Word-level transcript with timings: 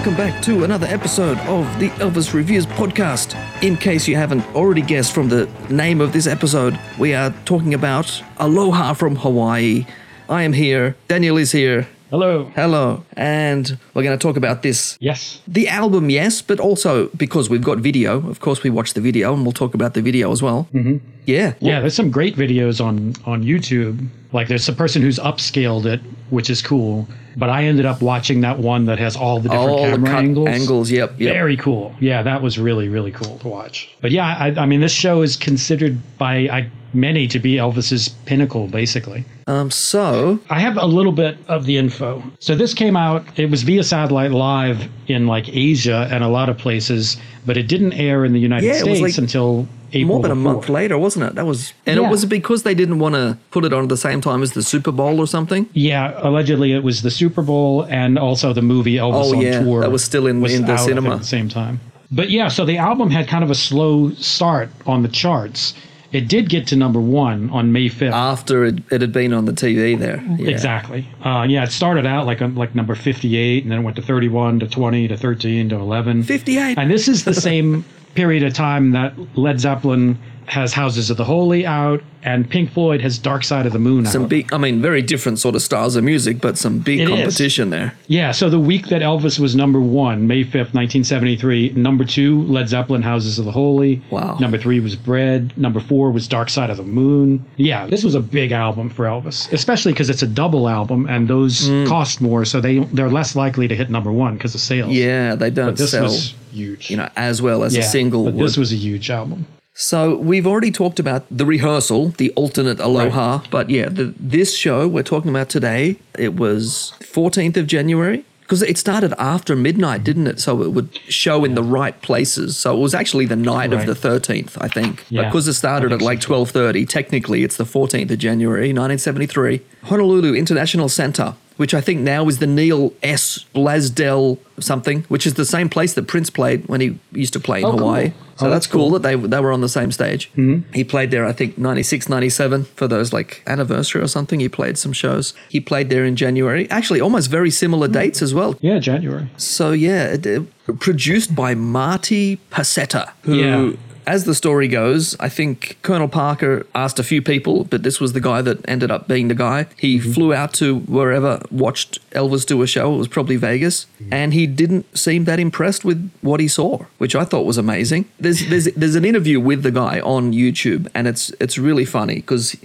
Welcome 0.00 0.16
back 0.16 0.42
to 0.44 0.64
another 0.64 0.86
episode 0.86 1.36
of 1.40 1.66
the 1.78 1.90
Elvis 2.00 2.32
Reviews 2.32 2.64
podcast. 2.64 3.36
In 3.62 3.76
case 3.76 4.08
you 4.08 4.16
haven't 4.16 4.42
already 4.54 4.80
guessed 4.80 5.12
from 5.12 5.28
the 5.28 5.46
name 5.68 6.00
of 6.00 6.14
this 6.14 6.26
episode, 6.26 6.80
we 6.98 7.12
are 7.12 7.34
talking 7.44 7.74
about 7.74 8.22
Aloha 8.38 8.94
from 8.94 9.16
Hawaii. 9.16 9.84
I 10.26 10.44
am 10.44 10.54
here, 10.54 10.96
Daniel 11.06 11.36
is 11.36 11.52
here. 11.52 11.86
Hello. 12.08 12.50
Hello, 12.54 13.04
and 13.20 13.78
we're 13.94 14.02
going 14.02 14.18
to 14.18 14.22
talk 14.22 14.36
about 14.36 14.62
this. 14.62 14.96
Yes. 15.00 15.40
The 15.46 15.68
album, 15.68 16.10
yes, 16.10 16.42
but 16.42 16.58
also 16.58 17.08
because 17.16 17.50
we've 17.50 17.62
got 17.62 17.78
video. 17.78 18.26
Of 18.28 18.40
course, 18.40 18.62
we 18.62 18.70
watched 18.70 18.94
the 18.94 19.00
video, 19.00 19.34
and 19.34 19.42
we'll 19.42 19.52
talk 19.52 19.74
about 19.74 19.94
the 19.94 20.02
video 20.02 20.32
as 20.32 20.42
well. 20.42 20.66
Mm-hmm. 20.74 20.96
Yeah. 21.26 21.52
Yeah, 21.60 21.80
there's 21.80 21.94
some 21.94 22.10
great 22.10 22.34
videos 22.36 22.84
on 22.84 23.14
on 23.26 23.44
YouTube. 23.44 24.08
Like 24.32 24.48
there's 24.48 24.68
a 24.68 24.72
person 24.72 25.02
who's 25.02 25.18
upscaled 25.18 25.84
it, 25.84 26.00
which 26.30 26.50
is 26.50 26.62
cool. 26.62 27.06
But 27.36 27.50
I 27.50 27.64
ended 27.64 27.86
up 27.86 28.02
watching 28.02 28.40
that 28.40 28.58
one 28.58 28.86
that 28.86 28.98
has 28.98 29.16
all 29.16 29.38
the 29.38 29.48
different 29.48 29.70
All 29.70 29.84
the 29.84 29.90
camera 29.92 30.10
cut 30.10 30.24
angles. 30.24 30.48
angles, 30.48 30.90
yep, 30.90 31.10
yep. 31.20 31.32
Very 31.32 31.56
cool. 31.56 31.94
Yeah, 32.00 32.22
that 32.22 32.42
was 32.42 32.58
really 32.58 32.88
really 32.88 33.12
cool 33.12 33.38
to 33.38 33.48
watch. 33.48 33.94
But 34.00 34.10
yeah, 34.10 34.26
I, 34.26 34.62
I 34.62 34.66
mean, 34.66 34.80
this 34.80 34.92
show 34.92 35.22
is 35.22 35.36
considered 35.36 35.98
by 36.18 36.48
I, 36.48 36.70
many 36.92 37.28
to 37.28 37.38
be 37.38 37.54
Elvis's 37.54 38.08
pinnacle, 38.26 38.66
basically. 38.66 39.24
Um. 39.46 39.70
So 39.70 40.38
I 40.48 40.60
have 40.60 40.76
a 40.76 40.86
little 40.86 41.12
bit 41.12 41.36
of 41.48 41.66
the 41.66 41.76
info. 41.76 42.22
So 42.40 42.54
this 42.56 42.74
came 42.74 42.96
out, 42.96 43.09
it 43.36 43.50
was 43.50 43.62
via 43.62 43.84
satellite 43.84 44.30
live 44.32 44.88
in 45.06 45.26
like 45.26 45.48
Asia 45.48 46.08
and 46.10 46.22
a 46.24 46.28
lot 46.28 46.48
of 46.48 46.56
places, 46.58 47.16
but 47.46 47.56
it 47.56 47.66
didn't 47.68 47.92
air 47.94 48.24
in 48.24 48.32
the 48.32 48.40
United 48.40 48.66
Yeah, 48.66 48.74
States 48.82 49.00
like 49.00 49.18
until 49.18 49.66
April. 49.92 50.06
more 50.06 50.22
than 50.22 50.30
a 50.30 50.34
month 50.36 50.68
later, 50.68 50.96
wasn't 50.98 51.24
it? 51.26 51.34
That 51.34 51.46
was, 51.46 51.72
and 51.86 51.98
it 51.98 52.08
was 52.08 52.24
because 52.24 52.62
they 52.62 52.74
didn't 52.74 52.98
want 53.00 53.14
to 53.16 53.36
put 53.50 53.64
it 53.64 53.72
on 53.72 53.82
at 53.84 53.88
the 53.88 53.96
same 53.96 54.20
time 54.20 54.42
as 54.42 54.52
the 54.52 54.62
Super 54.62 54.92
Bowl 54.92 55.18
or 55.20 55.26
something. 55.26 55.68
Yeah, 55.72 56.12
allegedly 56.18 56.72
it 56.72 56.82
was 56.82 57.02
the 57.02 57.10
Super 57.10 57.42
Bowl 57.42 57.82
and 57.88 58.18
also 58.18 58.52
the 58.52 58.62
movie 58.62 58.94
Elvis 58.94 59.24
Oh, 59.32 59.36
on 59.36 59.40
yeah, 59.42 59.60
tour. 59.62 59.80
that 59.80 59.90
was 59.90 60.04
still 60.04 60.26
in- 60.26 60.44
in 60.46 60.64
the 60.66 60.72
out, 60.74 60.80
cinema. 60.80 61.10
at 61.14 61.18
the 61.20 61.24
same 61.26 61.48
time. 61.48 61.80
But 62.12 62.30
yeah, 62.30 62.48
so 62.48 62.64
the 62.64 62.76
album 62.78 63.10
had 63.10 63.28
kind 63.28 63.44
of 63.44 63.50
a 63.50 63.54
slow 63.54 64.10
start 64.14 64.68
on 64.86 65.02
the 65.02 65.08
charts. 65.08 65.74
It 66.12 66.28
did 66.28 66.48
get 66.48 66.66
to 66.68 66.76
number 66.76 67.00
one 67.00 67.50
on 67.50 67.72
May 67.72 67.88
fifth. 67.88 68.12
After 68.12 68.64
it, 68.64 68.80
it 68.90 69.00
had 69.00 69.12
been 69.12 69.32
on 69.32 69.44
the 69.44 69.52
TV 69.52 69.98
there. 69.98 70.22
Yeah. 70.38 70.48
Exactly. 70.48 71.08
Uh, 71.24 71.46
yeah, 71.48 71.64
it 71.64 71.70
started 71.70 72.04
out 72.06 72.26
like 72.26 72.42
um, 72.42 72.56
like 72.56 72.74
number 72.74 72.94
fifty-eight, 72.94 73.62
and 73.62 73.70
then 73.70 73.80
it 73.80 73.82
went 73.82 73.96
to 73.96 74.02
thirty-one, 74.02 74.60
to 74.60 74.66
twenty, 74.66 75.06
to 75.08 75.16
thirteen, 75.16 75.68
to 75.68 75.76
eleven. 75.76 76.22
58. 76.22 76.78
And 76.78 76.90
this 76.90 77.06
is 77.06 77.24
the 77.24 77.34
same 77.48 77.84
period 78.14 78.42
of 78.42 78.54
time 78.54 78.90
that 78.92 79.14
Led 79.36 79.60
Zeppelin 79.60 80.18
has 80.50 80.72
Houses 80.72 81.10
of 81.10 81.16
the 81.16 81.24
Holy 81.24 81.64
out, 81.64 82.02
and 82.22 82.48
Pink 82.50 82.72
Floyd 82.72 83.00
has 83.00 83.18
Dark 83.18 83.44
Side 83.44 83.66
of 83.66 83.72
the 83.72 83.78
Moon 83.78 84.04
Some 84.04 84.24
out. 84.24 84.28
big, 84.28 84.52
I 84.52 84.58
mean, 84.58 84.82
very 84.82 85.00
different 85.00 85.38
sort 85.38 85.54
of 85.54 85.62
styles 85.62 85.94
of 85.96 86.02
music, 86.04 86.40
but 86.40 86.58
some 86.58 86.80
big 86.80 87.00
It 87.00 87.04
is. 87.04 87.08
competition 87.08 87.70
there. 87.70 87.94
Yeah, 88.08 88.32
so 88.32 88.50
the 88.50 88.58
week 88.58 88.88
that 88.88 89.00
Elvis 89.00 89.38
was 89.38 89.54
number 89.54 89.80
one, 89.80 90.26
May 90.26 90.42
5th, 90.44 90.74
1973, 90.74 91.74
number 91.76 92.04
two, 92.04 92.42
Led 92.42 92.68
Zeppelin, 92.68 93.02
Houses 93.02 93.38
of 93.38 93.44
the 93.44 93.52
Holy. 93.52 94.02
Wow. 94.10 94.36
Number 94.40 94.58
three 94.58 94.80
was 94.80 94.96
Bread. 94.96 95.52
Number 95.56 95.80
four 95.80 96.10
was 96.10 96.26
Dark 96.28 96.50
Side 96.50 96.68
of 96.68 96.76
the 96.76 96.82
Moon. 96.82 97.44
Yeah, 97.56 97.86
this 97.86 98.02
was 98.04 98.14
a 98.14 98.20
big 98.20 98.52
album 98.52 98.90
for 98.90 99.04
Elvis, 99.06 99.50
especially 99.52 99.92
because 99.92 100.10
it's 100.10 100.22
a 100.22 100.26
double 100.26 100.68
album 100.68 101.06
and 101.08 101.28
those 101.28 101.68
Mm. 101.68 101.86
cost 101.86 102.20
more, 102.20 102.44
so 102.44 102.60
they, 102.60 102.80
they're 102.92 103.08
less 103.08 103.36
likely 103.36 103.68
to 103.68 103.76
hit 103.76 103.88
number 103.90 104.10
one 104.12 104.34
because 104.34 104.54
of 104.54 104.60
sales. 104.60 104.90
Yeah, 104.92 105.36
they 105.36 105.50
don't 105.50 105.66
But 105.66 105.76
this 105.76 105.92
sell, 105.92 106.04
was 106.04 106.34
huge. 106.52 106.90
you 106.90 106.96
know, 106.96 107.08
as 107.16 107.40
well 107.40 107.62
as 107.64 107.74
yeah, 107.76 107.82
a 107.82 107.84
single 107.84 108.24
But 108.24 108.34
would. 108.34 108.44
this 108.46 108.56
was 108.56 108.72
a 108.72 108.76
huge 108.76 109.10
album. 109.10 109.46
So 109.74 110.16
we've 110.16 110.46
already 110.46 110.70
talked 110.72 110.98
about 110.98 111.24
the 111.30 111.46
rehearsal, 111.46 112.08
the 112.18 112.30
alternate 112.32 112.80
Aloha, 112.80 113.42
but 113.50 113.70
yeah, 113.70 113.88
the, 113.88 114.12
this 114.18 114.56
show 114.56 114.86
we're 114.88 115.02
talking 115.04 115.30
about 115.30 115.48
today, 115.48 115.96
it 116.18 116.34
was 116.34 116.92
14th 117.00 117.56
of 117.56 117.66
January 117.66 118.24
because 118.42 118.62
it 118.62 118.76
started 118.76 119.14
after 119.16 119.54
midnight, 119.54 120.02
didn't 120.02 120.26
it? 120.26 120.40
So 120.40 120.60
it 120.62 120.72
would 120.72 120.98
show 121.08 121.44
in 121.44 121.54
the 121.54 121.62
right 121.62 122.00
places. 122.02 122.56
So 122.56 122.76
it 122.76 122.80
was 122.80 122.94
actually 122.96 123.26
the 123.26 123.36
night 123.36 123.70
Right. 123.72 123.88
of 123.88 124.02
the 124.02 124.08
13th, 124.08 124.58
I 124.60 124.66
think. 124.66 125.04
Yeah, 125.08 125.26
because 125.26 125.46
it 125.46 125.54
started 125.54 125.92
at 125.92 126.02
like 126.02 126.20
12:30, 126.20 126.84
technically 126.88 127.44
it's 127.44 127.56
the 127.56 127.64
14th 127.64 128.10
of 128.10 128.18
January, 128.18 128.72
1973. 128.72 129.60
Honolulu 129.84 130.34
International 130.34 130.88
Center, 130.88 131.34
which 131.58 131.74
I 131.74 131.80
think 131.80 132.00
now 132.00 132.26
is 132.26 132.38
the 132.38 132.46
Neal 132.48 132.92
S. 133.04 133.44
Blaisdell 133.52 134.38
something, 134.58 135.04
which 135.08 135.28
is 135.28 135.34
the 135.34 135.44
same 135.46 135.68
place 135.68 135.94
that 135.94 136.08
Prince 136.08 136.28
played 136.28 136.66
when 136.66 136.80
he 136.80 136.98
used 137.12 137.32
to 137.34 137.40
play 137.40 137.60
in 137.60 137.66
Oh, 137.66 137.78
cool. 137.78 138.12
So 138.40 138.46
Oh, 138.46 138.50
that's 138.50 138.66
that's 138.66 138.72
cool 138.72 138.88
cool. 138.90 138.98
that 138.98 139.02
they 139.02 139.14
they 139.16 139.40
were 139.40 139.52
on 139.52 139.60
the 139.60 139.68
same 139.68 139.90
stage. 139.92 140.30
Mm-hmm. 140.32 140.72
He 140.72 140.84
played 140.84 141.10
there, 141.10 141.24
I 141.24 141.32
think, 141.32 141.56
96, 141.58 142.08
97 142.08 142.64
for 142.64 142.88
those 142.88 143.12
like 143.12 143.42
anniversary 143.46 144.02
or 144.02 144.08
something. 144.08 144.40
He 144.40 144.48
played 144.48 144.76
some 144.78 144.92
shows. 144.92 145.34
He 145.48 145.60
played 145.60 145.88
there 145.90 146.04
in 146.04 146.16
January. 146.16 146.68
Actually, 146.70 147.00
almost 147.00 147.30
very 147.30 147.50
similar 147.50 147.88
dates 147.88 148.22
as 148.22 148.32
well. 148.34 148.56
Yeah, 148.60 148.78
January. 148.78 149.28
So 149.36 149.72
yeah, 149.72 150.14
it, 150.14 150.26
it- 150.26 150.46
produced 150.80 151.34
by 151.34 151.54
Marty 151.54 152.38
Pasetta, 152.50 153.10
who. 153.22 153.34
Yeah. 153.34 153.72
As 154.10 154.24
the 154.24 154.34
story 154.34 154.66
goes, 154.66 155.14
I 155.20 155.28
think 155.28 155.78
Colonel 155.82 156.08
Parker 156.08 156.66
asked 156.74 156.98
a 156.98 157.04
few 157.04 157.22
people, 157.22 157.62
but 157.62 157.84
this 157.84 158.00
was 158.00 158.12
the 158.12 158.20
guy 158.20 158.42
that 158.42 158.58
ended 158.68 158.90
up 158.90 159.06
being 159.06 159.28
the 159.28 159.36
guy. 159.36 159.66
He 159.76 160.00
mm-hmm. 160.00 160.10
flew 160.10 160.34
out 160.34 160.52
to 160.54 160.80
wherever, 160.80 161.40
watched 161.52 162.00
Elvis 162.10 162.44
do 162.44 162.60
a 162.60 162.66
show. 162.66 162.92
It 162.92 162.96
was 162.96 163.06
probably 163.06 163.36
Vegas, 163.36 163.86
mm-hmm. 164.02 164.12
and 164.12 164.34
he 164.34 164.48
didn't 164.48 164.98
seem 164.98 165.26
that 165.26 165.38
impressed 165.38 165.84
with 165.84 166.10
what 166.22 166.40
he 166.40 166.48
saw, 166.48 166.86
which 166.98 167.14
I 167.14 167.24
thought 167.24 167.46
was 167.46 167.56
amazing. 167.56 168.06
There's 168.18 168.48
there's 168.48 168.64
there's 168.74 168.96
an 168.96 169.04
interview 169.04 169.38
with 169.38 169.62
the 169.62 169.70
guy 169.70 170.00
on 170.00 170.32
YouTube, 170.32 170.88
and 170.92 171.06
it's 171.06 171.30
it's 171.38 171.56
really 171.56 171.84
funny 171.84 172.16
because 172.16 172.56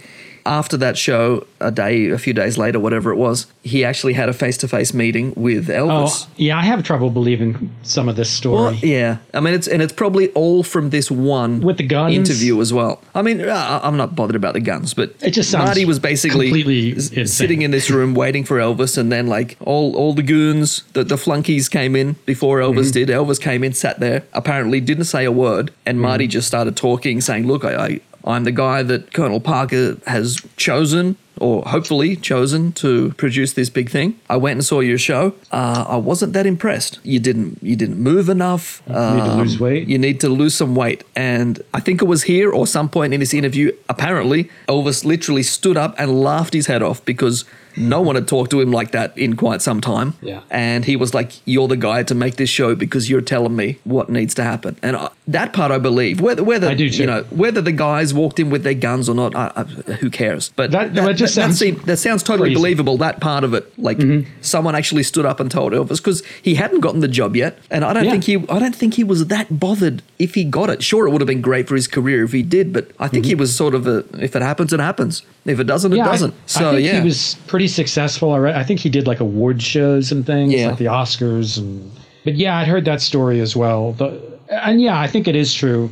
after 0.46 0.78
that 0.78 0.98
show, 0.98 1.46
a 1.60 1.72
day, 1.72 2.10
a 2.10 2.18
few 2.18 2.34
days 2.34 2.58
later, 2.58 2.80
whatever 2.80 3.12
it 3.12 3.16
was, 3.16 3.48
he 3.64 3.84
actually 3.84 4.14
had 4.14 4.30
a 4.30 4.34
face 4.34 4.58
to 4.58 4.68
face 4.68 4.94
meeting 4.94 5.34
with 5.36 5.68
Elvis. 5.68 6.28
Oh, 6.28 6.32
yeah, 6.38 6.58
I 6.58 6.62
have 6.62 6.84
trouble 6.84 7.10
believing 7.10 7.76
some 7.84 8.08
of 8.08 8.16
this 8.16 8.30
story. 8.30 8.56
Well, 8.56 8.74
yeah. 8.76 9.18
I 9.34 9.40
mean, 9.40 9.54
it's 9.54 9.68
and 9.68 9.82
it's 9.82 9.94
probably 9.94 10.30
all 10.34 10.62
from 10.64 10.90
this 10.92 11.10
one 11.10 11.62
With 11.62 11.78
the 11.78 11.84
guns? 11.88 12.14
interview 12.16 12.62
as 12.62 12.72
well. 12.72 13.02
I 13.16 13.22
mean, 13.22 13.42
uh, 13.42 13.80
I'm 13.84 13.98
not 13.98 14.16
bothered 14.16 14.36
about 14.36 14.54
the 14.54 14.60
guns, 14.60 14.94
but 14.94 15.16
It 15.22 15.32
just 15.32 15.50
sounds 15.50 15.66
Marty 15.66 15.86
was 15.86 16.00
basically 16.00 16.92
insane. 16.92 17.28
sitting 17.28 17.62
in 17.64 17.72
this 17.72 17.90
room 17.90 18.14
waiting 18.14 18.44
for 18.44 18.58
Elvis, 18.58 18.98
and 18.98 19.12
then 19.12 19.28
like 19.28 19.58
all 19.62 19.96
all 19.96 20.14
the 20.14 20.24
goons, 20.24 20.84
the 20.94 21.04
the 21.04 21.18
flunkies 21.18 21.70
came 21.70 21.96
in 21.96 22.14
before 22.26 22.60
Mm-hmm. 22.60 22.78
Elvis 22.80 22.92
did. 22.94 23.10
Elvis 23.10 23.42
came 23.42 23.64
in, 23.64 23.74
sat 23.74 24.00
there, 24.00 24.24
apparently 24.34 24.80
didn't 24.80 25.06
say 25.06 25.26
a 25.26 25.32
word, 25.32 25.72
and 25.86 25.96
Mm-hmm. 25.96 26.02
Marty 26.04 26.28
just 26.28 26.48
started 26.48 26.76
talking, 26.76 27.20
saying, 27.22 27.48
"Look, 27.48 27.66
I." 27.66 27.76
I 27.86 28.02
I'm 28.26 28.44
the 28.44 28.52
guy 28.52 28.84
that 28.84 29.14
Colonel 29.14 29.40
Parker 29.40 29.98
has 30.08 30.42
chosen, 30.58 31.16
or 31.38 31.62
hopefully 31.64 32.16
chosen, 32.16 32.72
to 32.74 33.12
produce 33.18 33.54
this 33.54 33.70
big 33.70 33.90
thing. 33.90 34.20
I 34.30 34.38
went 34.38 34.58
and 34.58 34.66
saw 34.66 34.80
your 34.80 34.98
show. 34.98 35.36
Uh, 35.52 35.86
I 35.88 35.98
wasn't 35.98 36.34
that 36.34 36.46
impressed. 36.46 37.00
You 37.04 37.20
didn't. 37.20 37.60
You 37.62 37.76
didn't 37.76 38.00
move 38.00 38.28
enough. 38.30 38.82
You 38.88 38.94
need 38.94 39.26
to 39.26 39.36
lose 39.36 39.60
weight. 39.60 39.88
You 39.88 39.98
need 40.00 40.20
to 40.22 40.30
lose 40.30 40.56
some 40.56 40.76
weight. 40.76 41.04
And 41.16 41.62
I 41.74 41.80
think 41.80 42.02
it 42.02 42.06
was 42.06 42.24
here 42.24 42.52
or 42.52 42.66
some 42.66 42.90
point 42.90 43.14
in 43.14 43.20
this 43.20 43.34
interview, 43.34 43.72
apparently, 43.90 44.50
Elvis 44.68 45.06
literally 45.06 45.44
stood 45.44 45.78
up 45.78 45.94
and 46.00 46.22
laughed 46.22 46.54
his 46.54 46.68
head 46.68 46.82
off 46.82 47.06
because 47.06 47.46
no 47.78 48.02
one 48.02 48.16
had 48.16 48.28
talked 48.28 48.52
to 48.52 48.62
him 48.62 48.72
like 48.72 48.92
that 48.92 49.18
in 49.18 49.36
quite 49.36 49.62
some 49.62 49.82
time. 49.82 50.14
Yeah. 50.22 50.42
And 50.50 50.86
he 50.86 50.96
was 50.96 51.14
like, 51.14 51.34
You're 51.46 51.68
the 51.68 51.78
guy 51.78 52.04
to 52.04 52.16
make 52.16 52.36
this 52.36 52.50
show 52.50 52.76
because 52.76 53.10
you're 53.10 53.22
telling 53.22 53.56
me 53.56 53.80
what 53.84 54.10
needs 54.10 54.34
to 54.36 54.44
happen. 54.44 54.78
And 54.82 54.96
I, 54.96 55.10
that 55.28 55.54
part 55.54 55.72
I 55.72 55.78
believe. 55.78 56.22
Whether, 56.22 56.44
whether 56.44 56.70
I 56.70 56.74
do 56.74 56.90
too. 56.90 56.98
you 56.98 57.06
know, 57.06 57.24
whether 57.30 57.62
the 57.62 57.72
guys 57.72 58.14
walked 58.14 58.40
in 58.40 58.50
with 58.50 58.64
their 58.64 58.74
guns 58.74 59.10
or 59.10 59.16
not, 59.16 59.36
I, 59.36 59.52
I, 59.56 59.64
who 59.64 60.10
cares? 60.10 60.50
But 60.56 60.72
That- 60.72 60.94
that 60.96 61.16
just 61.16 61.34
sounds 61.34 61.60
seem- 61.60 61.82
that 61.86 61.98
sounds 61.98 62.24
totally 62.24 62.50
crazy. 62.50 62.60
believable, 62.60 62.98
that 62.98 63.20
part 63.20 63.44
of 63.44 63.54
it. 63.54 63.78
Like 63.78 63.98
mm-hmm. 63.98 64.30
someone 64.42 64.76
actually 64.76 65.04
stood 65.04 65.26
up 65.26 65.40
and 65.40 65.50
told 65.52 65.74
Elvis 65.74 65.98
because 65.98 66.24
he 66.42 66.56
hadn't 66.56 66.80
gotten 66.80 67.02
the 67.02 67.08
job 67.08 67.36
yet. 67.36 67.58
And 67.70 67.84
I 67.84 67.94
don't 67.94 68.06
Yeah. 68.06 68.12
think 68.12 68.24
he 68.26 68.36
I 68.50 68.60
don't 68.60 68.76
think 68.76 68.94
he 68.96 69.04
was 69.04 69.28
that 69.28 69.60
bothered 69.60 70.02
if 70.20 70.36
he 70.36 70.44
got 70.44 70.70
it. 70.70 70.84
Sure, 70.84 71.08
it 71.08 71.12
would 71.12 71.22
have 71.22 71.28
been 71.28 71.42
great 71.42 71.68
for 71.68 71.76
his 71.76 71.88
career 71.88 72.24
if 72.24 72.32
he 72.32 72.44
did, 72.44 72.72
but 72.72 72.92
I 73.00 73.08
think 73.08 73.26
he 73.26 73.32
mm-hmm. 73.32 73.42
was 73.42 73.56
sort 73.56 73.76
of 73.76 73.88
a 73.88 74.06
if 74.20 74.36
it 74.36 74.42
happens, 74.42 74.74
it 74.74 74.80
happens. 74.80 75.24
If 75.46 75.60
it 75.60 75.66
doesn't, 75.66 75.94
it 75.94 75.98
doesn't. 75.98 76.32
I, 76.34 76.48
so 76.48 76.72
think 76.72 76.86
yeah. 76.86 77.00
he 77.00 77.06
was 77.06 77.36
pretty 77.48 77.65
successful. 77.68 78.32
I 78.32 78.60
I 78.60 78.64
think 78.64 78.80
he 78.80 78.90
did 78.90 79.08
like 79.08 79.20
award 79.20 79.62
shows 79.62 80.12
and 80.12 80.26
things, 80.26 80.54
Yeah. 80.54 80.70
like 80.70 80.78
the 80.78 80.86
Oscars, 80.86 81.58
and 81.58 81.92
but 82.24 82.36
yeah, 82.36 82.58
I'd 82.58 82.68
heard 82.68 82.86
that 82.86 83.02
story 83.02 83.40
as 83.40 83.56
well. 83.56 83.94
The, 83.94 84.22
and 84.50 84.82
yeah, 84.82 85.00
I 85.00 85.08
think 85.08 85.28
it 85.28 85.36
is 85.36 85.54
true. 85.54 85.90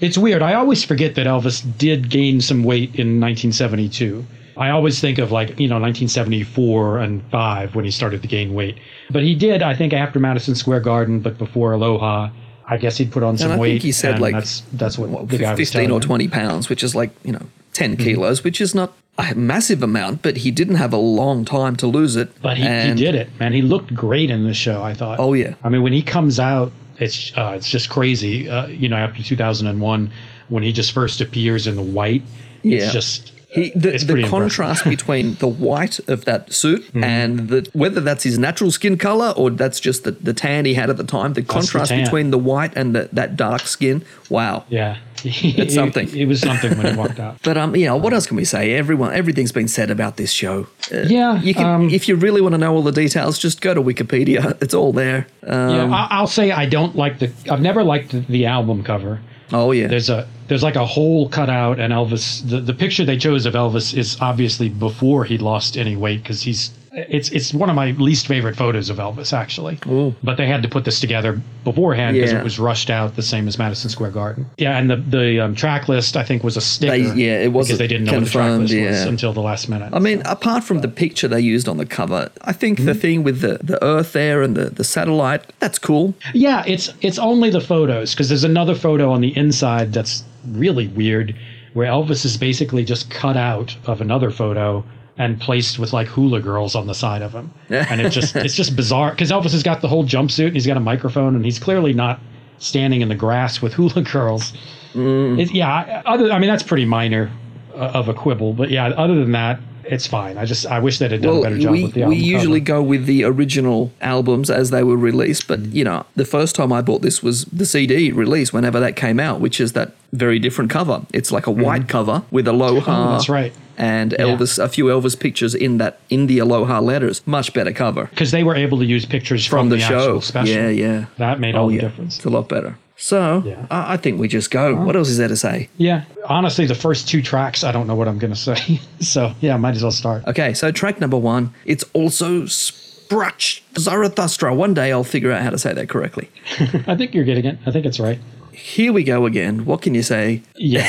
It's 0.00 0.18
weird. 0.18 0.42
I 0.42 0.54
always 0.54 0.84
forget 0.84 1.14
that 1.16 1.26
Elvis 1.26 1.64
did 1.78 2.08
gain 2.10 2.40
some 2.40 2.62
weight 2.62 2.94
in 2.94 3.20
1972. 3.20 4.24
I 4.56 4.70
always 4.70 5.00
think 5.00 5.18
of 5.18 5.30
like, 5.30 5.50
you 5.58 5.68
know, 5.68 5.76
1974 5.76 6.98
and 6.98 7.22
5 7.30 7.74
when 7.74 7.84
he 7.84 7.90
started 7.90 8.22
to 8.22 8.28
gain 8.28 8.54
weight. 8.54 8.76
But 9.10 9.22
he 9.22 9.34
did, 9.34 9.62
I 9.62 9.74
think, 9.74 9.92
after 9.92 10.18
Madison 10.18 10.54
Square 10.56 10.80
Garden, 10.80 11.20
but 11.20 11.38
before 11.38 11.72
Aloha. 11.72 12.30
I 12.70 12.76
guess 12.76 12.98
he'd 12.98 13.10
put 13.10 13.22
on 13.22 13.38
some 13.38 13.52
I 13.52 13.54
think 13.54 13.62
weight. 13.62 13.82
he 13.82 13.92
said, 13.92 14.20
like, 14.20 14.34
that's 14.34 14.60
that's 14.74 14.98
what, 14.98 15.08
what, 15.08 15.28
the 15.28 15.38
guy 15.38 15.52
was 15.52 15.58
15 15.58 15.72
telling 15.72 15.90
or 15.90 15.96
him. 15.96 16.00
20 16.02 16.28
pounds, 16.28 16.68
which 16.68 16.82
is 16.82 16.94
like, 16.94 17.10
you 17.24 17.32
know, 17.32 17.46
10 17.72 17.94
mm-hmm. 17.94 18.02
kilos, 18.02 18.44
which 18.44 18.60
is 18.60 18.74
not 18.74 18.92
a 19.18 19.34
massive 19.34 19.82
amount, 19.82 20.22
but 20.22 20.38
he 20.38 20.50
didn't 20.50 20.76
have 20.76 20.92
a 20.92 20.96
long 20.98 21.44
time 21.44 21.76
to 21.76 21.86
lose 21.86 22.16
it. 22.16 22.30
But 22.40 22.56
he, 22.56 22.62
he 22.64 22.94
did 22.94 23.14
it, 23.14 23.28
man. 23.40 23.52
He 23.52 23.62
looked 23.62 23.94
great 23.94 24.30
in 24.30 24.44
the 24.44 24.54
show. 24.54 24.82
I 24.82 24.94
thought. 24.94 25.18
Oh, 25.18 25.32
yeah. 25.34 25.54
I 25.64 25.68
mean, 25.68 25.82
when 25.82 25.92
he 25.92 26.02
comes 26.02 26.38
out, 26.38 26.70
it's 26.98 27.32
uh, 27.36 27.54
it's 27.56 27.68
just 27.68 27.88
crazy. 27.90 28.48
Uh, 28.48 28.66
you 28.68 28.88
know, 28.88 28.96
after 28.96 29.22
2001, 29.22 30.10
when 30.48 30.62
he 30.62 30.72
just 30.72 30.92
first 30.92 31.20
appears 31.20 31.66
in 31.66 31.76
the 31.76 31.82
white, 31.82 32.22
Yeah. 32.62 32.78
it's 32.84 32.92
just 32.92 33.32
He, 33.50 33.70
the, 33.74 33.98
the 33.98 34.24
contrast 34.28 34.84
between 34.96 35.34
the 35.36 35.48
white 35.48 35.98
of 36.08 36.24
that 36.26 36.52
suit 36.52 36.88
and 36.94 37.48
the 37.48 37.68
whether 37.72 38.00
that's 38.00 38.22
his 38.24 38.38
natural 38.38 38.70
skin 38.70 38.98
color 38.98 39.32
or 39.36 39.50
that's 39.50 39.80
just 39.80 40.04
the, 40.04 40.12
the 40.12 40.32
tan 40.34 40.64
he 40.64 40.74
had 40.74 40.90
at 40.90 40.96
the 40.96 41.04
time, 41.04 41.32
the 41.34 41.42
contrast 41.42 41.90
tan. 41.90 42.04
between 42.04 42.30
the 42.30 42.38
white 42.38 42.72
and 42.76 42.94
the, 42.94 43.08
that 43.12 43.36
dark 43.36 43.62
skin, 43.62 44.04
wow. 44.28 44.64
Yeah, 44.68 44.96
It's 45.24 45.74
something. 45.74 46.08
It, 46.16 46.26
was 46.26 46.40
something 46.40 46.76
when 46.76 46.92
he 46.92 46.96
walked 46.96 47.20
out. 47.20 47.38
But 47.42 47.56
um, 47.56 47.74
you 47.76 47.86
know, 47.86 47.96
what 47.96 48.12
else 48.12 48.26
can 48.26 48.36
we 48.36 48.44
say? 48.44 48.74
Everyone, 48.74 49.12
everything's 49.14 49.52
been 49.52 49.68
said 49.68 49.90
about 49.90 50.16
this 50.16 50.32
show. 50.32 50.66
Uh, 50.92 50.98
Yeah, 51.06 51.40
you 51.40 51.54
can, 51.54 51.66
um, 51.66 51.90
if 51.90 52.08
you 52.08 52.16
really 52.16 52.40
want 52.40 52.52
to 52.54 52.58
know 52.58 52.74
all 52.74 52.82
the 52.82 52.92
details, 52.92 53.38
just 53.38 53.60
go 53.60 53.74
to 53.74 53.80
Wikipedia. 53.82 54.60
It's 54.62 54.74
all 54.74 54.92
there. 54.92 55.26
Um, 55.46 55.70
yeah, 55.70 55.94
I, 55.94 56.08
I'll 56.10 56.26
say 56.26 56.50
I 56.50 56.66
don't 56.66 56.96
like 56.96 57.18
the. 57.18 57.30
I've 57.50 57.60
never 57.60 57.82
liked 57.84 58.10
the, 58.12 58.20
the 58.20 58.46
album 58.46 58.82
cover. 58.84 59.20
oh 59.52 59.72
yeah, 59.72 59.86
There's 59.86 60.10
a 60.10 60.28
there's 60.48 60.62
like 60.62 60.76
a 60.76 60.86
hole 60.86 61.28
cut 61.28 61.48
out, 61.50 61.78
and 61.78 61.92
Elvis. 61.92 62.48
The, 62.48 62.60
the 62.60 62.74
picture 62.74 63.04
they 63.04 63.16
chose 63.18 63.46
of 63.46 63.54
Elvis 63.54 63.96
is 63.96 64.16
obviously 64.20 64.68
before 64.68 65.24
he 65.24 65.38
lost 65.38 65.76
any 65.76 65.96
weight 65.96 66.22
because 66.22 66.42
he's. 66.42 66.70
It's 67.08 67.30
it's 67.30 67.52
one 67.54 67.68
of 67.70 67.76
my 67.76 67.90
least 67.92 68.26
favorite 68.26 68.56
photos 68.56 68.90
of 68.90 68.96
Elvis 68.98 69.32
actually. 69.32 69.78
Ooh. 69.86 70.14
But 70.22 70.36
they 70.36 70.46
had 70.46 70.62
to 70.62 70.68
put 70.68 70.84
this 70.84 71.00
together 71.00 71.40
beforehand 71.64 72.14
because 72.14 72.32
Yeah. 72.32 72.38
it 72.38 72.44
was 72.44 72.58
rushed 72.58 72.90
out 72.90 73.16
the 73.16 73.22
same 73.22 73.46
as 73.48 73.58
Madison 73.58 73.90
Square 73.90 74.12
Garden. 74.12 74.46
Yeah, 74.58 74.78
and 74.78 74.90
the 74.90 74.96
the 74.96 75.40
um, 75.40 75.54
track 75.54 75.88
list 75.88 76.16
I 76.16 76.24
think 76.24 76.42
was 76.44 76.56
a 76.56 76.60
sticker. 76.60 76.94
yeah, 76.96 77.40
it 77.40 77.52
wasn't 77.52 77.68
because 77.68 77.78
they 77.78 77.86
didn't 77.86 78.06
know 78.06 78.14
what 78.14 78.24
the 78.24 78.30
track 78.30 78.58
list 78.60 78.74
was 78.74 79.02
until 79.04 79.32
the 79.32 79.42
last 79.42 79.68
minute. 79.68 79.90
I 79.92 79.98
mean, 79.98 80.22
apart 80.24 80.64
from 80.64 80.80
the 80.80 80.88
picture 80.88 81.28
they 81.28 81.40
used 81.40 81.68
on 81.68 81.76
the 81.76 81.86
cover, 81.86 82.30
I 82.42 82.52
think 82.52 82.78
Hmm? 82.78 82.86
the 82.86 82.94
thing 82.94 83.22
with 83.24 83.40
the, 83.40 83.58
the 83.62 83.82
Earth 83.84 84.12
there 84.12 84.42
and 84.42 84.56
the, 84.56 84.70
the 84.70 84.84
satellite, 84.84 85.42
that's 85.58 85.78
cool. 85.78 86.14
Yeah, 86.34 86.64
it's 86.66 86.92
it's 87.00 87.18
only 87.18 87.50
the 87.50 87.60
photos 87.60 88.12
because 88.14 88.28
there's 88.28 88.44
another 88.44 88.74
photo 88.74 89.10
on 89.10 89.20
the 89.20 89.36
inside 89.36 89.92
that's 89.92 90.24
really 90.52 90.88
weird, 90.88 91.34
where 91.74 91.90
Elvis 91.90 92.24
is 92.24 92.36
basically 92.36 92.84
just 92.84 93.10
cut 93.10 93.36
out 93.36 93.76
of 93.86 94.00
another 94.00 94.30
photo 94.30 94.84
and 95.18 95.40
placed 95.40 95.78
with 95.78 95.92
like 95.92 96.06
hula 96.06 96.40
girls 96.40 96.74
on 96.74 96.86
the 96.86 96.94
side 96.94 97.22
of 97.22 97.32
him, 97.32 97.50
and 97.68 98.00
it 98.00 98.10
just 98.10 98.36
it's 98.36 98.54
just 98.54 98.76
bizarre 98.76 99.10
because 99.10 99.30
Elvis 99.30 99.52
has 99.52 99.62
got 99.62 99.80
the 99.80 99.88
whole 99.88 100.04
jumpsuit 100.04 100.46
and 100.46 100.54
he's 100.54 100.66
got 100.66 100.76
a 100.76 100.80
microphone 100.80 101.34
and 101.36 101.44
he's 101.44 101.58
clearly 101.58 101.92
not 101.92 102.20
standing 102.58 103.00
in 103.00 103.08
the 103.08 103.14
grass 103.14 103.60
with 103.62 103.72
hula 103.74 104.02
girls. 104.02 104.52
It, 104.94 105.52
yeah, 105.52 105.68
I- 106.04 106.12
other 106.14 106.30
I 106.32 106.38
mean 106.38 106.48
that's 106.48 106.62
pretty 106.62 106.84
minor 106.84 107.30
uh, 107.74 107.92
of 107.94 108.08
a 108.08 108.14
quibble, 108.14 108.52
but 108.54 108.70
yeah, 108.70 108.86
other 108.88 109.14
than 109.16 109.32
that. 109.32 109.60
It's 109.90 110.06
fine. 110.06 110.36
I 110.36 110.44
just 110.44 110.66
I 110.66 110.80
wish 110.80 110.98
they'd 110.98 111.12
have 111.12 111.22
done 111.22 111.30
Well, 111.30 111.40
a 111.40 111.44
better 111.44 111.58
job 111.58 111.72
we, 111.72 111.84
with 111.84 111.94
the 111.94 112.02
album. 112.02 112.18
we 112.18 112.22
usually 112.22 112.60
cover. 112.60 112.80
go 112.80 112.82
with 112.82 113.06
the 113.06 113.24
original 113.24 113.90
albums 114.02 114.50
as 114.50 114.68
they 114.68 114.82
were 114.82 114.98
released, 114.98 115.48
but 115.48 115.60
Hmm. 115.60 115.70
you 115.72 115.82
know, 115.84 116.04
the 116.14 116.26
first 116.26 116.54
time 116.54 116.74
I 116.74 116.82
bought 116.82 117.00
this 117.00 117.22
was 117.22 117.46
the 117.46 117.64
CD 117.64 118.12
release 118.12 118.52
whenever 118.52 118.78
that 118.80 118.96
came 118.96 119.18
out, 119.18 119.40
which 119.40 119.58
is 119.62 119.72
that 119.72 119.92
very 120.12 120.38
different 120.38 120.70
cover. 120.70 121.06
It's 121.14 121.32
like 121.32 121.46
a 121.46 121.50
white 121.50 121.88
cover 121.88 122.22
with 122.30 122.46
a 122.46 122.52
Hmm. 122.52 122.62
Oh, 122.62 123.12
that's 123.12 123.30
right. 123.30 123.54
And 123.78 124.10
Elvis, 124.12 124.58
a 124.62 124.68
few 124.68 124.86
Elvis 124.86 125.18
pictures 125.18 125.54
in 125.54 125.78
that 125.78 126.00
in 126.10 126.26
the 126.26 126.40
aloha 126.40 126.80
letters. 126.80 127.24
Much 127.26 127.54
better 127.54 127.72
cover 127.72 128.06
because 128.06 128.32
they 128.32 128.42
were 128.42 128.56
able 128.56 128.78
to 128.78 128.84
use 128.84 129.06
pictures 129.06 129.46
from, 129.46 129.70
from, 129.70 129.78
the, 129.78 129.82
actual 129.84 130.00
show. 130.00 130.20
special. 130.20 130.54
Yeah, 130.54 130.68
yeah. 130.68 131.04
That 131.18 131.38
made 131.38 131.54
Oh, 131.54 131.62
all 131.62 131.68
the 131.68 131.76
yeah. 131.76 131.82
difference. 131.82 132.16
It's 132.16 132.24
a 132.24 132.30
lot 132.30 132.48
better. 132.48 132.76
So 132.96 133.44
Yeah. 133.46 133.66
I, 133.70 133.94
I 133.94 133.96
think 133.96 134.18
we 134.18 134.26
just 134.26 134.50
go. 134.50 134.74
What 134.74 134.96
else 134.96 135.08
is 135.08 135.18
there 135.18 135.28
to 135.28 135.36
say? 135.36 135.68
Yeah, 135.76 136.02
honestly, 136.24 136.66
the 136.66 136.74
first 136.74 137.08
two 137.08 137.22
tracks, 137.22 137.62
I 137.62 137.70
don't 137.70 137.86
know 137.86 137.94
what 137.94 138.08
I'm 138.08 138.18
going 138.18 138.32
to 138.32 138.36
say. 138.38 138.80
so 139.00 139.32
yeah, 139.40 139.56
might 139.56 139.76
as 139.76 139.82
well 139.84 139.92
start. 139.92 140.26
Okay, 140.26 140.52
so 140.54 140.72
track 140.72 141.00
number 141.00 141.16
one. 141.16 141.54
It's 141.64 141.84
also 141.92 142.42
Sprach 142.42 143.60
Zarathustra. 143.78 144.52
One 144.54 144.74
day 144.74 144.90
I'll 144.92 145.04
figure 145.04 145.30
out 145.30 145.42
how 145.42 145.50
to 145.50 145.58
say 145.58 145.72
that 145.72 145.88
correctly. 145.88 146.28
I 146.88 146.96
think 146.96 147.14
you're 147.14 147.24
getting 147.24 147.44
it. 147.44 147.58
I 147.64 147.70
think 147.70 147.86
it's 147.86 148.00
right. 148.00 148.18
Here 148.52 148.92
we 148.92 149.04
go 149.04 149.24
again. 149.24 149.64
What 149.64 149.82
can 149.82 149.94
you 149.94 150.02
say? 150.02 150.42
Yeah, 150.56 150.82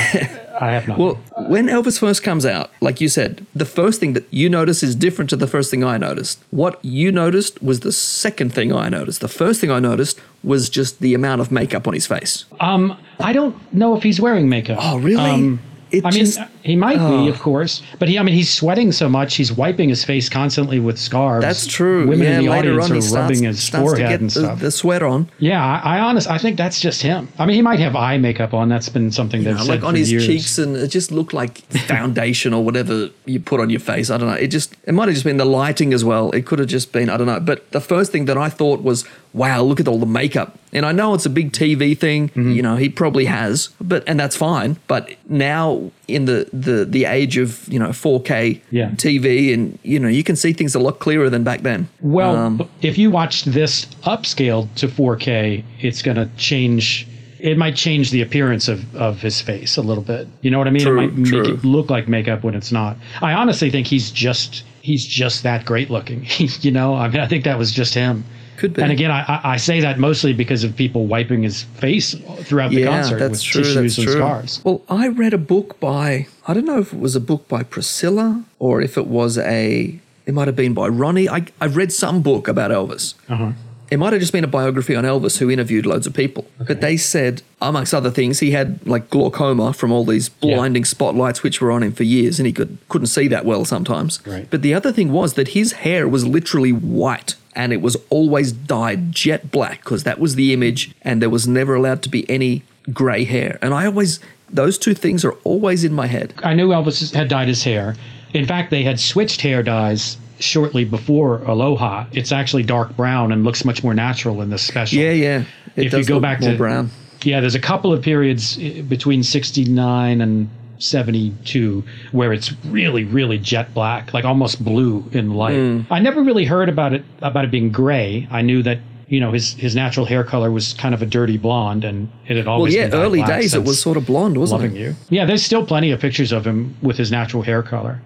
I 0.62 0.72
have 0.72 0.88
not. 0.88 0.98
Well, 1.00 1.16
when 1.48 1.68
Elvis 1.68 2.00
first 2.00 2.22
comes 2.22 2.46
out, 2.46 2.70
like 2.82 3.00
you 3.00 3.08
said, 3.08 3.46
the 3.56 3.66
first 3.66 4.00
thing 4.00 4.14
that 4.14 4.26
you 4.30 4.50
notice 4.50 4.84
is 4.84 4.94
different 4.96 5.30
to 5.30 5.36
the 5.38 5.48
first 5.48 5.72
thing 5.72 5.84
I 5.84 5.98
noticed. 5.98 6.40
What 6.52 6.84
you 6.84 7.12
noticed 7.12 7.64
was 7.64 7.80
the 7.80 7.92
second 7.94 8.54
thing 8.54 8.74
I 8.74 8.90
noticed. 8.90 9.22
The 9.22 9.30
first 9.30 9.62
thing 9.62 9.72
I 9.72 9.80
noticed 9.80 10.20
was 10.44 10.70
just 10.70 11.00
the 11.00 11.14
amount 11.14 11.40
of 11.42 11.52
makeup 11.52 11.88
on 11.88 11.94
his 11.94 12.06
face. 12.08 12.46
um, 12.60 12.98
I 13.22 13.34
don't 13.34 13.56
know 13.74 13.96
if 13.98 14.04
he's 14.04 14.20
wearing 14.22 14.48
makeup. 14.50 14.78
Oh, 14.82 14.98
really? 15.00 15.22
Um, 15.32 15.60
It 15.92 16.06
I 16.06 16.12
mean, 16.12 16.26
he 16.64 16.76
might 16.76 16.98
Oh. 17.00 17.24
be, 17.24 17.30
of 17.30 17.40
oh. 17.40 17.44
course, 17.44 17.82
but 17.98 18.08
he, 18.10 18.20
I 18.20 18.24
mean, 18.24 18.36
he's 18.36 18.52
sweating 18.52 18.92
so 18.92 19.10
much, 19.10 19.36
he's 19.36 19.52
wiping 19.52 19.90
his 19.90 20.04
face 20.04 20.30
constantly 20.30 20.80
with 20.80 20.98
scarves. 21.00 21.44
That's 21.44 21.66
true. 21.66 22.08
Women 22.08 22.28
yeah, 22.28 22.40
in 22.40 22.46
the 22.46 22.52
audience 22.52 22.92
are 22.92 23.02
starts, 23.02 23.12
rubbing 23.12 23.44
his 23.44 23.68
forehead 23.70 24.22
and 24.22 24.32
stuff. 24.32 24.60
the 24.60 24.70
sweat 24.72 25.02
on. 25.02 25.30
yeah, 25.40 25.64
I, 25.84 25.98
I 25.98 26.00
honest, 26.00 26.30
I 26.30 26.38
think 26.38 26.58
that's 26.58 26.80
just 26.80 27.02
him. 27.02 27.28
I 27.40 27.46
mean, 27.46 27.56
he 27.56 27.62
might 27.62 27.80
have 27.80 27.96
eye 27.96 28.18
makeup 28.18 28.54
on. 28.54 28.70
That's 28.70 28.90
been 28.90 29.12
something 29.12 29.44
they've 29.44 29.56
know, 29.56 29.64
said 29.64 29.68
like 29.82 29.84
on 29.84 29.96
his 29.96 30.12
years. 30.12 30.26
cheeks, 30.26 30.58
and 30.60 30.76
it 30.76 30.90
just 30.90 31.12
looked 31.12 31.34
like 31.34 31.60
foundation 31.88 32.54
or 32.54 32.64
whatever 32.64 33.10
you 33.26 33.40
put 33.40 33.60
on 33.60 33.70
your 33.70 33.80
face. 33.80 34.10
I 34.10 34.18
don't 34.18 34.28
know. 34.30 34.36
It 34.36 34.48
just 34.48 34.76
it 34.86 34.94
might 34.94 35.08
have 35.08 35.16
just 35.16 35.26
been 35.26 35.38
the 35.38 35.46
lighting 35.46 35.94
as 35.94 36.06
well. 36.06 36.32
It 36.32 36.46
could 36.46 36.60
have 36.60 36.68
just 36.68 36.92
been 36.92 37.10
I 37.10 37.18
don't 37.18 37.28
know. 37.28 37.40
But 37.40 37.72
the 37.72 37.82
first 37.82 38.12
thing 38.12 38.26
that 38.26 38.38
I 38.38 38.50
thought 38.50 38.82
was, 38.82 39.06
wow, 39.34 39.62
look 39.62 39.80
at 39.80 39.88
all 39.88 40.00
the 40.00 40.06
makeup. 40.06 40.58
And 40.72 40.86
I 40.86 40.92
know 40.92 41.14
it's 41.14 41.26
a 41.26 41.30
big 41.30 41.52
TV 41.52 41.98
thing. 41.98 42.30
Mm-hmm. 42.30 42.52
You 42.52 42.62
know, 42.62 42.76
he 42.76 42.90
probably 42.90 43.26
has, 43.26 43.70
but 43.81 44.04
and 44.08 44.20
that's 44.20 44.36
fine. 44.36 44.78
But 44.88 45.10
now 45.28 45.92
in 46.08 46.26
the 46.26 46.48
the 46.54 46.86
the 46.86 47.06
age 47.06 47.38
of 47.38 47.68
you 47.68 47.80
know 47.80 47.90
4K 47.90 48.62
Yeah. 48.72 48.92
TV, 48.92 49.54
and 49.54 49.80
you 49.84 50.00
know 50.00 50.08
you 50.08 50.24
can 50.24 50.36
see 50.36 50.54
things 50.54 50.76
a 50.76 50.80
lot 50.80 51.00
clearer 51.00 51.30
than 51.30 51.44
back 51.44 51.62
then. 51.62 51.88
Well, 52.02 52.36
Um, 52.36 52.70
if 52.81 52.98
you 52.98 53.10
watch 53.12 53.46
this 53.46 53.86
upscaled 54.04 54.74
to 54.76 54.88
4K, 54.88 55.64
it's 55.81 56.02
going 56.02 56.18
to 56.18 56.30
change. 56.38 57.08
It 57.40 57.58
might 57.58 57.76
change 57.78 58.12
the 58.12 58.22
appearance 58.22 58.68
of, 58.68 58.94
of 58.96 59.22
his 59.22 59.40
face 59.40 59.78
a 59.78 59.81
little 59.81 60.04
bit. 60.04 60.28
You 60.42 60.52
know 60.52 60.58
what 60.58 60.68
I 60.68 60.72
mean? 60.72 60.81
True, 60.84 61.00
it 61.00 61.14
might 61.14 61.31
make 61.31 61.46
it 61.50 61.64
look 61.64 61.90
like 61.90 62.08
makeup 62.10 62.44
when 62.44 62.54
it's 62.54 62.72
not. 62.72 62.98
I 63.22 63.31
honestly 63.34 63.70
think 63.72 63.88
he's 63.88 64.12
just 64.12 64.64
he's 64.81 65.06
just 65.06 65.44
that 65.44 65.66
great 65.66 65.90
looking. 65.90 66.28
you 66.38 66.72
know, 66.72 66.96
I 66.96 67.08
mean, 67.08 67.22
I 67.22 67.28
think 67.28 67.44
that 67.46 67.58
was 67.58 67.72
just 67.72 67.94
him. 67.94 68.24
Could 68.60 68.74
be. 68.74 68.82
And 68.82 68.92
again, 68.92 69.10
I, 69.12 69.42
I- 69.54 69.58
say 69.58 69.80
that 69.82 69.98
mostly 70.00 70.34
because 70.34 70.64
of 70.64 70.76
people 70.76 71.08
wiping 71.08 71.44
his 71.44 71.64
face 71.64 72.14
throughout 72.44 72.72
the 72.72 72.82
yeah, 72.82 72.88
concert 72.88 73.20
that's 73.20 73.32
with 73.40 73.42
true. 73.44 73.64
tissues 73.64 73.96
That's 73.96 73.98
and 73.98 74.06
true. 74.08 74.16
scars. 74.18 74.62
Well, 74.64 74.82
I 74.90 75.08
read 75.08 75.34
a 75.34 75.38
book 75.38 75.80
by 75.80 76.28
I 76.48 76.54
don't 76.54 76.66
know 76.66 76.80
if 76.80 76.94
it 76.94 77.00
was 77.00 77.16
a 77.16 77.20
book 77.32 77.48
by 77.48 77.64
Priscilla 77.64 78.44
or 78.60 78.82
if 78.82 78.98
it 78.98 79.08
was 79.08 79.38
a 79.38 80.00
it 80.26 80.34
might 80.34 80.48
have 80.48 80.56
been 80.56 80.74
by 80.74 80.88
Ronnie. 80.90 81.28
I 81.30 81.46
I 81.62 81.66
read 81.68 81.92
some 81.94 82.22
book 82.22 82.48
about 82.48 82.70
Elvis. 82.72 83.14
Uh-huh. 83.30 83.52
It 83.92 83.98
might 83.98 84.14
have 84.14 84.19
just 84.22 84.31
been 84.33 84.44
a 84.44 84.48
biography 84.48 84.95
on 84.95 85.04
Elvis 85.04 85.40
who 85.40 85.50
interviewed 85.50 85.83
loads 85.88 86.06
of 86.06 86.14
people. 86.14 86.45
But 86.68 86.80
they 86.80 86.95
said, 86.95 87.42
amongst 87.60 87.92
other 87.92 88.12
things, 88.12 88.40
he 88.40 88.52
had 88.52 88.86
like 88.86 89.10
glaucoma 89.10 89.74
from 89.74 89.92
all 89.92 90.06
these 90.06 90.30
Yeah. 90.42 90.54
blinding 90.56 90.86
spotlights 90.86 91.42
which 91.42 91.60
were 91.60 91.72
on 91.72 91.81
him 91.81 91.94
for 91.94 92.04
years 92.04 92.40
and 92.40 92.45
he 92.45 92.54
could 92.54 92.78
couldn't 92.90 93.07
see 93.07 93.28
that 93.30 93.45
well 93.45 93.66
sometimes. 93.66 94.19
Right. 94.28 94.48
But 94.50 94.62
the 94.62 94.76
other 94.76 94.92
thing 94.92 95.12
was 95.12 95.33
that 95.33 95.50
his 95.50 95.72
hair 95.83 96.07
was 96.07 96.28
literally 96.28 96.72
white 96.72 97.33
and 97.59 97.73
it 97.73 97.81
was 97.81 97.97
always 98.09 98.54
dyed 98.54 99.11
jet 99.11 99.51
black 99.51 99.83
because 99.83 100.04
that 100.04 100.18
was 100.18 100.35
the 100.35 100.54
image 100.54 100.92
and 101.01 101.21
there 101.21 101.30
was 101.30 101.45
never 101.45 101.75
allowed 101.75 102.01
to 102.01 102.07
be 102.07 102.28
any 102.30 102.63
grey 102.94 103.25
hair. 103.25 103.59
And 103.61 103.73
I 103.73 103.85
always 103.85 104.21
those 104.49 104.78
two 104.78 104.94
things 104.94 105.25
are 105.25 105.33
always 105.44 105.83
in 105.83 105.94
my 105.94 106.07
head. 106.07 106.33
I 106.42 106.54
knew 106.54 106.69
Elvis 106.69 107.13
had 107.13 107.28
dyed 107.28 107.49
his 107.49 107.61
hair. 107.61 107.95
In 108.33 108.45
fact, 108.45 108.71
they 108.71 108.83
had 108.83 108.97
switched 108.97 109.42
hair 109.42 109.61
dyes 109.61 110.18
shortly 110.39 110.85
before 110.85 111.39
Aloha. 111.44 112.06
It's 112.13 112.31
actually 112.31 112.63
dark 112.63 112.95
brown 112.95 113.33
and 113.33 113.44
looks 113.44 113.66
much 113.66 113.83
more 113.83 113.94
natural 113.94 114.42
in 114.42 114.49
this 114.49 114.63
special. 114.63 114.97
Yeah, 114.97 115.11
yeah. 115.11 115.44
It 115.75 115.87
if 115.87 115.94
you 115.94 116.06
go 116.06 116.13
look 116.16 116.21
back 116.21 116.39
more 116.39 116.51
to 116.51 116.57
brown. 116.57 116.92
yeah, 117.23 117.42
there's 117.42 117.56
a 117.56 117.59
couple 117.59 117.92
of 117.92 118.01
periods 118.01 118.57
eh, 118.61 118.81
between 118.83 119.21
69 119.21 120.21
and 120.21 120.49
72 120.80 121.83
where 122.12 122.33
it's 122.33 122.52
really 122.66 123.04
really 123.04 123.38
jet 123.38 123.74
black 123.74 124.14
like 124.14 124.26
almost 124.26 124.64
blue 124.64 125.04
in 125.12 125.33
light. 125.33 125.56
Hmm. 125.56 125.81
i 125.94 126.00
never 126.00 126.21
really 126.24 126.45
heard 126.45 126.69
about 126.69 126.94
it 126.94 127.04
about 127.21 127.45
it 127.45 127.52
being 127.52 127.71
gray. 127.71 128.28
I 128.31 128.42
knew 128.42 128.64
that 128.64 128.80
you 129.07 129.19
know 129.19 129.31
his 129.31 129.54
his 129.54 129.76
natural 129.76 130.06
hair 130.06 130.24
color 130.24 130.52
was 130.52 130.74
kind 130.74 130.94
of 130.94 131.02
a 131.02 131.06
dirty 131.06 131.38
blonde 131.38 131.83
and 131.83 132.09
it 132.28 132.38
had 132.38 132.45
Well, 132.45 132.56
always 132.56 132.76
yeah, 132.76 132.83
been 132.83 132.92
dyed 132.92 133.06
early 133.06 133.19
black 133.19 133.42
days 133.42 133.54
it 133.54 133.64
was 133.64 133.81
sort 133.81 133.98
of 133.98 134.06
blonde, 134.06 134.38
wasn't 134.38 134.62
loving 134.62 134.76
it? 134.78 134.80
you. 134.80 134.95
Yeah 135.09 135.26
there's 135.26 135.44
still 135.44 135.66
plenty 135.66 135.92
of 135.92 136.00
pictures 136.00 136.31
of 136.31 136.45
him 136.45 136.76
with 136.81 136.98
his 136.98 137.12
natural 137.12 137.44
hair 137.44 137.62
color. 137.64 138.02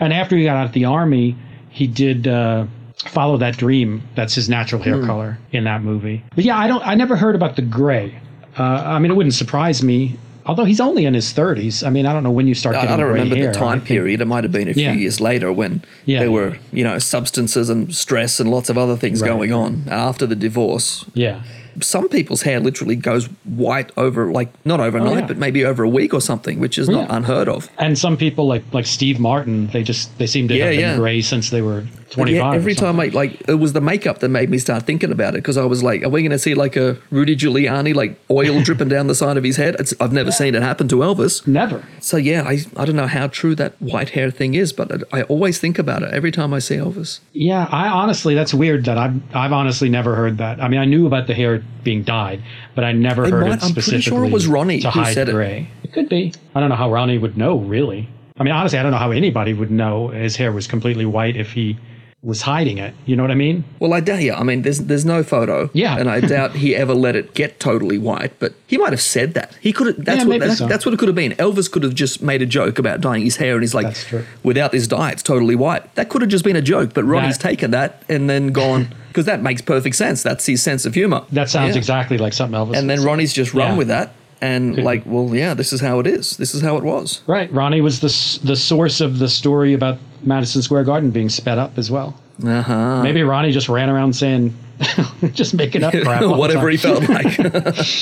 And 0.00 0.12
after 0.12 0.36
he 0.36 0.44
got 0.44 0.56
out 0.56 0.66
of 0.66 0.72
the 0.72 0.84
army 0.84 1.36
he 1.70 1.86
did 1.86 2.26
uh 2.26 2.66
follow 3.06 3.36
that 3.36 3.56
dream. 3.56 4.02
That's 4.16 4.34
his 4.34 4.48
natural 4.48 4.82
hair 4.82 5.00
color 5.06 5.38
in 5.52 5.62
that 5.64 5.82
movie. 5.82 6.24
But 6.34 6.44
yeah 6.44 6.58
i 6.58 6.66
don't 6.66 6.84
i 6.86 6.94
never 6.94 7.16
heard 7.16 7.34
about 7.36 7.56
the 7.56 7.62
gray. 7.62 8.18
Uh, 8.58 8.62
i 8.64 8.98
mean 8.98 9.10
it 9.12 9.14
wouldn't 9.14 9.34
surprise 9.34 9.82
me 9.84 10.16
although 10.48 10.64
he's 10.64 10.80
only 10.80 11.04
in 11.04 11.14
his 11.14 11.32
30s 11.32 11.86
i 11.86 11.90
mean 11.90 12.06
i 12.06 12.12
don't 12.12 12.22
know 12.24 12.30
when 12.30 12.46
you 12.48 12.54
start 12.54 12.74
getting 12.74 12.90
I 12.90 12.96
don't 12.96 13.06
remember 13.06 13.36
hair. 13.36 13.52
the 13.52 13.58
time 13.58 13.80
period. 13.80 14.20
It 14.20 14.24
might 14.26 14.44
have 14.44 14.52
been 14.52 14.68
a 14.68 14.74
few 14.74 14.82
Yeah. 14.84 14.92
years 14.94 15.20
later 15.20 15.52
when 15.52 15.82
Yeah. 16.06 16.20
there 16.20 16.30
were, 16.32 16.56
you 16.72 16.82
know, 16.84 16.98
substances 16.98 17.68
and 17.70 17.94
stress 17.94 18.40
and 18.40 18.50
lots 18.50 18.68
of 18.70 18.76
other 18.78 18.96
things 18.96 19.20
Right. 19.20 19.28
going 19.28 19.52
on 19.52 19.84
after 19.90 20.26
the 20.26 20.34
divorce. 20.36 21.04
yeah 21.14 21.40
some 21.80 22.08
people's 22.08 22.42
hair 22.42 22.58
literally 22.58 22.96
goes 22.96 23.26
white 23.44 23.92
over 23.96 24.32
like 24.32 24.48
not 24.64 24.80
overnight, 24.80 25.12
Oh, 25.12 25.18
yeah. 25.20 25.26
but 25.28 25.36
maybe 25.38 25.64
over 25.64 25.84
a 25.84 25.88
week 25.88 26.12
or 26.12 26.20
something, 26.20 26.58
which 26.58 26.76
is 26.76 26.88
oh, 26.88 26.92
not 26.92 27.08
Yeah. 27.08 27.16
unheard 27.18 27.48
of. 27.48 27.68
And 27.78 27.96
some 27.96 28.16
people 28.16 28.48
like 28.48 28.64
like 28.72 28.84
Steve 28.86 29.20
Martin, 29.20 29.68
they 29.72 29.84
just 29.84 30.16
they 30.18 30.26
seem 30.26 30.48
to 30.48 30.58
have 30.58 30.70
been 30.74 30.98
gray 30.98 31.20
since 31.20 31.50
they 31.50 31.62
were 31.62 31.84
twenty 32.10 32.34
Yeah, 32.34 32.52
every 32.54 32.74
time 32.74 32.98
I 33.00 33.06
like 33.06 33.48
it 33.48 33.54
was 33.54 33.72
the 33.72 33.80
makeup 33.80 34.18
that 34.20 34.28
made 34.28 34.50
me 34.50 34.58
start 34.58 34.84
thinking 34.84 35.10
about 35.12 35.34
it 35.34 35.38
because 35.38 35.56
I 35.56 35.64
was 35.64 35.82
like, 35.82 36.02
are 36.02 36.08
we 36.08 36.22
going 36.22 36.30
to 36.32 36.38
see 36.38 36.54
like 36.54 36.76
a 36.76 36.96
Rudy 37.10 37.36
Giuliani 37.36 37.94
like 37.94 38.18
oil 38.30 38.60
dripping 38.64 38.88
down 38.88 39.06
the 39.06 39.14
side 39.14 39.36
of 39.36 39.44
his 39.44 39.56
head? 39.56 39.76
It's, 39.78 39.92
I've 40.00 40.12
never 40.12 40.30
seen 40.32 40.54
it 40.54 40.62
happen 40.62 40.88
to 40.88 40.96
Elvis. 40.96 41.46
never. 41.46 41.84
So 42.00 42.16
yeah, 42.16 42.42
I 42.44 42.58
I 42.76 42.84
don't 42.84 42.96
know 42.96 43.06
how 43.06 43.26
true 43.28 43.54
that 43.56 43.80
white 43.80 44.10
hair 44.10 44.30
thing 44.30 44.54
is, 44.54 44.72
but 44.72 45.04
I, 45.12 45.20
I 45.20 45.22
always 45.24 45.58
think 45.58 45.78
about 45.78 46.02
it 46.02 46.12
every 46.12 46.30
time 46.32 46.54
I 46.54 46.58
see 46.60 46.76
Elvis. 46.76 47.20
Yeah, 47.32 47.68
I 47.70 47.88
honestly 47.88 48.34
that's 48.34 48.54
weird 48.54 48.84
that 48.86 48.98
I've 48.98 49.20
I've 49.34 49.52
honestly 49.52 49.88
never 49.88 50.14
heard 50.14 50.38
that. 50.38 50.62
I 50.62 50.68
mean, 50.68 50.80
I 50.80 50.84
knew 50.84 51.06
about 51.06 51.26
the 51.26 51.34
hair 51.34 51.62
being 51.84 52.02
dyed, 52.02 52.42
but 52.74 52.84
I 52.84 52.92
never 52.92 53.24
It 53.24 53.30
heard 53.30 53.46
might- 53.46 53.58
it 53.58 53.64
I'm 53.64 53.72
pretty 53.74 54.00
sure 54.00 54.24
it 54.24 54.32
was 54.32 54.46
Ronnie 54.46 54.80
to 54.80 54.90
who 54.90 55.04
said 55.06 55.28
it. 55.28 55.66
It 55.84 55.92
could 55.92 56.08
be. 56.08 56.32
I 56.54 56.60
don't 56.60 56.68
know 56.68 56.76
how 56.76 56.90
Ronnie 56.92 57.18
would 57.18 57.36
know 57.36 57.58
really. 57.58 58.08
I 58.40 58.44
mean, 58.44 58.52
honestly, 58.54 58.78
I 58.78 58.82
don't 58.84 58.92
know 58.92 58.98
how 58.98 59.10
anybody 59.10 59.52
would 59.52 59.70
know 59.70 60.08
his 60.08 60.36
hair 60.36 60.52
was 60.52 60.66
completely 60.68 61.04
white 61.06 61.34
if 61.36 61.52
he 61.52 61.76
was 62.22 62.42
hiding 62.42 62.78
it. 62.78 62.94
You 63.06 63.14
know 63.14 63.22
what 63.22 63.30
I 63.30 63.36
mean? 63.36 63.62
Well, 63.78 63.92
I 63.94 64.00
doubt. 64.00 64.20
Yeah, 64.22 64.38
I 64.38 64.42
mean, 64.42 64.62
there's 64.62 64.78
there's 64.80 65.04
no 65.04 65.22
photo. 65.22 65.70
Yeah. 65.72 65.98
and 65.98 66.10
I 66.10 66.20
doubt 66.20 66.56
he 66.56 66.74
ever 66.74 66.92
let 66.92 67.14
it 67.14 67.32
get 67.34 67.60
totally 67.60 67.96
white. 67.96 68.32
But 68.40 68.54
he 68.66 68.76
might 68.76 68.90
have 68.92 69.00
said 69.00 69.34
that. 69.34 69.56
He 69.60 69.72
could 69.72 69.86
have. 69.86 70.04
That's 70.04 70.24
Yeah, 70.24 70.38
what 70.38 70.56
so. 70.56 70.66
that's 70.66 70.84
what 70.84 70.92
it 70.94 70.98
could 70.98 71.08
have 71.08 71.14
been. 71.14 71.32
Elvis 71.32 71.70
could 71.70 71.84
have 71.84 71.94
just 71.94 72.20
made 72.20 72.42
a 72.42 72.46
joke 72.46 72.78
about 72.80 73.00
dyeing 73.00 73.22
his 73.24 73.36
hair, 73.36 73.54
and 73.54 73.62
he's 73.62 73.74
like, 73.74 73.96
"Without 74.42 74.72
this 74.72 74.86
dye, 74.88 75.10
it's 75.10 75.22
totally 75.22 75.54
white." 75.54 75.94
That 75.94 76.08
could 76.08 76.22
have 76.22 76.30
just 76.30 76.44
been 76.44 76.56
a 76.56 76.62
joke. 76.62 76.92
But 76.92 77.04
Ronnie's 77.04 77.38
That- 77.38 77.48
taken 77.48 77.70
that 77.70 78.02
and 78.08 78.28
then 78.28 78.48
gone 78.48 78.88
because 79.08 79.26
that 79.26 79.40
makes 79.42 79.62
perfect 79.62 79.94
sense. 79.94 80.22
That's 80.24 80.44
his 80.46 80.60
sense 80.60 80.84
of 80.86 80.94
humor. 80.94 81.22
That 81.30 81.48
sounds 81.48 81.74
Yeah. 81.76 81.78
exactly 81.78 82.18
like 82.18 82.32
something 82.32 82.58
Elvis. 82.58 82.76
And 82.76 82.90
then. 82.90 83.02
Ronnie's 83.04 83.32
just 83.32 83.54
run 83.54 83.72
Yeah. 83.72 83.76
with 83.78 83.88
that. 83.88 84.12
And 84.40 84.76
Could 84.76 84.84
like, 84.84 85.02
well, 85.04 85.34
yeah, 85.34 85.54
this 85.54 85.72
is 85.72 85.80
how 85.80 85.98
it 85.98 86.06
is. 86.06 86.36
This 86.36 86.54
is 86.54 86.62
how 86.62 86.76
it 86.76 86.84
was. 86.84 87.22
right, 87.26 87.52
Ronnie 87.52 87.80
was 87.80 87.98
the 88.00 88.12
the 88.46 88.54
source 88.56 89.00
of 89.00 89.18
the 89.18 89.28
story 89.28 89.72
about 89.72 89.98
Madison 90.22 90.62
Square 90.62 90.84
Garden 90.84 91.10
being 91.10 91.28
sped 91.28 91.58
up 91.58 91.78
as 91.78 91.90
well. 91.90 92.18
Uh 92.44 92.62
huh. 92.62 93.02
Maybe 93.02 93.22
Ronnie 93.22 93.50
just 93.50 93.68
ran 93.68 93.90
around 93.90 94.12
saying, 94.14 94.56
just 95.32 95.54
making 95.54 95.82
up 95.82 95.92
crap. 95.92 96.22
Whatever 96.38 96.68
he 96.68 96.76
felt 96.76 97.08
like. 97.08 97.36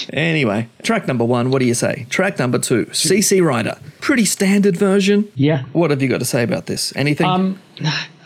anyway, 0.13 0.69
track 0.83 1.07
number 1.07 1.25
one. 1.25 1.51
What 1.51 1.61
do 1.61 1.65
you 1.65 1.75
say? 1.75 2.07
Track 2.11 2.39
number 2.39 2.59
two. 2.59 2.85
CC 2.87 3.43
Rider. 3.43 3.79
Pretty 4.01 4.25
standard 4.27 4.77
version. 4.77 5.31
Yeah. 5.35 5.65
What 5.73 5.91
have 5.91 6.03
you 6.03 6.09
got 6.09 6.19
to 6.19 6.27
say 6.27 6.43
about 6.43 6.67
this? 6.67 6.95
Anything? 6.97 7.27
Um, 7.27 7.59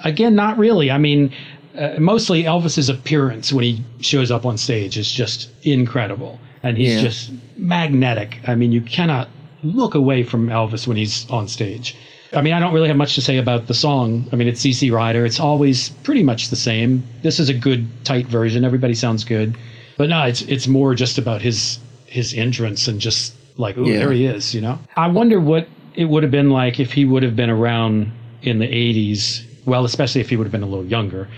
again, 0.02 0.34
not 0.34 0.58
really. 0.58 0.90
I 0.90 0.98
mean, 0.98 1.32
uh, 1.78 1.94
mostly 2.00 2.42
Elvis's 2.42 2.88
appearance 2.88 3.52
when 3.52 3.62
he 3.62 3.84
shows 4.00 4.32
up 4.32 4.44
on 4.44 4.58
stage 4.58 4.98
is 4.98 5.10
just 5.12 5.48
incredible, 5.62 6.40
and 6.64 6.76
he's 6.76 6.94
Yeah. 6.96 7.02
just 7.02 7.30
magnetic. 7.56 8.40
I 8.48 8.56
mean, 8.56 8.72
you 8.72 8.80
cannot 8.80 9.28
look 9.62 9.94
away 9.94 10.24
from 10.24 10.48
Elvis 10.48 10.88
when 10.88 10.96
he's 10.96 11.28
on 11.30 11.46
stage. 11.46 11.94
I 12.32 12.40
mean, 12.42 12.52
I 12.52 12.60
don't 12.60 12.72
really 12.72 12.88
have 12.88 12.96
much 12.96 13.14
to 13.16 13.20
say 13.20 13.38
about 13.38 13.66
the 13.66 13.74
song. 13.74 14.28
I 14.32 14.36
mean, 14.36 14.46
it's 14.46 14.62
CC 14.64 14.92
Rider. 14.92 15.24
It's 15.24 15.40
always 15.40 15.90
pretty 16.04 16.22
much 16.22 16.48
the 16.48 16.56
same. 16.56 17.02
This 17.22 17.40
is 17.40 17.48
a 17.48 17.54
good, 17.54 17.88
tight 18.04 18.26
version. 18.26 18.64
Everybody 18.64 18.94
sounds 18.94 19.24
good, 19.24 19.56
but 19.96 20.08
no, 20.08 20.22
it's 20.24 20.42
it's 20.42 20.68
more 20.68 20.94
just 20.94 21.18
about 21.18 21.42
his 21.42 21.78
his 22.06 22.34
entrance 22.34 22.88
and 22.88 23.00
just 23.00 23.34
like, 23.56 23.76
oh, 23.78 23.84
Yeah. 23.84 23.98
there 23.98 24.12
he 24.12 24.26
is. 24.26 24.54
You 24.54 24.60
know, 24.60 24.78
I 24.96 25.08
wonder 25.08 25.40
what 25.40 25.66
it 25.94 26.04
would 26.04 26.22
have 26.22 26.32
been 26.32 26.50
like 26.50 26.78
if 26.78 26.92
he 26.92 27.04
would 27.04 27.22
have 27.22 27.34
been 27.36 27.50
around 27.50 28.12
in 28.42 28.58
the 28.58 28.66
80s 28.66 29.44
well 29.66 29.84
especially 29.84 30.20
if 30.22 30.30
he 30.30 30.36
would 30.36 30.44
have 30.44 30.52
been 30.52 30.62
a 30.62 30.66
little 30.66 30.86
younger 30.86 31.28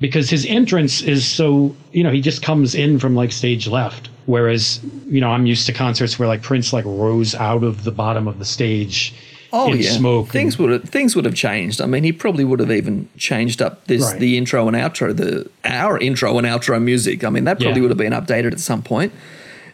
because 0.00 0.30
his 0.30 0.46
entrance 0.46 1.02
is 1.02 1.26
so 1.26 1.74
you 1.92 2.02
know 2.02 2.10
he 2.10 2.22
just 2.22 2.40
comes 2.40 2.74
in 2.74 2.98
from 2.98 3.14
like 3.14 3.30
stage 3.30 3.68
left 3.68 4.08
whereas 4.24 4.80
you 5.06 5.20
know 5.20 5.28
i'm 5.30 5.44
used 5.44 5.66
to 5.66 5.72
concerts 5.74 6.18
where 6.18 6.26
like 6.26 6.40
prince 6.40 6.72
like 6.72 6.84
rose 6.86 7.34
out 7.34 7.62
of 7.62 7.84
the 7.84 7.90
bottom 7.90 8.26
of 8.26 8.38
the 8.38 8.44
stage 8.46 9.12
oh 9.52 9.72
in 9.72 9.78
yeah. 9.80 9.90
smoke 9.90 10.28
Things 10.28 10.54
and- 10.54 10.62
would 10.68 10.80
have 10.80 10.88
things 10.90 11.14
would 11.16 11.24
have 11.24 11.34
changed. 11.34 11.80
I 11.80 11.86
mean, 11.86 12.04
he 12.04 12.12
probably 12.12 12.44
would 12.44 12.60
have 12.60 12.70
even 12.72 13.08
changed 13.16 13.60
up 13.62 13.86
this 13.86 14.02
Right. 14.02 14.18
the 14.20 14.36
intro 14.38 14.66
and 14.68 14.76
outro, 14.76 15.16
the 15.16 15.48
our 15.64 15.98
intro 15.98 16.36
and 16.38 16.46
outro 16.46 16.82
music. 16.82 17.24
I 17.24 17.30
mean, 17.30 17.44
that 17.44 17.58
probably 17.60 17.80
Yeah. 17.80 17.88
would 17.88 17.90
have 17.90 17.98
been 17.98 18.12
updated 18.12 18.52
at 18.52 18.60
some 18.60 18.82
point. 18.82 19.12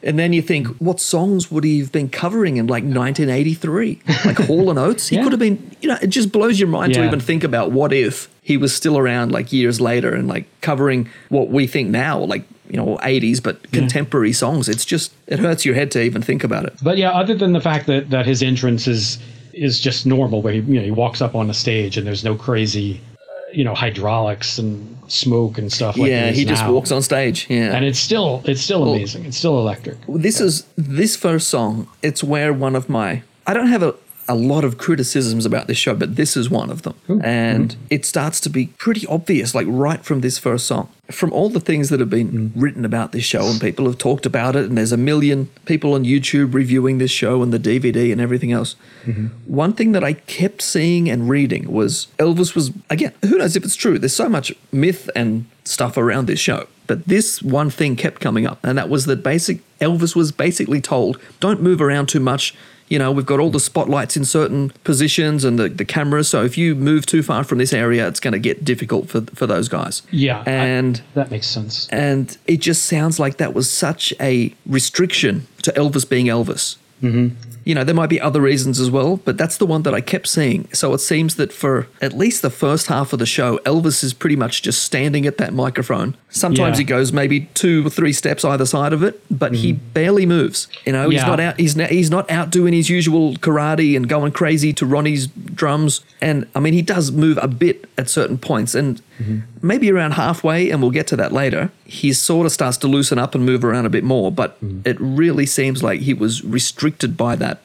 And 0.04 0.18
then 0.18 0.32
you 0.32 0.42
think, 0.42 0.66
what 0.78 0.98
songs 0.98 1.48
would 1.52 1.62
he 1.62 1.78
have 1.78 1.92
been 1.92 2.08
covering 2.08 2.56
in 2.56 2.66
like 2.66 2.82
1983? 2.82 4.00
Like 4.24 4.36
Hall 4.38 4.68
and 4.70 4.76
Oates? 4.78 5.08
He 5.08 5.14
Yeah. 5.16 5.22
could 5.22 5.30
have 5.32 5.38
been, 5.38 5.70
you 5.80 5.88
know, 5.88 5.96
it 6.02 6.08
just 6.08 6.32
blows 6.32 6.58
your 6.58 6.68
mind 6.68 6.94
to 6.94 7.04
even 7.04 7.20
think 7.20 7.44
about 7.44 7.70
what 7.70 7.92
if 7.92 8.28
he 8.42 8.56
was 8.56 8.74
still 8.74 8.98
around 8.98 9.30
like 9.30 9.52
years 9.52 9.80
later 9.80 10.12
and 10.12 10.26
like 10.26 10.46
covering 10.60 11.08
what 11.28 11.50
we 11.50 11.68
think 11.68 11.90
now, 11.90 12.18
like, 12.18 12.42
you 12.68 12.76
know, 12.76 12.98
80s, 13.02 13.40
but 13.40 13.70
contemporary 13.70 14.32
songs. 14.32 14.68
It's 14.68 14.84
just, 14.84 15.12
it 15.28 15.38
hurts 15.38 15.64
your 15.64 15.76
head 15.76 15.92
to 15.92 16.02
even 16.02 16.20
think 16.20 16.42
about 16.42 16.64
it. 16.64 16.72
but 16.82 16.98
yeah 16.98 17.10
other 17.12 17.34
than 17.36 17.52
the 17.52 17.60
fact 17.60 17.86
that 17.86 18.10
that 18.10 18.26
his 18.26 18.42
entrance 18.42 18.88
is 18.88 19.18
is 19.52 19.80
just 19.80 20.06
normal 20.06 20.42
where 20.42 20.52
he 20.52 20.60
you 20.60 20.74
know 20.74 20.82
he 20.82 20.90
walks 20.90 21.20
up 21.20 21.34
on 21.34 21.48
the 21.48 21.54
stage 21.54 21.96
and 21.96 22.06
there's 22.06 22.24
no 22.24 22.34
crazy 22.34 23.00
uh, 23.18 23.52
you 23.52 23.64
know 23.64 23.74
hydraulics 23.74 24.58
and 24.58 24.96
smoke 25.08 25.58
and 25.58 25.72
stuff 25.72 25.96
like 25.98 26.08
yeah, 26.10 26.30
he 26.30 26.44
just 26.44 26.66
walks 26.66 26.90
on 26.90 27.02
stage. 27.02 27.46
Yeah. 27.50 27.74
and 27.74 27.84
it's 27.84 27.98
still 27.98 28.42
it's 28.44 28.62
still 28.62 28.82
amazing. 28.94 29.26
It's 29.26 29.36
still 29.36 29.58
electric. 29.58 29.98
this 30.08 30.40
is 30.40 30.64
this 30.76 31.16
first 31.16 31.48
song 31.48 31.88
it's 32.02 32.24
where 32.24 32.52
one 32.52 32.74
of 32.74 32.88
my 32.88 33.22
i 33.46 33.52
don't 33.52 33.66
have 33.68 33.82
a, 33.82 33.94
a 34.28 34.34
lot 34.34 34.64
of 34.64 34.78
criticisms 34.78 35.44
about 35.44 35.66
this 35.66 35.76
show 35.76 35.94
but 35.94 36.16
this 36.16 36.36
is 36.36 36.48
one 36.48 36.70
of 36.70 36.82
them. 36.82 36.94
And 37.22 37.76
it 37.90 38.06
starts 38.06 38.40
to 38.40 38.48
be 38.48 38.68
pretty 38.78 39.06
obvious 39.06 39.54
like 39.54 39.66
right 39.68 40.02
from 40.04 40.20
this 40.22 40.38
first 40.38 40.66
song 40.66 40.88
from 41.12 41.32
all 41.32 41.48
the 41.48 41.60
things 41.60 41.88
that 41.88 42.00
have 42.00 42.10
been 42.10 42.52
written 42.56 42.84
about 42.84 43.12
this 43.12 43.24
show 43.24 43.46
and 43.46 43.60
people 43.60 43.84
have 43.86 43.98
talked 43.98 44.26
about 44.26 44.56
it 44.56 44.64
and 44.64 44.76
there's 44.78 44.92
a 44.92 44.96
million 44.96 45.46
people 45.64 45.94
on 45.94 46.04
youtube 46.04 46.54
reviewing 46.54 46.98
this 46.98 47.10
show 47.10 47.42
and 47.42 47.52
the 47.52 47.58
dvd 47.58 48.10
and 48.10 48.20
everything 48.20 48.52
else 48.52 48.76
mm-hmm. 49.04 49.26
one 49.46 49.72
thing 49.72 49.92
that 49.92 50.04
i 50.04 50.12
kept 50.12 50.62
seeing 50.62 51.08
and 51.08 51.28
reading 51.28 51.70
was 51.70 52.08
elvis 52.18 52.54
was 52.54 52.70
again 52.90 53.12
who 53.22 53.38
knows 53.38 53.56
if 53.56 53.64
it's 53.64 53.76
true 53.76 53.98
there's 53.98 54.14
so 54.14 54.28
much 54.28 54.52
myth 54.72 55.08
and 55.14 55.46
stuff 55.64 55.96
around 55.96 56.26
this 56.26 56.40
show 56.40 56.66
but 56.86 57.06
this 57.06 57.40
one 57.42 57.70
thing 57.70 57.96
kept 57.96 58.20
coming 58.20 58.46
up, 58.46 58.58
and 58.62 58.76
that 58.76 58.88
was 58.88 59.06
that 59.06 59.22
basic 59.22 59.60
Elvis 59.78 60.14
was 60.14 60.30
basically 60.30 60.80
told, 60.80 61.18
"Don't 61.40 61.62
move 61.62 61.80
around 61.80 62.08
too 62.08 62.20
much." 62.20 62.54
You 62.92 62.98
know, 62.98 63.10
we've 63.10 63.24
got 63.32 63.40
all 63.40 63.50
the 63.50 63.58
spotlights 63.70 64.18
in 64.18 64.24
certain 64.26 64.70
positions 64.84 65.44
and 65.46 65.58
the, 65.58 65.68
the 65.70 65.84
cameras. 65.86 66.28
So 66.28 66.44
if 66.44 66.58
you 66.58 66.74
move 66.74 67.06
too 67.06 67.22
far 67.22 67.42
from 67.42 67.56
this 67.56 67.72
area, 67.72 68.06
it's 68.06 68.20
going 68.20 68.32
to 68.34 68.38
get 68.50 68.64
difficult 68.64 69.08
for 69.08 69.22
for 69.34 69.46
those 69.46 69.68
guys. 69.78 70.02
yeah 70.10 70.42
I- 70.46 70.50
and 70.50 71.00
that 71.14 71.30
makes 71.30 71.46
sense 71.46 71.88
and 71.88 72.36
it 72.46 72.58
just 72.68 72.84
sounds 72.94 73.18
like 73.18 73.34
that 73.38 73.54
was 73.54 73.66
such 73.70 74.12
a 74.20 74.52
restriction 74.66 75.46
to 75.62 75.70
Elvis 75.72 76.06
being 76.06 76.26
Elvis. 76.26 76.76
Mm-hmm. 77.02 77.28
You 77.64 77.74
know, 77.74 77.84
there 77.84 77.94
might 77.94 78.08
be 78.10 78.20
other 78.20 78.40
reasons 78.40 78.80
as 78.80 78.90
well, 78.90 79.18
but 79.24 79.36
that's 79.38 79.56
the 79.56 79.66
one 79.66 79.82
that 79.82 79.94
I 79.94 80.00
kept 80.00 80.26
seeing. 80.26 80.68
So 80.72 80.92
it 80.94 80.98
seems 80.98 81.36
that 81.36 81.52
for 81.52 81.86
at 82.00 82.12
least 82.12 82.42
the 82.42 82.50
first 82.50 82.86
half 82.88 83.12
of 83.12 83.18
the 83.18 83.26
show, 83.26 83.58
Elvis 83.58 84.02
is 84.02 84.12
pretty 84.12 84.36
much 84.36 84.62
just 84.62 84.82
standing 84.82 85.26
at 85.26 85.38
that 85.38 85.52
microphone. 85.54 86.16
Sometimes 86.30 86.78
Yeah. 86.78 86.82
he 86.82 86.84
goes 86.84 87.12
maybe 87.12 87.42
two 87.54 87.86
or 87.86 87.90
three 87.90 88.12
steps 88.12 88.44
either 88.44 88.66
side 88.66 88.92
of 88.92 89.02
it, 89.02 89.20
but 89.30 89.54
he 89.54 89.72
barely 89.72 90.26
moves. 90.26 90.66
You 90.86 90.92
know, 90.92 91.08
he's 91.08 91.20
Mm-hmm. 91.20 91.30
Not 91.30 91.40
out. 91.40 91.60
He's 91.60 91.76
not, 91.76 91.90
he's 91.90 92.10
not 92.10 92.30
out 92.30 92.50
doing 92.50 92.72
his 92.72 92.90
usual 92.90 93.34
karate 93.34 93.96
and 93.96 94.08
going 94.08 94.32
crazy 94.32 94.72
to 94.74 94.84
Ronnie's 94.86 95.26
drums. 95.28 96.04
And 96.20 96.46
I 96.54 96.60
mean, 96.60 96.72
he 96.72 96.82
does 96.82 97.12
move 97.12 97.38
a 97.40 97.48
bit 97.48 97.84
at 97.98 98.08
certain 98.10 98.38
points, 98.38 98.74
and 98.74 99.00
Mm-hmm. 99.22 99.40
maybe 99.60 99.92
around 99.92 100.12
halfway, 100.12 100.70
and 100.70 100.80
we'll 100.80 100.90
get 100.90 101.06
to 101.08 101.16
that 101.16 101.32
later. 101.32 101.70
He 101.84 102.12
sort 102.14 102.46
of 102.46 102.50
starts 102.52 102.78
to 102.78 102.88
loosen 102.88 103.18
up 103.18 103.34
and 103.36 103.44
move 103.44 103.62
around 103.62 103.84
a 103.86 103.90
bit 103.90 104.02
more, 104.04 104.32
but 104.32 104.58
Mm-hmm. 104.64 104.80
it 104.88 104.96
really 104.98 105.46
seems 105.46 105.82
like 105.82 106.00
he 106.00 106.14
was 106.14 106.42
restricted 106.42 107.16
by 107.16 107.36
that 107.36 107.61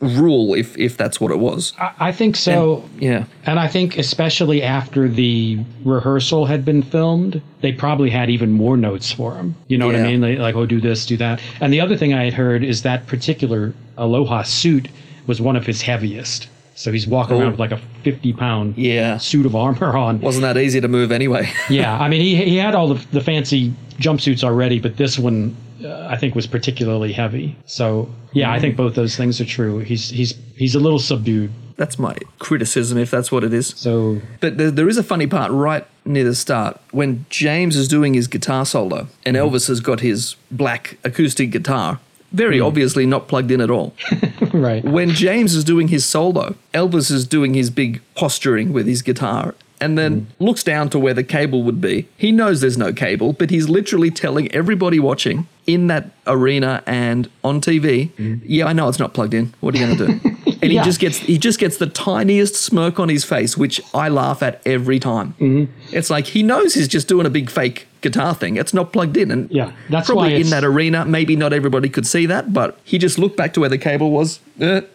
rule, 0.00 0.54
if 0.54 0.76
if 0.78 0.96
that's 0.96 1.20
what 1.20 1.30
it 1.30 1.38
was. 1.38 1.72
I, 1.78 1.92
I 2.08 2.12
think 2.12 2.36
so 2.36 2.88
Yeah. 2.98 3.24
And 3.46 3.58
I 3.58 3.68
think 3.68 3.96
especially 3.98 4.62
after 4.62 5.08
the 5.08 5.58
rehearsal 5.84 6.46
had 6.46 6.64
been 6.64 6.82
filmed, 6.82 7.40
they 7.60 7.72
probably 7.72 8.10
had 8.10 8.28
even 8.30 8.52
more 8.52 8.76
notes 8.76 9.10
for 9.12 9.34
him. 9.36 9.54
You 9.68 9.78
know 9.78 9.86
what 9.86 9.96
I 9.96 10.02
mean? 10.02 10.20
They, 10.20 10.36
like, 10.36 10.54
oh, 10.56 10.66
do 10.66 10.80
this, 10.80 11.06
do 11.06 11.16
that. 11.18 11.40
And 11.60 11.72
the 11.72 11.80
other 11.80 11.96
thing 11.96 12.12
I 12.14 12.24
had 12.24 12.34
heard 12.34 12.62
is 12.64 12.82
that 12.82 13.06
particular 13.06 13.72
Aloha 13.96 14.42
suit 14.42 14.88
was 15.26 15.40
one 15.40 15.56
of 15.56 15.64
his 15.66 15.82
heaviest. 15.82 16.48
So 16.76 16.90
he's 16.90 17.06
walking 17.06 17.36
Oh. 17.36 17.40
around 17.40 17.50
with 17.52 17.60
like 17.60 17.70
a 17.72 17.80
50 18.02 18.32
pound 18.32 18.76
Yeah. 18.76 19.16
suit 19.18 19.46
of 19.46 19.54
armor 19.54 19.96
on. 19.96 20.20
Wasn't 20.20 20.42
that 20.42 20.56
easy 20.58 20.80
to 20.80 20.88
move 20.88 21.12
anyway? 21.12 21.48
yeah, 21.70 21.96
I 21.98 22.08
mean, 22.08 22.20
he, 22.20 22.34
he 22.36 22.56
had 22.56 22.74
all 22.74 22.88
the, 22.88 23.06
the 23.12 23.20
fancy 23.20 23.72
jumpsuits 23.98 24.42
already, 24.42 24.80
but 24.80 24.96
this 24.96 25.16
one 25.18 25.56
uh, 25.84 26.08
I 26.10 26.16
think 26.16 26.34
was 26.34 26.46
particularly 26.46 27.12
heavy. 27.12 27.56
So 27.66 28.08
yeah, 28.32 28.52
I 28.52 28.58
think 28.58 28.76
both 28.76 28.94
those 28.94 29.16
things 29.16 29.40
are 29.40 29.44
true. 29.44 29.78
He's 29.80 30.08
he's 30.10 30.34
he's 30.56 30.74
a 30.74 30.80
little 30.80 30.98
subdued. 30.98 31.50
that's 31.76 31.98
my 31.98 32.16
criticism, 32.38 32.98
if 32.98 33.10
that's 33.10 33.32
what 33.32 33.44
it 33.44 33.52
is. 33.52 33.68
So 33.76 34.20
But 34.40 34.58
there, 34.58 34.70
there 34.70 34.88
is 34.88 34.98
a 34.98 35.02
funny 35.02 35.26
part 35.26 35.50
right 35.50 35.86
near 36.04 36.24
the 36.24 36.34
start 36.34 36.80
when 36.92 37.26
James 37.30 37.76
is 37.76 37.88
doing 37.88 38.14
his 38.14 38.28
guitar 38.28 38.64
solo 38.64 39.08
and 39.24 39.36
mm-hmm. 39.36 39.54
Elvis 39.54 39.68
has 39.68 39.80
got 39.80 40.00
his 40.00 40.36
black 40.50 40.98
acoustic 41.04 41.50
guitar, 41.50 41.98
very 42.32 42.58
mm-hmm. 42.58 42.66
obviously 42.66 43.06
not 43.06 43.28
plugged 43.28 43.50
in 43.50 43.60
at 43.60 43.70
all. 43.70 43.94
right. 44.52 44.84
when 44.84 45.10
James 45.10 45.54
is 45.54 45.64
doing 45.64 45.88
his 45.88 46.04
solo, 46.04 46.54
Elvis 46.72 47.10
is 47.10 47.26
doing 47.26 47.54
his 47.54 47.70
big 47.70 48.00
posturing 48.14 48.72
with 48.72 48.86
his 48.86 49.02
guitar 49.02 49.54
and 49.80 49.98
then 49.98 50.22
mm-hmm. 50.22 50.44
looks 50.44 50.62
down 50.62 50.88
to 50.90 50.98
where 50.98 51.14
the 51.14 51.24
cable 51.24 51.62
would 51.62 51.80
be. 51.80 52.08
He 52.16 52.30
knows 52.32 52.60
there's 52.60 52.78
no 52.78 52.92
cable, 52.92 53.32
but 53.32 53.50
he's 53.50 53.68
literally 53.68 54.10
telling 54.10 54.50
everybody 54.52 54.98
watching 54.98 55.46
in 55.66 55.86
that 55.88 56.10
arena 56.26 56.82
and 56.86 57.28
on 57.42 57.60
TV. 57.60 58.10
Yeah, 58.44 58.66
I 58.66 58.72
know 58.72 58.88
it's 58.88 58.98
not 58.98 59.14
plugged 59.14 59.34
in. 59.34 59.54
What 59.60 59.74
are 59.74 59.78
you 59.78 59.86
going 59.86 59.98
to 59.98 60.06
do? 60.20 60.30
And 60.64 60.70
he 60.70 60.76
Yeah. 60.78 60.84
just 60.84 60.98
gets 60.98 61.18
he 61.18 61.36
just 61.36 61.58
gets 61.58 61.76
the 61.76 61.86
tiniest 61.86 62.54
smirk 62.54 62.98
on 62.98 63.10
his 63.10 63.22
face, 63.22 63.54
which 63.54 63.82
I 63.92 64.08
laugh 64.08 64.42
at 64.42 64.62
every 64.64 64.98
time. 64.98 65.34
Mm-hmm. 65.38 65.70
It's 65.94 66.08
like 66.08 66.26
he 66.28 66.42
knows 66.42 66.72
he's 66.72 66.88
just 66.88 67.06
doing 67.06 67.26
a 67.26 67.30
big 67.30 67.50
fake 67.50 67.86
guitar 68.04 68.32
thing. 68.34 68.56
It's 68.56 68.72
not 68.72 68.92
plugged 68.92 69.16
in, 69.16 69.30
and 69.32 69.50
Yeah, 69.50 69.72
that's 69.90 70.08
why 70.08 70.14
probably 70.28 70.40
in 70.42 70.50
that 70.50 70.62
arena. 70.64 71.04
Maybe 71.04 71.34
not 71.34 71.52
everybody 71.52 71.88
could 71.88 72.06
see 72.06 72.26
that, 72.26 72.52
but 72.52 72.78
he 72.84 72.98
just 72.98 73.18
looked 73.18 73.36
back 73.36 73.52
to 73.54 73.60
where 73.60 73.68
the 73.68 73.78
cable 73.78 74.10
was. 74.12 74.38
Eh. 74.60 74.80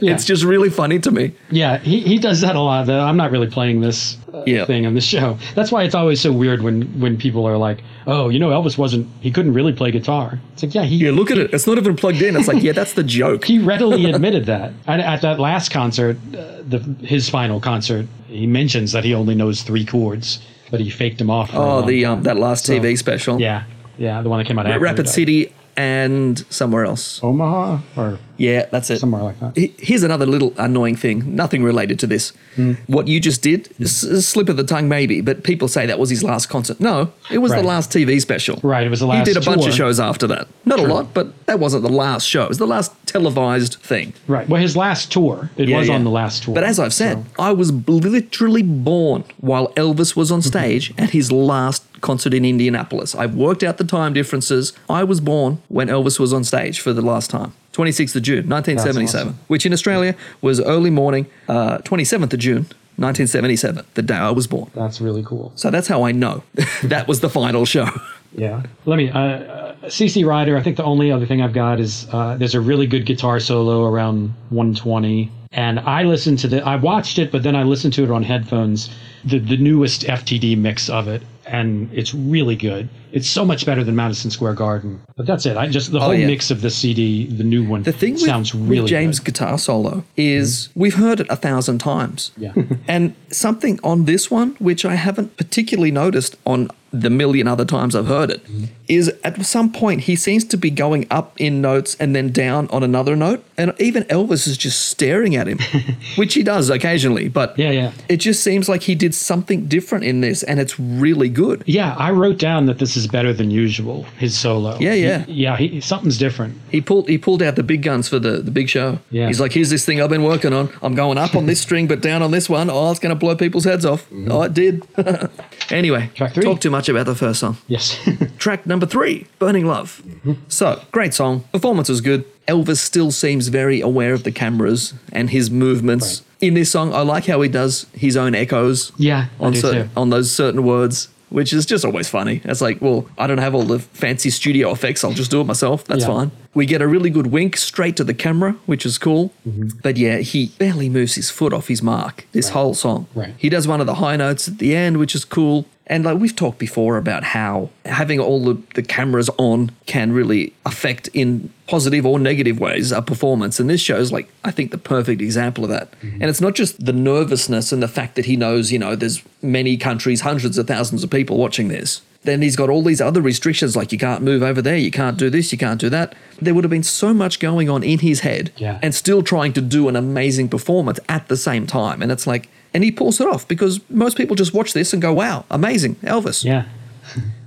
Yeah. 0.00 0.12
it's 0.14 0.24
just 0.24 0.44
really 0.44 0.70
funny 0.70 0.98
to 1.00 1.10
me. 1.10 1.32
Yeah, 1.50 1.78
he, 1.78 1.98
he 2.00 2.18
does 2.18 2.40
that 2.42 2.54
a 2.54 2.60
lot. 2.60 2.86
Though 2.86 3.00
I'm 3.00 3.16
not 3.16 3.32
really 3.32 3.48
playing 3.48 3.80
this 3.80 4.16
uh, 4.32 4.44
Yeah. 4.46 4.66
thing 4.66 4.86
on 4.86 4.94
the 4.94 5.00
show. 5.00 5.36
That's 5.56 5.72
why 5.72 5.82
it's 5.82 5.94
always 5.96 6.20
so 6.20 6.30
weird 6.30 6.62
when 6.62 6.82
when 7.00 7.16
people 7.16 7.44
are 7.46 7.56
like, 7.56 7.78
"Oh, 8.06 8.28
you 8.28 8.38
know, 8.38 8.50
Elvis 8.50 8.78
wasn't. 8.78 9.08
He 9.20 9.30
couldn't 9.32 9.54
really 9.54 9.72
play 9.72 9.90
guitar." 9.90 10.38
It's 10.52 10.62
like, 10.62 10.74
yeah, 10.74 10.84
he 10.84 10.96
Yeah, 10.96 11.10
look 11.12 11.30
at 11.32 11.38
it. 11.38 11.52
It's 11.52 11.66
not 11.66 11.76
even 11.78 11.96
plugged 11.96 12.22
in. 12.22 12.36
It's 12.36 12.46
like, 12.46 12.62
yeah, 12.62 12.72
that's 12.72 12.92
the 12.92 13.02
joke. 13.20 13.44
he 13.46 13.58
readily 13.58 14.04
admitted 14.12 14.46
that. 14.46 14.72
And 14.86 15.00
at 15.02 15.22
that 15.22 15.40
last 15.40 15.70
concert, 15.72 16.16
uh, 16.36 16.62
the 16.68 16.78
his 17.02 17.28
final 17.28 17.58
concert, 17.60 18.06
he 18.28 18.46
mentions 18.46 18.92
that 18.92 19.02
he 19.04 19.12
only 19.14 19.34
knows 19.34 19.62
three 19.62 19.84
chords, 19.84 20.38
but 20.70 20.80
he 20.80 20.90
faked 20.90 21.20
him 21.20 21.30
off. 21.30 21.50
Oh, 21.52 21.82
the 21.82 22.04
um, 22.04 22.22
that 22.22 22.36
last 22.36 22.66
So, 22.66 22.74
TV 22.78 22.96
special. 22.98 23.40
Yeah, 23.40 23.64
yeah, 23.98 24.22
the 24.22 24.28
one 24.28 24.38
that 24.38 24.46
came 24.46 24.58
out. 24.58 24.80
Rapid. 24.80 25.08
City 25.08 25.52
and 25.78 26.44
somewhere 26.50 26.84
else. 26.84 27.20
Omaha, 27.22 27.78
or 27.96 28.18
Yeah, 28.36 28.66
that's 28.72 28.90
it. 28.90 28.98
somewhere 28.98 29.22
like 29.22 29.38
that. 29.38 29.56
Here's 29.78 30.02
another 30.02 30.26
little 30.26 30.52
annoying 30.58 30.96
thing, 30.96 31.36
nothing 31.36 31.62
related 31.62 32.00
to 32.00 32.06
this. 32.08 32.32
Hmm. 32.56 32.72
What 32.88 33.06
you 33.06 33.20
just 33.20 33.42
did, 33.42 33.68
a 33.80 33.86
slip 33.86 34.48
of 34.48 34.56
the 34.56 34.64
tongue 34.64 34.88
maybe, 34.88 35.20
but 35.20 35.44
people 35.44 35.68
say 35.68 35.86
that 35.86 36.00
was 36.00 36.10
his 36.10 36.24
last 36.24 36.46
concert. 36.48 36.80
No, 36.80 37.12
it 37.30 37.38
was 37.38 37.52
Right. 37.52 37.62
the 37.62 37.68
last 37.68 37.92
TV 37.92 38.18
special. 38.20 38.58
Right, 38.64 38.84
it 38.86 38.90
was 38.90 38.98
the 39.00 39.06
last 39.06 39.28
He 39.28 39.32
did 39.34 39.40
a 39.40 39.44
bunch 39.46 39.66
of 39.66 39.72
shows 39.74 40.00
after 40.00 40.26
that. 40.26 40.48
Not 40.66 40.80
a 40.80 40.82
lot, 40.82 41.14
but 41.14 41.46
that 41.46 41.60
wasn't 41.60 41.84
the 41.84 41.88
last 41.92 42.26
show. 42.26 42.42
It 42.42 42.48
was 42.48 42.58
the 42.58 42.66
last 42.66 42.92
televised 43.06 43.74
thing. 43.76 44.14
Right. 44.26 44.48
Well, 44.48 44.60
his 44.60 44.76
last 44.76 45.12
tour. 45.12 45.50
It 45.56 45.68
Yeah, 45.68 45.78
was 45.78 45.88
yeah. 45.88 45.94
on 45.94 46.02
the 46.02 46.10
last 46.10 46.42
tour. 46.42 46.54
But 46.56 46.64
as 46.64 46.80
I've 46.80 46.92
said, 46.92 47.18
so- 47.36 47.42
I 47.42 47.52
was 47.52 47.70
literally 47.86 48.62
born 48.62 49.22
while 49.40 49.68
Elvis 49.76 50.16
was 50.16 50.32
on 50.32 50.42
stage 50.42 50.92
at 50.98 51.10
his 51.10 51.30
last 51.30 51.84
concert 52.00 52.34
in 52.34 52.44
Indianapolis. 52.44 53.14
I've 53.14 53.34
worked 53.34 53.62
out 53.62 53.78
the 53.78 53.84
time 53.84 54.12
differences. 54.12 54.72
I 54.88 55.04
was 55.04 55.20
born 55.20 55.60
when 55.68 55.88
Elvis 55.88 56.18
was 56.18 56.32
on 56.32 56.44
stage 56.44 56.80
for 56.80 56.92
the 56.92 57.02
last 57.02 57.30
time. 57.30 57.52
26th 57.72 58.16
of 58.16 58.22
June, 58.22 58.48
1977, 58.48 59.28
awesome. 59.28 59.38
which 59.46 59.64
in 59.64 59.72
Australia 59.72 60.14
was 60.40 60.60
early 60.60 60.90
morning, 60.90 61.26
uh, 61.48 61.78
27th 61.78 62.32
of 62.32 62.38
June, 62.40 62.66
1977, 62.96 63.84
the 63.94 64.02
day 64.02 64.16
I 64.16 64.30
was 64.32 64.48
born. 64.48 64.70
that's 64.74 65.00
really 65.00 65.22
cool. 65.22 65.52
So 65.54 65.70
that's 65.70 65.86
how 65.86 66.02
I 66.02 66.10
know 66.10 66.42
that 66.82 67.06
was 67.06 67.20
the 67.20 67.30
final 67.30 67.64
show. 67.64 67.88
Yeah. 68.32 68.62
Let 68.84 68.96
me. 68.96 69.10
Uh, 69.10 69.18
uh, 69.18 69.74
CC 69.84 70.26
Rider. 70.26 70.56
I 70.56 70.62
think 70.62 70.76
the 70.76 70.84
only 70.84 71.10
other 71.12 71.24
thing 71.24 71.40
I've 71.40 71.52
got 71.52 71.78
is 71.80 72.06
uh, 72.12 72.36
there's 72.36 72.54
a 72.54 72.60
really 72.60 72.86
good 72.86 73.06
guitar 73.06 73.38
solo 73.40 73.84
around 73.86 74.34
120, 74.50 75.30
and 75.52 75.78
I 75.80 76.02
listened 76.02 76.40
to 76.40 76.48
the. 76.48 76.62
I 76.66 76.76
watched 76.76 77.18
it, 77.18 77.30
but 77.32 77.42
then 77.42 77.54
I 77.56 77.62
listened 77.62 77.94
to 77.94 78.04
it 78.04 78.10
on 78.10 78.22
headphones. 78.24 78.90
The 79.24 79.38
the 79.38 79.56
newest 79.56 80.02
FTD 80.02 80.58
mix 80.58 80.90
of 80.90 81.08
it, 81.08 81.22
and 81.48 81.92
it's 81.92 82.14
really 82.14 82.56
good. 82.56 82.88
It's 83.12 83.28
so 83.28 83.44
much 83.44 83.66
better 83.66 83.84
than 83.84 83.96
Madison 83.96 84.30
Square 84.30 84.54
Garden. 84.54 85.00
But 85.16 85.26
that's 85.26 85.46
it. 85.46 85.56
I 85.56 85.68
just 85.68 85.92
the 85.92 85.98
oh, 85.98 86.00
whole 86.00 86.10
Oh, 86.10 86.12
yeah. 86.12 86.26
mix 86.26 86.50
of 86.50 86.60
the 86.60 86.70
CD, 86.70 87.26
the 87.26 87.44
new 87.44 87.66
one, 87.66 87.82
The 87.82 87.92
thing 87.92 88.16
sounds 88.16 88.54
with 88.54 88.68
really 88.68 88.88
James' 88.88 89.18
good. 89.18 89.34
guitar 89.34 89.58
solo 89.58 90.04
is 90.16 90.68
mm-hmm. 90.68 90.80
we've 90.80 90.94
heard 90.94 91.20
it 91.20 91.26
a 91.30 91.36
thousand 91.36 91.78
times. 91.78 92.32
Yeah. 92.36 92.52
and 92.88 93.14
something 93.30 93.78
on 93.82 94.04
this 94.04 94.30
one, 94.30 94.56
which 94.58 94.84
I 94.84 94.94
haven't 94.94 95.36
particularly 95.36 95.90
noticed 95.90 96.36
on 96.46 96.70
the 96.90 97.10
million 97.10 97.46
other 97.46 97.66
times 97.66 97.94
I've 97.94 98.06
heard 98.06 98.30
it, 98.30 98.44
mm-hmm. 98.44 98.64
is 98.88 99.12
at 99.22 99.44
some 99.44 99.70
point 99.72 100.02
he 100.02 100.16
seems 100.16 100.44
to 100.44 100.56
be 100.56 100.70
going 100.70 101.06
up 101.10 101.38
in 101.38 101.60
notes 101.60 101.94
and 102.00 102.16
then 102.16 102.32
down 102.32 102.66
on 102.68 102.82
another 102.82 103.14
note. 103.14 103.44
And 103.58 103.74
even 103.78 104.04
Elvis 104.04 104.48
is 104.48 104.56
just 104.56 104.86
staring 104.86 105.36
at 105.36 105.46
him, 105.46 105.58
which 106.16 106.34
he 106.34 106.42
does 106.42 106.70
occasionally. 106.70 107.28
But 107.28 107.58
Yeah, 107.58 107.70
yeah. 107.72 107.92
it 108.08 108.18
just 108.18 108.42
seems 108.42 108.68
like 108.68 108.82
he 108.84 108.94
did 108.94 109.14
something 109.14 109.66
different 109.66 110.04
in 110.04 110.22
this 110.22 110.42
and 110.42 110.58
it's 110.58 110.80
really 110.80 111.28
good. 111.28 111.62
Yeah, 111.66 111.94
I 111.98 112.10
wrote 112.10 112.38
down 112.38 112.66
that 112.66 112.78
this 112.78 112.96
is 112.98 113.06
better 113.06 113.32
than 113.32 113.50
usual. 113.50 114.02
His 114.18 114.36
solo. 114.38 114.76
Yeah, 114.78 114.94
yeah. 114.94 115.18
He- 115.24 115.32
yeah, 115.32 115.56
he, 115.56 115.80
something's 115.80 116.18
different. 116.18 116.54
He 116.70 116.80
pulled 116.80 117.08
he 117.08 117.16
pulled 117.18 117.42
out 117.42 117.56
the 117.56 117.62
big 117.62 117.82
guns 117.82 118.08
for 118.08 118.18
the, 118.18 118.38
the 118.42 118.50
big 118.50 118.68
show. 118.68 118.98
Yeah. 119.10 119.26
He's 119.28 119.40
like, 119.40 119.52
here's 119.52 119.70
this 119.70 119.84
thing 119.86 120.00
I've 120.02 120.10
been 120.10 120.24
working 120.24 120.52
on. 120.52 120.70
I'm 120.82 120.94
going 120.94 121.16
up 121.18 121.34
on 121.34 121.46
this 121.46 121.60
string, 121.60 121.86
but 121.86 122.00
down 122.00 122.22
on 122.22 122.30
this 122.30 122.48
one. 122.48 122.68
Oh, 122.70 122.90
it's 122.90 123.00
going 123.00 123.14
to 123.14 123.18
blow 123.18 123.34
people's 123.36 123.64
heads 123.64 123.84
off. 123.86 124.06
Oh, 124.28 124.42
it 124.42 124.52
did. 124.54 124.86
anyway, 125.70 126.02
Mm-hmm. 126.08 126.14
Track 126.14 126.34
three. 126.34 126.42
talk 126.44 126.60
too 126.60 126.70
much 126.70 126.88
about 126.88 127.06
the 127.06 127.14
first 127.14 127.40
song. 127.40 127.56
Yes. 127.66 127.98
Track 128.38 128.66
number 128.66 128.86
three, 128.86 129.26
Burning 129.38 129.66
Love. 129.66 130.02
So, 130.48 130.80
great 130.92 131.14
song. 131.14 131.44
Performance 131.52 131.88
was 131.88 132.00
good. 132.00 132.24
Elvis 132.46 132.78
still 132.78 133.10
seems 133.10 133.48
very 133.48 133.80
aware 133.80 134.12
of 134.14 134.24
the 134.24 134.32
cameras 134.32 134.94
and 135.12 135.30
his 135.30 135.50
movements. 135.50 136.22
In 136.40 136.54
this 136.54 136.70
song, 136.70 136.92
I 136.94 137.00
like 137.02 137.26
how 137.26 137.40
he 137.42 137.48
does 137.48 137.86
his 137.92 138.16
own 138.16 138.34
echoes 138.34 138.92
Yeah, 138.96 139.26
on, 139.40 139.54
cer- 139.54 139.90
on 139.96 140.10
those 140.10 140.30
certain 140.30 140.62
words, 140.64 141.08
which 141.30 141.52
is 141.52 141.66
just 141.66 141.84
always 141.84 142.08
funny. 142.08 142.40
It's 142.44 142.60
like, 142.60 142.80
well, 142.80 143.08
I 143.18 143.26
don't 143.26 143.38
have 143.38 143.54
all 143.54 143.64
the 143.64 143.78
fancy 143.78 144.30
studio 144.30 144.70
effects. 144.72 145.04
I'll 145.04 145.12
just 145.12 145.30
do 145.30 145.40
it 145.40 145.44
myself. 145.44 145.84
That's 145.84 146.02
Yeah. 146.02 146.06
fine. 146.14 146.30
We 146.54 146.66
get 146.66 146.82
a 146.82 146.88
really 146.88 147.10
good 147.10 147.28
wink 147.28 147.56
straight 147.56 147.96
to 147.96 148.04
the 148.04 148.14
camera, 148.14 148.56
which 148.66 148.84
is 148.86 148.98
cool. 148.98 149.32
Mm-hmm. 149.48 149.78
But 149.82 149.96
yeah, 149.96 150.18
he 150.18 150.46
barely 150.58 150.88
moves 150.88 151.14
his 151.14 151.30
foot 151.30 151.52
off 151.52 151.68
his 151.68 151.82
mark 151.82 152.26
this 152.32 152.48
whole 152.50 152.74
song. 152.74 153.06
Right. 153.14 153.34
He 153.36 153.48
does 153.48 153.68
one 153.68 153.80
of 153.80 153.86
the 153.86 153.94
high 153.96 154.16
notes 154.16 154.48
at 154.48 154.58
the 154.58 154.74
end, 154.74 154.96
which 154.96 155.14
is 155.14 155.24
cool. 155.24 155.66
And 155.90 156.04
like 156.04 156.18
we've 156.18 156.36
talked 156.36 156.58
before 156.58 156.96
about 156.98 157.24
how 157.24 157.70
having 157.84 158.20
all 158.20 158.44
the, 158.44 158.60
the 158.74 158.82
cameras 158.82 159.30
on 159.38 159.70
can 159.86 160.12
really 160.12 160.52
affect 160.66 161.08
in 161.14 161.50
positive 161.66 162.04
or 162.06 162.18
negative 162.18 162.58
ways 162.60 162.92
a 162.92 163.00
performance. 163.02 163.58
And 163.58 163.68
this 163.70 163.80
shows 163.80 164.12
like 164.12 164.28
I 164.44 164.50
think 164.50 164.70
the 164.70 164.78
perfect 164.78 165.20
example 165.22 165.64
of 165.64 165.70
that. 165.70 165.90
Mm-hmm. 165.92 166.22
And 166.22 166.24
it's 166.24 166.40
not 166.40 166.54
just 166.54 166.84
the 166.84 166.92
nervousness 166.92 167.72
and 167.72 167.82
the 167.82 167.88
fact 167.88 168.14
that 168.16 168.26
he 168.26 168.36
knows, 168.36 168.70
you 168.72 168.78
know, 168.78 168.94
there's 168.96 169.22
many 169.42 169.76
countries, 169.76 170.20
hundreds 170.22 170.58
of 170.58 170.66
thousands 170.66 171.02
of 171.04 171.10
people 171.10 171.36
watching 171.38 171.68
this. 171.68 172.02
Then 172.24 172.42
he's 172.42 172.56
got 172.56 172.68
all 172.68 172.82
these 172.82 173.00
other 173.00 173.22
restrictions 173.22 173.76
like 173.76 173.92
you 173.92 173.98
can't 173.98 174.22
move 174.22 174.42
over 174.42 174.60
there, 174.60 174.76
you 174.76 174.90
can't 174.90 175.16
do 175.16 175.30
this, 175.30 175.52
you 175.52 175.58
can't 175.58 175.80
do 175.80 175.88
that. 175.88 176.14
There 176.42 176.52
would 176.52 176.64
have 176.64 176.70
been 176.70 176.82
so 176.82 177.14
much 177.14 177.38
going 177.38 177.70
on 177.70 177.82
in 177.84 178.00
his 178.00 178.20
head 178.20 178.50
Yeah. 178.56 178.78
and 178.82 178.92
still 178.94 179.22
trying 179.22 179.52
to 179.54 179.60
do 179.60 179.88
an 179.88 179.94
amazing 179.96 180.48
performance 180.48 180.98
at 181.08 181.28
the 181.28 181.36
same 181.36 181.66
time. 181.66 182.02
And 182.02 182.10
it's 182.10 182.26
like, 182.26 182.48
and 182.74 182.84
he 182.84 182.90
pulls 182.90 183.20
it 183.20 183.26
off 183.26 183.46
because 183.48 183.80
most 183.90 184.16
people 184.16 184.36
just 184.36 184.52
watch 184.54 184.72
this 184.72 184.92
and 184.92 185.00
go, 185.02 185.12
wow, 185.12 185.44
amazing, 185.50 185.96
Elvis. 185.96 186.44
yeah. 186.44 186.64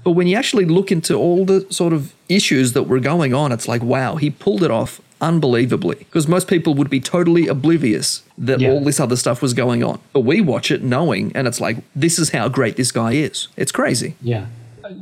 But 0.03 0.11
when 0.11 0.25
you 0.25 0.35
actually 0.35 0.65
look 0.65 0.91
into 0.91 1.13
all 1.15 1.45
the 1.45 1.67
sort 1.69 1.93
of 1.93 2.13
issues 2.27 2.73
that 2.73 2.83
were 2.83 2.99
going 2.99 3.35
on, 3.35 3.51
it's 3.51 3.67
like, 3.67 3.83
wow, 3.83 4.15
he 4.15 4.31
pulled 4.31 4.63
it 4.63 4.71
off 4.71 4.99
unbelievably. 5.21 5.95
Because 5.97 6.27
most 6.27 6.47
people 6.47 6.73
would 6.73 6.89
be 6.89 6.99
totally 6.99 7.47
oblivious 7.47 8.23
that 8.37 8.59
Yeah. 8.59 8.71
all 8.71 8.83
this 8.83 8.99
other 8.99 9.15
stuff 9.15 9.43
was 9.43 9.53
going 9.53 9.83
on. 9.83 9.99
But 10.11 10.21
we 10.21 10.41
watch 10.41 10.71
it 10.71 10.81
knowing, 10.81 11.31
and 11.35 11.47
it's 11.47 11.61
like, 11.61 11.77
this 11.95 12.17
is 12.17 12.31
how 12.31 12.49
great 12.49 12.77
this 12.77 12.91
guy 12.91 13.11
is. 13.11 13.47
It's 13.57 13.71
crazy. 13.71 14.15
Yeah. 14.23 14.45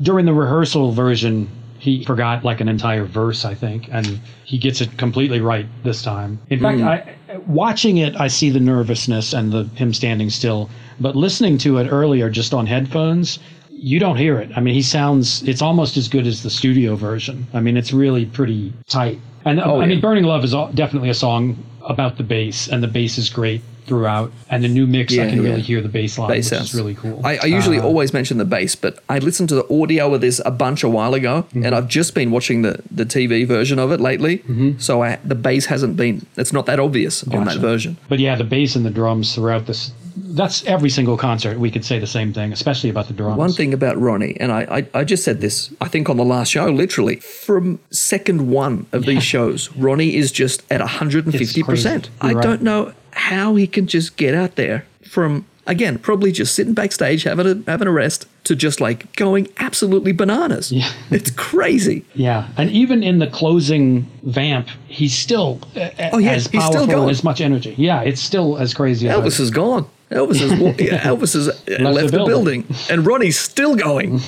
During 0.01 0.25
the 0.25 0.33
rehearsal 0.33 0.91
version, 0.91 1.47
he 1.77 2.03
forgot 2.03 2.43
like 2.43 2.59
an 2.59 2.67
entire 2.67 3.05
verse, 3.05 3.45
I 3.45 3.55
think, 3.55 3.87
and 3.89 4.19
he 4.43 4.57
gets 4.57 4.81
it 4.81 4.97
completely 4.97 5.39
right 5.39 5.65
this 5.83 6.01
time. 6.03 6.39
In 6.49 6.59
fact, 6.59 6.79
mm. 6.79 6.87
I 6.87 7.15
watching 7.47 7.97
it, 7.97 8.19
I 8.19 8.27
see 8.27 8.49
the 8.49 8.59
nervousness 8.59 9.33
and 9.33 9.51
the 9.51 9.63
him 9.75 9.93
standing 9.93 10.29
still, 10.29 10.69
but 10.99 11.15
listening 11.15 11.57
to 11.59 11.77
it 11.77 11.87
earlier 11.89 12.29
just 12.29 12.53
on 12.53 12.65
headphones, 12.65 13.39
you 13.71 13.99
don't 13.99 14.17
hear 14.17 14.39
it. 14.39 14.51
I 14.55 14.59
mean, 14.59 14.73
he 14.73 14.81
sounds 14.81 15.43
it's 15.43 15.61
almost 15.61 15.97
as 15.97 16.07
good 16.07 16.27
as 16.27 16.43
the 16.43 16.49
studio 16.49 16.95
version. 16.95 17.47
I 17.53 17.59
mean, 17.59 17.77
it's 17.77 17.93
really 17.93 18.25
pretty 18.25 18.73
tight. 18.87 19.19
And 19.45 19.59
Oh, 19.61 19.79
I 19.81 19.85
mean. 19.85 20.01
Burning 20.01 20.25
Love 20.25 20.43
is 20.43 20.51
definitely 20.73 21.09
a 21.09 21.13
song 21.13 21.63
about 21.83 22.17
the 22.17 22.23
bass, 22.23 22.67
and 22.67 22.83
the 22.83 22.87
bass 22.87 23.17
is 23.17 23.29
great 23.29 23.61
throughout. 23.89 24.31
And 24.49 24.63
the 24.63 24.69
new 24.69 24.87
mix, 24.87 25.11
I 25.13 25.27
can 25.29 25.39
yeah. 25.43 25.49
really 25.49 25.61
hear 25.61 25.81
the 25.81 25.89
bass 25.89 26.17
line, 26.17 26.29
Bass 26.29 26.37
which 26.51 26.57
sounds 26.59 26.69
is 26.73 26.75
really 26.79 26.95
cool. 26.95 27.19
I, 27.25 27.37
I 27.43 27.45
usually 27.47 27.79
Uh, 27.79 27.83
always 27.83 28.13
mention 28.13 28.37
the 28.37 28.45
bass, 28.45 28.75
but 28.75 29.03
I 29.09 29.19
listened 29.19 29.49
to 29.49 29.55
the 29.55 29.67
audio 29.81 30.13
of 30.13 30.21
this 30.21 30.39
a 30.45 30.51
bunch 30.51 30.83
a 30.83 30.89
while 30.89 31.13
ago, 31.13 31.43
Mm-hmm. 31.49 31.65
and 31.65 31.75
I've 31.75 31.87
just 31.89 32.13
been 32.15 32.31
watching 32.31 32.61
the, 32.61 32.81
the 32.89 33.05
TV 33.05 33.45
version 33.45 33.77
of 33.79 33.91
it 33.91 33.99
lately. 33.99 34.43
So 34.77 35.03
I, 35.03 35.19
the 35.25 35.35
bass 35.35 35.65
hasn't 35.65 35.97
been, 35.97 36.25
it's 36.37 36.53
not 36.53 36.65
that 36.67 36.79
obvious 36.79 37.23
on 37.27 37.43
that 37.45 37.53
Mm-hmm. 37.55 37.61
Version. 37.61 37.97
But 38.07 38.19
yeah, 38.19 38.35
the 38.35 38.43
bass 38.45 38.75
and 38.77 38.85
the 38.85 38.89
drums 38.91 39.35
throughout 39.35 39.65
this. 39.65 39.91
That's 40.21 40.65
every 40.65 40.89
single 40.89 41.17
concert. 41.17 41.57
We 41.59 41.71
could 41.71 41.85
say 41.85 41.97
the 41.97 42.07
same 42.07 42.33
thing, 42.33 42.51
especially 42.51 42.89
about 42.89 43.07
the 43.07 43.13
drums. 43.13 43.37
One 43.37 43.53
thing 43.53 43.73
about 43.73 43.97
Ronnie, 43.97 44.35
and 44.39 44.51
I, 44.51 44.61
I, 44.93 44.99
I 44.99 45.03
just 45.03 45.23
said 45.23 45.39
this, 45.39 45.73
I 45.79 45.87
think 45.87 46.09
on 46.09 46.17
the 46.17 46.25
last 46.25 46.49
show, 46.51 46.65
literally, 46.69 47.17
from 47.17 47.79
second 47.89 48.49
one 48.51 48.85
of 48.91 49.05
these 49.05 49.23
shows, 49.23 49.71
Ronnie 49.77 50.15
is 50.15 50.31
just 50.31 50.63
at 50.71 50.81
150%. 50.81 52.09
I 52.21 52.33
right. 52.33 52.43
don't 52.43 52.61
know 52.61 52.93
how 53.19 53.55
he 53.55 53.67
can 53.67 53.85
just 53.87 54.15
get 54.17 54.33
out 54.33 54.55
there 54.55 54.85
from, 55.03 55.45
again, 55.67 55.97
probably 55.99 56.31
just 56.31 56.55
sitting 56.55 56.73
backstage 56.73 57.23
having 57.23 57.47
a, 57.47 57.69
having 57.69 57.87
a 57.87 57.91
rest 57.91 58.27
to 58.45 58.55
just 58.55 58.79
like 58.81 59.13
going 59.15 59.47
absolutely 59.57 60.11
bananas. 60.11 60.71
Yeah. 60.71 60.91
It's 61.11 61.31
crazy. 61.31 62.05
Yeah, 62.15 62.47
and 62.57 62.69
even 62.71 63.03
in 63.03 63.19
the 63.19 63.27
closing 63.27 64.07
vamp, 64.23 64.67
he's 64.87 65.17
still 65.17 65.59
uh, 65.75 65.89
Oh, 66.13 66.17
yeah, 66.19 66.31
as 66.33 66.47
he's 66.47 66.63
still 66.65 66.85
going. 66.87 67.09
as 67.09 67.23
much 67.23 67.41
energy. 67.41 67.73
Yeah, 67.77 68.01
it's 68.01 68.21
still 68.21 68.57
as 68.57 68.73
crazy 68.73 69.09
as 69.09 69.15
Elvis 69.17 69.39
is 69.39 69.51
gone. 69.51 69.85
Elvis 70.11 70.39
has 70.39 70.51
yeah, 70.79 71.01
Elvis 71.01 71.33
has 71.33 71.47
uh, 71.49 71.83
left, 71.83 72.11
the, 72.11 72.17
the 72.19 72.25
building. 72.25 72.61
building. 72.61 72.65
and 72.89 73.05
Ronnie's 73.05 73.37
still 73.39 73.75
going. 73.75 74.19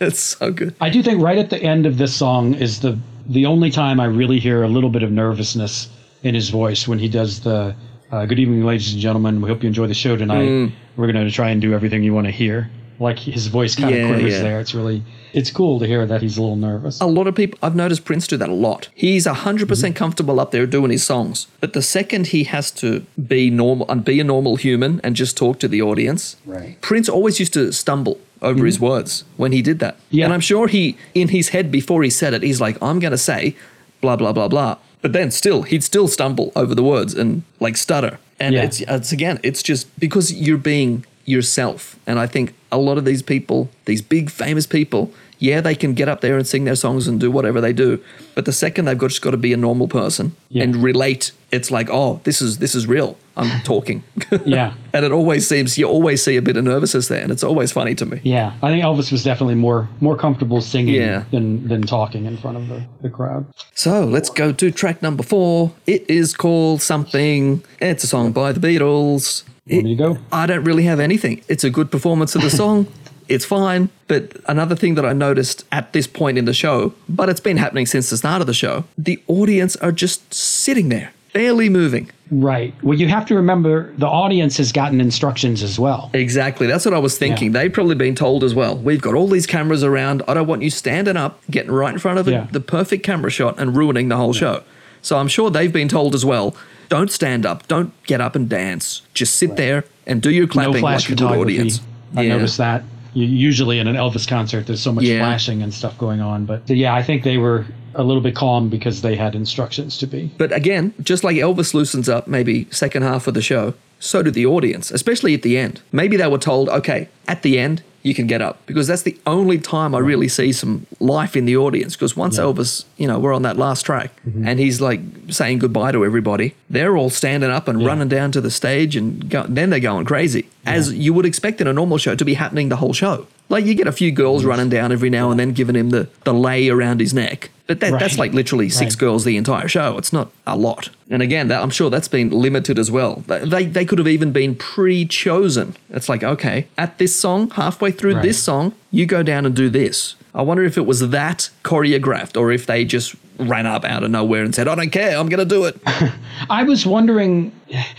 it's 0.00 0.20
so 0.20 0.52
good. 0.52 0.74
I 0.80 0.90
do 0.90 1.02
think 1.02 1.22
right 1.22 1.38
at 1.38 1.50
the 1.50 1.60
end 1.62 1.86
of 1.86 1.98
this 1.98 2.14
song 2.14 2.54
is 2.54 2.80
the 2.80 2.98
the 3.28 3.46
only 3.46 3.70
time 3.70 3.98
I 3.98 4.04
really 4.04 4.38
hear 4.38 4.62
a 4.62 4.68
little 4.68 4.90
bit 4.90 5.02
of 5.02 5.10
nervousness 5.10 5.88
in 6.22 6.34
his 6.34 6.48
voice 6.50 6.86
when 6.86 6.98
he 6.98 7.08
does 7.08 7.40
the 7.40 7.74
uh, 8.10 8.26
"Good 8.26 8.38
evening, 8.38 8.64
ladies 8.64 8.92
and 8.92 9.00
gentlemen. 9.00 9.40
We 9.40 9.48
hope 9.48 9.62
you 9.62 9.68
enjoy 9.68 9.86
the 9.86 9.94
show 9.94 10.16
tonight. 10.16 10.48
Mm. 10.48 10.72
We're 10.96 11.10
going 11.12 11.24
to 11.24 11.30
try 11.30 11.50
and 11.50 11.60
do 11.60 11.74
everything 11.74 12.02
you 12.02 12.14
want 12.14 12.26
to 12.26 12.32
hear." 12.32 12.70
Like 12.98 13.18
his 13.18 13.48
voice 13.48 13.74
kind 13.76 13.94
of 13.94 14.00
Yeah, 14.00 14.06
quivers 14.08 14.32
yeah. 14.32 14.42
there. 14.42 14.58
It's 14.58 14.74
really 14.74 15.02
it's 15.34 15.50
cool 15.50 15.78
to 15.80 15.86
hear 15.86 16.06
that 16.06 16.22
he's 16.22 16.38
a 16.38 16.40
little 16.40 16.56
nervous. 16.56 16.98
A 17.02 17.06
lot 17.06 17.26
of 17.26 17.34
people, 17.34 17.58
I've 17.62 17.76
noticed 17.76 18.06
Prince 18.06 18.26
do 18.26 18.38
that 18.38 18.48
a 18.48 18.54
lot. 18.54 18.88
He's 18.94 19.26
100% 19.26 19.34
Mm-hmm. 19.66 19.92
comfortable 19.92 20.40
up 20.40 20.50
there 20.50 20.66
doing 20.66 20.90
his 20.90 21.04
songs. 21.04 21.46
But 21.60 21.74
the 21.74 21.82
second 21.82 22.28
he 22.28 22.44
has 22.44 22.70
to 22.72 23.04
be 23.28 23.50
normal 23.50 23.84
and 23.90 24.02
be 24.02 24.18
a 24.18 24.24
normal 24.24 24.56
human 24.56 25.02
and 25.04 25.14
just 25.14 25.36
talk 25.36 25.58
to 25.58 25.68
the 25.68 25.82
audience, 25.82 26.36
Right. 26.46 26.80
Prince 26.80 27.06
always 27.10 27.38
used 27.38 27.52
to 27.52 27.70
stumble 27.70 28.18
over 28.40 28.64
his 28.64 28.80
words 28.80 29.24
when 29.36 29.52
he 29.52 29.60
did 29.60 29.78
that. 29.80 29.96
Yeah. 30.08 30.24
And 30.24 30.32
I'm 30.32 30.40
sure 30.40 30.66
he, 30.66 30.96
in 31.12 31.28
his 31.28 31.50
head 31.50 31.70
before 31.70 32.02
he 32.02 32.08
said 32.08 32.32
it, 32.32 32.42
he's 32.42 32.62
like, 32.62 32.78
I'm 32.80 32.98
going 32.98 33.10
to 33.10 33.18
say 33.18 33.56
blah, 34.00 34.16
blah, 34.16 34.32
blah, 34.32 34.48
blah. 34.48 34.78
But 35.06 35.12
then 35.12 35.30
still, 35.30 35.62
he'd 35.62 35.84
still 35.84 36.08
stumble 36.08 36.50
over 36.56 36.74
the 36.74 36.82
words 36.82 37.14
and 37.14 37.44
like 37.60 37.76
stutter. 37.76 38.18
And 38.40 38.56
Yeah. 38.56 38.64
it's, 38.64 38.80
it's 38.80 39.12
again, 39.12 39.38
it's 39.44 39.62
just 39.62 39.86
because 40.00 40.32
you're 40.32 40.58
being 40.58 41.04
yourself. 41.24 41.94
And 42.08 42.18
I 42.18 42.26
think 42.26 42.54
a 42.72 42.76
lot 42.78 42.98
of 42.98 43.04
these 43.04 43.22
people, 43.22 43.68
these 43.84 44.02
big 44.02 44.30
famous 44.30 44.66
people, 44.66 45.12
yeah, 45.38 45.60
they 45.60 45.76
can 45.76 45.94
get 45.94 46.08
up 46.08 46.22
there 46.22 46.36
and 46.36 46.44
sing 46.44 46.64
their 46.64 46.74
songs 46.74 47.06
and 47.06 47.20
do 47.20 47.30
whatever 47.30 47.60
they 47.60 47.72
do. 47.72 48.00
But 48.34 48.46
the 48.46 48.52
second 48.52 48.86
they've 48.86 48.98
got 48.98 49.10
just 49.10 49.22
got 49.22 49.30
to 49.30 49.36
be 49.36 49.52
a 49.52 49.56
normal 49.56 49.86
person 49.86 50.34
Yeah. 50.48 50.64
and 50.64 50.74
relate, 50.82 51.30
it's 51.52 51.70
like, 51.70 51.88
oh, 51.88 52.20
this 52.24 52.42
is 52.42 52.58
this 52.58 52.74
is 52.74 52.88
real. 52.88 53.16
I'm 53.36 53.60
talking. 53.62 54.02
Yeah. 54.44 54.74
and 54.92 55.04
it 55.04 55.12
always 55.12 55.46
seems 55.48 55.76
you 55.78 55.86
always 55.86 56.22
see 56.22 56.36
a 56.36 56.42
bit 56.42 56.56
of 56.56 56.64
nervousness 56.64 57.08
there, 57.08 57.22
and 57.22 57.30
it's 57.30 57.44
always 57.44 57.70
funny 57.72 57.94
to 57.96 58.06
me. 58.06 58.20
Yeah, 58.24 58.52
I 58.62 58.70
think 58.70 58.82
Elvis 58.84 59.12
was 59.12 59.22
definitely 59.24 59.54
more 59.54 59.88
more 60.00 60.16
comfortable 60.16 60.60
singing 60.60 60.94
Yeah. 60.94 61.24
than 61.30 61.68
than 61.68 61.82
talking 61.82 62.24
in 62.26 62.36
front 62.36 62.56
of 62.56 62.68
the, 62.68 62.82
the 63.02 63.10
crowd. 63.10 63.46
So 63.74 64.04
let's 64.04 64.30
go 64.30 64.52
to 64.52 64.70
track 64.70 65.02
number 65.02 65.22
four. 65.22 65.72
It 65.86 66.08
is 66.08 66.34
called 66.34 66.80
something. 66.82 67.62
It's 67.80 68.04
a 68.04 68.06
song 68.06 68.32
by 68.32 68.52
the 68.52 68.60
Beatles. 68.60 69.44
Me 69.66 69.82
to 69.82 69.94
go? 69.94 70.18
I 70.32 70.46
don't 70.46 70.64
really 70.64 70.84
have 70.84 71.00
anything. 71.00 71.42
It's 71.48 71.64
a 71.64 71.70
good 71.70 71.90
performance 71.90 72.34
of 72.36 72.42
the 72.42 72.50
song. 72.62 72.86
it's 73.28 73.44
fine. 73.44 73.88
But 74.08 74.36
another 74.46 74.76
thing 74.76 74.94
that 74.96 75.04
I 75.04 75.12
noticed 75.12 75.64
at 75.72 75.92
this 75.92 76.06
point 76.06 76.38
in 76.38 76.44
the 76.44 76.54
show, 76.54 76.92
but 77.08 77.28
it's 77.28 77.40
been 77.40 77.56
happening 77.56 77.86
since 77.86 78.08
the 78.10 78.16
start 78.16 78.40
of 78.40 78.46
the 78.46 78.54
show, 78.54 78.84
the 78.96 79.18
audience 79.26 79.74
are 79.76 79.92
just 79.92 80.32
sitting 80.32 80.88
there, 80.90 81.12
barely 81.32 81.68
moving. 81.68 82.10
Right. 82.30 82.74
Well, 82.82 82.98
you 82.98 83.06
have 83.08 83.24
to 83.26 83.36
remember 83.36 83.92
the 83.98 84.06
audience 84.08 84.56
has 84.56 84.72
gotten 84.72 85.00
instructions 85.00 85.62
as 85.62 85.78
well. 85.78 86.10
Exactly. 86.12 86.66
That's 86.66 86.84
what 86.84 86.92
I 86.94 86.98
was 86.98 87.16
thinking. 87.16 87.52
Yeah. 87.54 87.60
They've 87.62 87.72
probably 87.72 87.94
been 87.94 88.16
told 88.16 88.42
as 88.42 88.54
well. 88.54 88.76
We've 88.76 89.00
got 89.00 89.14
all 89.14 89.28
these 89.28 89.46
cameras 89.46 89.84
around. 89.84 90.22
I 90.26 90.34
don't 90.34 90.46
want 90.48 90.62
you 90.62 90.70
standing 90.70 91.16
up, 91.16 91.40
getting 91.50 91.70
right 91.70 91.92
in 91.92 92.00
front 92.00 92.18
of 92.18 92.26
it, 92.26 92.32
Yeah. 92.32 92.46
the 92.50 92.60
perfect 92.60 93.04
camera 93.04 93.30
shot 93.30 93.58
and 93.58 93.76
ruining 93.76 94.08
the 94.08 94.16
whole 94.16 94.32
show. 94.32 94.62
So 95.02 95.18
I'm 95.18 95.28
sure 95.28 95.50
they've 95.50 95.72
been 95.72 95.88
told 95.88 96.14
as 96.16 96.24
well. 96.24 96.56
Don't 96.88 97.10
stand 97.12 97.46
up. 97.46 97.68
Don't 97.68 97.92
get 98.04 98.20
up 98.20 98.34
and 98.34 98.48
dance. 98.48 99.02
Just 99.14 99.36
sit 99.36 99.56
there 99.56 99.84
and 100.06 100.20
do 100.20 100.30
your 100.30 100.46
No 100.46 100.52
clapping 100.52 100.80
flash 100.80 101.08
like 101.08 101.18
a 101.18 101.22
good 101.22 101.38
audience. 101.38 101.80
I 102.16 102.22
Yeah. 102.22 102.34
noticed 102.34 102.58
that. 102.58 102.82
Usually 103.16 103.78
in 103.78 103.88
an 103.88 103.96
Elvis 103.96 104.28
concert, 104.28 104.66
there's 104.66 104.82
so 104.82 104.92
much 104.92 105.04
Yeah. 105.04 105.20
flashing 105.20 105.62
and 105.62 105.72
stuff 105.72 105.96
going 105.96 106.20
on. 106.20 106.44
But 106.44 106.68
yeah, 106.68 106.94
I 106.94 107.02
think 107.02 107.22
they 107.24 107.38
were 107.38 107.64
a 107.94 108.04
little 108.04 108.22
bit 108.22 108.34
calm 108.34 108.68
because 108.68 109.00
they 109.00 109.16
had 109.16 109.34
instructions 109.34 109.96
to 109.98 110.06
be. 110.06 110.30
But 110.36 110.52
again, 110.52 110.92
just 111.02 111.24
like 111.24 111.36
Elvis 111.36 111.72
loosens 111.72 112.08
up 112.10 112.28
maybe 112.28 112.66
second 112.70 113.04
half 113.04 113.26
of 113.26 113.32
the 113.32 113.40
show, 113.40 113.72
so 113.98 114.22
did 114.22 114.34
the 114.34 114.44
audience, 114.44 114.90
especially 114.90 115.32
at 115.32 115.40
the 115.40 115.56
end. 115.56 115.80
Maybe 115.92 116.18
they 116.18 116.26
were 116.26 116.36
told, 116.36 116.68
okay, 116.68 117.08
at 117.26 117.40
the 117.40 117.58
end, 117.58 117.82
you 118.06 118.14
can 118.14 118.26
get 118.26 118.40
up. 118.40 118.64
Because 118.66 118.86
that's 118.86 119.02
the 119.02 119.18
only 119.26 119.58
time 119.58 119.94
I 119.94 119.98
really 119.98 120.28
see 120.28 120.52
some 120.52 120.86
life 121.00 121.36
in 121.36 121.44
the 121.44 121.56
audience. 121.56 121.96
Because 121.96 122.16
once 122.16 122.38
Elvis, 122.38 122.84
you 122.96 123.08
know, 123.08 123.18
we're 123.18 123.34
on 123.34 123.42
that 123.42 123.56
last 123.56 123.82
track 123.82 124.12
mm-hmm. 124.26 124.46
and 124.46 124.60
he's 124.60 124.80
like 124.80 125.00
saying 125.28 125.58
goodbye 125.58 125.92
to 125.92 126.04
everybody, 126.04 126.54
they're 126.70 126.96
all 126.96 127.10
standing 127.10 127.50
up 127.50 127.66
and 127.66 127.84
running 127.84 128.08
down 128.08 128.30
to 128.32 128.40
the 128.40 128.50
stage 128.50 128.94
and 128.94 129.28
go, 129.28 129.44
then 129.48 129.70
they're 129.70 129.80
going 129.80 130.06
crazy, 130.06 130.48
as 130.64 130.92
you 130.92 131.12
would 131.12 131.26
expect 131.26 131.60
in 131.60 131.66
a 131.66 131.72
normal 131.72 131.98
show 131.98 132.14
to 132.14 132.24
be 132.24 132.34
happening 132.34 132.68
the 132.68 132.76
whole 132.76 132.92
show. 132.92 133.26
Like 133.48 133.64
you 133.64 133.74
get 133.74 133.86
a 133.86 133.92
few 133.92 134.12
girls 134.12 134.44
running 134.44 134.68
down 134.68 134.92
every 134.92 135.10
now 135.10 135.30
and 135.30 135.38
then, 135.38 135.52
giving 135.52 135.76
him 135.76 135.90
the, 135.90 136.08
the 136.24 136.34
lei 136.34 136.68
around 136.68 137.00
his 137.00 137.12
neck. 137.12 137.50
But 137.66 137.80
that, 137.80 137.98
that's 137.98 138.16
like 138.18 138.32
literally 138.32 138.68
six 138.68 138.94
Right. 138.94 139.00
girls 139.00 139.24
the 139.24 139.36
entire 139.36 139.66
show. 139.66 139.98
It's 139.98 140.12
not 140.12 140.30
a 140.46 140.56
lot. 140.56 140.90
And 141.10 141.20
again, 141.20 141.48
that, 141.48 141.62
I'm 141.62 141.70
sure 141.70 141.90
that's 141.90 142.06
been 142.08 142.30
limited 142.30 142.78
as 142.78 142.90
well. 142.92 143.24
They, 143.26 143.66
they 143.66 143.84
could 143.84 143.98
have 143.98 144.06
even 144.06 144.30
been 144.30 144.54
pre-chosen. 144.54 145.74
It's 145.90 146.08
like, 146.08 146.22
okay, 146.22 146.68
at 146.78 146.98
this 146.98 147.14
song, 147.14 147.50
halfway 147.50 147.90
through 147.90 148.14
Right. 148.14 148.22
this 148.22 148.42
song, 148.42 148.72
you 148.92 149.04
go 149.04 149.22
down 149.22 149.44
and 149.46 149.54
do 149.54 149.68
this. 149.68 150.14
I 150.34 150.42
wonder 150.42 150.62
if 150.64 150.76
it 150.78 150.86
was 150.86 151.08
that 151.10 151.50
choreographed 151.64 152.38
or 152.40 152.52
if 152.52 152.66
they 152.66 152.84
just 152.84 153.16
ran 153.38 153.66
up 153.66 153.84
out 153.84 154.02
of 154.04 154.10
nowhere 154.10 154.44
and 154.44 154.54
said, 154.54 154.68
I 154.68 154.74
don't 154.74 154.90
care, 154.90 155.16
I'm 155.18 155.28
going 155.28 155.46
to 155.46 155.54
do 155.54 155.64
it. 155.64 155.76
I 156.50 156.62
was 156.62 156.86
wondering, 156.86 157.52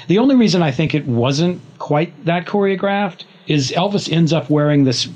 the 0.07 0.17
only 0.17 0.35
reason 0.35 0.61
I 0.61 0.71
think 0.71 0.95
it 0.95 1.05
wasn't 1.07 1.61
quite 1.79 2.13
that 2.25 2.45
choreographed 2.45 3.25
is 3.47 3.71
Elvis 3.71 4.11
ends 4.11 4.31
up 4.33 4.49
wearing 4.49 4.83
this 4.83 5.07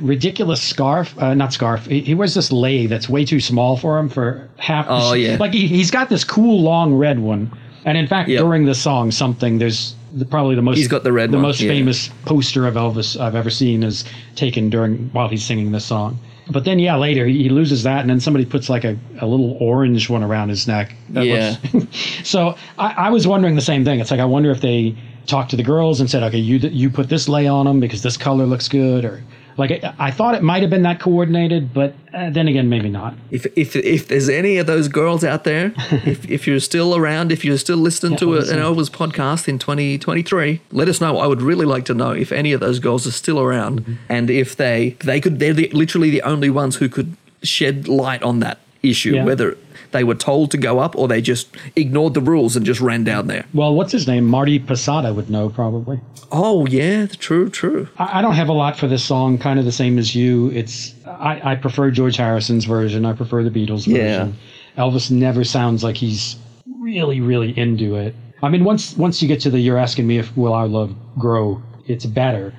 ridiculous 0.00 0.62
scarf, 0.62 1.14
uh, 1.18 1.34
not 1.34 1.52
scarf. 1.52 1.86
He, 1.86 2.00
he 2.00 2.14
wears 2.14 2.34
this 2.34 2.50
lei 2.52 2.86
that's 2.86 3.08
way 3.08 3.24
too 3.24 3.40
small 3.40 3.76
for 3.76 3.98
him 3.98 4.08
for 4.08 4.48
half. 4.58 4.86
Oh, 4.88 5.12
yeah. 5.14 5.36
Like 5.38 5.52
he, 5.52 5.66
he's 5.66 5.90
got 5.90 6.08
this 6.08 6.24
cool 6.24 6.60
long 6.62 6.94
red 6.94 7.18
one, 7.18 7.50
and 7.84 7.96
in 7.98 8.06
fact, 8.06 8.28
Yep. 8.28 8.40
during 8.40 8.64
the 8.64 8.74
song, 8.74 9.10
something 9.10 9.58
there's 9.58 9.94
the, 10.14 10.24
probably 10.24 10.54
the 10.54 10.62
most 10.62 10.76
He's 10.78 10.88
got 10.88 11.04
the 11.04 11.12
red 11.12 11.30
the 11.30 11.36
one, 11.36 11.42
most 11.42 11.60
yeah. 11.60 11.70
famous 11.70 12.08
poster 12.24 12.66
of 12.66 12.74
Elvis 12.74 13.18
I've 13.20 13.34
ever 13.34 13.50
seen 13.50 13.82
is 13.82 14.04
taken 14.36 14.70
during 14.70 15.10
while 15.12 15.28
he's 15.28 15.44
singing 15.44 15.72
this 15.72 15.84
song. 15.84 16.18
But 16.50 16.64
then, 16.64 16.78
yeah, 16.78 16.96
later 16.96 17.26
he, 17.26 17.42
he 17.42 17.48
loses 17.50 17.82
that, 17.82 18.00
and 18.00 18.08
then 18.08 18.20
somebody 18.20 18.46
puts 18.46 18.70
like 18.70 18.82
a, 18.84 18.96
a 19.20 19.26
little 19.26 19.58
orange 19.60 20.08
one 20.08 20.22
around 20.22 20.48
his 20.48 20.66
neck. 20.66 20.94
That 21.10 21.26
Yeah. 21.26 21.56
looks- 21.74 21.86
so 22.24 22.56
I, 22.78 22.94
I 22.96 23.10
was 23.10 23.26
wondering 23.26 23.54
the 23.54 23.60
same 23.60 23.84
thing. 23.84 24.00
It's 24.00 24.10
like 24.10 24.20
I 24.20 24.24
wonder 24.24 24.50
if 24.50 24.62
they 24.62 24.96
talked 25.26 25.50
to 25.50 25.56
the 25.56 25.62
girls 25.62 26.00
and 26.00 26.08
said, 26.08 26.22
"Okay, 26.22 26.38
you 26.38 26.56
you 26.56 26.88
put 26.88 27.10
this 27.10 27.28
lei 27.28 27.46
on 27.46 27.66
them 27.66 27.80
because 27.80 28.02
this 28.02 28.16
color 28.16 28.46
looks 28.46 28.66
good," 28.66 29.04
or 29.04 29.22
like 29.58 29.70
I, 29.72 29.94
I 29.98 30.10
thought 30.10 30.34
it 30.34 30.42
might 30.42 30.62
have 30.62 30.70
been 30.70 30.82
that 30.82 31.00
coordinated, 31.00 31.74
but 31.74 31.94
uh, 32.14 32.30
then 32.30 32.48
again, 32.48 32.68
maybe 32.68 32.88
not. 32.88 33.14
If, 33.30 33.46
if, 33.56 33.74
if 33.76 34.08
there's 34.08 34.28
any 34.28 34.56
of 34.58 34.66
those 34.66 34.88
girls 34.88 35.24
out 35.24 35.44
there, 35.44 35.72
if, 35.90 36.28
if 36.30 36.46
you're 36.46 36.60
still 36.60 36.94
around, 36.96 37.32
if 37.32 37.44
you're 37.44 37.58
still 37.58 37.76
listening 37.78 38.16
to 38.18 38.34
a, 38.36 38.38
an. 38.38 38.58
Elvis 38.58 38.90
podcast 38.90 39.48
in 39.48 39.58
2023, 39.58 40.60
let 40.70 40.88
us 40.88 41.00
know. 41.00 41.18
I 41.18 41.26
would 41.26 41.42
really 41.42 41.66
like 41.66 41.84
to 41.86 41.94
know 41.94 42.12
if 42.12 42.32
any 42.32 42.52
of 42.52 42.60
those 42.60 42.78
girls 42.78 43.06
are 43.06 43.10
still 43.12 43.40
around 43.40 43.58
Mm-hmm. 43.58 43.94
and 44.08 44.30
if 44.30 44.56
they 44.56 44.96
they 45.04 45.20
could 45.20 45.38
they're 45.40 45.52
the, 45.52 45.68
literally 45.70 46.10
the 46.10 46.22
only 46.22 46.48
ones 46.50 46.76
who 46.76 46.88
could 46.88 47.16
shed 47.42 47.86
light 47.88 48.22
on 48.22 48.40
that 48.40 48.58
issue, 48.82 49.14
Yeah. 49.16 49.24
whether 49.24 49.56
they 49.92 50.04
were 50.04 50.14
told 50.14 50.50
to 50.52 50.56
go 50.58 50.78
up 50.78 50.96
or 50.96 51.08
they 51.08 51.20
just 51.20 51.48
ignored 51.76 52.14
the 52.14 52.20
rules 52.20 52.56
and 52.56 52.64
just 52.66 52.80
ran 52.80 53.04
down 53.04 53.26
there. 53.26 53.44
Well, 53.54 53.74
what's 53.74 53.92
his 53.92 54.06
name? 54.06 54.26
Marty 54.26 54.58
Posada 54.58 55.12
would 55.14 55.30
know 55.30 55.48
probably. 55.48 56.00
Oh 56.30 56.66
yeah, 56.66 57.06
true, 57.06 57.48
true. 57.48 57.88
I, 57.98 58.18
I 58.18 58.22
don't 58.22 58.34
have 58.34 58.48
a 58.48 58.52
lot 58.52 58.78
for 58.78 58.86
this 58.86 59.04
song. 59.04 59.38
Kind 59.38 59.58
of 59.58 59.64
the 59.64 59.72
same 59.72 59.98
as 59.98 60.14
you. 60.14 60.50
It's 60.50 60.94
I, 61.06 61.52
I 61.52 61.54
prefer 61.56 61.90
George 61.90 62.16
Harrison's 62.16 62.64
version. 62.64 63.04
I 63.06 63.12
prefer 63.14 63.42
the 63.42 63.50
Beatles 63.50 63.86
Yeah. 63.86 63.96
version. 64.24 64.36
Elvis 64.76 65.10
never 65.10 65.42
sounds 65.44 65.82
like 65.82 65.96
he's 65.96 66.36
really, 66.80 67.20
really 67.20 67.58
into 67.58 67.96
it. 67.96 68.14
I 68.42 68.48
mean, 68.48 68.62
once 68.64 68.96
once 68.96 69.20
you 69.22 69.26
get 69.28 69.40
to 69.40 69.50
the 69.50 69.58
"You're 69.58 69.78
asking 69.78 70.06
me 70.06 70.18
if 70.18 70.36
will 70.36 70.52
our 70.52 70.68
love 70.68 70.94
grow," 71.18 71.60
it's 71.86 72.06
better. 72.06 72.52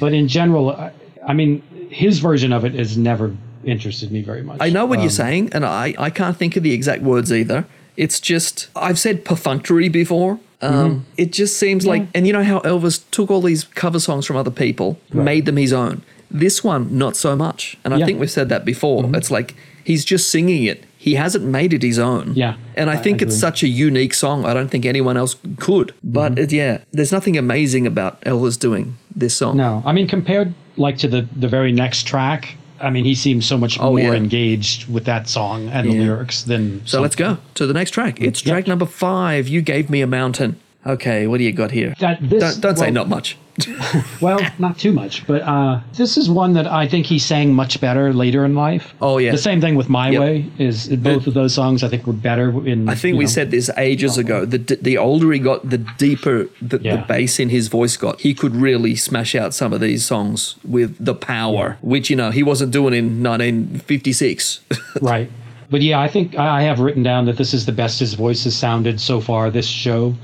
But 0.00 0.14
in 0.14 0.28
general, 0.28 0.70
I, 0.70 0.92
I 1.26 1.34
mean, 1.34 1.62
his 1.90 2.18
version 2.20 2.52
of 2.52 2.64
it 2.64 2.74
is 2.74 2.96
never 2.96 3.36
interested 3.66 4.10
me 4.10 4.22
very 4.22 4.42
much. 4.42 4.58
I 4.60 4.70
know 4.70 4.86
what 4.86 4.98
Um, 4.98 5.02
you're 5.04 5.10
saying, 5.10 5.50
and 5.52 5.64
I, 5.64 5.94
I 5.98 6.10
can't 6.10 6.36
think 6.36 6.56
of 6.56 6.62
the 6.62 6.72
exact 6.72 7.02
words 7.02 7.32
either. 7.32 7.66
It's 7.96 8.20
just, 8.20 8.68
I've 8.76 8.98
said 8.98 9.24
perfunctory 9.24 9.88
before. 9.88 10.32
Um, 10.62 10.72
Mm-hmm. 10.72 10.98
It 11.18 11.32
just 11.32 11.58
seems 11.58 11.86
like, 11.86 12.02
and 12.14 12.26
you 12.26 12.32
know 12.32 12.42
how 12.44 12.60
Elvis 12.60 13.02
took 13.10 13.30
all 13.30 13.42
these 13.42 13.64
cover 13.64 14.00
songs 14.00 14.24
from 14.26 14.36
other 14.36 14.50
people, 14.50 14.98
made 15.12 15.44
them 15.44 15.56
his 15.58 15.72
own. 15.72 16.02
This 16.30 16.64
one, 16.64 16.96
not 16.96 17.14
so 17.16 17.36
much. 17.36 17.76
And 17.84 17.92
I 17.92 17.96
Yeah. 17.96 18.00
Mm-hmm. 18.00 18.06
think 18.06 18.20
we've 18.20 18.30
said 18.30 18.48
that 18.48 18.64
before. 18.64 19.04
It's 19.14 19.30
like 19.30 19.54
he's 19.84 20.04
just 20.04 20.28
singing 20.30 20.64
it. 20.64 20.84
He 20.98 21.14
hasn't 21.14 21.44
made 21.44 21.72
it 21.72 21.82
his 21.82 21.98
own. 21.98 22.32
Yeah, 22.34 22.56
And 22.74 22.90
I 22.90 22.94
I 22.94 22.96
think 22.96 23.22
it's 23.22 23.38
such 23.38 23.62
a 23.62 23.68
unique 23.68 24.12
song. 24.14 24.44
I 24.44 24.52
don't 24.54 24.68
think 24.70 24.84
anyone 24.86 25.16
else 25.16 25.36
could. 25.58 25.92
But 26.02 26.32
Mm-hmm. 26.32 26.44
it, 26.44 26.52
yeah, 26.52 26.78
there's 26.92 27.12
nothing 27.12 27.36
amazing 27.38 27.86
about 27.86 28.20
Elvis 28.22 28.58
doing 28.58 28.96
this 29.14 29.36
song. 29.36 29.56
No, 29.56 29.82
I 29.86 29.92
mean 29.92 30.08
compared 30.08 30.52
like 30.76 30.96
to 30.98 31.08
the 31.08 31.26
the 31.40 31.48
very 31.48 31.72
next 31.72 32.04
track. 32.08 32.56
I 32.80 32.90
mean, 32.90 33.04
he 33.04 33.14
seems 33.14 33.46
so 33.46 33.56
much 33.58 33.78
Oh, 33.80 33.90
more 33.90 33.98
yeah. 34.00 34.12
engaged 34.12 34.88
with 34.88 35.04
that 35.04 35.28
song 35.28 35.68
and 35.68 35.88
the 35.90 35.98
lyrics 35.98 36.42
than. 36.42 36.86
So 36.86 37.00
let's 37.00 37.16
go 37.16 37.38
to 37.54 37.66
the 37.66 37.74
next 37.74 37.90
track. 37.92 38.20
It's 38.20 38.40
track 38.40 38.66
number 38.66 38.86
five. 38.86 39.48
You 39.48 39.62
gave 39.62 39.90
me 39.90 40.00
a 40.02 40.06
mountain. 40.06 40.58
Okay, 40.86 41.26
what 41.26 41.38
do 41.38 41.44
you 41.44 41.52
got 41.52 41.72
here? 41.72 41.94
That 41.98 42.18
this 42.20 42.40
don't 42.56 42.60
don't 42.60 42.76
say 42.78 42.90
not 42.90 43.08
much. 43.08 43.36
well, 44.20 44.40
not 44.58 44.78
too 44.78 44.92
much, 44.92 45.26
but 45.26 45.42
uh, 45.42 45.80
this 45.94 46.16
is 46.16 46.28
one 46.28 46.52
that 46.54 46.66
I 46.66 46.86
think 46.86 47.06
he 47.06 47.18
sang 47.18 47.54
much 47.54 47.80
better 47.80 48.12
later 48.12 48.44
in 48.44 48.54
life. 48.54 48.94
Oh, 49.00 49.18
yeah. 49.18 49.32
The 49.32 49.38
same 49.38 49.60
thing 49.60 49.76
with 49.76 49.88
My 49.88 50.10
Yep. 50.10 50.20
Way 50.20 50.50
is 50.58 50.88
both 50.88 51.26
of 51.26 51.34
those 51.34 51.54
songs 51.54 51.82
I 51.82 51.88
think 51.88 52.06
were 52.06 52.12
better 52.12 52.50
in. 52.66 52.88
I 52.88 52.94
think 52.94 53.16
we 53.16 53.24
know, 53.24 53.30
said 53.30 53.50
this 53.50 53.70
ages 53.76 54.18
ago. 54.18 54.44
The 54.44 54.58
the 54.58 54.98
older 54.98 55.32
he 55.32 55.38
got, 55.38 55.68
the 55.68 55.78
deeper 55.78 56.48
the, 56.60 56.78
the 56.78 57.04
bass 57.08 57.38
in 57.40 57.48
his 57.48 57.68
voice 57.68 57.96
got. 57.96 58.20
He 58.20 58.34
could 58.34 58.54
really 58.54 58.94
smash 58.96 59.34
out 59.34 59.54
some 59.54 59.72
of 59.72 59.80
these 59.80 60.04
songs 60.04 60.56
with 60.64 60.96
the 61.02 61.14
power, 61.14 61.78
which 61.80 62.10
you 62.10 62.16
know 62.16 62.30
he 62.30 62.42
wasn't 62.42 62.72
doing 62.72 62.94
in 62.94 63.22
1956. 63.22 64.60
right. 65.00 65.30
But 65.70 65.82
yeah, 65.82 66.00
I 66.00 66.08
think 66.08 66.38
I 66.38 66.60
I 66.60 66.62
have 66.62 66.78
written 66.80 67.02
down 67.02 67.26
that 67.26 67.36
this 67.36 67.52
is 67.54 67.66
the 67.66 67.72
best 67.72 67.98
his 68.00 68.14
voice 68.14 68.44
has 68.44 68.56
sounded 68.56 69.00
so 69.00 69.20
far 69.20 69.50
this 69.50 69.66
show. 69.66 70.14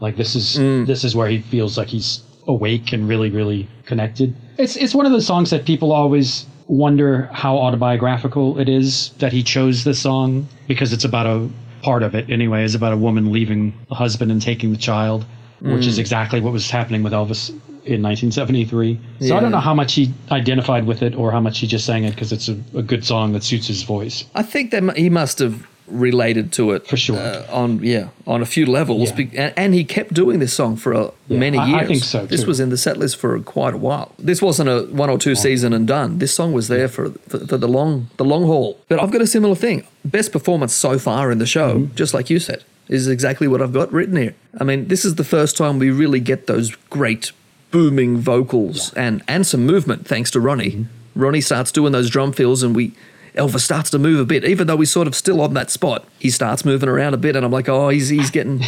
Like 0.00 0.16
this 0.16 0.34
is 0.34 0.56
Mm. 0.58 0.86
this 0.86 1.04
is 1.04 1.14
where 1.16 1.28
he 1.28 1.38
feels 1.40 1.76
like 1.78 1.88
he's 1.88 2.20
awake 2.46 2.92
and 2.92 3.08
really 3.08 3.30
really 3.30 3.68
connected. 3.84 4.34
It's 4.58 4.76
it's 4.76 4.94
one 4.94 5.06
of 5.06 5.12
those 5.12 5.26
songs 5.26 5.50
that 5.50 5.64
people 5.66 5.92
always 5.92 6.46
wonder 6.68 7.28
how 7.32 7.56
autobiographical 7.56 8.58
it 8.58 8.68
is 8.68 9.10
that 9.18 9.32
he 9.32 9.42
chose 9.42 9.84
this 9.84 10.00
song 10.00 10.48
because 10.66 10.92
it's 10.92 11.04
about 11.04 11.26
a 11.26 11.48
part 11.82 12.02
of 12.02 12.14
it 12.14 12.28
anyway 12.28 12.64
is 12.64 12.74
about 12.74 12.92
a 12.92 12.96
woman 12.96 13.30
leaving 13.30 13.72
the 13.88 13.94
husband 13.94 14.32
and 14.32 14.42
taking 14.42 14.72
the 14.72 14.76
child, 14.78 15.24
which 15.60 15.84
Mm. 15.84 15.86
is 15.86 15.98
exactly 15.98 16.40
what 16.40 16.52
was 16.52 16.68
happening 16.70 17.02
with 17.04 17.12
Elvis 17.12 17.50
in 17.84 18.02
1973. 18.02 18.98
So 19.20 19.36
I 19.36 19.40
don't 19.40 19.52
know 19.52 19.60
how 19.60 19.74
much 19.74 19.94
he 19.94 20.12
identified 20.32 20.86
with 20.86 21.02
it 21.02 21.14
or 21.14 21.30
how 21.30 21.40
much 21.40 21.60
he 21.60 21.66
just 21.68 21.84
sang 21.86 22.02
it 22.04 22.10
because 22.16 22.32
it's 22.32 22.48
a, 22.48 22.56
a 22.74 22.82
good 22.82 23.04
song 23.04 23.32
that 23.34 23.44
suits 23.44 23.68
his 23.68 23.84
voice. 23.84 24.24
I 24.34 24.42
think 24.42 24.72
that 24.72 24.96
he 24.96 25.08
must 25.08 25.38
have 25.38 25.64
related 25.88 26.52
to 26.52 26.72
it 26.72 26.86
For 26.86 26.96
sure. 26.96 27.16
uh, 27.18 27.46
on 27.50 27.80
yeah 27.82 28.08
on 28.26 28.42
a 28.42 28.46
few 28.46 28.66
levels, 28.66 29.10
Yeah. 29.10 29.16
Be- 29.16 29.38
and, 29.38 29.52
and 29.56 29.74
he 29.74 29.84
kept 29.84 30.12
doing 30.14 30.38
this 30.40 30.52
song 30.52 30.76
for 30.76 30.92
uh, 30.94 31.10
many 31.28 31.58
I- 31.58 31.64
I 31.64 31.68
years. 31.68 31.88
think 31.88 32.04
so, 32.04 32.26
This 32.26 32.44
was 32.46 32.58
in 32.60 32.70
the 32.70 32.76
set 32.76 32.96
list 32.96 33.16
for 33.16 33.38
quite 33.40 33.74
a 33.74 33.78
while. 33.78 34.12
This 34.18 34.40
wasn't 34.42 34.68
a 34.68 34.82
one 34.90 35.10
or 35.10 35.18
two 35.18 35.34
season 35.34 35.72
and 35.72 35.86
done. 35.86 36.18
This 36.18 36.34
song 36.34 36.52
was 36.52 36.66
there 36.68 36.88
for, 36.88 37.10
for 37.28 37.38
for 37.46 37.56
the 37.58 37.68
long 37.68 38.08
the 38.16 38.24
long 38.24 38.44
haul. 38.46 38.78
But 38.88 39.00
I've 39.02 39.10
got 39.12 39.20
a 39.22 39.26
similar 39.26 39.54
thing. 39.56 39.86
Best 40.04 40.32
performance 40.32 40.74
so 40.74 40.98
far 40.98 41.30
in 41.32 41.38
the 41.38 41.46
show, 41.46 41.74
Mm-hmm. 41.74 41.94
just 41.94 42.14
like 42.14 42.30
you 42.30 42.38
said, 42.40 42.62
is 42.88 43.06
exactly 43.08 43.46
what 43.48 43.60
I've 43.62 43.72
got 43.72 43.92
written 43.92 44.16
here. 44.16 44.34
I 44.60 44.64
mean, 44.64 44.88
this 44.88 45.04
is 45.04 45.14
the 45.14 45.24
first 45.24 45.56
time 45.56 45.78
we 45.78 45.90
really 45.90 46.20
get 46.20 46.46
those 46.46 46.74
great 46.90 47.32
booming 47.70 48.16
vocals 48.18 48.92
and 48.94 49.22
and 49.28 49.46
some 49.46 49.64
movement 49.66 50.06
thanks 50.06 50.30
to 50.32 50.40
Ronnie. 50.40 50.70
Mm-hmm. 50.72 51.20
Ronnie 51.22 51.40
starts 51.40 51.72
doing 51.72 51.92
those 51.92 52.10
drum 52.10 52.32
fills 52.32 52.62
and 52.62 52.76
we 52.76 52.92
Elvis 53.36 53.60
starts 53.60 53.90
to 53.90 53.98
move 53.98 54.18
a 54.18 54.24
bit, 54.24 54.44
even 54.44 54.66
though 54.66 54.78
he's 54.78 54.90
sort 54.90 55.06
of 55.06 55.14
still 55.14 55.40
on 55.40 55.54
that 55.54 55.70
spot. 55.70 56.06
He 56.18 56.30
starts 56.30 56.64
moving 56.64 56.88
around 56.88 57.14
a 57.14 57.18
bit, 57.18 57.36
and 57.36 57.44
I'm 57.44 57.52
like, 57.52 57.68
oh, 57.68 57.90
he's 57.90 58.08
he's 58.08 58.30
getting, 58.30 58.62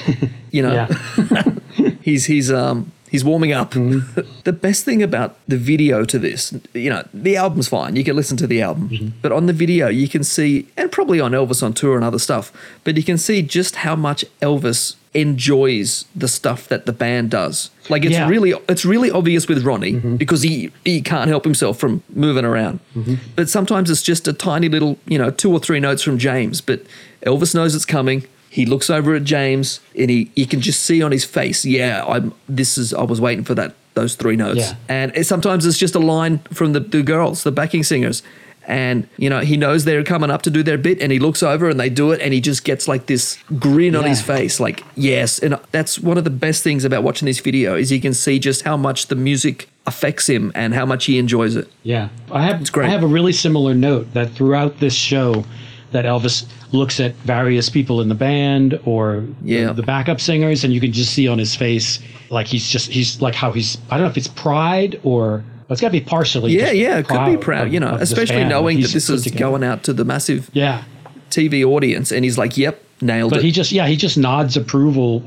you 0.50 0.62
know. 0.62 0.86
he's 2.02 2.26
he's 2.26 2.50
um 2.50 2.92
he's 3.10 3.24
warming 3.24 3.52
up. 3.52 3.72
Mm-hmm. 3.72 4.20
the 4.44 4.52
best 4.52 4.84
thing 4.84 5.02
about 5.02 5.36
the 5.48 5.56
video 5.56 6.04
to 6.04 6.18
this, 6.18 6.54
you 6.74 6.90
know, 6.90 7.06
the 7.14 7.36
album's 7.36 7.68
fine. 7.68 7.96
You 7.96 8.04
can 8.04 8.16
listen 8.16 8.36
to 8.38 8.46
the 8.46 8.62
album, 8.62 8.88
mm-hmm. 8.90 9.08
but 9.22 9.32
on 9.32 9.46
the 9.46 9.52
video 9.52 9.88
you 9.88 10.08
can 10.08 10.24
see, 10.24 10.68
and 10.76 10.90
probably 10.92 11.20
on 11.20 11.32
Elvis 11.32 11.62
on 11.62 11.72
tour 11.72 11.96
and 11.96 12.04
other 12.04 12.18
stuff, 12.18 12.52
but 12.84 12.96
you 12.96 13.02
can 13.02 13.18
see 13.18 13.42
just 13.42 13.76
how 13.76 13.96
much 13.96 14.24
Elvis 14.40 14.96
enjoys 15.14 16.04
the 16.14 16.28
stuff 16.28 16.68
that 16.68 16.84
the 16.86 16.92
band 16.92 17.30
does. 17.30 17.70
Like 17.88 18.04
it's 18.04 18.12
Yeah. 18.12 18.28
really 18.28 18.52
it's 18.68 18.84
really 18.84 19.10
obvious 19.10 19.48
with 19.48 19.64
Ronnie 19.64 19.94
mm-hmm. 19.94 20.16
because 20.16 20.42
he 20.42 20.70
he 20.84 21.00
can't 21.00 21.28
help 21.28 21.44
himself 21.44 21.78
from 21.78 22.02
moving 22.14 22.44
around. 22.44 22.80
But 23.34 23.48
sometimes 23.48 23.90
it's 23.90 24.02
just 24.02 24.28
a 24.28 24.32
tiny 24.32 24.68
little, 24.68 24.98
you 25.06 25.18
know, 25.18 25.30
two 25.30 25.50
or 25.50 25.58
three 25.58 25.80
notes 25.80 26.02
from 26.02 26.18
James, 26.18 26.60
but 26.60 26.82
Elvis 27.24 27.54
knows 27.54 27.74
it's 27.74 27.86
coming. 27.86 28.24
He 28.50 28.66
looks 28.66 28.90
over 28.90 29.14
at 29.14 29.24
James 29.24 29.80
and 29.96 30.10
he, 30.10 30.30
he 30.34 30.46
can 30.46 30.60
just 30.60 30.82
see 30.82 31.02
on 31.02 31.12
his 31.12 31.24
face, 31.24 31.64
yeah, 31.64 32.04
I'm 32.06 32.32
this 32.48 32.78
is 32.78 32.94
I 32.94 33.02
was 33.02 33.20
waiting 33.20 33.44
for 33.44 33.54
that 33.54 33.74
those 33.94 34.14
three 34.14 34.36
notes. 34.36 34.60
Yeah. 34.60 34.74
And 34.88 35.16
it, 35.16 35.26
sometimes 35.26 35.66
it's 35.66 35.78
just 35.78 35.94
a 35.94 35.98
line 35.98 36.38
from 36.52 36.72
the, 36.72 36.80
the 36.80 37.02
girls, 37.02 37.42
the 37.42 37.52
backing 37.52 37.82
singers. 37.82 38.22
And 38.66 39.08
you 39.16 39.30
know, 39.30 39.40
he 39.40 39.56
knows 39.56 39.84
they're 39.84 40.04
coming 40.04 40.30
up 40.30 40.42
to 40.42 40.50
do 40.50 40.62
their 40.62 40.76
bit 40.76 41.00
and 41.00 41.10
he 41.10 41.18
looks 41.18 41.42
over 41.42 41.70
and 41.70 41.80
they 41.80 41.88
do 41.88 42.12
it 42.12 42.20
and 42.20 42.34
he 42.34 42.40
just 42.40 42.64
gets 42.64 42.86
like 42.86 43.06
this 43.06 43.38
grin 43.58 43.96
on 43.96 44.04
his 44.04 44.20
face 44.20 44.60
like, 44.60 44.84
yes. 44.94 45.38
And 45.38 45.58
that's 45.72 45.98
one 45.98 46.18
of 46.18 46.24
the 46.24 46.30
best 46.30 46.62
things 46.62 46.84
about 46.84 47.02
watching 47.02 47.26
this 47.26 47.40
video 47.40 47.74
is 47.76 47.90
you 47.90 48.00
can 48.00 48.12
see 48.12 48.38
just 48.38 48.62
how 48.62 48.76
much 48.76 49.06
the 49.06 49.14
music 49.16 49.68
affects 49.86 50.28
him 50.28 50.52
and 50.54 50.74
how 50.74 50.84
much 50.84 51.06
he 51.06 51.18
enjoys 51.18 51.56
it. 51.56 51.66
Yeah, 51.82 52.10
I 52.30 52.42
have. 52.42 52.60
It's 52.60 52.70
great. 52.70 52.86
I 52.86 52.90
have 52.90 53.02
a 53.02 53.06
really 53.08 53.32
similar 53.32 53.74
note 53.74 54.12
that 54.12 54.32
throughout 54.32 54.80
this 54.80 54.94
show, 54.94 55.46
that 55.92 56.04
Elvis 56.04 56.44
looks 56.72 57.00
at 57.00 57.14
various 57.16 57.68
people 57.68 58.00
in 58.00 58.08
the 58.08 58.14
band 58.14 58.78
or 58.84 59.24
the- 59.42 59.48
Yeah. 59.54 59.72
the, 59.72 59.82
backup 59.82 60.20
singers, 60.20 60.64
and 60.64 60.72
you 60.72 60.80
can 60.80 60.92
just 60.92 61.12
see 61.14 61.26
on 61.28 61.38
his 61.38 61.54
face 61.54 61.98
like 62.30 62.46
he's 62.46 62.68
just 62.68 62.90
he's 62.90 63.20
like 63.22 63.34
how 63.34 63.52
he's. 63.52 63.78
I 63.90 63.96
don't 63.96 64.04
know 64.04 64.10
if 64.10 64.16
it's 64.18 64.28
pride 64.28 65.00
or 65.02 65.42
it's 65.70 65.80
got 65.80 65.88
to 65.88 65.92
be 65.92 66.00
partially. 66.00 66.52
Yeah, 66.56 66.70
yeah, 66.72 66.98
it 66.98 67.08
could 67.08 67.24
be 67.26 67.36
proud, 67.36 67.68
of- 67.68 67.72
you 67.72 67.80
know, 67.80 67.94
especially 68.00 68.44
knowing 68.44 68.80
that 68.82 68.90
this 68.90 69.08
is 69.08 69.24
together. 69.24 69.38
going 69.40 69.64
out 69.64 69.82
to 69.84 69.92
the 69.94 70.04
massive 70.04 70.50
Yeah, 70.52 70.84
TV 71.30 71.64
audience 71.64 72.12
and 72.12 72.24
he's 72.24 72.36
like, 72.38 72.56
yep, 72.58 72.82
nailed 73.00 73.30
but 73.30 73.36
it. 73.36 73.40
But 73.40 73.44
he 73.46 73.50
just 73.52 73.72
yeah 73.72 73.86
he 73.86 73.96
just 73.96 74.18
nods 74.18 74.56
approval 74.56 75.22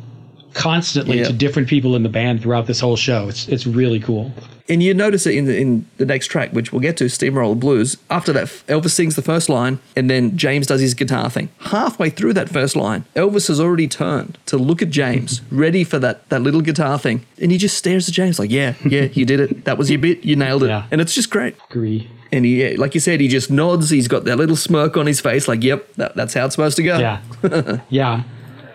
constantly 0.54 1.20
Yeah. 1.20 1.26
to 1.26 1.34
different 1.34 1.68
people 1.68 1.96
in 1.96 2.04
the 2.04 2.10
band 2.10 2.42
throughout 2.42 2.68
this 2.68 2.80
whole 2.80 2.96
show. 2.96 3.28
It's 3.28 3.48
it's 3.48 3.66
really 3.68 4.00
cool. 4.00 4.32
And 4.70 4.82
you 4.82 4.94
notice 4.94 5.26
it 5.28 5.36
in 5.36 5.46
the, 5.46 5.58
in 5.60 5.86
the 5.98 6.06
next 6.06 6.28
track, 6.28 6.52
which 6.54 6.72
we'll 6.72 6.80
get 6.80 6.96
to, 6.98 7.10
Steamroller 7.10 7.56
Blues. 7.56 7.98
After 8.10 8.32
that, 8.32 8.48
Elvis 8.70 8.92
sings 8.92 9.18
the 9.18 9.22
first 9.22 9.50
line, 9.50 9.80
and 9.98 10.10
then 10.10 10.38
James 10.38 10.66
does 10.66 10.80
his 10.80 10.94
guitar 10.94 11.30
thing. 11.30 11.50
Halfway 11.60 12.10
through 12.10 12.34
that 12.34 12.48
first 12.48 12.78
line, 12.78 13.04
Elvis 13.14 13.50
has 13.50 13.60
already 13.60 13.90
turned 13.90 14.38
to 14.46 14.58
look 14.58 14.82
at 14.82 14.90
James, 14.90 15.42
ready 15.52 15.84
for 15.84 16.00
that, 16.00 16.30
that 16.30 16.42
little 16.42 16.62
guitar 16.62 16.98
thing. 16.98 17.26
And 17.42 17.52
he 17.52 17.58
just 17.58 17.78
stares 17.78 18.08
at 18.08 18.14
James 18.16 18.40
like, 18.40 18.50
yeah, 18.50 18.76
yeah, 18.86 19.10
you 19.12 19.26
did 19.26 19.42
it. 19.42 19.66
That 19.66 19.78
was 19.78 19.90
your 19.90 20.00
bit. 20.00 20.24
You 20.24 20.38
nailed 20.38 20.64
it. 20.64 20.68
Yeah. 20.68 20.86
And 20.90 21.02
it's 21.02 21.16
just 21.16 21.30
great. 21.32 21.56
Agree. 21.70 22.10
And 22.32 22.46
he, 22.46 22.78
like 22.78 22.94
you 22.94 23.02
said, 23.02 23.20
he 23.20 23.28
just 23.28 23.52
nods. 23.52 23.90
He's 23.90 24.08
got 24.08 24.24
that 24.24 24.38
little 24.38 24.56
smirk 24.56 24.96
on 24.96 25.06
his 25.06 25.20
face, 25.20 25.50
like, 25.50 25.64
yep, 25.66 25.94
that, 25.96 26.16
that's 26.16 26.34
how 26.34 26.46
it's 26.46 26.56
supposed 26.56 26.78
to 26.78 26.84
go. 26.84 26.98
Yeah, 26.98 27.82
yeah. 27.90 28.24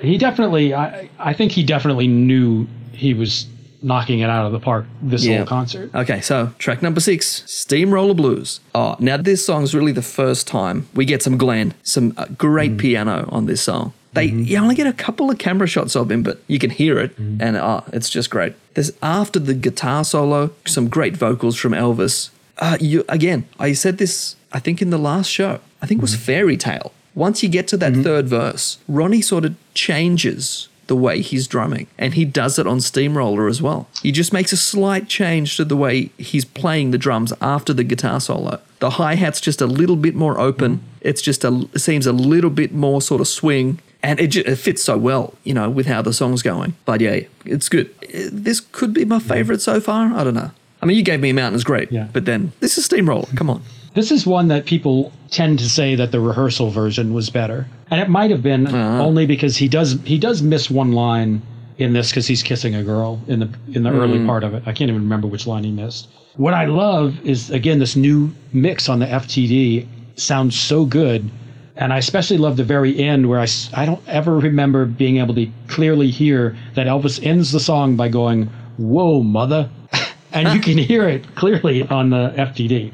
He 0.01 0.19
definitely. 0.19 0.75
I 0.75 1.09
I 1.19 1.33
think 1.33 1.53
he 1.53 1.63
definitely 1.63 2.07
knew 2.09 2.67
he 2.93 3.15
was 3.15 3.47
knocking 3.83 4.21
it 4.21 4.31
out 4.31 4.47
of 4.47 4.53
the 4.53 4.59
park 4.61 4.85
this 5.03 5.25
Yeah. 5.25 5.39
whole 5.39 5.47
concert. 5.47 5.91
Okay, 5.95 6.21
so 6.21 6.51
track 6.59 6.83
number 6.83 7.01
six, 7.01 7.43
Steamroller 7.47 8.15
Blues. 8.15 8.61
Oh, 8.75 8.97
now 8.99 9.17
this 9.17 9.45
song's 9.45 9.75
really 9.75 9.93
the 9.93 10.03
first 10.03 10.47
time 10.47 10.87
we 10.95 11.05
get 11.05 11.23
some 11.23 11.37
Glen, 11.37 11.75
some 11.83 12.13
uh, 12.17 12.25
great 12.39 12.73
Mm. 12.73 12.79
piano 12.79 13.29
on 13.31 13.47
this 13.47 13.61
song. 13.61 13.93
They 14.15 14.25
you 14.27 14.57
only 14.59 14.75
get 14.75 14.87
a 14.87 14.95
couple 14.95 15.31
of 15.31 15.37
camera 15.39 15.67
shots 15.69 15.95
of 15.95 16.11
him, 16.11 16.23
but 16.23 16.41
you 16.49 16.59
can 16.59 16.71
hear 16.71 16.99
it, 16.99 17.15
Mm. 17.21 17.37
and 17.41 17.57
uh, 17.57 17.83
it's 17.93 18.09
just 18.09 18.31
great. 18.31 18.55
There's 18.75 18.91
after 19.03 19.39
the 19.39 19.55
guitar 19.55 20.05
solo, 20.05 20.51
some 20.65 20.89
great 20.89 21.17
vocals 21.17 21.57
from 21.57 21.73
Elvis. 21.73 22.31
Uh, 22.59 22.79
you 22.81 23.05
again, 23.09 23.45
I 23.61 23.75
said 23.75 23.99
this, 23.99 24.37
I 24.53 24.59
think 24.59 24.81
in 24.81 24.89
the 24.91 24.99
last 24.99 25.29
show. 25.31 25.59
I 25.83 25.87
think 25.87 25.99
it 26.01 26.03
was 26.03 26.15
Mm. 26.17 26.21
Fairy 26.21 26.57
Tale. 26.57 26.91
Once 27.15 27.43
you 27.43 27.49
get 27.51 27.69
to 27.69 27.77
Mm-hmm. 27.79 28.03
that 28.03 28.03
third 28.09 28.29
verse, 28.29 28.79
Ronnie 28.89 29.21
sort 29.23 29.45
of 29.45 29.55
changes 29.77 30.69
the 30.89 30.97
way 30.97 31.21
he's 31.21 31.47
drumming, 31.49 31.87
and 31.99 32.15
he 32.15 32.25
does 32.25 32.59
it 32.61 32.67
on 32.67 32.81
Steamroller 32.81 33.49
as 33.49 33.61
well. 33.61 33.89
He 34.03 34.13
just 34.13 34.33
makes 34.33 34.53
a 34.53 34.57
slight 34.57 35.09
change 35.09 35.57
to 35.57 35.65
the 35.65 35.77
way 35.77 36.11
he's 36.17 36.45
playing 36.45 36.93
the 36.93 36.99
drums 36.99 37.33
after 37.41 37.73
the 37.73 37.83
guitar 37.85 38.21
solo. 38.21 38.61
The 38.79 38.91
hi 38.91 39.15
hat's 39.17 39.41
just 39.41 39.61
a 39.61 39.67
little 39.67 39.97
bit 39.97 40.15
more 40.15 40.39
open. 40.39 40.81
It's 41.01 41.21
just 41.23 41.45
a 41.45 41.69
it 41.75 41.81
seems 41.81 42.07
a 42.07 42.13
little 42.13 42.51
bit 42.51 42.73
more 42.73 43.03
sort 43.03 43.21
of 43.21 43.27
swing, 43.27 43.81
and 44.03 44.21
it, 44.21 44.29
ju- 44.29 44.45
it 44.47 44.57
fits 44.57 44.83
so 44.83 44.97
well, 44.97 45.35
you 45.43 45.55
know, 45.55 45.69
with 45.69 45.87
how 45.87 46.03
the 46.03 46.13
song's 46.13 46.43
going. 46.43 46.75
But 46.85 47.01
yeah, 47.01 47.21
it's 47.45 47.69
good. 47.69 47.89
This 48.33 48.61
could 48.61 48.93
be 48.95 49.05
my 49.05 49.19
favorite 49.19 49.61
so 49.63 49.81
far. 49.81 50.15
I 50.15 50.23
don't 50.25 50.35
know. 50.35 50.51
I 50.83 50.87
mean, 50.87 50.97
you 50.97 51.03
gave 51.03 51.21
me 51.21 51.33
Mountains 51.33 51.65
great, 51.65 51.91
Yeah. 51.91 52.07
but 52.13 52.27
then 52.27 52.53
this 52.61 52.79
is 52.79 52.85
Steamroller. 52.85 53.27
Come 53.35 53.51
on. 53.51 53.63
This 53.97 54.13
is 54.13 54.27
one 54.27 54.49
that 54.49 54.67
people 54.67 55.11
tend 55.31 55.59
to 55.59 55.69
say 55.71 55.95
that 55.95 56.13
the 56.13 56.21
rehearsal 56.21 56.69
version 56.69 57.15
was 57.15 57.31
better, 57.31 57.67
and 57.91 57.99
it 57.99 58.11
might 58.11 58.31
have 58.31 58.43
been 58.43 58.67
Uh-huh. 58.67 59.03
only 59.03 59.25
because 59.25 59.57
he 59.57 59.69
does 59.69 59.99
he 60.05 60.19
does 60.19 60.43
miss 60.43 60.71
one 60.71 60.93
line 60.93 61.41
in 61.79 61.95
this 61.95 62.11
because 62.11 62.27
he's 62.27 62.43
kissing 62.43 62.75
a 62.75 62.83
girl 62.83 63.21
in 63.27 63.41
the 63.41 63.49
in 63.73 63.83
the 63.85 63.91
early 63.91 64.19
Mm. 64.19 64.27
part 64.27 64.45
of 64.45 64.53
it. 64.53 64.63
I 64.67 64.73
can't 64.73 64.91
even 64.91 65.01
remember 65.03 65.27
which 65.27 65.47
line 65.47 65.65
he 65.65 65.71
missed. 65.71 66.09
What 66.37 66.53
I 66.53 66.67
love 66.67 67.15
is 67.25 67.51
again 67.51 67.79
this 67.79 67.97
new 67.97 68.33
mix 68.53 68.89
on 68.91 68.99
the 68.99 69.07
FTD 69.11 69.87
sounds 70.17 70.55
so 70.61 70.85
good, 70.85 71.31
and 71.75 71.91
I 71.95 71.97
especially 71.97 72.37
love 72.37 72.59
the 72.59 72.65
very 72.65 72.99
end 72.99 73.31
where 73.31 73.41
I 73.41 73.47
I 73.73 73.87
don't 73.87 74.03
ever 74.07 74.39
remember 74.39 74.85
being 74.85 75.17
able 75.17 75.35
to 75.37 75.47
clearly 75.69 76.11
hear 76.11 76.55
that 76.75 76.87
Elvis 76.87 77.19
ends 77.25 77.51
the 77.51 77.61
song 77.61 77.97
by 77.97 78.09
going 78.09 78.51
"Whoa, 78.77 79.23
mother," 79.23 79.71
and 80.35 80.53
you 80.55 80.61
can 80.61 80.77
hear 80.77 81.09
it 81.09 81.35
clearly 81.35 81.83
on 81.89 82.11
the 82.11 82.35
FTD. 82.37 82.93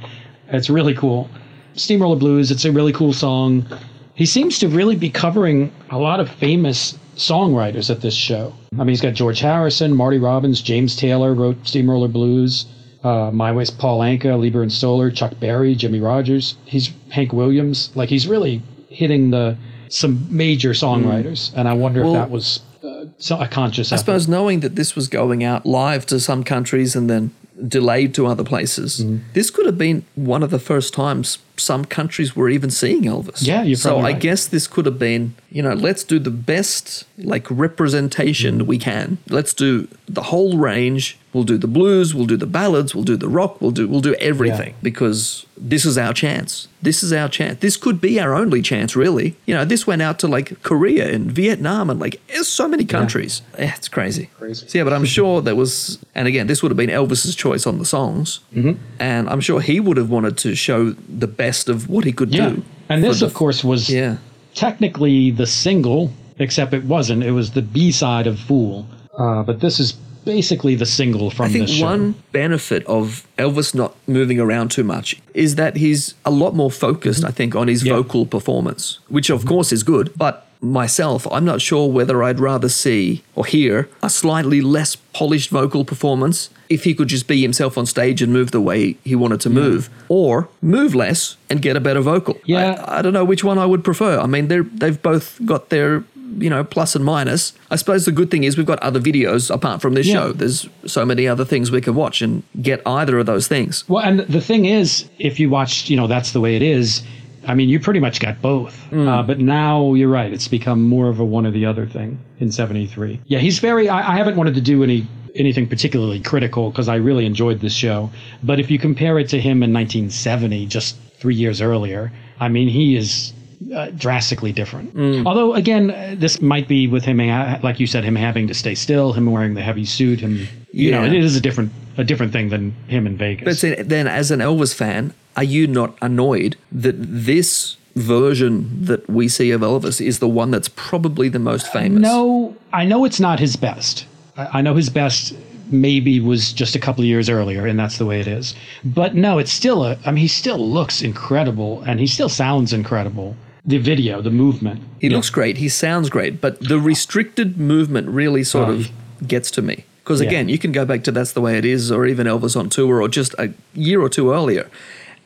It's 0.52 0.70
really 0.70 0.94
cool. 0.94 1.28
Steamroller 1.74 2.16
Blues, 2.16 2.50
it's 2.50 2.64
a 2.64 2.72
really 2.72 2.92
cool 2.92 3.12
song. 3.12 3.66
He 4.14 4.26
seems 4.26 4.58
to 4.58 4.68
really 4.68 4.94
be 4.96 5.08
covering 5.10 5.72
a 5.90 5.98
lot 5.98 6.20
of 6.20 6.28
famous 6.30 6.98
songwriters 7.16 7.90
at 7.90 8.00
this 8.02 8.14
show. 8.14 8.52
I 8.74 8.76
mean, 8.78 8.88
he's 8.88 9.00
got 9.00 9.14
George 9.14 9.40
Harrison, 9.40 9.94
Marty 9.96 10.18
Robbins, 10.18 10.60
James 10.60 10.94
Taylor 10.96 11.34
wrote 11.34 11.56
Steamroller 11.66 12.08
Blues. 12.08 12.66
Uh, 13.02 13.30
My 13.32 13.50
Way's 13.52 13.70
Paul 13.70 14.00
Anka, 14.00 14.38
Leiber 14.40 14.62
and 14.62 14.72
Stoller, 14.72 15.10
Chuck 15.10 15.32
Berry, 15.40 15.74
Jimmie 15.74 15.98
Rodgers. 16.00 16.56
He's 16.66 16.90
Hank 17.10 17.32
Williams. 17.32 17.90
Like 17.94 18.08
he's 18.08 18.28
really 18.28 18.62
hitting 18.90 19.30
the 19.30 19.56
some 19.88 20.26
major 20.30 20.70
songwriters, 20.70 21.52
and 21.54 21.68
I 21.68 21.72
wonder 21.74 22.02
Well- 22.02 22.14
if 22.14 22.20
that 22.20 22.30
was 22.30 22.60
uh, 22.84 23.36
a 23.38 23.48
conscious 23.48 23.92
I 23.92 23.96
effort. 23.96 24.00
suppose 24.04 24.28
knowing 24.28 24.60
that 24.60 24.76
this 24.76 24.94
was 24.96 25.08
going 25.08 25.42
out 25.44 25.66
live 25.66 26.06
to 26.06 26.20
some 26.20 26.44
countries 26.44 26.94
and 26.96 27.10
then 27.10 27.32
delayed 27.68 28.14
to 28.14 28.26
other 28.26 28.44
places, 28.44 29.00
Mm-hmm. 29.00 29.18
this 29.34 29.50
could 29.50 29.66
have 29.66 29.78
been 29.78 30.04
one 30.14 30.42
of 30.42 30.50
the 30.50 30.58
first 30.58 30.94
times 30.94 31.38
some 31.62 31.84
countries 31.84 32.34
were 32.36 32.48
even 32.48 32.70
seeing 32.70 33.02
Elvis. 33.02 33.46
Yeah, 33.46 33.62
you're 33.62 33.76
so 33.76 33.92
probably 33.92 34.14
I 34.14 34.18
guess 34.18 34.46
this 34.46 34.66
could 34.66 34.86
have 34.86 34.98
been, 34.98 35.34
you 35.50 35.62
know, 35.62 35.74
let's 35.74 36.04
do 36.04 36.18
the 36.18 36.30
best 36.30 37.04
like 37.18 37.46
representation 37.50 38.42
Mm-hmm. 38.58 38.66
we 38.66 38.78
can. 38.78 39.18
Let's 39.28 39.54
do 39.54 39.88
the 40.08 40.22
whole 40.22 40.58
range. 40.58 41.18
We'll 41.32 41.44
do 41.44 41.56
the 41.56 41.66
blues, 41.78 42.14
we'll 42.14 42.26
do 42.26 42.36
the 42.36 42.46
ballads, 42.46 42.94
we'll 42.94 43.04
do 43.04 43.16
the 43.16 43.28
rock, 43.28 43.60
we'll 43.60 43.70
do 43.70 43.88
we'll 43.88 44.02
do 44.02 44.14
everything 44.16 44.74
because 44.82 45.46
this 45.56 45.84
is 45.86 45.96
our 45.96 46.12
chance. 46.12 46.68
This 46.82 47.02
is 47.02 47.12
our 47.12 47.28
chance. 47.28 47.60
This 47.60 47.76
could 47.76 48.00
be 48.00 48.20
our 48.20 48.34
only 48.34 48.60
chance, 48.60 48.96
really. 48.96 49.28
You 49.46 49.54
know, 49.54 49.64
this 49.64 49.86
went 49.86 50.02
out 50.02 50.18
to 50.18 50.28
like 50.28 50.62
Korea 50.62 51.04
and 51.14 51.32
Vietnam 51.32 51.88
and 51.88 51.98
like 52.00 52.20
so 52.42 52.68
many 52.68 52.84
countries. 52.84 53.40
Eh, 53.56 53.70
it's 53.76 53.88
crazy. 53.88 54.26
Crazy. 54.38 54.66
So, 54.68 54.78
yeah, 54.78 54.84
but 54.84 54.92
I'm 54.92 55.06
sure 55.06 55.40
there 55.40 55.54
was, 55.54 55.98
and 56.14 56.26
again, 56.28 56.48
this 56.48 56.62
would 56.62 56.70
have 56.70 56.76
been 56.76 56.90
Elvis's 56.90 57.34
choice 57.34 57.66
on 57.66 57.78
the 57.78 57.86
songs, 57.86 58.40
mm-hmm. 58.54 58.72
and 58.98 59.28
I'm 59.30 59.40
sure 59.40 59.60
he 59.60 59.80
would 59.80 59.96
have 59.96 60.10
wanted 60.10 60.36
to 60.38 60.54
show 60.54 60.90
the 60.90 61.28
best 61.28 61.51
of 61.68 61.88
what 61.88 62.04
he 62.04 62.12
could 62.12 62.34
yeah. 62.34 62.50
do. 62.50 62.62
And 62.88 63.02
this, 63.02 63.20
the- 63.20 63.26
of 63.26 63.34
course, 63.34 63.62
was 63.64 63.88
yeah. 63.88 64.16
technically 64.54 65.30
the 65.30 65.46
single, 65.46 66.12
except 66.38 66.72
it 66.74 66.84
wasn't. 66.84 67.22
It 67.24 67.32
was 67.32 67.52
the 67.52 67.62
B 67.62 67.90
side 67.92 68.26
of 68.26 68.38
Fool. 68.38 68.86
Uh, 69.18 69.42
but 69.42 69.60
this 69.60 69.78
is 69.80 69.92
basically 70.24 70.74
the 70.76 70.86
single 70.86 71.30
from 71.30 71.46
I 71.46 71.48
think 71.48 71.66
this 71.66 71.76
show. 71.78 71.84
one 71.84 72.14
benefit 72.32 72.84
of 72.86 73.26
Elvis 73.38 73.74
not 73.74 73.94
moving 74.06 74.38
around 74.38 74.70
too 74.70 74.84
much 74.84 75.20
is 75.34 75.56
that 75.56 75.76
he's 75.76 76.14
a 76.24 76.30
lot 76.30 76.54
more 76.54 76.70
focused, 76.70 77.24
I 77.24 77.30
think, 77.30 77.54
on 77.56 77.66
his 77.68 77.84
Yeah. 77.84 77.94
vocal 77.94 78.24
performance, 78.26 79.00
which 79.08 79.30
of 79.30 79.44
course 79.44 79.72
is 79.72 79.82
good. 79.82 80.12
But 80.16 80.46
myself, 80.60 81.26
I'm 81.32 81.44
not 81.44 81.60
sure 81.60 81.90
whether 81.90 82.22
I'd 82.22 82.38
rather 82.38 82.68
see 82.68 83.22
or 83.34 83.44
hear 83.44 83.88
a 84.02 84.08
slightly 84.08 84.60
less 84.60 84.94
polished 85.12 85.50
vocal 85.50 85.84
performance 85.84 86.50
if 86.74 86.84
he 86.84 86.94
could 86.94 87.08
just 87.08 87.26
be 87.28 87.40
himself 87.42 87.76
on 87.78 87.86
stage 87.86 88.22
and 88.22 88.32
move 88.32 88.50
the 88.50 88.60
way 88.60 88.96
he 89.04 89.14
wanted 89.14 89.40
to 89.42 89.50
move, 89.50 89.88
or 90.08 90.48
move 90.60 90.94
less 90.94 91.36
and 91.50 91.60
get 91.62 91.76
a 91.76 91.80
better 91.80 92.00
vocal. 92.00 92.38
Yeah. 92.44 92.82
I, 92.86 92.98
I 92.98 93.02
don't 93.02 93.12
know 93.12 93.24
which 93.24 93.44
one 93.44 93.58
I 93.58 93.66
would 93.66 93.84
prefer. 93.84 94.18
I 94.18 94.26
mean, 94.26 94.48
they're 94.48 94.62
they've 94.64 95.00
both 95.02 95.38
got 95.44 95.68
their 95.70 96.04
you 96.38 96.48
know 96.48 96.64
plus 96.64 96.94
and 96.96 97.04
minus. 97.04 97.52
I 97.70 97.76
suppose 97.76 98.04
the 98.06 98.12
good 98.12 98.30
thing 98.30 98.44
is 98.44 98.56
we've 98.56 98.66
got 98.66 98.78
other 98.78 99.00
videos 99.00 99.52
apart 99.54 99.82
from 99.82 99.92
this 99.94 100.06
Yeah. 100.06 100.14
show. 100.14 100.32
There's 100.32 100.66
so 100.86 101.04
many 101.04 101.28
other 101.28 101.44
things 101.44 101.70
we 101.70 101.80
can 101.82 101.94
watch 101.94 102.22
and 102.22 102.42
get 102.62 102.80
either 102.86 103.18
of 103.18 103.26
those 103.26 103.48
things. 103.48 103.84
Well, 103.88 104.02
and 104.02 104.20
the 104.20 104.40
thing 104.40 104.64
is, 104.64 105.04
if 105.18 105.38
you 105.38 105.50
watched, 105.50 105.90
you 105.90 105.96
know, 105.96 106.06
that's 106.06 106.32
the 106.32 106.40
way 106.40 106.56
it 106.56 106.62
is. 106.62 107.02
I 107.46 107.54
mean, 107.54 107.68
you 107.68 107.80
pretty 107.80 107.98
much 108.00 108.20
got 108.20 108.40
both. 108.40 108.80
Mm. 108.92 109.08
Uh, 109.08 109.22
but 109.24 109.40
now 109.40 109.94
you're 109.94 110.08
right; 110.08 110.32
it's 110.32 110.46
become 110.48 110.82
more 110.84 111.08
of 111.10 111.18
a 111.18 111.24
one 111.24 111.44
or 111.44 111.50
the 111.50 111.66
other 111.66 111.86
thing 111.86 112.18
in 112.38 112.52
'73. 112.52 113.20
Yeah, 113.26 113.40
he's 113.40 113.58
very. 113.58 113.88
I, 113.88 114.14
I 114.14 114.16
haven't 114.16 114.36
wanted 114.36 114.54
to 114.54 114.60
do 114.60 114.82
any 114.84 115.06
anything 115.34 115.68
particularly 115.68 116.20
critical 116.20 116.70
because 116.70 116.88
I 116.88 116.96
really 116.96 117.26
enjoyed 117.26 117.60
this 117.60 117.74
show. 117.74 118.10
But 118.42 118.60
if 118.60 118.70
you 118.70 118.78
compare 118.78 119.18
it 119.18 119.28
to 119.30 119.40
him 119.40 119.62
in 119.62 119.72
1970, 119.72 120.66
just 120.66 120.96
three 121.18 121.34
years 121.34 121.60
earlier, 121.60 122.12
I 122.40 122.48
mean, 122.48 122.68
he 122.68 122.96
is. 122.96 123.32
Uh, 123.72 123.90
drastically 123.90 124.50
different. 124.50 124.92
Mm. 124.92 125.24
Although, 125.24 125.54
again, 125.54 125.92
uh, 125.92 126.16
this 126.18 126.42
might 126.42 126.66
be 126.66 126.88
with 126.88 127.04
him, 127.04 127.18
like 127.62 127.78
you 127.78 127.86
said, 127.86 128.02
him 128.02 128.16
having 128.16 128.48
to 128.48 128.54
stay 128.54 128.74
still, 128.74 129.12
him 129.12 129.30
wearing 129.30 129.54
the 129.54 129.62
heavy 129.62 129.84
suit, 129.84 130.18
him. 130.18 130.48
You 130.72 130.90
know, 130.90 131.04
it 131.04 131.14
is 131.14 131.36
a 131.36 131.40
different 131.40 131.70
a 131.96 132.02
different 132.02 132.32
thing 132.32 132.48
than 132.48 132.72
him 132.88 133.06
in 133.06 133.16
Vegas. 133.16 133.62
But 133.62 133.88
then, 133.88 134.08
as 134.08 134.32
an 134.32 134.40
Elvis 134.40 134.74
fan, 134.74 135.14
are 135.36 135.44
you 135.44 135.68
not 135.68 135.96
annoyed 136.02 136.56
that 136.72 136.96
this 136.98 137.76
version 137.94 138.84
that 138.84 139.08
we 139.08 139.28
see 139.28 139.50
of 139.50 139.60
Elvis 139.60 140.04
is 140.04 140.18
the 140.18 140.28
one 140.28 140.50
that's 140.50 140.68
probably 140.68 141.28
the 141.28 141.38
most 141.38 141.70
famous? 141.72 142.02
No, 142.02 142.56
I 142.72 142.84
know 142.84 143.04
it's 143.04 143.20
not 143.20 143.38
his 143.38 143.56
best. 143.56 144.06
I 144.36 144.62
know 144.62 144.74
his 144.74 144.88
best 144.90 145.34
maybe 145.70 146.20
was 146.20 146.52
just 146.52 146.74
a 146.74 146.78
couple 146.78 147.02
of 147.02 147.06
years 147.06 147.28
earlier, 147.28 147.66
and 147.66 147.78
that's 147.78 147.98
the 147.98 148.06
way 148.06 148.20
it 148.20 148.26
is. 148.26 148.54
But 148.84 149.14
no, 149.14 149.38
it's 149.38 149.52
still 149.52 149.84
a. 149.84 149.98
I 150.04 150.10
mean, 150.10 150.22
he 150.22 150.28
still 150.28 150.58
looks 150.58 151.02
incredible, 151.02 151.82
and 151.82 152.00
he 152.00 152.06
still 152.06 152.28
sounds 152.28 152.72
incredible. 152.72 153.36
The 153.64 153.78
video, 153.78 154.20
the 154.20 154.30
movement. 154.30 154.82
He 155.00 155.08
looks 155.08 155.30
great. 155.30 155.58
He 155.58 155.68
sounds 155.68 156.10
great, 156.10 156.40
but 156.40 156.60
the 156.60 156.80
restricted 156.80 157.58
movement 157.58 158.08
really 158.08 158.42
sort 158.42 158.68
Oh, 158.68 158.72
of 158.72 158.90
gets 159.26 159.50
to 159.52 159.62
me. 159.62 159.84
Because 160.02 160.20
Yeah. 160.20 160.26
again, 160.28 160.48
you 160.48 160.58
can 160.58 160.72
go 160.72 160.84
back 160.84 161.04
to 161.04 161.12
That's 161.12 161.32
the 161.32 161.40
Way 161.40 161.58
It 161.58 161.64
Is, 161.64 161.92
or 161.92 162.04
even 162.06 162.26
Elvis 162.26 162.56
on 162.56 162.68
tour, 162.68 163.00
or 163.00 163.08
just 163.08 163.34
a 163.38 163.50
year 163.74 164.00
or 164.02 164.08
two 164.08 164.32
earlier, 164.32 164.68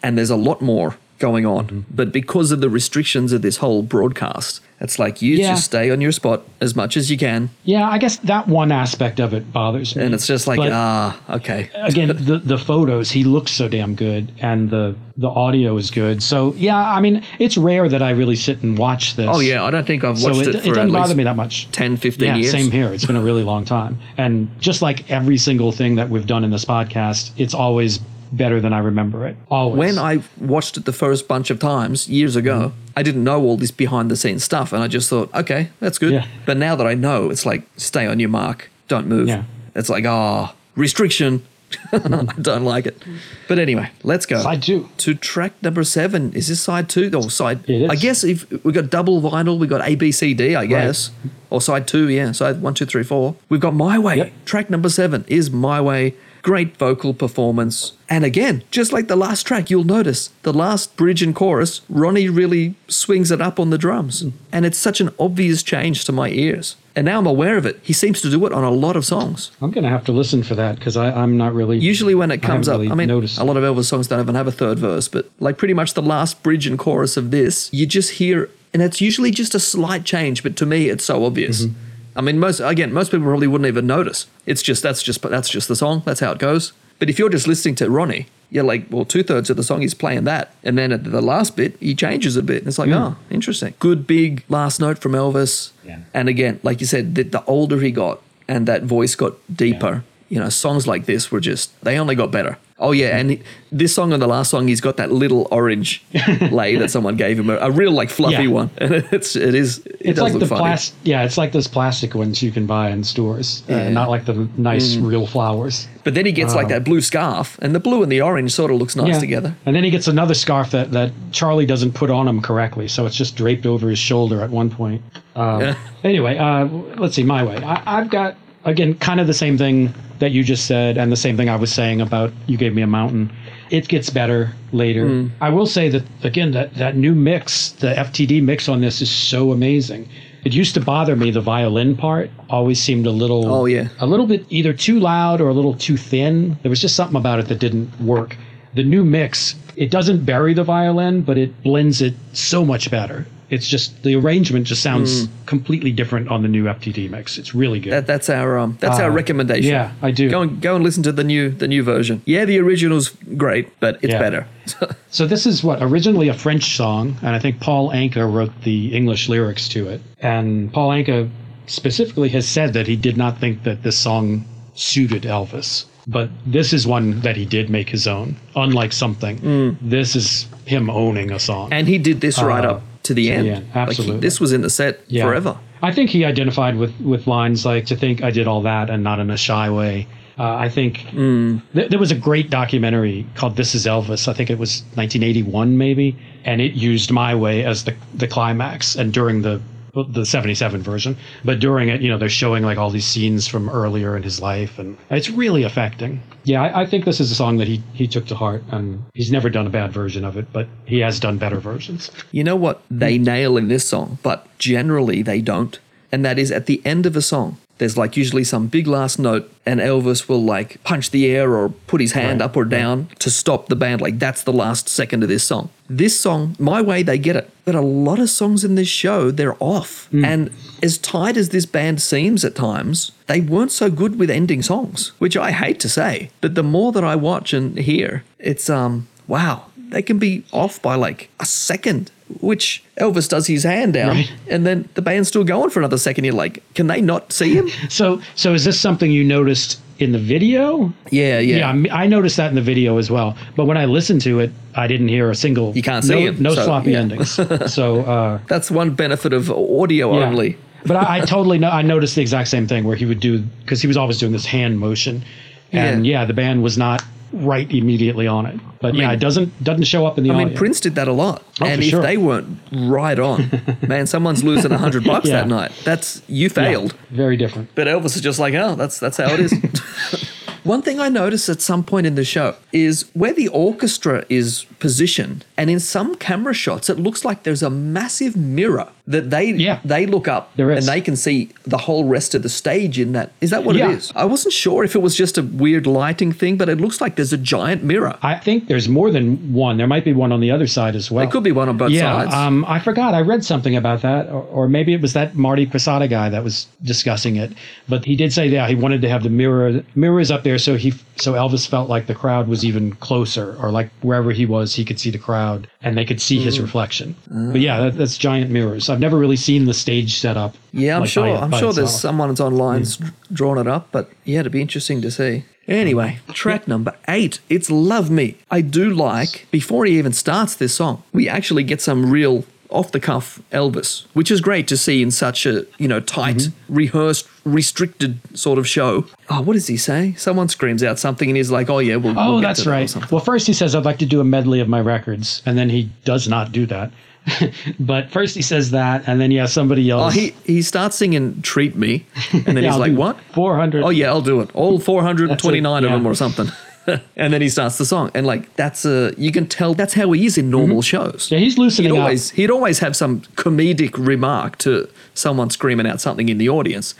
and 0.02 0.18
there's 0.18 0.28
a 0.30 0.36
lot 0.36 0.60
more 0.60 0.96
going 1.18 1.46
on. 1.46 1.66
Mm-hmm. 1.66 1.80
But 1.94 2.12
because 2.12 2.50
of 2.52 2.60
the 2.60 2.68
restrictions 2.68 3.32
of 3.32 3.42
this 3.42 3.56
whole 3.58 3.82
broadcast, 3.82 4.60
it's 4.80 4.98
like 4.98 5.22
you 5.22 5.36
Yeah. 5.36 5.52
just 5.52 5.64
stay 5.64 5.90
on 5.90 6.02
your 6.02 6.12
spot 6.12 6.42
as 6.60 6.76
much 6.76 6.96
as 6.98 7.10
you 7.10 7.16
can, 7.16 7.48
Yeah, 7.64 7.88
I 7.88 7.96
guess 7.96 8.18
that 8.18 8.46
one 8.46 8.70
aspect 8.70 9.18
of 9.20 9.32
it 9.32 9.50
bothers 9.50 9.96
me. 9.96 10.02
and 10.04 10.12
it's 10.14 10.26
just 10.26 10.46
like 10.46 10.58
But- 10.58 10.72
ah, 10.72 11.18
okay. 11.30 11.70
again 11.82 12.08
the 12.08 12.38
the 12.38 12.58
photos 12.58 13.10
he 13.10 13.24
looks 13.24 13.52
so 13.52 13.68
damn 13.68 13.94
good 13.94 14.30
and 14.40 14.68
the 14.68 14.94
the 15.16 15.28
audio 15.28 15.78
is 15.78 15.90
good 15.90 16.22
so 16.22 16.52
yeah 16.58 16.76
i 16.76 17.00
mean 17.00 17.22
it's 17.38 17.56
rare 17.56 17.88
that 17.88 18.02
i 18.02 18.10
really 18.10 18.36
sit 18.36 18.62
and 18.62 18.76
watch 18.76 19.16
this 19.16 19.26
Oh 19.32 19.40
yeah, 19.40 19.64
I 19.64 19.70
don't 19.70 19.86
think 19.86 20.04
I've 20.04 20.18
so 20.18 20.28
watched 20.28 20.48
it, 20.48 20.48
it, 20.48 20.54
it 20.56 20.62
for 20.64 20.68
at 20.70 20.74
doesn't 20.74 20.92
bother 20.92 21.06
least 21.08 21.16
me 21.16 21.24
that 21.24 21.36
much 21.36 21.70
10, 21.72 21.96
15 21.96 22.26
yeah 22.28 22.36
years. 22.36 22.50
same 22.50 22.70
here 22.70 22.92
it's 22.92 23.06
been 23.06 23.16
a 23.16 23.22
really 23.22 23.42
long 23.44 23.64
time 23.64 23.98
and 24.18 24.48
just 24.60 24.82
like 24.82 25.10
every 25.10 25.38
single 25.38 25.72
thing 25.72 25.94
that 25.94 26.10
we've 26.10 26.26
done 26.26 26.44
in 26.44 26.50
this 26.50 26.66
podcast 26.66 27.30
it's 27.38 27.54
always 27.54 28.00
better 28.32 28.60
than 28.60 28.72
i 28.72 28.78
remember 28.78 29.26
it 29.26 29.36
always 29.50 29.78
When 29.78 29.98
I 29.98 30.22
watched 30.38 30.76
it 30.76 30.84
the 30.84 30.92
first 30.92 31.28
bunch 31.28 31.50
of 31.50 31.58
times 31.58 32.08
years 32.08 32.36
ago, 32.36 32.56
Mm-hmm. 32.56 32.98
I 32.98 33.02
didn't 33.02 33.24
know 33.24 33.42
all 33.42 33.56
this 33.58 33.70
behind 33.70 34.10
the 34.10 34.16
scenes 34.16 34.42
stuff, 34.42 34.72
and 34.72 34.82
I 34.82 34.88
just 34.88 35.10
thought, 35.10 35.28
okay, 35.34 35.68
that's 35.80 35.98
good. 35.98 36.12
Yeah. 36.14 36.26
But 36.46 36.56
now 36.56 36.74
that 36.76 36.86
I 36.86 36.94
know, 36.94 37.28
it's 37.30 37.44
like 37.44 37.62
stay 37.76 38.06
on 38.06 38.18
your 38.20 38.30
mark, 38.30 38.70
don't 38.88 39.06
move. 39.06 39.28
Yeah. 39.28 39.44
It's 39.74 39.90
like 39.90 40.06
ah, 40.06 40.54
restriction. 40.76 41.44
I 41.92 41.98
don't 42.40 42.64
like 42.64 42.86
it. 42.86 43.02
But 43.48 43.58
anyway, 43.58 43.90
let's 44.02 44.24
go 44.24 44.40
side 44.40 44.62
two 44.62 44.88
to 44.98 45.14
track 45.14 45.52
number 45.62 45.84
seven. 45.84 46.32
Is 46.32 46.48
this 46.48 46.60
side 46.60 46.88
two 46.88 47.10
or 47.14 47.28
side? 47.28 47.68
It 47.68 47.82
is. 47.82 47.90
I 47.90 47.96
guess 47.96 48.24
if 48.24 48.50
we 48.64 48.72
got 48.72 48.88
double 48.88 49.20
vinyl, 49.20 49.58
we 49.58 49.66
got 49.66 49.86
A 49.86 49.94
B 49.94 50.10
C 50.10 50.32
D. 50.32 50.54
I 50.56 50.64
guess 50.66 51.10
or 51.50 51.60
side 51.60 51.86
two. 51.86 52.08
Yeah, 52.08 52.32
side 52.32 52.62
one 52.62 52.72
two 52.74 52.86
three 52.86 53.04
four. 53.04 53.34
We've 53.50 53.60
got 53.60 53.74
My 53.74 53.98
Way. 53.98 54.16
Yep. 54.16 54.32
Track 54.46 54.70
number 54.70 54.88
seven 54.88 55.24
is 55.28 55.50
My 55.50 55.80
Way. 55.80 56.14
Great 56.46 56.76
vocal 56.76 57.12
performance. 57.12 57.94
And 58.08 58.24
again, 58.24 58.62
just 58.70 58.92
like 58.92 59.08
the 59.08 59.16
last 59.16 59.42
track, 59.48 59.68
you'll 59.68 59.82
notice 59.82 60.28
the 60.42 60.52
last 60.52 60.94
bridge 60.96 61.20
and 61.20 61.34
chorus, 61.34 61.80
Ronnie 61.88 62.28
really 62.28 62.76
swings 62.86 63.32
it 63.32 63.40
up 63.40 63.58
on 63.58 63.70
the 63.70 63.76
drums. 63.78 64.24
And 64.52 64.64
it's 64.64 64.78
such 64.78 65.00
an 65.00 65.10
obvious 65.18 65.64
change 65.64 66.04
to 66.04 66.12
my 66.12 66.28
ears. 66.28 66.76
And 66.94 67.04
now 67.06 67.18
I'm 67.18 67.26
aware 67.26 67.56
of 67.56 67.66
it. 67.66 67.80
He 67.82 67.92
seems 67.92 68.20
to 68.20 68.30
do 68.30 68.46
it 68.46 68.52
on 68.52 68.62
a 68.62 68.70
lot 68.70 68.94
of 68.96 69.04
songs. 69.04 69.50
i'm 69.60 69.72
gonna 69.72 69.88
have 69.88 70.04
to 70.04 70.12
listen 70.12 70.44
for 70.44 70.54
that 70.54 70.76
because 70.76 70.96
i'm 70.96 71.36
not 71.36 71.52
really 71.52 71.78
Usually, 71.78 72.14
when 72.14 72.30
it 72.30 72.44
I 72.44 72.46
comes 72.46 72.68
up, 72.68 72.74
haven't 72.80 72.92
I, 72.92 72.94
mean, 72.94 73.08
noticed. 73.08 73.38
a 73.38 73.44
lot 73.44 73.56
of 73.56 73.64
Elvis 73.64 73.86
songs 73.86 74.06
don't 74.06 74.20
even 74.20 74.36
have 74.36 74.46
a 74.46 74.52
third 74.52 74.78
verse, 74.78 75.08
but 75.08 75.28
like 75.40 75.58
pretty 75.58 75.74
much 75.74 75.94
the 75.94 76.00
last 76.14 76.44
bridge 76.44 76.64
and 76.68 76.78
chorus 76.78 77.16
of 77.16 77.32
this, 77.32 77.68
you 77.72 77.86
just 77.86 78.12
hear, 78.12 78.48
and 78.72 78.82
it's 78.82 79.00
usually 79.00 79.32
just 79.32 79.52
a 79.56 79.60
slight 79.60 80.04
change, 80.04 80.44
but 80.44 80.54
to 80.56 80.64
me, 80.64 80.88
it's 80.90 81.04
so 81.04 81.24
obvious. 81.24 81.64
Mm-hmm. 81.64 81.85
I 82.16 82.22
mean, 82.22 82.38
most 82.38 82.60
again, 82.60 82.92
most 82.92 83.10
people 83.10 83.26
probably 83.26 83.46
wouldn't 83.46 83.68
even 83.68 83.86
notice. 83.86 84.26
It's 84.46 84.62
just 84.62 84.82
that's 84.82 85.02
just 85.02 85.22
that's 85.22 85.48
just 85.48 85.68
the 85.68 85.76
song. 85.76 86.02
That's 86.04 86.20
how 86.20 86.32
it 86.32 86.38
goes. 86.38 86.72
But 86.98 87.10
if 87.10 87.18
you're 87.18 87.28
just 87.28 87.46
listening 87.46 87.74
to 87.76 87.90
Ronnie, 87.90 88.26
you're 88.50 88.64
like, 88.64 88.86
well, 88.90 89.04
two 89.04 89.22
thirds 89.22 89.50
of 89.50 89.56
the 89.56 89.62
song 89.62 89.82
he's 89.82 89.94
playing 89.94 90.24
that, 90.24 90.54
and 90.64 90.78
then 90.78 90.92
at 90.92 91.04
the 91.04 91.20
last 91.20 91.56
bit 91.56 91.76
he 91.78 91.94
changes 91.94 92.36
a 92.36 92.42
bit. 92.42 92.58
And 92.58 92.68
it's 92.68 92.78
like, 92.78 92.88
hmm. 92.88 92.94
oh, 92.94 93.16
interesting. 93.30 93.74
Good 93.78 94.06
big 94.06 94.44
last 94.48 94.80
note 94.80 94.98
from 94.98 95.12
Elvis. 95.12 95.72
Yeah. 95.84 96.00
And 96.14 96.28
again, 96.28 96.60
like 96.62 96.80
you 96.80 96.86
said, 96.86 97.14
the, 97.14 97.22
the 97.24 97.44
older 97.44 97.80
he 97.80 97.90
got 97.90 98.22
and 98.48 98.66
that 98.66 98.84
voice 98.84 99.14
got 99.14 99.34
deeper, 99.54 100.04
you 100.28 100.38
know, 100.38 100.48
songs 100.48 100.86
like 100.86 101.06
this 101.06 101.30
were 101.30 101.40
just, 101.40 101.78
they 101.82 101.98
only 101.98 102.14
got 102.14 102.30
better. 102.30 102.58
Oh, 102.78 102.92
yeah. 102.92 103.16
And 103.16 103.42
this 103.72 103.94
song 103.94 104.12
and 104.12 104.20
the 104.20 104.26
last 104.26 104.50
song, 104.50 104.68
he's 104.68 104.82
got 104.82 104.98
that 104.98 105.10
little 105.10 105.48
orange 105.50 106.04
lei 106.50 106.76
that 106.76 106.90
someone 106.90 107.16
gave 107.16 107.38
him, 107.38 107.48
a, 107.48 107.56
a 107.56 107.70
real, 107.70 107.90
like, 107.92 108.10
fluffy 108.10 108.42
Yeah. 108.44 108.48
one. 108.48 108.70
And 108.78 108.92
it's, 109.12 109.34
it 109.34 109.54
is, 109.54 109.78
it 109.86 109.96
it's 110.00 110.16
does 110.16 110.24
like 110.24 110.32
look 110.34 110.40
the 110.40 110.46
funny. 110.46 110.60
plastic 110.60 110.94
yeah 111.02 111.24
it's 111.24 111.38
like 111.38 111.52
those 111.52 111.66
plastic 111.66 112.14
ones 112.14 112.42
you 112.42 112.52
can 112.52 112.66
buy 112.66 112.90
in 112.90 113.02
stores 113.02 113.62
Yeah. 113.66 113.78
Mm. 113.78 113.86
uh, 113.86 113.90
not 113.90 114.10
like 114.10 114.26
the 114.26 114.46
nice 114.58 114.96
real 114.96 115.26
flowers 115.26 115.88
But 116.04 116.14
then 116.14 116.26
he 116.26 116.32
gets 116.32 116.54
like 116.54 116.68
that 116.68 116.84
blue 116.84 117.00
scarf, 117.00 117.58
and 117.62 117.74
the 117.74 117.80
blue 117.80 118.02
and 118.02 118.12
the 118.12 118.20
orange 118.20 118.52
sort 118.52 118.70
of 118.70 118.76
looks 118.78 118.94
nice 118.94 119.14
Yeah. 119.14 119.20
together. 119.20 119.54
And 119.64 119.74
then 119.74 119.82
he 119.82 119.90
gets 119.90 120.06
another 120.06 120.34
scarf 120.34 120.70
that, 120.72 120.92
that 120.92 121.12
Charlie 121.32 121.66
doesn't 121.66 121.92
put 121.94 122.10
on 122.10 122.28
him 122.28 122.42
correctly, 122.42 122.88
so 122.88 123.06
it's 123.06 123.16
just 123.16 123.36
draped 123.36 123.64
over 123.64 123.88
his 123.88 123.98
shoulder 123.98 124.42
at 124.42 124.50
one 124.50 124.68
point. 124.70 125.00
Um, 125.34 125.60
Yeah. 125.62 125.74
Anyway, 126.04 126.36
uh, 126.36 126.66
let's 126.98 127.14
see, 127.16 127.22
my 127.24 127.42
way. 127.42 127.56
I, 127.56 127.82
I've 128.00 128.10
got, 128.10 128.36
again, 128.66 128.94
kind 128.96 129.18
of 129.18 129.26
the 129.26 129.34
same 129.34 129.56
thing 129.56 129.94
that 130.18 130.32
you 130.32 130.42
just 130.42 130.66
said, 130.66 130.96
and 130.98 131.10
the 131.12 131.16
same 131.16 131.36
thing 131.36 131.48
I 131.48 131.56
was 131.56 131.72
saying 131.72 132.00
about 132.00 132.32
you 132.46 132.56
gave 132.56 132.74
me 132.74 132.82
a 132.82 132.86
mountain. 132.86 133.30
It 133.70 133.88
gets 133.88 134.10
better 134.10 134.52
later. 134.72 135.06
Mm. 135.06 135.30
I 135.40 135.48
will 135.50 135.66
say 135.66 135.88
that, 135.88 136.04
again, 136.22 136.52
that, 136.52 136.74
that 136.74 136.96
new 136.96 137.14
mix, 137.14 137.70
the 137.72 137.88
FTD 137.94 138.42
mix 138.42 138.68
on 138.68 138.80
this 138.80 139.02
is 139.02 139.10
so 139.10 139.52
amazing. 139.52 140.08
It 140.44 140.52
used 140.52 140.74
to 140.74 140.80
bother 140.80 141.16
me, 141.16 141.32
the 141.32 141.40
violin 141.40 141.96
part 141.96 142.30
always 142.48 142.80
seemed 142.80 143.06
a 143.06 143.10
little, 143.10 143.52
Oh, 143.52 143.64
yeah. 143.66 143.88
a 143.98 144.06
little 144.06 144.26
bit 144.26 144.44
either 144.48 144.72
too 144.72 145.00
loud 145.00 145.40
or 145.40 145.48
a 145.48 145.52
little 145.52 145.74
too 145.74 145.96
thin. 145.96 146.56
There 146.62 146.70
was 146.70 146.80
just 146.80 146.94
something 146.94 147.16
about 147.16 147.40
it 147.40 147.48
that 147.48 147.58
didn't 147.58 148.00
work. 148.00 148.36
The 148.74 148.84
new 148.84 149.02
mix, 149.04 149.56
it 149.74 149.90
doesn't 149.90 150.24
bury 150.24 150.54
the 150.54 150.62
violin, 150.62 151.22
but 151.22 151.36
it 151.36 151.62
blends 151.64 152.00
it 152.00 152.14
so 152.32 152.64
much 152.64 152.90
better. 152.90 153.26
It's 153.48 153.68
just 153.68 154.02
the 154.02 154.16
arrangement 154.16 154.66
just 154.66 154.82
sounds 154.82 155.26
Mm. 155.26 155.28
completely 155.46 155.92
different 155.92 156.28
on 156.28 156.42
the 156.42 156.48
new 156.48 156.64
FTD 156.64 157.08
mix. 157.08 157.38
It's 157.38 157.54
really 157.54 157.78
good. 157.80 157.92
That, 157.92 158.06
that's 158.06 158.28
our 158.28 158.58
um, 158.58 158.76
that's 158.80 158.98
our 158.98 159.10
Uh, 159.10 159.14
recommendation. 159.14 159.70
yeah, 159.70 159.92
I 160.02 160.10
do. 160.10 160.28
Go 160.30 160.42
and 160.42 160.60
go 160.60 160.74
and 160.74 160.82
listen 160.84 161.02
to 161.04 161.12
the 161.12 161.22
new 161.24 161.50
the 161.50 161.68
new 161.68 161.82
version. 161.84 162.22
Yeah, 162.24 162.44
the 162.44 162.58
original's 162.58 163.10
great, 163.36 163.68
but 163.80 163.98
it's 164.02 164.12
Yeah. 164.12 164.18
better. 164.20 164.46
So 165.10 165.26
this 165.26 165.46
is 165.46 165.64
what 165.64 165.78
originally 165.80 166.28
a 166.28 166.34
French 166.34 166.76
song, 166.76 167.16
and 167.22 167.34
I 167.34 167.38
think 167.38 167.58
Paul 167.60 167.90
Anka 167.90 168.30
wrote 168.30 168.52
the 168.64 168.94
English 168.94 169.28
lyrics 169.30 169.66
to 169.70 169.88
it. 169.88 170.00
And 170.20 170.70
Paul 170.72 170.90
Anka 170.90 171.28
specifically 171.66 172.28
has 172.30 172.46
said 172.46 172.72
that 172.74 172.86
he 172.86 172.96
did 172.96 173.16
not 173.16 173.38
think 173.38 173.62
that 173.64 173.82
this 173.82 173.96
song 173.96 174.44
suited 174.74 175.22
Elvis. 175.22 175.84
But 176.06 176.28
this 176.46 176.72
is 176.72 176.86
one 176.86 177.20
that 177.22 177.36
he 177.36 177.44
did 177.46 177.70
make 177.70 177.88
his 177.88 178.06
own. 178.06 178.36
Unlike 178.54 178.92
something, 178.92 179.76
this 179.80 180.14
is 180.14 180.46
him 180.66 180.90
owning 180.90 181.32
a 181.32 181.38
song. 181.38 181.72
and 181.72 181.88
he 181.88 181.98
did 181.98 182.20
this 182.20 182.40
right 182.42 182.64
Uh, 182.64 182.72
up 182.74 182.82
to 183.06 183.14
the 183.14 183.30
end. 183.30 183.46
end, 183.48 183.64
Like, 183.66 183.72
he- 183.74 183.78
absolutely. 183.80 184.20
this 184.20 184.40
was 184.40 184.52
in 184.52 184.60
the 184.62 184.70
set 184.70 185.00
Yeah. 185.08 185.24
forever. 185.24 185.56
I 185.82 185.92
think 185.92 186.10
he 186.10 186.24
identified 186.24 186.76
with 186.76 186.92
with 187.00 187.26
lines 187.26 187.64
like 187.66 187.86
"to 187.86 187.96
think 187.96 188.22
I 188.22 188.30
did 188.30 188.46
all 188.48 188.62
that 188.62 188.90
and 188.90 189.02
not 189.04 189.18
in 189.20 189.30
a 189.30 189.36
shy 189.36 189.68
way." 189.70 190.06
Uh, 190.38 190.54
I 190.66 190.68
think 190.68 190.98
Hmm. 191.12 191.58
th- 191.74 191.88
there 191.90 191.98
was 191.98 192.10
a 192.10 192.14
great 192.28 192.50
documentary 192.50 193.24
called 193.36 193.56
"This 193.56 193.74
Is 193.74 193.86
Elvis." 193.86 194.28
I 194.28 194.32
think 194.34 194.50
it 194.50 194.58
was 194.58 194.82
1981, 194.96 195.78
maybe, 195.78 196.14
and 196.44 196.60
it 196.60 196.72
used 196.74 197.10
"My 197.10 197.34
Way" 197.34 197.64
as 197.64 197.84
the 197.84 197.94
the 198.14 198.26
climax. 198.26 198.96
And 198.96 199.12
during 199.12 199.42
the 199.42 199.60
the 200.04 200.26
77 200.26 200.82
version, 200.82 201.16
but 201.44 201.58
during 201.58 201.88
it, 201.88 202.00
you 202.00 202.08
know, 202.08 202.18
they're 202.18 202.28
showing 202.28 202.62
like 202.62 202.78
all 202.78 202.90
these 202.90 203.06
scenes 203.06 203.46
from 203.46 203.68
earlier 203.68 204.16
in 204.16 204.22
his 204.22 204.40
life, 204.40 204.78
and 204.78 204.96
it's 205.10 205.30
really 205.30 205.62
affecting. 205.62 206.20
Yeah, 206.44 206.62
I, 206.62 206.82
I 206.82 206.86
think 206.86 207.04
this 207.04 207.20
is 207.20 207.30
a 207.30 207.34
song 207.34 207.56
that 207.58 207.68
he 207.68 207.82
he 207.94 208.06
took 208.06 208.26
to 208.26 208.34
heart, 208.34 208.62
and 208.70 209.02
he's 209.14 209.32
never 209.32 209.50
done 209.50 209.66
a 209.66 209.70
bad 209.70 209.92
version 209.92 210.24
of 210.24 210.36
it, 210.36 210.52
but 210.52 210.68
he 210.84 211.00
has 211.00 211.20
done 211.20 211.38
better 211.38 211.58
versions. 211.58 212.10
You 212.32 212.44
know 212.44 212.56
what 212.56 212.82
they 212.90 213.18
nail 213.18 213.56
in 213.56 213.68
this 213.68 213.88
song, 213.88 214.18
but 214.22 214.46
generally 214.58 215.22
they 215.22 215.40
don't. 215.40 215.78
And 216.12 216.24
that 216.24 216.38
is 216.38 216.52
at 216.52 216.66
the 216.66 216.80
end 216.84 217.04
of 217.04 217.16
a 217.16 217.22
song, 217.22 217.58
there's 217.78 217.96
like 217.96 218.16
usually 218.16 218.44
some 218.44 218.68
big 218.68 218.86
last 218.86 219.18
note, 219.18 219.50
and 219.64 219.80
Elvis 219.80 220.28
will 220.28 220.42
like 220.42 220.82
punch 220.84 221.10
the 221.10 221.26
air 221.30 221.54
or 221.54 221.68
put 221.68 222.00
his 222.00 222.12
hand 222.12 222.40
Right, 222.40 222.46
up 222.46 222.56
or 222.56 222.64
down 222.64 223.08
to 223.18 223.30
stop 223.30 223.68
the 223.68 223.76
band. 223.76 224.00
Like 224.00 224.18
that's 224.18 224.42
the 224.42 224.52
last 224.52 224.88
second 224.88 225.22
of 225.22 225.28
this 225.28 225.44
song. 225.44 225.68
This 225.88 226.18
song, 226.18 226.56
My 226.58 226.80
Way, 226.80 227.02
they 227.02 227.18
get 227.18 227.36
it. 227.36 227.50
But 227.64 227.74
a 227.74 227.80
lot 227.80 228.18
of 228.18 228.30
songs 228.30 228.64
in 228.64 228.74
this 228.74 228.88
show, 228.88 229.30
they're 229.30 229.56
off. 229.60 230.06
Hmm. 230.06 230.24
And 230.24 230.50
as 230.82 230.98
tight 230.98 231.36
as 231.36 231.50
this 231.50 231.66
band 231.66 232.00
seems 232.00 232.44
at 232.44 232.54
times, 232.54 233.12
they 233.26 233.40
weren't 233.40 233.72
so 233.72 233.90
good 233.90 234.18
with 234.18 234.30
ending 234.30 234.62
songs, 234.62 235.12
which 235.18 235.36
I 235.36 235.52
hate 235.52 235.80
to 235.80 235.88
say. 235.88 236.30
But 236.40 236.54
the 236.54 236.62
more 236.62 236.92
that 236.92 237.04
I 237.04 237.16
watch 237.16 237.52
and 237.52 237.76
hear, 237.78 238.24
it's 238.38 238.70
um 238.70 239.08
wow, 239.28 239.66
they 239.76 240.02
can 240.02 240.18
be 240.18 240.44
off 240.52 240.80
by 240.80 240.94
like 240.94 241.28
a 241.40 241.44
second, 241.44 242.10
which 242.40 242.82
Elvis 243.00 243.28
does 243.28 243.46
his 243.46 243.62
hand 243.62 243.94
down, 243.94 244.10
Right. 244.16 244.32
and 244.48 244.66
then 244.66 244.88
the 244.94 245.02
band's 245.02 245.28
still 245.28 245.44
going 245.44 245.70
for 245.70 245.78
another 245.80 245.98
second. 245.98 246.24
You're 246.24 246.34
like, 246.34 246.62
can 246.74 246.86
they 246.88 247.00
not 247.00 247.32
see 247.32 247.54
him? 247.54 247.68
So, 247.88 248.20
so 248.34 248.52
is 248.54 248.64
this 248.64 248.78
something 248.80 249.10
you 249.10 249.22
noticed 249.24 249.80
in 249.98 250.12
the 250.12 250.18
video? 250.18 250.92
yeah, 251.10 251.38
yeah. 251.38 251.72
Yeah, 251.74 251.94
I 251.94 252.06
noticed 252.06 252.36
that 252.36 252.48
in 252.48 252.54
the 252.56 252.60
video 252.62 252.98
as 252.98 253.10
well. 253.10 253.36
But 253.54 253.66
when 253.66 253.76
I 253.78 253.84
listened 253.86 254.20
to 254.22 254.40
it, 254.40 254.50
I 254.74 254.86
didn't 254.86 255.08
hear 255.08 255.30
a 255.30 255.34
single. 255.34 255.74
You 255.74 255.82
can't 255.82 256.04
no, 256.06 256.14
see 256.16 256.26
him, 256.26 256.42
No 256.42 256.54
so, 256.54 256.64
sloppy 256.64 256.92
yeah. 256.92 256.98
endings. 256.98 257.38
So, 257.72 258.02
uh, 258.02 258.38
That's 258.48 258.70
one 258.70 258.94
benefit 258.94 259.32
of 259.32 259.50
audio 259.50 260.18
yeah. 260.18 260.26
only. 260.26 260.58
but 260.84 260.96
I, 260.96 261.18
I 261.18 261.20
totally 261.20 261.58
know. 261.58 261.70
I 261.70 261.82
noticed 261.82 262.14
the 262.16 262.22
exact 262.22 262.48
same 262.48 262.66
thing 262.66 262.84
where 262.84 262.96
he 262.96 263.06
would 263.06 263.20
do 263.20 263.38
because 263.62 263.80
he 263.80 263.86
was 263.88 263.96
always 263.96 264.18
doing 264.18 264.32
this 264.32 264.44
hand 264.46 264.78
motion, 264.78 265.24
and 265.72 266.06
Yeah. 266.06 266.20
yeah, 266.20 266.24
the 266.24 266.34
band 266.34 266.62
was 266.62 266.76
not 266.78 267.02
right 267.32 267.70
immediately 267.72 268.26
on 268.26 268.46
it. 268.46 268.58
But 268.80 268.94
yeah, 268.94 269.06
mean- 269.08 269.10
it 269.16 269.20
doesn't 269.20 269.64
doesn't 269.64 269.84
show 269.84 270.06
up 270.06 270.16
in 270.18 270.24
the 270.24 270.30
I 270.30 270.34
audio. 270.34 270.46
mean, 270.48 270.56
Prince 270.56 270.80
did 270.80 270.94
that 270.94 271.08
a 271.08 271.12
lot, 271.12 271.42
Oh, 271.60 271.66
and 271.66 271.82
if 271.82 271.90
sure. 271.90 272.02
they 272.02 272.16
weren't 272.16 272.58
right 272.72 273.18
on, 273.18 273.50
man, 273.86 274.06
someone's 274.06 274.44
losing 274.44 274.70
a 274.72 274.78
hundred 274.78 275.04
bucks 275.04 275.28
Yeah. 275.28 275.40
that 275.40 275.48
night. 275.48 275.72
That's 275.84 276.22
you 276.28 276.44
Yeah, 276.44 276.48
failed. 276.54 276.94
very 277.10 277.36
different. 277.36 277.70
But 277.74 277.88
Elvis 277.88 278.14
is 278.16 278.20
just 278.22 278.38
like, 278.38 278.54
oh, 278.54 278.74
that's 278.76 278.98
that's 279.00 279.16
how 279.16 279.32
it 279.34 279.40
is. 279.40 279.52
One 280.64 280.82
thing 280.82 280.98
I 280.98 281.08
noticed 281.08 281.48
at 281.48 281.62
some 281.62 281.84
point 281.84 282.06
in 282.08 282.16
the 282.16 282.24
show 282.24 282.56
is 282.72 283.04
where 283.12 283.32
the 283.32 283.46
orchestra 283.48 284.24
is 284.28 284.66
positioned, 284.80 285.44
and 285.56 285.70
in 285.70 285.78
some 285.78 286.16
camera 286.16 286.54
shots, 286.54 286.90
it 286.90 286.98
looks 286.98 287.24
like 287.24 287.44
there's 287.44 287.62
a 287.62 287.70
massive 287.70 288.36
mirror 288.36 288.88
that 289.08 289.30
they 289.30 289.52
Yeah. 289.52 289.78
they 289.84 290.04
look 290.06 290.26
up 290.26 290.50
and 290.58 290.82
they 290.82 291.00
can 291.00 291.14
see 291.16 291.48
the 291.64 291.78
whole 291.78 292.04
rest 292.04 292.34
of 292.34 292.42
the 292.42 292.48
stage 292.48 292.98
in 292.98 293.12
that. 293.12 293.30
Is 293.40 293.50
that 293.50 293.62
what 293.64 293.76
Yeah. 293.76 293.90
it 293.90 293.98
is? 293.98 294.12
I 294.16 294.24
wasn't 294.24 294.52
sure 294.52 294.82
if 294.84 294.94
it 294.96 295.02
was 295.02 295.14
just 295.14 295.38
a 295.38 295.42
weird 295.42 295.86
lighting 295.86 296.32
thing, 296.32 296.56
but 296.56 296.68
it 296.68 296.80
looks 296.80 297.00
like 297.00 297.14
there's 297.16 297.32
a 297.32 297.38
giant 297.38 297.84
mirror. 297.84 298.16
I 298.22 298.34
think 298.34 298.66
there's 298.66 298.88
more 298.88 299.10
than 299.10 299.52
one. 299.52 299.76
There 299.76 299.86
might 299.86 300.04
be 300.04 300.12
one 300.12 300.32
on 300.32 300.40
the 300.40 300.50
other 300.50 300.66
side 300.66 300.96
as 300.96 301.10
well. 301.10 301.24
There 301.24 301.30
could 301.30 301.44
be 301.44 301.52
one 301.52 301.68
on 301.68 301.76
both 301.76 301.90
yeah, 301.92 302.22
sides. 302.22 302.34
um, 302.34 302.64
I 302.66 302.78
forgot. 302.80 303.14
I 303.14 303.20
read 303.20 303.44
something 303.44 303.76
about 303.76 304.02
that, 304.02 304.26
or, 304.28 304.42
or 304.50 304.68
maybe 304.68 304.92
it 304.92 305.00
was 305.00 305.12
that 305.12 305.36
Marty 305.36 305.66
Pasetta 305.66 306.08
guy 306.10 306.28
that 306.28 306.42
was 306.42 306.66
discussing 306.82 307.36
it. 307.36 307.52
But 307.88 308.04
he 308.04 308.16
did 308.16 308.32
say, 308.32 308.48
yeah, 308.48 308.66
he 308.66 308.74
wanted 308.74 309.02
to 309.02 309.08
have 309.08 309.22
the 309.22 309.30
mirror 309.30 309.82
mirrors 309.94 310.30
up 310.32 310.42
there, 310.42 310.58
so 310.58 310.76
he 310.76 310.92
so 311.16 311.32
Elvis 311.34 311.66
felt 311.66 311.88
like 311.88 312.06
the 312.06 312.14
crowd 312.14 312.48
was 312.48 312.64
even 312.64 312.92
closer, 312.96 313.56
or 313.60 313.70
like 313.70 313.88
wherever 314.02 314.32
he 314.32 314.44
was, 314.46 314.74
he 314.74 314.84
could 314.84 314.98
see 314.98 315.10
the 315.10 315.18
crowd 315.18 315.66
and 315.82 315.96
they 315.96 316.04
could 316.04 316.20
see 316.20 316.38
Mm. 316.38 316.42
his 316.44 316.60
reflection. 316.60 317.14
But 317.30 317.60
yeah, 317.60 317.80
that, 317.80 317.96
that's 317.96 318.18
giant 318.18 318.50
mirrors. 318.50 318.88
I've 318.96 319.00
never 319.00 319.18
really 319.18 319.36
seen 319.36 319.66
the 319.66 319.74
stage 319.74 320.18
set 320.18 320.36
up. 320.36 320.54
Yeah, 320.72 320.94
I'm 320.96 321.02
like, 321.02 321.10
sure. 321.10 321.24
by- 321.34 321.40
I'm 321.40 321.50
by 321.50 321.60
sure 321.60 321.72
there's 321.72 321.88
itself. 321.90 322.00
someone's 322.00 322.40
online's 322.40 322.98
drawn 323.32 323.58
it 323.58 323.66
up, 323.66 323.88
but 323.92 324.10
yeah, 324.24 324.40
it'd 324.40 324.52
be 324.52 324.60
interesting 324.62 325.00
to 325.02 325.10
see. 325.10 325.44
Anyway, 325.68 326.18
track 326.32 326.68
number 326.68 326.94
eight. 327.08 327.40
It's 327.48 327.70
Love 327.70 328.08
Me. 328.10 328.36
I 328.50 328.60
do 328.60 328.88
like, 328.90 329.46
before 329.50 329.84
he 329.84 329.98
even 329.98 330.12
starts 330.12 330.54
this 330.54 330.74
song, 330.74 331.02
we 331.12 331.28
actually 331.28 331.64
get 331.64 331.80
some 331.80 332.10
real 332.10 332.44
off 332.68 332.90
the 332.92 332.98
cuff 333.00 333.40
Elvis, 333.52 334.06
which 334.12 334.28
is 334.30 334.40
great 334.40 334.66
to 334.68 334.76
see 334.76 335.00
in 335.00 335.10
such 335.12 335.46
a, 335.46 335.64
you 335.78 335.86
know, 335.88 336.00
tight, 336.00 336.36
Mm-hmm. 336.36 336.74
rehearsed, 336.74 337.26
restricted 337.44 338.18
sort 338.36 338.58
of 338.58 338.66
show. 338.68 339.06
Oh, 339.30 339.40
what 339.42 339.54
does 339.54 339.66
he 339.68 339.76
say? 339.76 340.14
Someone 340.16 340.48
screams 340.48 340.82
out 340.82 340.98
something 340.98 341.28
and 341.30 341.36
he's 341.36 341.50
like, 341.50 341.70
oh, 341.70 341.78
yeah, 341.78 341.96
we'll, 341.96 342.14
we'll 342.14 342.36
Oh, 342.38 342.40
get 342.40 342.48
that's 342.48 342.64
that 342.64 342.70
right. 342.70 343.10
Well, 343.12 343.20
first 343.20 343.46
he 343.46 343.52
says, 343.52 343.74
I'd 343.74 343.84
like 343.84 343.98
to 343.98 344.06
do 344.06 344.20
a 344.20 344.24
medley 344.24 344.60
of 344.60 344.68
my 344.68 344.80
records. 344.80 345.42
And 345.46 345.56
then 345.58 345.68
he 345.70 345.90
does 346.04 346.28
not 346.28 346.50
do 346.52 346.66
that. 346.66 346.90
but 347.80 348.10
first 348.10 348.34
he 348.34 348.42
says 348.42 348.70
that. 348.70 349.06
And 349.06 349.20
then, 349.20 349.30
yeah, 349.30 349.46
somebody 349.46 349.82
Oh, 349.92 349.98
yells. 350.08 350.14
he, 350.14 350.34
he 350.44 350.62
starts 350.62 350.96
singing 350.96 351.42
Treat 351.42 351.76
Me. 351.76 352.04
And 352.32 352.44
then 352.44 352.56
Yeah, 352.62 352.62
he's 352.62 352.72
I'll 352.74 352.78
like, 352.80 352.92
what? 352.96 353.20
400. 353.34 353.82
Oh 353.82 353.90
yeah, 353.90 354.08
I'll 354.08 354.22
do 354.22 354.40
it. 354.40 354.54
All 354.54 354.78
429 354.78 355.84
of 355.84 355.90
yeah. 355.90 355.96
them 355.96 356.06
or 356.06 356.14
something. 356.14 356.48
and 357.16 357.32
then 357.32 357.42
he 357.42 357.48
starts 357.48 357.78
the 357.78 357.84
song, 357.84 358.12
and 358.14 358.24
like 358.24 358.54
that's 358.54 358.84
a 358.84 359.12
you 359.18 359.32
can 359.32 359.48
tell 359.48 359.74
that's 359.74 359.94
how 359.94 360.12
he 360.12 360.24
is 360.24 360.38
in 360.38 360.50
normal 360.50 360.82
shows. 360.82 361.24
Mm-hmm. 361.26 361.34
Yeah, 361.34 361.40
he's 361.40 361.58
loosening 361.58 361.92
He'd 361.94 362.00
up. 362.00 362.18
he'd 362.36 362.48
always 362.50 362.78
have 362.78 362.94
some 362.94 363.22
comedic 363.34 363.90
remark 363.98 364.56
to 364.58 364.88
someone 365.12 365.50
screaming 365.50 365.84
out 365.88 366.00
something 366.00 366.28
in 366.28 366.38
the 366.38 366.48
audience, 366.48 366.94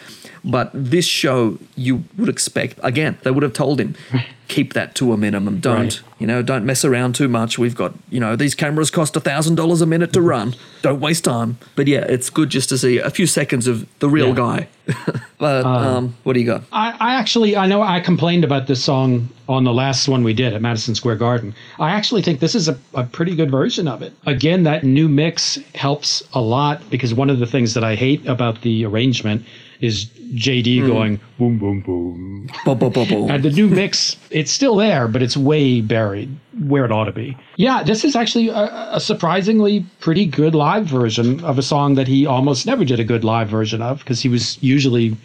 but 0.45 0.70
this 0.74 1.05
show 1.05 1.59
you 1.77 2.03
would 2.18 2.29
expect 2.29 2.81
again 2.83 3.16
they 3.22 3.31
would 3.31 3.45
have 3.45 3.53
told 3.53 3.79
him 3.81 3.95
keep 4.49 4.72
that 4.74 4.94
to 4.97 5.12
a 5.12 5.16
minimum. 5.16 5.59
Don't 5.61 5.76
Right. 5.76 6.01
you 6.18 6.26
know? 6.26 6.42
Don't 6.42 6.64
mess 6.64 6.84
around 6.84 7.14
too 7.14 7.28
much. 7.28 7.59
We've 7.59 7.74
got 7.74 7.94
you 8.11 8.20
know 8.20 8.36
these 8.36 8.55
cameras 8.55 8.90
cost 8.90 9.16
a 9.16 9.20
thousand 9.20 9.55
dollars 9.57 9.80
a 9.80 9.86
minute 9.86 10.12
to 10.14 10.18
Mm-hmm. 10.20 10.28
run. 10.28 10.55
Don't 10.82 11.01
waste 11.01 11.24
time. 11.24 11.59
But 11.74 11.86
yeah, 11.88 12.05
it's 12.09 12.30
good 12.30 12.51
just 12.51 12.68
to 12.70 12.78
see 12.78 12.99
a 12.99 13.11
few 13.11 13.26
seconds 13.26 13.66
of 13.66 13.86
the 13.99 14.09
real 14.09 14.28
Yeah. 14.28 14.34
guy. 14.34 14.68
but 15.38 15.64
um, 15.66 16.14
what 16.22 16.34
do 16.34 16.40
you 16.40 16.47
got? 16.47 16.62
I, 16.72 16.90
I 17.01 17.14
actually, 17.16 17.57
I 17.57 17.66
know 17.66 17.82
I 17.82 17.99
complained 18.01 18.44
about 18.44 18.68
this 18.68 18.82
song 18.84 19.28
on 19.49 19.64
the 19.64 19.72
last 19.72 20.07
one 20.09 20.22
we 20.22 20.32
did 20.32 20.53
at 20.55 20.62
Madison 20.62 20.94
Square 20.94 21.16
Garden. 21.16 21.55
I 21.80 21.90
actually 21.90 22.22
think 22.22 22.38
this 22.40 22.55
is 22.55 22.68
a, 22.68 22.78
a 22.94 23.03
pretty 23.03 23.34
good 23.34 23.51
version 23.51 23.88
of 23.88 24.01
it. 24.03 24.12
Again, 24.26 24.62
that 24.62 24.84
new 24.84 25.09
mix 25.09 25.59
helps 25.74 26.22
a 26.32 26.40
lot 26.40 26.88
because 26.88 27.12
one 27.14 27.30
of 27.30 27.40
the 27.40 27.47
things 27.47 27.74
that 27.74 27.82
I 27.82 27.97
hate 27.97 28.24
about 28.26 28.62
the 28.62 28.84
arrangement 28.84 29.44
is 29.81 30.07
JD 30.35 30.81
Hmm. 30.81 30.87
going 30.87 31.20
boom, 31.39 31.59
boom, 31.59 31.81
boom. 31.81 32.49
Bo- 32.64 32.74
bo- 32.74 32.91
bo- 32.91 33.05
bo. 33.07 33.29
And 33.29 33.43
the 33.43 33.51
new 33.51 33.68
mix, 33.68 34.16
it's 34.31 34.51
still 34.51 34.77
there, 34.77 35.07
but 35.09 35.22
it's 35.22 35.37
way 35.37 35.81
buried 35.81 36.29
where 36.66 36.85
it 36.85 36.93
ought 36.93 37.05
to 37.05 37.12
be. 37.12 37.37
Yeah, 37.57 37.83
this 37.83 38.05
is 38.05 38.16
actually 38.16 38.49
a, 38.49 38.89
a 38.93 39.01
surprisingly 39.01 39.85
pretty 40.01 40.24
good 40.27 40.55
live 40.55 40.87
version 40.87 41.43
of 41.45 41.59
a 41.59 41.62
song 41.62 41.95
that 41.97 42.09
he 42.09 42.24
almost 42.27 42.66
never 42.66 42.85
did 42.85 42.99
a 43.01 43.05
good 43.05 43.24
live 43.24 43.49
version 43.49 43.83
of 43.83 43.99
because 43.99 44.20
he 44.20 44.29
was 44.29 44.57
usually 44.62 45.16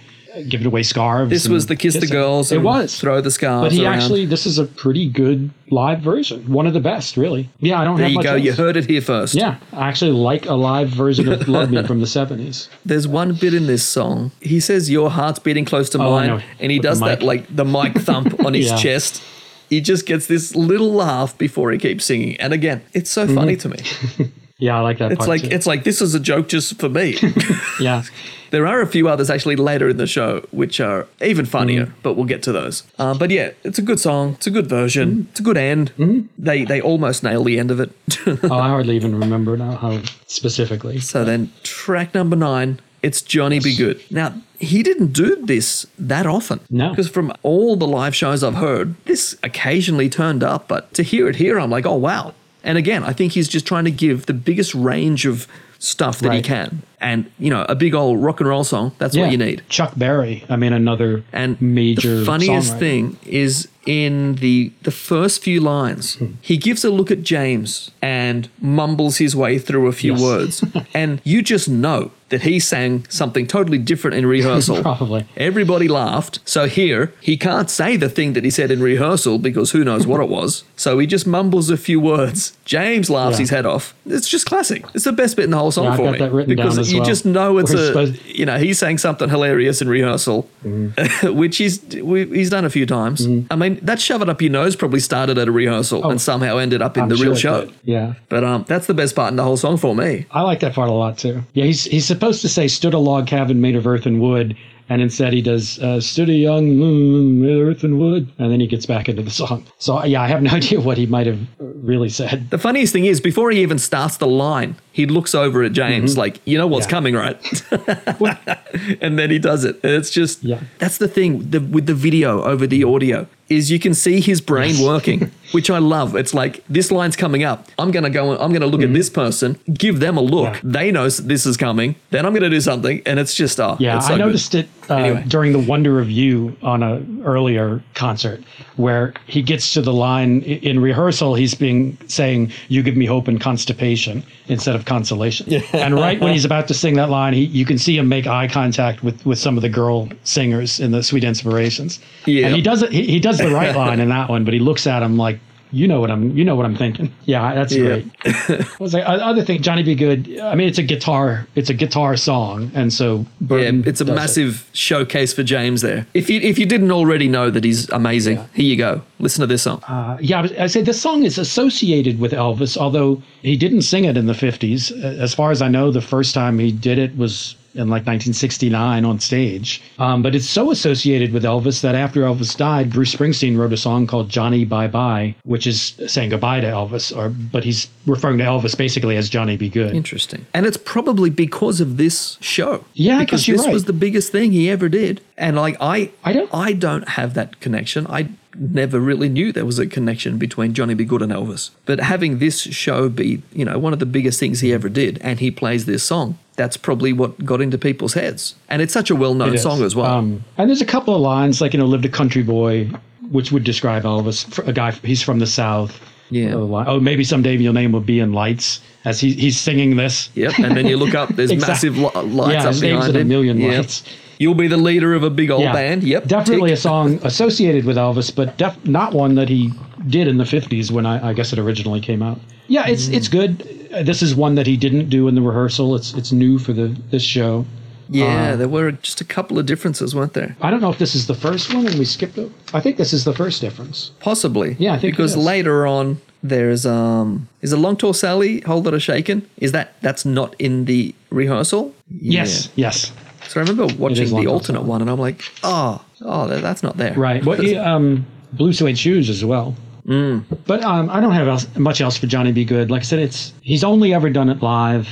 giving 0.48 0.68
away 0.68 0.84
scarves. 0.84 1.30
This 1.30 1.48
was 1.48 1.68
the 1.68 1.76
kiss 1.76 1.96
the 1.96 2.08
girls. 2.08 2.52
It 2.52 2.62
was. 2.62 3.00
throw 3.00 3.20
the 3.22 3.32
scarves 3.32 3.66
But 3.66 3.72
he 3.74 3.86
around. 3.86 3.96
actually, 3.96 4.26
this 4.26 4.46
is 4.46 4.58
a 4.60 4.66
pretty 4.66 5.10
good 5.10 5.50
live 5.70 6.02
version. 6.02 6.52
One 6.52 6.68
of 6.68 6.74
the 6.74 6.80
best, 6.80 7.18
really. 7.18 7.50
Yeah, 7.60 7.82
I 7.82 7.84
don't 7.84 7.96
there 7.98 8.04
have 8.06 8.12
you 8.12 8.16
much 8.18 8.24
go. 8.26 8.34
else. 8.36 8.44
You 8.44 8.54
heard 8.54 8.78
it 8.78 8.86
here 8.90 9.02
first. 9.02 9.36
Yeah, 9.36 9.58
I 9.74 9.88
actually 9.90 10.12
like 10.12 10.46
a 10.46 10.54
live 10.54 10.90
version 10.90 11.28
of 11.32 11.48
Love 11.48 11.72
Me 11.72 11.84
from 11.84 12.00
the 12.00 12.06
70s. 12.06 12.70
There's 12.86 13.08
one 13.08 13.34
bit 13.34 13.54
in 13.54 13.68
this 13.68 13.84
song. 13.84 14.32
He 14.42 14.60
says 14.60 14.90
your 14.90 15.10
heart's 15.10 15.40
beating 15.40 15.66
close 15.66 15.90
to 15.92 15.98
Oh, 16.02 16.12
mine, 16.12 16.44
and 16.60 16.72
he 16.72 16.80
With 16.80 16.84
does 16.84 17.00
that 17.02 17.22
like 17.24 17.54
the 17.54 17.66
mic 17.66 17.94
thump 17.96 18.40
on 18.46 18.54
his 18.54 18.68
Yeah. 18.70 18.78
chest. 18.78 19.22
He 19.70 19.80
just 19.80 20.06
gets 20.06 20.28
this 20.28 20.54
little 20.56 20.92
laugh 20.92 21.38
before 21.38 21.72
he 21.72 21.78
keeps 21.78 22.04
singing. 22.06 22.36
And 22.42 22.52
again, 22.52 22.82
it's 22.94 23.10
so 23.10 23.26
Mm-hmm. 23.26 23.36
funny 23.36 23.56
to 23.58 23.70
me. 23.70 23.78
Yeah, 24.62 24.78
I 24.78 24.82
like 24.82 25.00
that 25.00 25.12
It's 25.12 25.18
part 25.20 25.30
like 25.30 25.42
too. 25.42 25.50
it's 25.52 25.66
like 25.68 25.84
this 25.84 26.02
is 26.02 26.16
a 26.16 26.20
joke 26.20 26.48
just 26.48 26.80
for 26.80 26.88
me. 26.88 27.18
yeah. 27.80 28.04
there 28.52 28.66
are 28.68 28.82
a 28.82 28.88
few 28.88 29.10
others 29.10 29.30
actually 29.30 29.56
later 29.56 29.90
in 29.90 29.98
the 29.98 30.06
show 30.08 30.46
which 30.52 30.80
are 30.80 31.08
even 31.22 31.46
funnier, 31.46 31.88
Mm. 31.88 31.94
but 32.04 32.14
we'll 32.14 32.26
get 32.28 32.44
to 32.44 32.52
those. 32.52 32.84
Uh, 33.00 33.14
but 33.18 33.30
yeah, 33.32 33.52
it's 33.64 33.80
a 33.80 33.82
good 33.82 34.00
song. 34.00 34.34
It's 34.36 34.48
a 34.48 34.52
good 34.52 34.68
version. 34.68 35.10
Mm-hmm. 35.12 35.30
It's 35.32 35.40
a 35.40 35.44
good 35.44 35.58
end. 35.58 35.92
They 36.38 36.64
they 36.66 36.80
almost 36.80 37.24
nail 37.24 37.44
the 37.44 37.60
end 37.60 37.72
of 37.72 37.80
it. 37.80 37.92
Oh, 38.52 38.60
I 38.60 38.70
hardly 38.70 38.96
even 38.96 39.20
remember 39.20 39.58
now 39.58 39.76
how 39.78 40.00
specifically. 40.28 41.00
so 41.00 41.26
then 41.26 41.52
track 41.64 42.14
number 42.14 42.36
nine. 42.36 42.80
It's 43.04 43.24
Johnny 43.24 43.60
B. 43.60 43.76
Goode. 43.76 44.00
Now, 44.12 44.32
he 44.60 44.84
didn't 44.84 45.12
do 45.14 45.36
this 45.44 45.88
that 45.98 46.28
often. 46.28 46.60
No. 46.70 46.90
Because 46.92 47.10
from 47.10 47.34
all 47.42 47.76
the 47.76 47.88
live 47.88 48.14
shows 48.16 48.44
I've 48.44 48.54
heard, 48.68 48.94
this 49.06 49.36
occasionally 49.42 50.08
turned 50.08 50.44
up, 50.44 50.68
but 50.68 50.94
to 50.94 51.02
hear 51.02 51.28
it 51.28 51.38
here, 51.38 51.60
I'm 51.60 51.72
like, 51.72 51.88
oh, 51.88 51.96
wow. 51.96 52.36
And 52.64 52.78
again, 52.78 53.04
I 53.04 53.14
think 53.14 53.34
he's 53.34 53.48
just 53.48 53.66
trying 53.66 53.86
to 53.86 53.92
give 53.92 54.26
the 54.28 54.34
biggest 54.34 54.76
range 54.76 55.26
of 55.26 55.48
stuff 55.80 56.20
that 56.20 56.32
he 56.34 56.42
can. 56.44 56.84
And, 57.00 57.32
you 57.40 57.50
know, 57.50 57.66
a 57.68 57.74
big 57.74 57.96
old 57.96 58.22
rock 58.22 58.40
and 58.40 58.48
roll 58.48 58.64
song, 58.64 58.94
that's 59.00 59.18
what 59.18 59.32
you 59.32 59.38
need. 59.38 59.64
Chuck 59.68 59.94
Berry. 59.98 60.46
I 60.48 60.56
mean, 60.56 60.74
another 60.74 61.24
And 61.34 61.60
major. 61.60 62.18
the 62.20 62.26
funniest 62.26 62.74
songwriter. 62.74 62.80
thing 62.80 63.18
is 63.26 63.68
in 63.86 64.36
the 64.36 64.72
the 64.84 64.92
first 64.92 65.42
few 65.44 65.60
lines, 65.60 66.16
Hmm. 66.16 66.26
he 66.42 66.58
gives 66.58 66.84
a 66.86 66.90
look 66.90 67.10
at 67.12 67.24
James 67.24 67.92
and 68.02 68.48
mumbles 68.62 69.18
his 69.18 69.36
way 69.36 69.58
through 69.60 69.88
a 69.88 69.92
few 69.92 70.14
Yes. 70.14 70.22
words, 70.22 70.64
and 70.94 71.20
you 71.24 71.42
just 71.42 71.68
know 71.68 72.12
that 72.30 72.44
he 72.44 72.60
sang 72.62 73.04
something 73.10 73.46
totally 73.46 73.78
different 73.78 74.16
in 74.16 74.26
rehearsal. 74.26 74.82
Probably. 74.90 75.26
Everybody 75.36 75.90
laughed. 75.90 76.40
So 76.46 76.66
here, 76.66 77.12
he 77.20 77.36
can't 77.36 77.70
say 77.70 77.98
the 77.98 78.08
thing 78.08 78.32
that 78.34 78.46
he 78.46 78.50
said 78.50 78.72
in 78.72 78.82
rehearsal 78.82 79.38
because 79.38 79.72
who 79.72 79.84
knows 79.84 80.08
what 80.08 80.22
it 80.22 80.30
was. 80.40 80.64
So 80.78 80.98
he 81.00 81.06
just 81.08 81.28
mumbles 81.28 81.70
a 81.70 81.76
few 81.76 82.00
words. 82.00 82.54
James 82.64 83.10
laughs 83.10 83.34
Yeah. 83.36 83.40
his 83.42 83.50
head 83.50 83.66
off. 83.66 83.94
It's 84.06 84.30
just 84.30 84.46
classic. 84.46 84.86
It's 84.94 85.04
the 85.04 85.12
best 85.12 85.36
bit 85.36 85.44
in 85.46 85.52
the 85.52 85.58
whole 85.58 85.72
song 85.72 85.86
Yeah, 85.86 85.96
for 85.98 86.12
me. 86.14 86.20
that 86.20 86.32
written 86.32 86.56
because 86.56 86.90
you 86.94 87.00
well. 87.00 87.06
just 87.06 87.26
know 87.26 87.58
it's 87.58 87.74
We're 87.74 87.82
a, 87.82 87.88
supposed- 87.88 88.26
you 88.26 88.46
know, 88.46 88.58
he's 88.58 88.80
saying 88.80 89.00
something 89.00 89.28
hilarious 89.30 89.82
in 89.82 89.90
rehearsal, 89.90 90.48
Mm-hmm. 90.66 91.36
which 91.36 91.58
he's 91.58 91.82
we, 92.02 92.26
he's 92.28 92.50
done 92.50 92.64
a 92.66 92.70
few 92.70 92.86
times. 92.86 93.28
I 93.50 93.56
mean, 93.58 93.71
that 93.80 94.00
shove 94.02 94.22
it 94.22 94.30
up 94.30 94.42
your 94.42 94.52
nose 94.52 94.76
probably 94.76 95.00
started 95.00 95.38
at 95.38 95.48
a 95.48 95.52
rehearsal 95.52 96.10
and 96.10 96.22
somehow 96.22 96.58
ended 96.58 96.82
up 96.82 96.98
in 96.98 97.02
Oh. 97.02 97.04
I'm 97.04 97.10
the 97.10 97.18
sure 97.18 97.26
real 97.28 97.36
show. 97.36 97.66
did. 97.66 97.74
Yeah. 97.84 98.14
But 98.30 98.44
um, 98.44 98.66
that's 98.68 98.88
the 98.88 98.94
best 98.94 99.16
part 99.16 99.32
in 99.32 99.36
the 99.38 99.44
whole 99.44 99.58
song 99.58 99.78
for 99.78 99.96
me. 99.96 100.26
I 100.32 100.42
like 100.42 100.60
that 100.62 100.74
part 100.74 100.90
a 100.90 100.94
lot 100.94 101.18
too. 101.18 101.42
Yeah, 101.54 101.66
he's 101.66 101.84
he's 101.86 102.06
supposed 102.06 102.42
to 102.42 102.50
say 102.50 102.68
stood 102.68 102.94
a 102.94 103.00
log 103.00 103.28
cabin 103.28 103.62
made 103.62 103.76
of 103.76 103.86
earth 103.88 104.06
and 104.06 104.20
wood, 104.22 104.56
and 104.90 105.02
instead 105.02 105.32
he 105.34 105.42
does 105.42 105.80
uh, 105.80 106.00
stood 106.02 106.30
a 106.30 106.34
young 106.34 106.82
of 106.82 107.68
earth 107.68 107.84
and 107.84 108.00
wood, 108.00 108.30
and 108.40 108.52
then 108.52 108.60
he 108.60 108.68
gets 108.68 108.86
back 108.86 109.08
into 109.10 109.22
the 109.22 109.32
song. 109.32 109.66
So 109.80 110.04
yeah, 110.04 110.22
I 110.22 110.28
have 110.28 110.42
no 110.42 110.52
idea 110.62 110.80
what 110.82 110.98
he 110.98 111.06
might 111.06 111.28
have 111.28 111.40
really 111.60 112.10
said. 112.10 112.50
The 112.50 112.58
funniest 112.58 112.94
thing 112.94 113.06
is, 113.06 113.20
before 113.22 113.52
he 113.52 113.62
even 113.62 113.80
starts 113.80 114.18
the 114.18 114.28
line, 114.28 114.76
he 114.92 115.06
looks 115.06 115.34
over 115.34 115.64
at 115.64 115.72
James 115.74 116.18
like, 116.18 116.40
"You 116.46 116.58
know 116.58 116.68
what's 116.68 116.88
Mm-hmm. 116.88 117.16
Yeah. 117.16 117.36
coming, 117.72 117.96
right?" 117.96 118.98
and 119.02 119.18
then 119.18 119.30
he 119.30 119.40
does 119.40 119.64
it. 119.64 119.80
And 119.84 119.94
it's 119.94 120.10
just 120.10 120.44
Yeah. 120.44 120.60
that's 120.80 120.98
the 120.98 121.08
thing 121.08 121.50
the, 121.52 121.60
with 121.62 121.86
the 121.86 121.94
video 121.94 122.44
over 122.44 122.68
the 122.68 122.84
audio 122.84 123.28
is 123.52 123.70
you 123.70 123.80
can 123.80 123.94
see 123.94 124.22
his 124.22 124.40
brain 124.42 124.76
working, 124.84 125.30
which 125.52 125.70
I 125.70 125.78
love. 125.80 126.16
It's 126.16 126.34
like 126.34 126.64
this 126.70 126.92
line's 126.92 127.16
coming 127.16 127.44
up. 127.44 127.68
I'm 127.78 127.92
gonna 127.92 128.10
go. 128.10 128.38
I'm 128.38 128.54
gonna 128.54 128.66
look 128.66 128.82
at 128.82 128.94
this 128.94 129.10
person, 129.10 129.60
give 129.74 130.00
them 130.00 130.18
a 130.18 130.22
look. 130.22 130.54
Mm-hmm. 130.56 130.68
Yeah. 130.68 130.80
They 130.82 130.92
know 130.92 131.10
this 131.10 131.46
is 131.46 131.58
coming. 131.58 131.96
Then 132.12 132.26
I'm 132.26 132.34
gonna 132.34 132.50
do 132.50 132.62
something, 132.62 133.02
and 133.06 133.20
it's 133.20 133.36
just 133.36 133.60
oh, 133.60 133.76
Yeah, 133.80 134.00
so 134.00 134.14
I 134.14 134.18
good. 134.18 134.26
noticed 134.26 134.56
it 134.56 134.70
uh, 134.90 134.96
Anyway. 134.96 135.24
during 135.28 135.52
the 135.52 135.60
Wonder 135.60 136.00
of 136.00 136.10
You 136.10 136.56
on 136.64 136.82
a 136.84 137.02
earlier 137.26 137.84
concert, 137.94 138.42
where 138.78 139.14
he 139.28 139.42
gets 139.42 139.74
to 139.74 139.82
the 139.82 139.94
line 139.94 140.42
in 140.44 140.80
rehearsal. 140.80 141.36
He's 141.36 141.54
being 141.54 141.98
saying, 142.08 142.52
"You 142.70 142.82
give 142.84 142.96
me 142.96 143.06
hope 143.06 143.28
and 143.28 143.40
constipation" 143.40 144.24
instead 144.52 144.76
of 144.76 144.86
consolation. 144.86 145.52
and 145.74 145.96
right 145.96 146.20
when 146.20 146.34
he's 146.34 146.46
about 146.46 146.68
to 146.68 146.74
sing 146.74 146.96
that 146.96 147.10
line, 147.10 147.34
he, 147.34 147.46
you 147.46 147.66
can 147.66 147.78
see 147.78 147.98
him 147.98 148.10
make 148.10 148.28
eye 148.28 148.48
contact 148.48 149.04
with, 149.04 149.26
with 149.26 149.40
some 149.40 149.58
of 149.58 149.62
the 149.62 149.70
girl 149.70 150.10
singers 150.24 150.80
in 150.80 150.92
the 150.92 151.02
Sweet 151.02 151.24
Inspirations. 151.24 152.00
Yeah. 152.26 152.48
and 152.48 152.56
he 152.56 152.62
does 152.62 152.84
it. 152.84 152.92
He, 152.92 153.04
he 153.08 153.20
does 153.20 153.38
the 153.38 153.50
right 153.50 153.76
line 153.84 154.00
in 154.00 154.10
that 154.10 154.30
one, 154.30 154.44
but 154.44 154.54
he 154.54 154.60
looks 154.60 154.86
at 154.86 155.02
him 155.02 155.18
like. 155.18 155.40
You 155.72 155.88
know 155.88 156.00
what 156.02 156.12
I'm. 156.12 156.36
You 156.38 156.44
know 156.44 156.56
what 156.56 156.66
I'm 156.66 156.76
thinking. 156.76 157.14
Yeah, 157.26 157.56
that's 157.56 157.74
Yeah. 157.74 158.02
great. 158.24 158.80
Was 158.80 158.92
the 158.92 159.08
other 159.08 159.42
thing? 159.44 159.62
Johnny 159.62 159.84
B. 159.84 159.96
Goode. 159.96 160.40
I 160.42 160.56
mean, 160.56 160.68
it's 160.68 160.78
a 160.78 160.84
guitar. 160.84 161.48
It's 161.56 161.70
a 161.70 161.74
guitar 161.74 162.18
song, 162.18 162.72
and 162.76 162.92
so 162.92 163.26
Yeah, 163.50 163.72
it's 163.86 164.02
a 164.02 164.06
does 164.06 164.10
it. 164.10 164.16
massive 164.16 164.70
showcase 164.74 165.34
for 165.34 165.44
James 165.44 165.82
there. 165.82 166.06
If 166.14 166.30
you 166.30 166.40
if 166.42 166.60
you 166.60 166.66
didn't 166.66 166.92
already 166.92 167.28
know 167.28 167.50
that 167.50 167.64
he's 167.64 167.90
amazing, 167.90 168.38
here 168.54 168.66
you 168.66 168.76
go. 168.76 169.02
Listen 169.20 169.42
to 169.42 169.48
this 169.48 169.62
song. 169.62 169.82
Uh, 169.88 170.18
yeah, 170.20 170.48
I 170.60 170.68
say 170.68 170.82
this 170.82 171.00
song 171.02 171.24
is 171.24 171.38
associated 171.38 172.20
with 172.20 172.32
Elvis, 172.34 172.76
although 172.78 173.22
he 173.42 173.56
didn't 173.56 173.84
sing 173.84 174.06
it 174.06 174.18
in 174.18 174.26
the 174.26 174.34
50s. 174.34 174.92
Uh, 174.92 175.22
As 175.24 175.34
far 175.34 175.52
as 175.52 175.62
I 175.62 175.68
know, 175.70 175.92
the 175.92 176.02
first 176.02 176.34
time 176.34 176.60
he 176.60 176.72
did 176.72 176.98
it 176.98 177.16
was 177.18 177.56
in 177.74 177.88
like 177.88 178.06
1969 178.06 179.06
on 179.06 179.20
stage. 179.20 179.82
Um, 180.00 180.22
but 180.22 180.36
it's 180.36 180.50
so 180.50 180.72
associated 180.72 181.32
with 181.34 181.44
Elvis 181.44 181.82
that 181.82 181.96
after 181.96 182.22
Elvis 182.22 182.56
died, 182.58 182.92
Bruce 182.92 183.14
Springsteen 183.16 183.58
wrote 183.58 183.74
a 183.74 183.78
song 183.78 184.08
called 184.08 184.30
Johnny 184.30 184.66
Bye 184.66 184.88
Bye, 184.88 185.36
which 185.44 185.68
is 185.68 185.94
saying 186.08 186.30
goodbye 186.30 186.60
to 186.62 186.68
Elvis, 186.68 187.16
or 187.16 187.30
but 187.30 187.64
he's 187.64 187.88
referring 188.06 188.38
to 188.40 188.44
Elvis 188.44 188.78
basically 188.78 189.18
as 189.18 189.30
Johnny 189.30 189.58
B. 189.58 189.70
Goode. 189.70 189.94
Interesting. 189.96 190.46
And 190.54 190.66
it's 190.66 190.78
probably 190.78 191.30
because 191.30 191.80
of 191.80 191.98
this 191.98 192.38
show. 192.42 192.84
Yeah, 192.94 193.20
because 193.20 193.46
this 193.46 193.66
right. 193.66 193.74
was 193.74 193.86
the 193.86 193.94
biggest 193.94 194.32
thing 194.32 194.52
he 194.52 194.70
ever 194.70 194.90
did. 194.90 195.22
And 195.38 195.56
like 195.56 195.78
I 195.80 196.12
I 196.24 196.34
don't- 196.34 196.54
I 196.54 196.74
don't 196.74 197.08
have 197.10 197.34
that 197.36 197.60
connection. 197.60 198.06
I 198.08 198.30
never 198.56 199.00
really 199.00 199.30
knew 199.30 199.52
there 199.52 199.66
was 199.66 199.80
a 199.80 199.88
connection 199.88 200.38
between 200.38 200.74
Johnny 200.74 200.94
B. 200.94 201.04
Goode 201.06 201.22
and 201.22 201.32
Elvis. 201.32 201.70
But 201.86 202.00
having 202.00 202.40
this 202.40 202.62
show 202.62 203.10
be, 203.10 203.42
you 203.54 203.66
know, 203.66 203.78
one 203.80 203.94
of 203.94 204.00
the 204.00 204.06
biggest 204.06 204.40
things 204.40 204.60
he 204.60 204.74
ever 204.74 204.90
did 204.90 205.20
and 205.22 205.40
he 205.40 205.52
plays 205.52 205.86
this 205.86 206.04
song, 206.04 206.38
that's 206.56 206.78
probably 206.78 207.14
what 207.14 207.44
got 207.46 207.62
into 207.62 207.78
people's 207.78 208.14
heads. 208.14 208.56
And 208.70 208.82
it's 208.82 208.94
such 208.94 209.10
a 209.10 209.16
well-known 209.16 209.58
song 209.58 209.82
as 209.84 209.96
well. 209.96 210.06
Um, 210.14 210.44
and 210.58 210.70
there's 210.70 210.82
a 210.82 210.86
couple 210.86 211.16
of 211.16 211.22
lines 211.22 211.62
like 211.62 211.74
you 211.74 211.80
know, 211.80 211.86
lived 211.86 212.06
a 212.06 212.10
country 212.10 212.44
boy, 212.44 212.90
which 213.32 213.52
would 213.52 213.64
describe 213.64 214.04
Elvis. 214.04 214.68
a 214.68 214.74
guy, 214.74 214.92
he's 214.92 215.22
from 215.24 215.40
the 215.40 215.48
South. 215.48 216.00
Yeah. 216.30 216.54
Oh, 216.54 217.00
maybe 217.02 217.24
someday 217.26 217.58
your 217.58 217.74
name 217.74 217.92
will 217.92 218.00
be 218.00 218.20
in 218.20 218.32
lights 218.32 218.80
as 219.04 219.20
he, 219.20 219.34
he's 219.34 219.60
singing 219.60 219.98
this. 219.98 220.30
Yep, 220.36 220.60
and 220.60 220.78
then 220.78 220.86
you 220.88 220.96
look 220.96 221.14
up, 221.14 221.28
there's 221.36 221.52
Exact- 221.58 221.70
massive 221.70 221.98
li- 221.98 222.04
lights 222.22 222.54
Yeah, 222.54 222.62
up 222.64 222.68
his 222.74 222.82
name's 222.82 222.98
behind 223.08 223.16
in 223.18 223.22
a 223.22 223.26
million 223.26 223.58
Yep. 223.60 223.78
lights. 223.78 224.04
You'll 224.42 224.56
be 224.56 224.68
the 224.68 224.78
leader 224.90 225.14
of 225.14 225.24
a 225.24 225.30
big 225.30 225.52
old 225.52 225.64
band. 225.64 226.04
Yep, 226.04 226.26
definitely 226.28 226.72
tick. 226.72 226.80
a 226.80 226.82
song 226.82 227.20
associated 227.24 227.86
with 227.86 227.96
Elvis, 227.98 228.36
but 228.36 228.58
def- 228.58 228.84
not 228.86 229.14
one 229.14 229.36
that 229.36 229.50
he 229.50 229.72
did 230.08 230.28
in 230.28 230.38
the 230.38 230.46
'50s 230.46 230.90
when 230.92 231.06
I, 231.06 231.30
I 231.30 231.34
guess 231.34 231.54
it 231.54 231.60
originally 231.60 232.02
came 232.02 232.24
out. 232.24 232.40
Yeah, 232.68 232.88
it's 232.88 233.08
it's 233.18 233.28
Mm. 233.28 233.32
good. 233.40 233.52
Uh, 233.94 234.04
This 234.04 234.22
is 234.24 234.34
one 234.36 234.56
that 234.56 234.66
he 234.66 234.78
didn't 234.78 235.10
do 235.10 235.28
in 235.28 235.36
the 235.36 235.42
rehearsal. 235.42 235.96
It's 235.96 236.14
it's 236.20 236.32
new 236.32 236.58
for 236.58 236.74
the 236.74 236.88
this 237.12 237.24
show. 237.24 237.66
Yeah, 238.10 238.54
Uh, 238.54 238.56
there 238.58 238.68
were 238.68 238.92
just 239.08 239.22
a 239.22 239.24
couple 239.36 239.58
of 239.60 239.66
differences, 239.66 240.14
weren't 240.16 240.34
there? 240.34 240.56
I 240.62 240.70
don't 240.72 240.82
know 240.82 240.90
if 240.92 240.98
this 240.98 241.14
is 241.16 241.28
the 241.28 241.36
first 241.48 241.74
one 241.74 241.86
and 241.88 241.96
we 242.00 242.06
skipped 242.06 242.38
it. 242.38 242.50
I 242.74 242.80
think 242.82 242.98
this 242.98 243.14
is 243.14 243.24
the 243.24 243.34
first 243.34 243.62
difference. 243.62 244.12
Possibly. 244.20 244.76
Yeah, 244.80 244.94
I 244.96 245.00
think 245.00 245.14
because 245.14 245.38
later 245.38 245.86
on 245.88 246.18
there's 246.44 246.86
um 246.86 247.48
is 247.62 247.72
a 247.72 247.78
long 247.78 247.96
tall 247.96 248.14
Sally 248.14 248.62
hold 248.62 248.88
it 248.88 248.94
a 248.94 249.00
shaken? 249.00 249.44
Is 249.66 249.72
that 249.72 249.88
that's 250.02 250.26
not 250.26 250.56
in 250.60 250.86
the 250.86 251.14
rehearsal? 251.30 251.94
Yes, 252.10 252.70
yes, 252.76 253.12
Yeah. 253.14 253.21
So 253.52 253.60
I 253.60 253.64
remember 253.66 253.94
watching 253.96 254.30
the 254.30 254.48
alternate 254.48 254.84
one 254.84 255.02
and 255.02 255.10
I'm 255.10 255.20
like, 255.20 255.44
oh, 255.62 256.02
oh, 256.22 256.48
that's 256.48 256.84
not 256.84 256.96
there. 256.96 257.14
right. 257.16 257.44
Well, 257.44 257.60
he, 257.60 257.76
um, 257.76 258.26
Blue 258.54 258.72
Suede 258.72 258.98
Shoes 258.98 259.30
as 259.30 259.44
well. 259.44 259.76
Mm. 260.08 260.46
But 260.66 260.82
um, 260.86 261.10
I 261.10 261.20
don't 261.20 261.34
have 261.34 261.50
else, 261.50 261.68
much 261.76 262.00
else 262.00 262.16
for 262.18 262.28
Johnny 262.28 262.54
B. 262.54 262.64
Goode. 262.64 262.90
Like 262.90 263.02
I 263.02 263.04
said, 263.04 263.20
it's 263.20 263.52
he's 263.62 263.84
only 263.84 264.14
ever 264.14 264.30
done 264.30 264.48
it 264.50 264.62
live. 264.64 265.10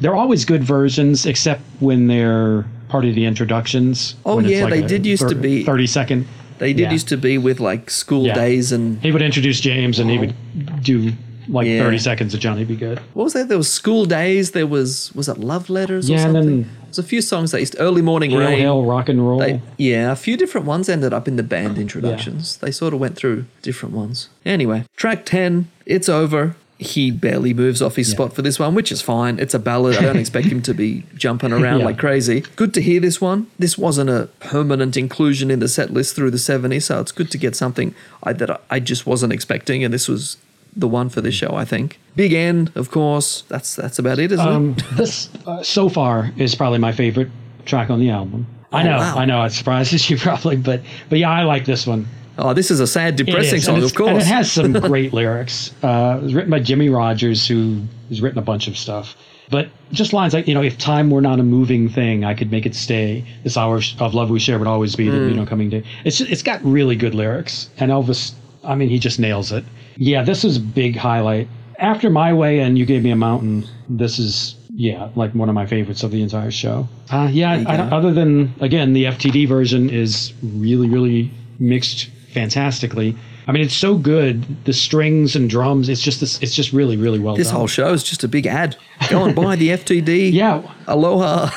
They're 0.00 0.14
always 0.14 0.46
good 0.46 0.64
versions, 0.64 1.26
except 1.26 1.60
when 1.80 2.06
they're 2.06 2.64
part 2.88 3.04
of 3.04 3.14
the 3.14 3.26
introductions. 3.26 4.14
Oh, 4.24 4.36
when 4.36 4.46
it's 4.46 4.54
yeah, 4.54 4.66
they 4.70 4.80
did 4.80 5.04
used 5.04 5.28
to 5.28 5.34
be- 5.34 5.62
thirty 5.62 5.86
second. 5.86 6.26
They 6.60 6.72
did 6.72 6.84
Yeah. 6.84 6.92
used 6.92 7.08
to 7.08 7.18
be 7.18 7.36
with 7.36 7.60
like 7.60 7.90
school 7.90 8.24
Yeah. 8.26 8.34
days 8.34 8.72
and 8.72 8.98
He 9.02 9.12
would 9.12 9.20
introduce 9.22 9.60
James, 9.60 9.98
and 9.98 10.08
he 10.10 10.16
would 10.18 10.34
do 10.82 11.12
like 11.46 11.66
Yeah. 11.66 11.82
thirty 11.82 11.98
seconds 11.98 12.32
of 12.32 12.40
Johnny 12.40 12.64
B. 12.64 12.74
Goode. 12.74 13.00
what 13.12 13.24
was 13.24 13.34
that? 13.34 13.48
There 13.48 13.58
was 13.58 13.70
school 13.70 14.06
days. 14.06 14.52
There 14.52 14.66
was 14.66 15.12
was 15.14 15.28
it 15.28 15.36
love 15.38 15.68
letters 15.68 16.08
or 16.08 16.14
Yeah, 16.14 16.26
and 16.26 16.34
then- 16.36 16.70
There's 16.92 17.06
a 17.06 17.08
few 17.08 17.22
songs 17.22 17.52
that 17.52 17.60
used 17.60 17.74
early 17.78 18.02
morning 18.02 18.34
rain. 18.36 18.58
hail, 18.58 18.84
rock 18.84 19.08
and 19.08 19.26
roll. 19.26 19.38
They, 19.38 19.62
yeah, 19.78 20.12
a 20.12 20.16
few 20.16 20.36
different 20.36 20.66
ones 20.66 20.90
ended 20.90 21.14
up 21.14 21.26
in 21.26 21.36
the 21.36 21.42
band 21.42 21.78
introductions. 21.78 22.58
They 22.58 22.70
sort 22.70 22.92
of 22.92 23.00
went 23.00 23.16
through 23.16 23.46
different 23.62 23.94
ones. 23.94 24.28
Anyway, 24.44 24.84
track 24.96 25.24
10, 25.24 25.68
it's 25.86 26.10
over. 26.10 26.54
He 26.78 27.10
barely 27.10 27.54
moves 27.54 27.80
off 27.80 27.96
his 27.96 28.10
Yeah. 28.10 28.16
spot 28.16 28.34
for 28.34 28.42
this 28.42 28.58
one, 28.58 28.74
which 28.74 28.92
is 28.92 29.00
fine. 29.00 29.38
It's 29.38 29.54
a 29.54 29.58
ballad. 29.58 29.96
I 29.96 30.02
don't 30.02 30.16
expect 30.26 30.48
him 30.48 30.60
to 30.62 30.74
be 30.74 31.04
jumping 31.16 31.50
around 31.52 31.78
Yeah. 31.78 31.84
like 31.86 31.96
crazy. 31.98 32.42
Good 32.56 32.74
to 32.74 32.82
hear 32.82 33.00
this 33.00 33.20
one. 33.22 33.46
This 33.58 33.78
wasn't 33.78 34.10
a 34.10 34.28
permanent 34.40 34.96
inclusion 34.98 35.50
in 35.50 35.60
the 35.60 35.68
set 35.68 35.92
list 35.94 36.14
through 36.14 36.32
the 36.32 36.38
70s, 36.38 36.82
so 36.82 37.00
it's 37.00 37.12
good 37.12 37.30
to 37.30 37.38
get 37.38 37.56
something 37.56 37.94
I, 38.22 38.34
that 38.34 38.60
I 38.68 38.80
just 38.80 39.06
wasn't 39.06 39.32
expecting, 39.32 39.82
and 39.82 39.94
this 39.94 40.08
was 40.08 40.36
the 40.74 40.88
one 40.88 41.08
for 41.08 41.20
this 41.20 41.34
show, 41.34 41.54
I 41.54 41.64
think. 41.64 41.98
Big 42.16 42.32
End, 42.32 42.72
of 42.74 42.90
course. 42.90 43.42
That's 43.48 43.74
that's 43.76 43.98
about 43.98 44.18
it, 44.18 44.32
isn't 44.32 44.46
Um, 44.48 44.74
it? 44.78 44.84
this 44.96 45.28
uh, 45.46 45.62
so 45.62 45.88
far 45.88 46.32
is 46.36 46.54
probably 46.54 46.78
my 46.78 46.92
favorite 46.92 47.28
track 47.66 47.90
on 47.90 48.00
the 48.00 48.10
album. 48.10 48.46
I 48.72 48.82
Oh, 48.82 48.84
know, 48.90 48.96
wow. 48.98 49.14
I 49.18 49.24
know, 49.26 49.42
it 49.44 49.50
surprises 49.52 50.08
you 50.10 50.16
probably, 50.16 50.56
but 50.56 50.80
but 51.08 51.18
yeah, 51.18 51.30
I 51.30 51.44
like 51.44 51.64
this 51.66 51.86
one. 51.86 52.06
Oh, 52.38 52.54
this 52.54 52.70
is 52.70 52.80
a 52.80 52.86
sad, 52.86 53.16
depressing 53.16 53.60
song, 53.60 53.76
of 53.76 53.84
it's- 53.84 54.00
And 54.08 54.16
it 54.18 54.24
has 54.26 54.50
some 54.50 54.72
great 54.88 55.12
lyrics. 55.12 55.74
Uh, 55.82 56.16
it 56.18 56.24
was 56.24 56.34
written 56.34 56.50
by 56.50 56.60
Jimmie 56.60 56.88
Rodgers, 56.88 57.46
who 57.46 57.82
has 58.08 58.22
written 58.22 58.38
a 58.38 58.42
bunch 58.42 58.68
of 58.68 58.78
stuff. 58.78 59.14
But 59.50 59.68
just 59.92 60.14
lines 60.14 60.32
like, 60.32 60.48
you 60.48 60.54
know, 60.54 60.62
if 60.62 60.78
time 60.78 61.10
were 61.10 61.20
not 61.20 61.38
a 61.38 61.42
moving 61.42 61.90
thing, 61.90 62.24
I 62.24 62.32
could 62.32 62.50
make 62.50 62.64
it 62.64 62.74
stay. 62.74 63.22
This 63.44 63.58
hour 63.58 63.82
of 64.00 64.14
love 64.14 64.30
we 64.30 64.40
share 64.40 64.58
would 64.58 64.66
always 64.66 64.96
be, 64.96 65.10
there'd 65.10 65.28
be 65.28 65.36
no 65.36 65.44
coming 65.44 65.68
day. 65.68 65.84
It's 66.06 66.22
it's 66.22 66.42
got 66.42 66.64
really 66.64 66.96
good 66.96 67.14
lyrics. 67.14 67.68
And 67.76 67.90
Elvis, 67.90 68.32
I 68.64 68.74
mean, 68.76 68.88
he 68.88 68.98
just 68.98 69.18
nails 69.20 69.52
it. 69.52 69.62
Yeah, 69.96 70.22
this 70.22 70.44
is 70.44 70.56
a 70.56 70.60
big 70.60 70.96
highlight. 70.96 71.48
After 71.78 72.10
My 72.10 72.32
Way 72.32 72.60
and 72.60 72.78
You 72.78 72.86
Gave 72.86 73.02
Me 73.02 73.10
a 73.10 73.16
Mountain, 73.16 73.66
this 73.88 74.18
is, 74.18 74.54
yeah, 74.70 75.10
like 75.16 75.34
one 75.34 75.48
of 75.48 75.54
my 75.54 75.66
favorites 75.66 76.02
of 76.02 76.10
the 76.10 76.22
entire 76.22 76.50
show. 76.50 76.88
Uh, 77.10 77.28
yeah, 77.30 77.64
I, 77.66 77.76
other 77.78 78.12
than, 78.12 78.54
again, 78.60 78.92
the 78.92 79.04
FTD 79.04 79.48
version 79.48 79.90
is 79.90 80.32
really, 80.42 80.88
really 80.88 81.30
mixed 81.58 82.06
fantastically. 82.32 83.16
I 83.46 83.52
mean, 83.52 83.62
it's 83.62 83.74
so 83.74 83.96
good. 83.96 84.64
The 84.64 84.72
strings 84.72 85.34
and 85.34 85.50
drums, 85.50 85.88
it's 85.88 86.00
just 86.00 86.20
this, 86.20 86.40
it's 86.42 86.54
just 86.54 86.72
really, 86.72 86.96
really 86.96 87.18
well 87.18 87.34
done. 87.34 87.38
This 87.40 87.48
done. 87.48 87.56
whole 87.56 87.66
show 87.66 87.92
is 87.92 88.02
just 88.02 88.22
a 88.24 88.28
big 88.28 88.46
ad. 88.46 88.76
Go 89.10 89.24
and 89.24 89.34
buy 89.34 89.56
the 89.56 89.68
FTD. 89.80 90.32
yeah, 90.32 90.62
Aloha. 90.86 91.50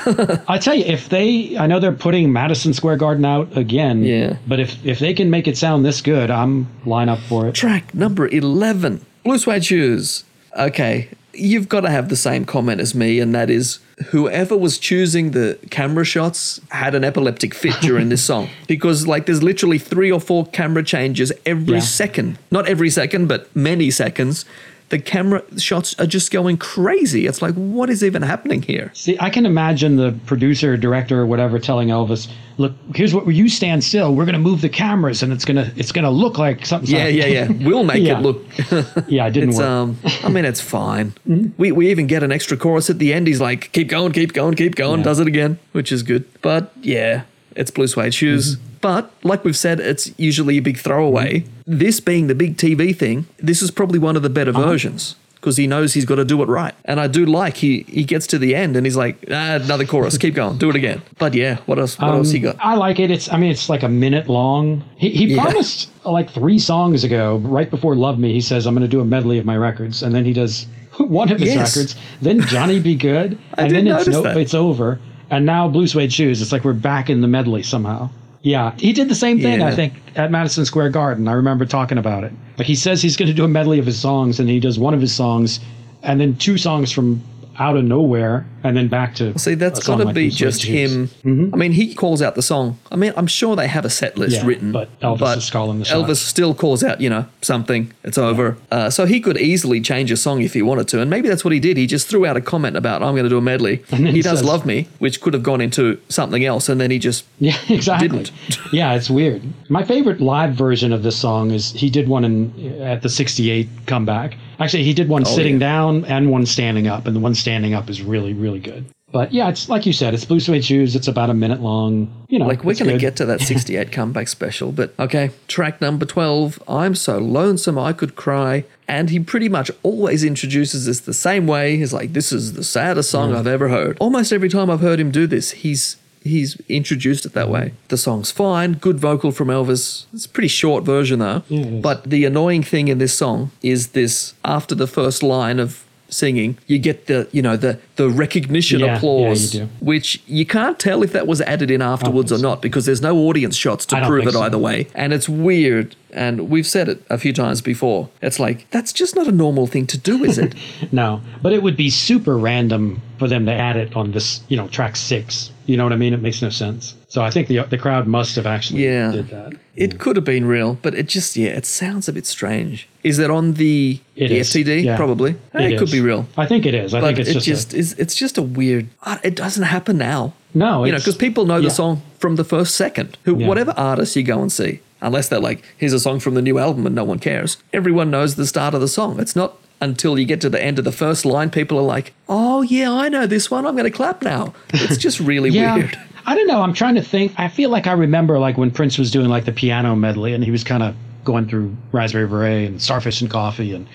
I 0.47 0.57
tell 0.57 0.73
you, 0.75 0.85
if 0.85 1.09
they, 1.09 1.57
I 1.57 1.67
know 1.67 1.79
they're 1.79 1.91
putting 1.91 2.33
Madison 2.33 2.73
Square 2.73 2.97
Garden 2.97 3.25
out 3.25 3.55
again. 3.57 4.03
Yeah. 4.03 4.37
But 4.47 4.59
if 4.59 4.83
if 4.85 4.99
they 4.99 5.13
can 5.13 5.29
make 5.29 5.47
it 5.47 5.57
sound 5.57 5.85
this 5.85 6.01
good, 6.01 6.31
I'm 6.31 6.67
line 6.85 7.09
up 7.09 7.19
for 7.19 7.47
it. 7.47 7.55
Track 7.55 7.93
number 7.93 8.27
11 8.27 9.05
Blue 9.23 9.37
Suede 9.37 9.65
Shoes. 9.65 10.23
Okay, 10.57 11.09
you've 11.37 11.69
got 11.69 11.81
to 11.81 11.89
have 11.89 12.09
the 12.09 12.15
same 12.15 12.45
comment 12.45 12.81
as 12.81 12.93
me, 12.95 13.19
and 13.19 13.33
that 13.35 13.49
is 13.49 13.79
whoever 14.07 14.57
was 14.57 14.77
choosing 14.77 15.31
the 15.31 15.57
camera 15.69 16.03
shots 16.05 16.59
had 16.69 16.95
an 16.95 17.03
epileptic 17.03 17.53
fit 17.53 17.73
during 17.81 18.09
this 18.09 18.23
song 18.23 18.49
because, 18.67 19.07
like, 19.07 19.25
there's 19.25 19.41
literally 19.43 19.77
three 19.79 20.11
or 20.11 20.19
four 20.19 20.45
camera 20.47 20.83
changes 20.83 21.31
every 21.45 21.75
Yeah. 21.75 21.79
second. 21.81 22.37
Not 22.51 22.67
every 22.67 22.89
second, 22.89 23.27
but 23.27 23.53
many 23.55 23.91
seconds. 23.91 24.45
The 24.89 24.99
camera 24.99 25.41
shots 25.59 25.99
are 25.99 26.05
just 26.05 26.29
going 26.31 26.57
crazy. 26.57 27.25
It's 27.25 27.41
like, 27.41 27.55
what 27.55 27.89
is 27.89 28.03
even 28.03 28.21
happening 28.21 28.61
here? 28.61 28.91
See, 28.93 29.17
I 29.19 29.31
can 29.31 29.45
imagine 29.47 29.95
the 29.95 30.11
producer, 30.27 30.77
director, 30.77 31.19
or 31.21 31.25
whatever 31.25 31.57
telling 31.57 31.87
Elvis, 31.87 32.27
"Look, 32.59 32.73
here's 32.93 33.11
what 33.13 33.25
you 33.27 33.49
stand 33.49 33.83
still. 33.83 34.13
We're 34.13 34.25
going 34.25 34.33
to 34.33 34.39
move 34.39 34.61
the 34.61 34.69
cameras, 34.69 35.23
and 35.23 35.33
it's 35.33 35.43
gonna 35.43 35.71
it's 35.75 35.91
gonna 35.91 36.11
look 36.11 36.37
like 36.37 36.67
something." 36.67 36.95
Yeah, 36.95 37.07
yeah, 37.07 37.25
yeah. 37.25 37.47
We'll 37.67 37.83
make 37.83 38.03
Yeah. 38.03 38.19
it 38.19 38.21
look. 38.21 38.43
yeah. 39.07 39.25
It 39.25 39.31
didn't 39.31 39.49
It's 39.49 39.57
work. 39.57 39.67
um. 39.67 39.97
I 40.23 40.29
mean, 40.29 40.45
it's 40.45 40.61
fine. 40.61 41.13
Mm-hmm. 41.27 41.49
We 41.57 41.71
we 41.71 41.89
even 41.89 42.05
get 42.05 42.21
an 42.21 42.31
extra 42.31 42.55
chorus 42.55 42.89
at 42.91 42.99
the 42.99 43.11
end. 43.11 43.25
He's 43.25 43.41
like, 43.41 43.71
"Keep 43.71 43.87
going, 43.87 44.11
keep 44.11 44.33
going, 44.33 44.53
keep 44.53 44.75
going." 44.75 44.99
Yeah. 44.99 45.05
Does 45.05 45.19
it 45.19 45.25
again, 45.27 45.57
which 45.71 45.91
is 45.91 46.03
good. 46.03 46.25
But 46.43 46.71
yeah, 46.81 47.23
it's 47.55 47.71
blue 47.71 47.87
suede 47.87 48.13
shoes. 48.13 48.57
Mm-hmm. 48.57 48.74
But 48.85 49.09
like 49.23 49.43
we've 49.43 49.57
said, 49.57 49.79
it's 49.79 50.11
usually 50.19 50.57
a 50.57 50.61
big 50.69 50.77
throwaway. 50.77 51.39
Mm-hmm. 51.39 51.77
This 51.83 51.99
being 51.99 52.27
the 52.27 52.35
big 52.35 52.55
TV 52.57 52.95
thing, 52.95 53.25
this 53.39 53.61
is 53.63 53.71
probably 53.71 53.97
one 53.97 54.15
of 54.15 54.21
the 54.21 54.29
better 54.29 54.51
Uh-huh. 54.51 54.61
versions 54.71 55.15
because 55.35 55.57
he 55.57 55.65
knows 55.65 55.93
he's 55.95 56.05
got 56.05 56.15
to 56.23 56.25
do 56.25 56.41
it 56.43 56.49
right. 56.61 56.73
And 56.85 56.99
I 56.99 57.07
do 57.07 57.25
like 57.25 57.55
he 57.57 57.71
he 57.87 58.03
gets 58.03 58.27
to 58.27 58.37
the 58.37 58.51
end 58.63 58.75
and 58.77 58.85
he's 58.85 58.95
like, 59.05 59.15
ah, 59.31 59.55
another 59.55 59.85
chorus, 59.85 60.17
keep 60.19 60.35
going, 60.35 60.57
do 60.59 60.69
it 60.69 60.75
again. 60.75 61.01
But 61.17 61.33
yeah, 61.33 61.55
what 61.65 61.79
else? 61.79 61.97
What 61.97 62.13
else 62.13 62.29
he 62.31 62.39
got? 62.39 62.57
I 62.59 62.75
like 62.75 62.99
it. 62.99 63.09
It's 63.09 63.27
I 63.33 63.37
mean 63.37 63.49
it's 63.55 63.69
like 63.69 63.81
a 63.81 63.89
minute 64.05 64.27
long. 64.29 64.83
He, 64.97 65.09
he 65.09 65.25
Yeah. 65.33 65.41
promised 65.43 65.89
like 66.19 66.29
three 66.29 66.59
songs 66.59 67.03
ago, 67.03 67.37
right 67.57 67.69
before 67.75 67.95
Love 67.95 68.17
Me, 68.19 68.33
he 68.33 68.41
says 68.41 68.67
I'm 68.67 68.75
going 68.75 68.89
to 68.91 68.95
do 68.97 69.01
a 69.01 69.05
medley 69.15 69.39
of 69.39 69.45
my 69.45 69.57
records, 69.57 70.03
and 70.03 70.13
then 70.13 70.25
he 70.25 70.33
does 70.33 70.67
one 70.99 71.31
of 71.31 71.39
his 71.39 71.55
Yes. 71.55 71.75
records. 71.75 71.95
Then 72.21 72.37
Johnny 72.53 72.79
B. 72.79 72.93
Goode, 73.05 73.33
and 73.57 73.67
then 73.75 73.87
it's 73.87 74.07
it's 74.43 74.53
over. 74.53 74.99
And 75.31 75.43
now 75.43 75.67
Blue 75.67 75.87
Suede 75.87 76.13
Shoes. 76.13 76.39
It's 76.43 76.51
like 76.51 76.63
we're 76.63 76.73
back 76.93 77.09
in 77.09 77.21
the 77.21 77.27
medley 77.27 77.63
somehow. 77.63 78.09
Yeah, 78.45 78.75
he 78.77 78.93
did 78.93 79.09
the 79.09 79.15
same 79.15 79.41
thing 79.41 79.59
Yeah. 79.59 79.65
I 79.65 79.71
think 79.71 79.93
at 80.15 80.29
Madison 80.29 80.65
Square 80.65 80.89
Garden. 80.89 81.27
I 81.27 81.31
remember 81.31 81.65
talking 81.65 81.97
about 81.97 82.23
it. 82.23 82.31
Like 82.59 82.67
he 82.67 82.75
says 82.75 83.01
he's 83.01 83.17
going 83.17 83.27
to 83.27 83.33
do 83.33 83.43
a 83.43 83.47
medley 83.47 83.79
of 83.79 83.87
his 83.87 83.99
songs, 83.99 84.39
and 84.39 84.47
he 84.47 84.59
does 84.59 84.77
one 84.77 84.93
of 84.93 85.01
his 85.01 85.11
songs, 85.11 85.59
and 86.03 86.21
then 86.21 86.35
two 86.35 86.59
songs 86.59 86.91
from 86.91 87.23
out 87.57 87.77
of 87.77 87.83
nowhere, 87.85 88.45
and 88.63 88.75
then 88.75 88.87
back 88.87 89.15
to 89.15 89.37
See, 89.39 89.55
that's 89.55 89.85
got 89.85 89.97
to 89.97 90.05
like 90.05 90.15
be 90.15 90.29
just 90.29 90.63
him. 90.63 91.09
I 91.25 91.55
mean, 91.57 91.71
he 91.71 91.93
calls 91.95 92.21
out 92.21 92.35
the 92.35 92.41
song. 92.41 92.77
I 92.91 92.95
mean, 92.95 93.13
I'm 93.15 93.27
sure 93.27 93.55
they 93.55 93.67
have 93.67 93.85
a 93.85 93.89
set 93.89 94.17
list 94.17 94.37
Yeah, 94.37 94.45
written, 94.45 94.71
but 94.71 94.89
Elvis 94.99 95.37
is 95.37 95.49
calling 95.49 95.79
the 95.79 95.85
Elvis 95.85 96.17
still 96.17 96.53
calls 96.53 96.83
out, 96.83 96.99
you 97.01 97.09
know, 97.09 97.25
something. 97.41 97.93
It's 98.03 98.17
over. 98.17 98.57
Uh, 98.71 98.89
so 98.89 99.05
he 99.05 99.19
could 99.19 99.37
easily 99.37 99.81
change 99.81 100.11
a 100.11 100.17
song 100.17 100.41
if 100.41 100.53
he 100.53 100.61
wanted 100.61 100.87
to, 100.89 101.01
and 101.01 101.09
maybe 101.09 101.29
that's 101.29 101.43
what 101.45 101.53
he 101.53 101.59
did. 101.59 101.77
He 101.77 101.87
just 101.87 102.07
threw 102.07 102.25
out 102.25 102.37
a 102.37 102.41
comment 102.41 102.75
about, 102.75 103.01
"I'm 103.01 103.13
going 103.13 103.23
to 103.23 103.29
do 103.29 103.37
a 103.37 103.41
medley." 103.41 103.83
He 104.15 104.21
does 104.21 104.39
says- 104.39 104.45
love 104.47 104.65
me, 104.65 104.87
which 104.99 105.19
could 105.21 105.33
have 105.33 105.43
gone 105.43 105.61
into 105.61 105.99
something 106.09 106.45
else, 106.45 106.69
and 106.69 106.79
then 106.79 106.91
he 106.91 106.99
just 106.99 107.25
Yeah, 107.39 107.57
exactly. 107.69 108.07
Didn't. 108.07 108.31
yeah, 108.73 108.93
it's 108.93 109.09
weird. 109.09 109.41
My 109.69 109.83
favorite 109.83 110.21
live 110.21 110.53
version 110.55 110.93
of 110.93 111.03
this 111.03 111.17
song 111.17 111.51
is 111.51 111.71
he 111.71 111.89
did 111.89 112.07
one 112.07 112.23
in 112.23 112.81
at 112.81 113.01
the 113.01 113.09
'68 113.09 113.67
comeback. 113.87 114.37
Actually, 114.59 114.83
he 114.83 114.93
did 114.93 115.09
one 115.09 115.25
sitting 115.25 115.55
Oh, 115.55 115.65
yeah. 115.65 115.71
down 115.71 116.05
and 116.05 116.31
one 116.31 116.45
standing 116.45 116.87
up, 116.87 117.05
and 117.07 117.15
the 117.15 117.19
one 117.19 117.35
standing 117.35 117.73
up 117.73 117.89
is 117.89 118.01
really, 118.01 118.33
really 118.33 118.59
good. 118.59 118.85
But 119.11 119.31
yeah, 119.31 119.47
it's 119.47 119.69
like 119.69 119.85
you 119.85 119.93
said, 119.93 120.13
it's 120.13 120.25
Blue 120.25 120.41
Suede 120.41 120.65
Shoes. 120.65 120.93
It's 120.95 121.07
about 121.07 121.29
a 121.29 121.33
minute 121.33 121.61
long. 121.61 122.11
You 122.27 122.37
know, 122.39 122.47
Like 122.47 122.65
we're 122.65 122.73
going 122.75 122.91
to 122.91 122.97
get 122.97 123.15
to 123.17 123.25
that 123.27 123.39
68 123.53 123.91
comeback 123.91 124.27
special, 124.27 124.73
but 124.73 124.93
okay, 124.99 125.29
track 125.47 125.79
number 125.79 126.05
12, 126.05 126.61
I'm 126.67 126.95
so 126.95 127.17
lonesome 127.19 127.79
I 127.79 127.93
could 127.93 128.15
cry. 128.15 128.65
And 128.89 129.09
he 129.09 129.19
pretty 129.19 129.47
much 129.47 129.71
always 129.83 130.23
introduces 130.23 130.85
this 130.85 130.99
the 130.99 131.13
same 131.13 131.47
way. 131.47 131.77
He's 131.77 131.93
like, 131.93 132.11
this 132.13 132.31
is 132.33 132.53
the 132.53 132.63
saddest 132.63 133.09
song 133.09 133.31
Mm. 133.31 133.37
I've 133.37 133.47
ever 133.47 133.69
heard. 133.69 133.95
Almost 134.01 134.33
every 134.33 134.49
time 134.49 134.69
I've 134.69 134.81
heard 134.81 134.99
him 134.99 135.11
do 135.11 135.27
this, 135.27 135.51
he's 135.51 135.95
he's 136.25 136.59
introduced 136.67 137.25
it 137.25 137.33
that 137.33 137.49
way. 137.49 137.73
The 137.87 137.97
song's 137.97 138.31
fine, 138.31 138.73
good 138.73 138.99
vocal 138.99 139.31
from 139.31 139.47
Elvis. 139.47 140.05
It's 140.11 140.25
a 140.25 140.29
pretty 140.29 140.49
short 140.49 140.83
version 140.83 141.19
though. 141.19 141.43
Is. 141.49 141.81
but 141.81 142.03
the 142.09 142.25
annoying 142.25 142.63
thing 142.63 142.89
in 142.89 142.97
this 142.97 143.13
song 143.13 143.51
is 143.61 143.89
this 143.89 144.33
after 144.43 144.75
the 144.75 144.87
first 144.87 145.23
line 145.23 145.59
of 145.59 145.85
singing, 146.09 146.57
you 146.67 146.77
get 146.79 147.07
the, 147.07 147.27
you 147.31 147.41
know, 147.41 147.57
the 147.57 147.79
the 147.95 148.09
recognition 148.09 148.79
Yeah, 148.79 148.85
yeah, 148.87 148.91
you 148.93 148.97
applause 148.97 149.55
which 149.79 150.21
you 150.27 150.45
can't 150.45 150.79
tell 150.79 151.03
if 151.03 151.11
that 151.13 151.27
was 151.27 151.41
added 151.41 151.71
in 151.71 151.81
afterwards 151.81 152.31
or 152.31 152.37
so. 152.37 152.41
not 152.41 152.61
because 152.61 152.85
there's 152.85 153.01
no 153.01 153.17
audience 153.17 153.55
shots 153.55 153.85
to 153.87 154.05
prove 154.05 154.27
it 154.27 154.33
so. 154.33 154.41
either 154.41 154.57
way. 154.57 154.87
And 154.93 155.13
it's 155.13 155.29
weird. 155.29 155.95
And 156.11 156.49
we've 156.49 156.67
said 156.67 156.87
it 156.87 157.03
a 157.09 157.17
few 157.17 157.33
times 157.33 157.61
before. 157.61 158.09
It's 158.21 158.39
like, 158.39 158.69
that's 158.71 158.93
just 158.93 159.15
not 159.15 159.27
a 159.27 159.31
normal 159.31 159.67
thing 159.67 159.85
to 159.87 159.97
do, 159.97 160.23
is 160.23 160.37
it? 160.37 160.55
No, 160.91 161.21
but 161.41 161.51
it 161.51 161.61
would 161.63 161.75
be 161.75 161.89
super 161.89 162.37
random 162.37 163.01
for 163.17 163.27
them 163.27 163.45
to 163.47 163.51
add 163.51 163.75
it 163.75 163.95
on 163.95 164.11
this, 164.11 164.41
you 164.47 164.55
know, 164.55 164.67
track 164.67 164.95
six. 164.95 165.51
You 165.65 165.75
know 165.77 165.83
what 165.83 165.91
I 165.93 165.97
mean? 165.97 166.13
It 166.13 166.21
makes 166.21 166.41
no 166.41 166.49
sense. 166.49 166.95
So 167.15 167.21
I 167.23 167.31
think 167.31 167.47
the 167.47 167.61
the 167.69 167.77
crowd 167.77 168.07
must 168.07 168.35
have 168.35 168.45
actually 168.45 168.83
Yeah. 168.83 169.11
did 169.11 169.29
that. 169.29 169.53
it 169.85 169.99
could 169.99 170.15
have 170.17 170.25
been 170.25 170.45
real, 170.45 170.77
but 170.81 170.93
it 171.01 171.07
just, 171.07 171.35
yeah, 171.37 171.49
it 171.59 171.65
sounds 171.65 172.09
a 172.09 172.13
bit 172.13 172.25
strange. 172.25 172.87
Is 173.03 173.15
that 173.17 173.29
on 173.31 173.53
the, 173.53 173.99
It 174.17 174.27
the 174.29 174.39
FTD? 174.41 174.83
yeah. 174.83 174.97
Probably. 174.97 175.35
It 175.53 175.77
could 175.79 175.91
be 175.91 176.01
real. 176.01 176.27
I 176.37 176.45
think 176.45 176.65
it 176.65 176.73
is. 176.73 176.93
I 176.93 176.99
But 176.99 177.07
think 177.15 177.19
it's 177.19 177.29
it 177.29 177.33
just, 177.35 177.45
just, 177.45 177.73
a- 177.73 177.77
is. 177.77 177.93
It's 178.03 178.15
just 178.15 178.37
a 178.37 178.41
weird. 178.41 178.85
uh, 179.03 179.17
It 179.23 179.35
doesn't 179.43 179.63
happen 179.63 179.97
now. 179.97 180.33
no. 180.53 180.83
you 180.85 180.91
know, 180.91 180.97
because 180.97 181.15
people 181.27 181.45
know 181.45 181.61
the 181.61 181.69
song 181.69 182.01
from 182.19 182.35
the 182.35 182.43
first 182.43 182.75
second. 182.75 183.17
Who, 183.23 183.31
Yeah. 183.39 183.47
whatever 183.47 183.73
artist 183.77 184.15
you 184.17 184.23
go 184.23 184.41
and 184.41 184.51
see, 184.51 184.79
unless 185.01 185.29
they're 185.29 185.39
like, 185.49 185.59
here's 185.77 185.93
a 185.93 185.99
song 186.07 186.19
from 186.19 186.33
the 186.35 186.41
new 186.49 186.57
album 186.59 186.85
and 186.85 186.95
no 186.95 187.05
one 187.05 187.19
cares. 187.19 187.55
Everyone 187.79 188.09
knows 188.11 188.35
the 188.35 188.45
start 188.47 188.73
of 188.73 188.81
the 188.81 188.89
song. 188.99 189.19
It's 189.21 189.35
not 189.37 189.51
until 189.79 190.17
you 190.19 190.25
get 190.25 190.39
to 190.41 190.49
the 190.49 190.61
end 190.69 190.79
of 190.79 190.85
the 190.85 190.91
first 191.03 191.25
line, 191.25 191.49
people 191.49 191.77
are 191.77 191.89
like, 191.95 192.07
oh 192.27 192.61
yeah, 192.63 192.91
I 192.91 193.07
know 193.09 193.25
this 193.27 193.49
one. 193.51 193.65
I'm 193.65 193.75
going 193.79 193.91
to 193.91 193.97
clap 194.01 194.21
now. 194.21 194.53
It's 194.73 194.97
just 194.97 195.19
really 195.21 195.49
Yeah. 195.61 195.75
weird. 195.75 195.97
I 196.27 196.35
don't 196.35 196.47
know. 196.47 196.61
I'm 196.61 196.73
trying 196.73 196.95
to 196.95 197.01
think. 197.01 197.33
I 197.37 197.47
feel 197.47 197.69
like 197.69 197.87
I 197.87 197.91
remember 197.93 198.39
like 198.39 198.57
when 198.57 198.71
Prince 198.71 198.97
was 198.97 199.11
doing 199.11 199.29
like 199.29 199.45
the 199.45 199.51
piano 199.51 199.95
medley 199.95 200.33
and 200.33 200.43
he 200.43 200.51
was 200.51 200.63
kind 200.63 200.83
of 200.83 200.95
going 201.23 201.47
through 201.47 201.75
Raspberry 201.91 202.27
Beret 202.27 202.67
and 202.69 202.81
Starfish 202.81 203.21
and 203.21 203.29
Coffee. 203.29 203.73
And 203.73 203.87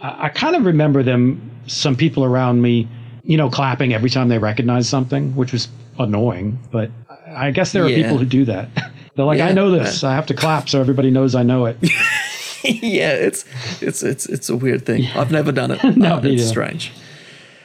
I, 0.00 0.26
I 0.26 0.28
kind 0.28 0.54
of 0.56 0.64
remember 0.64 1.02
them, 1.02 1.50
some 1.66 1.96
people 1.96 2.24
around 2.24 2.60
me, 2.62 2.88
you 3.24 3.36
know, 3.36 3.48
clapping 3.50 3.94
every 3.94 4.10
time 4.10 4.28
they 4.28 4.38
recognized 4.38 4.88
something, 4.88 5.34
which 5.36 5.52
was 5.52 5.68
annoying. 5.98 6.58
But 6.70 6.90
I 7.28 7.50
guess 7.50 7.72
there 7.72 7.84
are 7.84 7.88
Yeah. 7.88 8.02
people 8.02 8.18
who 8.18 8.24
do 8.26 8.44
that. 8.46 8.68
They're 9.16 9.24
like, 9.26 9.38
Yeah. 9.38 9.46
I 9.48 9.52
know 9.52 9.70
this. 9.70 10.02
I 10.04 10.14
have 10.14 10.26
to 10.26 10.34
clap 10.34 10.68
so 10.68 10.80
everybody 10.80 11.10
knows 11.10 11.34
I 11.34 11.42
know 11.42 11.66
it. 11.66 11.76
yeah, 12.64 13.12
it's 13.12 13.44
it's 13.82 14.02
it's 14.02 14.26
it's 14.26 14.48
a 14.48 14.56
weird 14.56 14.86
thing. 14.86 15.06
I've 15.14 15.32
never 15.32 15.50
done 15.52 15.72
it. 15.72 15.82
No, 15.96 16.16
Uh, 16.16 16.20
it's 16.24 16.46
strange. 16.48 16.92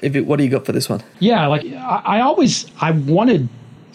If 0.01 0.15
it, 0.15 0.25
what 0.27 0.37
do 0.37 0.43
you 0.43 0.49
got 0.49 0.65
for 0.65 0.71
this 0.73 0.89
one? 0.89 1.01
Yeah, 1.19 1.47
like 1.47 1.65
I, 1.65 2.01
I 2.05 2.21
always 2.21 2.65
I 2.81 2.91
wanted 2.91 3.47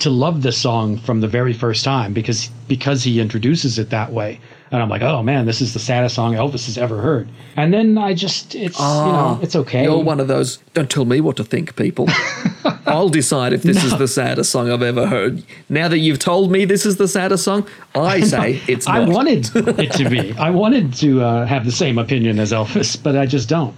to 0.03 0.11
love 0.11 0.43
this 0.43 0.59
song 0.59 0.99
from 0.99 1.21
the 1.21 1.29
very 1.29 1.53
first 1.53 1.85
time 1.85 2.13
because 2.13 2.51
because 2.67 3.05
he 3.05 3.21
introduces 3.21 3.79
it 3.79 3.91
that 3.91 4.13
way, 4.13 4.41
and 4.73 4.83
I'm 4.83 4.89
like, 4.89 5.03
oh 5.03 5.23
man, 5.23 5.47
this 5.47 5.61
is 5.61 5.75
the 5.75 5.79
saddest 5.79 6.17
song 6.17 6.35
Elvis 6.35 6.67
has 6.67 6.77
ever 6.77 7.01
heard. 7.01 7.29
And 7.57 7.73
then 7.73 7.97
I 7.97 8.13
just 8.13 8.55
it's 8.55 8.79
you 8.79 8.85
know 8.85 9.39
it's 9.43 9.55
okay. 9.55 9.85
You're 9.85 10.03
one 10.03 10.19
of 10.19 10.27
those. 10.27 10.57
Don't 10.75 10.91
tell 10.91 11.05
me 11.05 11.21
what 11.21 11.37
to 11.37 11.45
think, 11.45 11.77
people. 11.77 12.09
I'll 12.87 13.09
decide 13.09 13.53
if 13.53 13.63
this 13.63 13.85
is 13.85 13.97
the 13.97 14.09
saddest 14.09 14.51
song 14.51 14.71
I've 14.71 14.83
ever 14.83 15.07
heard. 15.07 15.45
Now 15.69 15.87
that 15.87 15.99
you've 15.99 16.19
told 16.19 16.51
me 16.51 16.65
this 16.65 16.85
is 16.85 16.97
the 16.97 17.07
saddest 17.07 17.45
song, 17.45 17.67
I 17.95 18.21
say 18.23 18.61
it's 18.67 18.89
not. 18.89 18.97
I 18.97 19.09
wanted 19.09 19.51
it 19.55 19.93
to 19.93 20.11
be. 20.11 20.33
I 20.39 20.51
wanted 20.51 20.95
to 20.95 21.23
uh, 21.23 21.47
have 21.47 21.65
the 21.65 21.73
same 21.73 21.99
opinion 21.99 22.41
as 22.41 22.51
Elvis, 22.51 23.01
but 23.01 23.17
I 23.17 23.27
just 23.27 23.49
don't. 23.49 23.75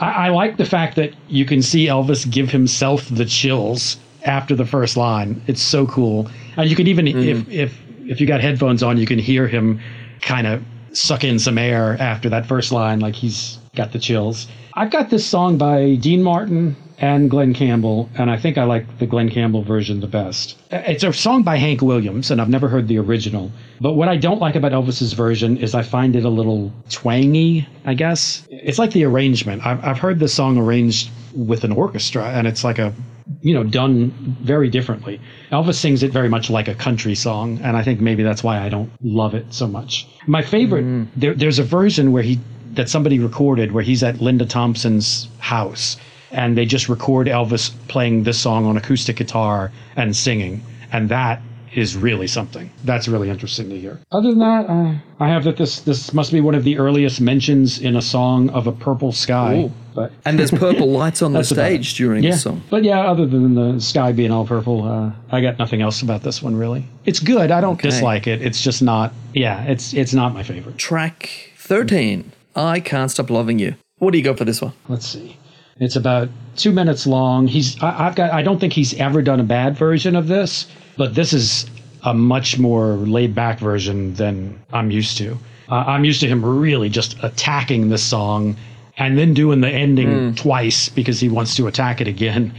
I, 0.00 0.26
I 0.26 0.28
like 0.30 0.56
the 0.56 0.64
fact 0.64 0.96
that 0.96 1.14
you 1.28 1.44
can 1.44 1.62
see 1.62 1.86
Elvis 1.86 2.28
give 2.28 2.50
himself 2.50 3.08
the 3.08 3.24
chills 3.24 3.98
after 4.24 4.54
the 4.54 4.66
first 4.66 4.96
line. 4.96 5.40
It's 5.46 5.62
so 5.62 5.86
cool, 5.86 6.28
and 6.56 6.68
you 6.68 6.76
can 6.76 6.86
even 6.86 7.06
Mm. 7.06 7.24
if 7.26 7.48
if 7.50 7.80
if 8.06 8.20
you 8.20 8.26
got 8.26 8.40
headphones 8.40 8.82
on, 8.82 8.98
you 8.98 9.06
can 9.06 9.18
hear 9.18 9.46
him 9.46 9.78
kind 10.20 10.46
of 10.46 10.62
suck 10.92 11.22
in 11.22 11.38
some 11.38 11.56
air 11.58 11.96
after 12.00 12.28
that 12.28 12.46
first 12.46 12.72
line, 12.72 12.98
like 13.00 13.14
he's 13.14 13.58
got 13.76 13.92
the 13.92 13.98
chills. 13.98 14.48
I've 14.74 14.90
got 14.90 15.10
this 15.10 15.24
song 15.24 15.56
by 15.58 15.94
Dean 15.94 16.22
Martin 16.22 16.74
and 16.98 17.30
Glen 17.30 17.54
Campbell, 17.54 18.10
and 18.16 18.30
I 18.30 18.36
think 18.36 18.58
I 18.58 18.64
like 18.64 18.98
the 18.98 19.06
Glen 19.06 19.30
Campbell 19.30 19.62
version 19.62 20.00
the 20.00 20.06
best. 20.06 20.56
It's 20.70 21.02
a 21.04 21.12
song 21.12 21.42
by 21.44 21.56
Hank 21.56 21.80
Williams, 21.80 22.30
and 22.30 22.40
I've 22.40 22.48
never 22.48 22.68
heard 22.68 22.88
the 22.88 22.98
original. 22.98 23.50
But 23.80 23.94
what 23.94 24.08
I 24.08 24.16
don't 24.16 24.40
like 24.40 24.54
about 24.56 24.72
Elvis's 24.72 25.12
version 25.14 25.56
is 25.56 25.74
I 25.74 25.82
find 25.82 26.14
it 26.16 26.24
a 26.24 26.28
little 26.28 26.72
twangy, 26.90 27.66
I 27.86 27.94
guess. 27.94 28.46
It's 28.50 28.78
like 28.78 28.92
the 28.92 29.04
arrangement. 29.04 29.64
I've, 29.64 29.82
I've 29.84 29.98
heard 29.98 30.18
this 30.18 30.34
song 30.34 30.58
arranged 30.58 31.08
with 31.34 31.64
an 31.64 31.72
orchestra, 31.72 32.24
and 32.30 32.46
it's 32.46 32.64
like 32.64 32.78
a, 32.78 32.92
you 33.40 33.54
know, 33.54 33.64
done 33.64 34.10
very 34.42 34.68
differently. 34.68 35.20
Elvis 35.50 35.74
sings 35.74 36.02
it 36.02 36.12
very 36.12 36.28
much 36.28 36.50
like 36.50 36.68
a 36.68 36.74
country 36.74 37.14
song, 37.14 37.58
and 37.62 37.76
I 37.76 37.82
think 37.82 38.00
maybe 38.00 38.22
that's 38.22 38.42
why 38.42 38.60
I 38.60 38.68
don't 38.68 38.90
love 39.02 39.34
it 39.34 39.52
so 39.52 39.66
much. 39.66 40.08
My 40.26 40.42
favorite, 40.42 40.84
mm. 40.84 41.08
there, 41.16 41.34
there's 41.34 41.58
a 41.58 41.64
version 41.64 42.12
where 42.12 42.22
he, 42.22 42.38
that 42.72 42.88
somebody 42.88 43.18
recorded 43.18 43.72
where 43.72 43.82
he's 43.82 44.02
at 44.02 44.20
Linda 44.20 44.46
Thompson's 44.46 45.28
house 45.38 45.96
and 46.30 46.56
they 46.56 46.64
just 46.64 46.88
record 46.88 47.26
Elvis 47.26 47.72
playing 47.88 48.22
this 48.22 48.38
song 48.38 48.64
on 48.64 48.76
acoustic 48.76 49.16
guitar 49.16 49.72
and 49.96 50.16
singing, 50.16 50.62
and 50.92 51.08
that 51.08 51.42
is 51.74 51.96
really 51.96 52.26
something. 52.26 52.70
That's 52.84 53.06
really 53.08 53.30
interesting 53.30 53.68
to 53.70 53.78
hear. 53.78 54.00
Other 54.12 54.30
than 54.30 54.38
that, 54.40 54.66
uh, 54.68 54.94
I 55.20 55.28
have 55.28 55.44
that 55.44 55.56
this 55.56 55.80
this 55.80 56.12
must 56.12 56.32
be 56.32 56.40
one 56.40 56.54
of 56.54 56.64
the 56.64 56.78
earliest 56.78 57.20
mentions 57.20 57.78
in 57.80 57.96
a 57.96 58.02
song 58.02 58.50
of 58.50 58.66
a 58.66 58.72
purple 58.72 59.12
sky. 59.12 59.64
Ooh. 59.64 59.72
But 59.94 60.12
And 60.24 60.38
there's 60.38 60.50
purple 60.52 60.88
lights 61.00 61.20
on 61.22 61.32
the 61.32 61.42
stage 61.42 61.94
during 61.94 62.22
yeah, 62.22 62.30
the 62.32 62.36
song. 62.38 62.62
but 62.70 62.84
yeah, 62.84 63.00
other 63.00 63.26
than 63.26 63.54
the 63.54 63.80
sky 63.80 64.12
being 64.12 64.30
all 64.30 64.46
purple, 64.46 64.84
uh, 64.84 65.10
I 65.32 65.40
got 65.40 65.58
nothing 65.58 65.82
else 65.82 66.00
about 66.02 66.22
this 66.22 66.40
one 66.42 66.54
really. 66.56 66.86
It's 67.04 67.18
good. 67.20 67.50
I 67.50 67.60
don't 67.60 67.74
Okay. 67.74 67.88
dislike 67.90 68.26
it. 68.26 68.40
It's 68.42 68.62
just 68.62 68.82
not. 68.82 69.12
Yeah, 69.34 69.62
it's 69.64 69.92
it's 69.94 70.14
not 70.14 70.32
my 70.34 70.42
favorite. 70.42 70.78
Track 70.78 71.52
13, 71.56 72.32
I 72.56 72.80
Can't 72.80 73.10
Stop 73.10 73.30
Loving 73.30 73.58
You. 73.58 73.74
What 73.98 74.12
do 74.12 74.18
you 74.18 74.24
got 74.24 74.38
for 74.38 74.44
this 74.44 74.60
one? 74.62 74.72
let's 74.88 75.06
see 75.06 75.36
it's 75.78 75.96
about 75.96 76.28
two 76.56 76.72
minutes 76.72 77.06
long 77.06 77.46
he's 77.46 77.82
I, 77.82 78.06
i've 78.06 78.14
got 78.14 78.32
i 78.32 78.42
don't 78.42 78.58
think 78.58 78.72
he's 78.74 78.92
ever 78.94 79.22
done 79.22 79.40
a 79.40 79.44
bad 79.44 79.76
version 79.78 80.14
of 80.14 80.26
this 80.28 80.66
but 81.00 81.14
this 81.14 81.32
is 81.32 81.64
a 82.02 82.12
much 82.12 82.58
more 82.58 82.88
laid 83.16 83.34
back 83.34 83.58
version 83.58 84.12
than 84.14 84.60
i'm 84.70 84.90
used 84.90 85.16
to. 85.16 85.38
Uh, 85.70 85.84
i'm 85.92 86.04
used 86.04 86.20
to 86.20 86.28
him 86.28 86.44
really 86.44 86.90
just 86.90 87.16
attacking 87.22 87.88
this 87.88 88.02
song 88.02 88.54
and 88.98 89.16
then 89.16 89.32
doing 89.32 89.62
the 89.62 89.70
ending 89.70 90.34
twice 90.34 90.90
because 90.90 91.18
he 91.18 91.30
wants 91.30 91.56
to 91.56 91.66
attack 91.66 92.02
it 92.02 92.06
again. 92.06 92.52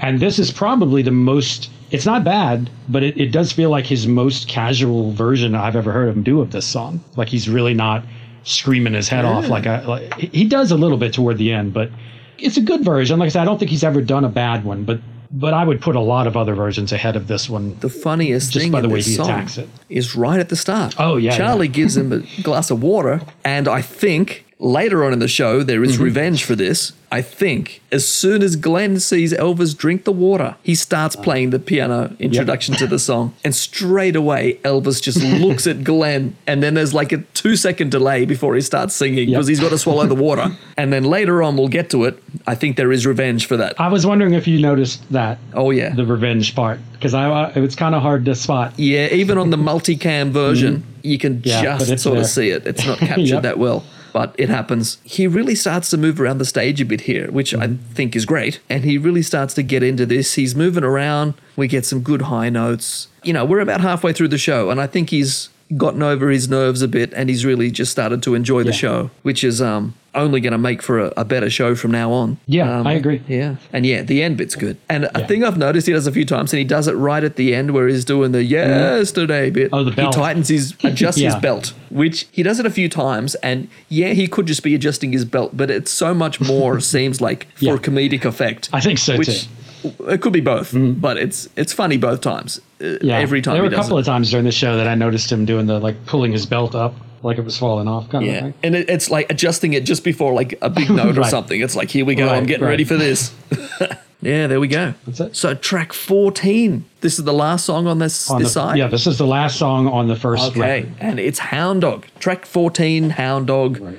And 0.00 0.18
this 0.18 0.40
is 0.40 0.50
probably 0.50 1.02
the 1.02 1.12
most 1.12 1.70
it's 1.92 2.04
not 2.04 2.24
bad 2.24 2.68
but 2.88 3.04
it, 3.04 3.16
it 3.16 3.30
does 3.30 3.52
feel 3.52 3.70
like 3.70 3.86
his 3.86 4.08
most 4.08 4.48
casual 4.48 5.12
version 5.12 5.54
i've 5.54 5.76
ever 5.76 5.92
heard 5.92 6.08
him 6.08 6.24
do 6.24 6.40
of 6.40 6.50
this 6.50 6.66
song. 6.66 7.00
Like 7.16 7.28
he's 7.28 7.48
really 7.48 7.74
not 7.74 8.04
screaming 8.42 8.94
his 8.94 9.08
head 9.08 9.24
off 9.24 9.46
like, 9.48 9.68
I, 9.68 9.84
like 9.84 10.14
he 10.14 10.44
does 10.46 10.72
a 10.72 10.76
little 10.76 10.98
bit 10.98 11.14
toward 11.14 11.38
the 11.38 11.52
end 11.52 11.72
but 11.72 11.90
it's 12.38 12.56
a 12.56 12.60
good 12.70 12.84
version. 12.84 13.20
Like 13.20 13.26
i 13.26 13.30
said 13.30 13.42
i 13.42 13.44
don't 13.44 13.58
think 13.60 13.70
he's 13.70 13.84
ever 13.84 14.02
done 14.02 14.24
a 14.24 14.28
bad 14.28 14.64
one 14.64 14.82
but 14.82 14.98
but 15.36 15.52
i 15.52 15.64
would 15.64 15.80
put 15.80 15.96
a 15.96 16.00
lot 16.00 16.26
of 16.26 16.36
other 16.36 16.54
versions 16.54 16.92
ahead 16.92 17.16
of 17.16 17.26
this 17.26 17.50
one 17.50 17.76
The 17.80 17.88
funniest 17.90 18.54
thing 18.54 18.70
by 18.70 18.80
the 18.80 18.88
way 18.88 19.00
this 19.00 19.06
he 19.06 19.14
song 19.14 19.28
attacks 19.30 19.58
it. 19.58 19.68
is 19.88 20.14
right 20.14 20.38
at 20.40 20.48
the 20.48 20.56
start. 20.56 20.94
Oh, 20.98 21.16
yeah, 21.16 21.36
Charlie 21.36 21.66
yeah. 21.66 21.72
gives 21.80 21.96
him 21.96 22.12
a 22.12 22.42
glass 22.42 22.70
of 22.70 22.82
water, 22.82 23.20
and 23.44 23.66
I 23.68 23.82
think 23.82 24.43
later 24.58 25.04
on 25.04 25.12
in 25.12 25.18
the 25.18 25.28
show 25.28 25.62
there 25.62 25.82
is 25.82 25.94
Mm-hmm. 25.94 26.02
revenge 26.04 26.44
for 26.44 26.54
this. 26.56 26.92
I 27.12 27.22
think 27.22 27.80
as 27.92 28.08
soon 28.08 28.42
as 28.42 28.56
Glen 28.56 28.98
sees 28.98 29.32
Elvis 29.32 29.76
drink 29.76 30.02
the 30.02 30.10
water, 30.10 30.56
he 30.64 30.74
starts 30.74 31.14
playing 31.14 31.50
the 31.50 31.60
piano 31.60 32.16
introduction 32.18 32.74
to 32.76 32.88
the 32.88 32.98
song, 32.98 33.34
and 33.44 33.54
straight 33.54 34.16
away 34.16 34.58
Elvis 34.64 35.00
just 35.00 35.22
looks 35.22 35.66
at 35.68 35.84
Glen, 35.84 36.36
and 36.48 36.60
then 36.60 36.74
there's 36.74 36.92
like 36.92 37.12
a 37.12 37.18
two 37.34 37.54
second 37.54 37.92
delay 37.92 38.24
before 38.24 38.56
he 38.56 38.60
starts 38.60 38.94
singing 38.94 39.28
Yep. 39.28 39.36
because 39.36 39.46
he's 39.46 39.60
got 39.60 39.68
to 39.70 39.78
swallow 39.78 40.06
the 40.06 40.14
water, 40.16 40.56
and 40.76 40.92
then 40.92 41.04
later 41.04 41.40
on 41.40 41.56
we'll 41.56 41.68
get 41.68 41.88
to 41.90 42.02
it. 42.04 42.20
I 42.48 42.56
think 42.56 42.76
there 42.76 42.90
is 42.90 43.06
revenge 43.06 43.46
for 43.46 43.56
that. 43.58 43.78
i 43.80 43.88
was 43.88 44.04
wondering 44.04 44.34
if 44.34 44.48
you 44.48 44.60
noticed 44.60 45.08
that 45.12 45.38
Oh 45.52 45.70
yeah, 45.70 45.94
the 45.94 46.04
revenge 46.06 46.54
part 46.56 46.80
because 46.94 47.14
i 47.14 47.24
uh, 47.30 47.52
it's 47.54 47.76
kind 47.76 47.94
of 47.94 48.02
hard 48.02 48.24
to 48.24 48.34
spot 48.34 48.72
Yeah, 48.76 49.06
even 49.12 49.38
on 49.38 49.50
the 49.50 49.56
multicam 49.56 50.30
version, 50.30 50.82
you 51.02 51.18
can 51.18 51.34
Mm-hmm. 51.42 51.64
Yeah, 51.64 51.78
just 51.78 52.02
sort 52.02 52.18
of 52.18 52.26
see 52.26 52.48
it. 52.50 52.66
It's 52.66 52.84
not 52.84 52.98
captured 53.10 53.26
Yep. 53.38 53.42
that 53.42 53.58
well, 53.58 53.84
but 54.14 54.34
it 54.38 54.48
happens. 54.48 54.96
He 55.04 55.26
really 55.26 55.54
starts 55.56 55.90
to 55.90 55.98
move 55.98 56.18
around 56.20 56.38
the 56.38 56.44
stage 56.46 56.80
a 56.80 56.84
bit 56.86 57.02
here, 57.02 57.30
which 57.30 57.52
I 57.54 57.66
Mm-hmm. 57.66 57.92
think 57.94 58.16
is 58.16 58.24
great. 58.24 58.60
And 58.70 58.84
he 58.84 58.96
really 58.96 59.22
starts 59.22 59.52
to 59.54 59.62
get 59.62 59.82
into 59.82 60.06
this. 60.06 60.34
He's 60.34 60.54
moving 60.54 60.84
around. 60.84 61.34
We 61.56 61.66
get 61.68 61.84
some 61.84 62.00
good 62.00 62.22
high 62.22 62.48
notes. 62.48 63.08
You 63.22 63.32
know, 63.34 63.44
we're 63.44 63.60
about 63.60 63.80
halfway 63.82 64.12
through 64.12 64.28
the 64.28 64.38
show, 64.38 64.70
and 64.70 64.80
I 64.80 64.86
think 64.86 65.10
he's 65.10 65.48
gotten 65.76 66.02
over 66.02 66.30
his 66.30 66.48
nerves 66.48 66.82
a 66.82 66.88
bit 66.88 67.12
and 67.14 67.28
he's 67.28 67.44
really 67.44 67.70
just 67.70 67.90
started 67.90 68.22
to 68.22 68.34
enjoy 68.34 68.62
the 68.62 68.70
Yeah. 68.70 68.76
show, 68.76 69.10
which 69.22 69.42
is 69.44 69.60
um 69.62 69.94
only 70.16 70.40
going 70.40 70.52
to 70.52 70.58
make 70.58 70.80
for 70.80 71.00
a, 71.00 71.12
a 71.16 71.24
better 71.24 71.50
show 71.50 71.74
from 71.74 71.90
now 71.90 72.12
on. 72.12 72.36
Yeah, 72.46 72.78
Um, 72.78 72.86
I 72.86 72.92
agree. 72.92 73.20
Yeah. 73.26 73.56
And 73.72 73.84
yeah, 73.84 74.02
the 74.02 74.22
end 74.22 74.36
bit's 74.36 74.54
good. 74.54 74.76
And 74.88 75.08
a 75.12 75.26
thing 75.26 75.42
I've 75.42 75.58
noticed 75.58 75.88
he 75.88 75.92
does 75.92 76.06
a 76.06 76.12
few 76.12 76.24
times, 76.24 76.52
and 76.52 76.58
he 76.58 76.64
does 76.64 76.86
it 76.86 76.92
right 76.92 77.24
at 77.24 77.34
the 77.34 77.52
end 77.52 77.72
where 77.72 77.88
he's 77.88 78.04
doing 78.04 78.30
the 78.30 78.44
yesterday 78.44 79.50
bit. 79.50 79.70
Oh, 79.72 79.82
the 79.82 79.90
belt. 79.90 80.14
He 80.14 80.20
tightens 80.20 80.48
his, 80.48 80.74
adjusts 80.84 81.16
his 81.18 81.34
belt, 81.36 81.72
which 81.90 82.28
he 82.30 82.44
does 82.44 82.60
it 82.60 82.66
a 82.66 82.70
few 82.70 82.88
times. 82.88 83.34
And 83.36 83.66
yeah, 83.88 84.10
he 84.10 84.28
could 84.28 84.46
just 84.46 84.62
be 84.62 84.72
adjusting 84.76 85.10
his 85.10 85.24
belt, 85.24 85.56
but 85.56 85.68
it's 85.68 85.90
so 85.90 86.14
much 86.14 86.40
more, 86.40 86.78
seems 86.94 87.20
like, 87.20 87.48
for 87.56 87.64
Yeah. 87.64 87.76
comedic 87.78 88.24
effect. 88.24 88.68
I 88.72 88.80
think 88.80 88.98
so, 89.00 89.16
which, 89.18 89.26
too. 89.26 89.48
Mm-hmm. 89.88 90.10
It 90.10 90.20
could 90.22 90.32
be 90.32 90.40
both, 90.40 90.70
but 90.74 91.18
it's 91.18 91.46
it's 91.56 91.72
funny 91.74 91.96
both 91.98 92.20
times. 92.22 92.58
Yeah 93.02 93.18
Every 93.18 93.40
time 93.42 93.54
there 93.54 93.62
were 93.62 93.68
a 93.68 93.74
couple 93.74 93.96
it. 93.96 94.00
of 94.00 94.06
times 94.06 94.30
during 94.30 94.44
the 94.44 94.52
show 94.52 94.76
that 94.76 94.86
i 94.86 94.94
noticed 94.94 95.30
him 95.30 95.44
doing 95.44 95.66
the 95.66 95.78
like 95.78 96.04
pulling 96.06 96.32
his 96.32 96.46
belt 96.46 96.74
up 96.74 96.94
like 97.22 97.38
it 97.38 97.44
was 97.44 97.56
falling 97.58 97.88
off 97.88 98.08
kind 98.10 98.24
of 98.24 98.30
Yeah, 98.30 98.40
thing 98.40 98.54
and 98.62 98.74
it, 98.74 98.88
it's 98.90 99.10
like 99.10 99.30
adjusting 99.30 99.72
it 99.72 99.84
just 99.84 100.04
before 100.04 100.34
like 100.34 100.58
a 100.60 100.68
big 100.68 100.90
note 101.00 101.16
or 101.18 101.24
something. 101.24 101.60
It's 101.60 101.74
like 101.74 101.90
here 101.90 102.04
we 102.04 102.14
go. 102.14 102.28
I'm 102.28 102.44
getting 102.46 102.64
right. 102.64 102.70
ready 102.70 102.84
for 102.84 102.96
this. 102.96 103.32
yeah, 104.20 104.46
there 104.46 104.60
we 104.60 104.68
go. 104.68 104.92
That's 105.06 105.20
it. 105.20 105.36
So 105.36 105.54
track 105.54 105.92
fourteen. 105.94 106.84
This 107.00 107.18
is 107.18 107.24
the 107.24 107.32
last 107.32 107.64
song 107.64 107.86
on 107.86 107.98
this 107.98 108.30
on 108.30 108.40
this 108.40 108.48
the, 108.48 108.60
side. 108.60 108.76
yeah 108.78 108.88
this 108.88 109.06
is 109.06 109.16
the 109.16 109.26
last 109.26 109.58
song 109.58 109.88
on 109.88 110.06
the 110.08 110.16
first 110.16 110.50
Okay, 110.50 110.82
record 110.82 110.96
and 111.00 111.18
it's 111.18 111.38
Hound 111.38 111.80
Dog. 111.80 112.06
Track 112.20 112.44
fourteen, 112.44 113.10
Hound 113.10 113.46
Dog. 113.46 113.80
Right. 113.80 113.98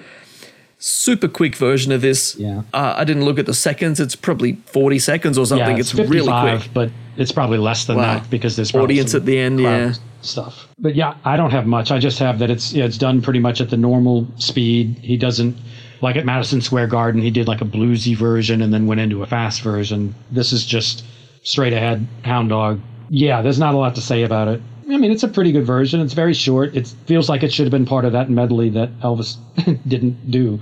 Super 0.78 1.28
quick 1.28 1.56
version 1.56 1.92
of 1.92 2.02
this. 2.02 2.36
Yeah. 2.36 2.62
Uh, 2.74 2.94
I 2.96 3.06
didn't 3.06 3.26
look 3.26 3.40
at 3.40 3.48
the 3.48 3.54
seconds. 3.56 4.00
It's 4.00 4.16
probably 4.16 4.54
forty 4.68 5.00
seconds 5.00 5.36
or 5.40 5.48
something. 5.48 5.78
yeah, 5.78 5.80
it's, 5.80 5.94
it's, 5.96 6.10
really 6.10 6.32
quick. 6.32 6.70
but 6.76 6.92
it's 7.18 7.32
probably 7.32 7.58
less 7.58 7.86
than 7.86 7.98
Wow. 7.98 8.16
that 8.20 8.30
because 8.30 8.56
there's 8.56 8.72
probably 8.72 8.96
Audience 8.96 9.14
at 9.16 9.26
the 9.26 9.38
end, 9.38 9.60
yeah. 9.60 9.94
stuff. 10.22 10.68
But 10.80 10.96
yeah, 10.96 11.16
I 11.24 11.38
don't 11.38 11.52
have 11.52 11.66
much. 11.66 11.92
I 11.92 12.00
just 12.00 12.20
have 12.20 12.40
that 12.40 12.50
it's 12.50 12.74
yeah, 12.74 12.86
it's 12.86 12.98
done 12.98 13.22
pretty 13.22 13.40
much 13.40 13.62
at 13.62 13.70
the 13.70 13.78
normal 13.78 14.28
speed. 14.38 14.98
He 15.02 15.18
doesn't 15.18 15.56
like 16.02 16.16
at 16.16 16.26
Madison 16.26 16.62
Square 16.62 16.88
Garden. 16.88 17.22
He 17.22 17.32
did 17.32 17.48
like 17.48 17.62
a 17.62 17.66
bluesy 17.66 18.16
version 18.16 18.62
and 18.62 18.74
then 18.74 18.86
went 18.88 19.02
into 19.02 19.24
a 19.24 19.26
fast 19.26 19.62
version. 19.62 20.14
This 20.32 20.52
is 20.52 20.66
just 20.66 21.04
straight 21.44 21.74
ahead 21.74 22.06
Hound 22.24 22.50
Dog. 22.50 22.80
Yeah, 23.10 23.42
there's 23.42 23.60
not 23.60 23.74
a 23.76 23.78
lot 23.78 23.96
to 23.96 24.02
say 24.02 24.24
about 24.24 24.48
it. 24.48 24.62
I 24.90 24.98
mean, 24.98 25.12
it's 25.12 25.24
a 25.24 25.28
pretty 25.28 25.52
good 25.52 25.66
version. 25.66 26.00
It's 26.00 26.14
very 26.14 26.34
short. 26.34 26.76
It 26.76 26.88
feels 27.08 27.28
like 27.30 27.42
it 27.44 27.52
should 27.52 27.66
have 27.66 27.72
been 27.72 27.86
part 27.88 28.06
of 28.06 28.12
that 28.14 28.30
medley 28.30 28.70
that 28.70 28.92
Elvis 29.00 29.38
didn't 29.88 30.30
do. 30.30 30.60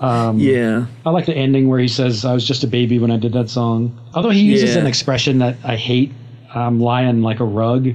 Um, 0.00 0.38
yeah. 0.38 0.86
I 1.04 1.10
like 1.10 1.26
the 1.26 1.34
ending 1.34 1.68
where 1.68 1.78
he 1.80 1.88
says, 1.88 2.24
"I 2.24 2.32
was 2.32 2.46
just 2.46 2.62
a 2.64 2.66
baby 2.68 2.98
when 2.98 3.10
I 3.10 3.16
did 3.16 3.32
that 3.32 3.50
song." 3.50 3.98
Although 4.14 4.30
he 4.30 4.40
uses 4.42 4.74
Yeah. 4.74 4.80
an 4.82 4.86
expression 4.86 5.38
that 5.38 5.56
I 5.64 5.76
hate, 5.76 6.12
"I'm 6.54 6.80
lying 6.80 7.22
like 7.22 7.40
a 7.40 7.44
rug." 7.44 7.88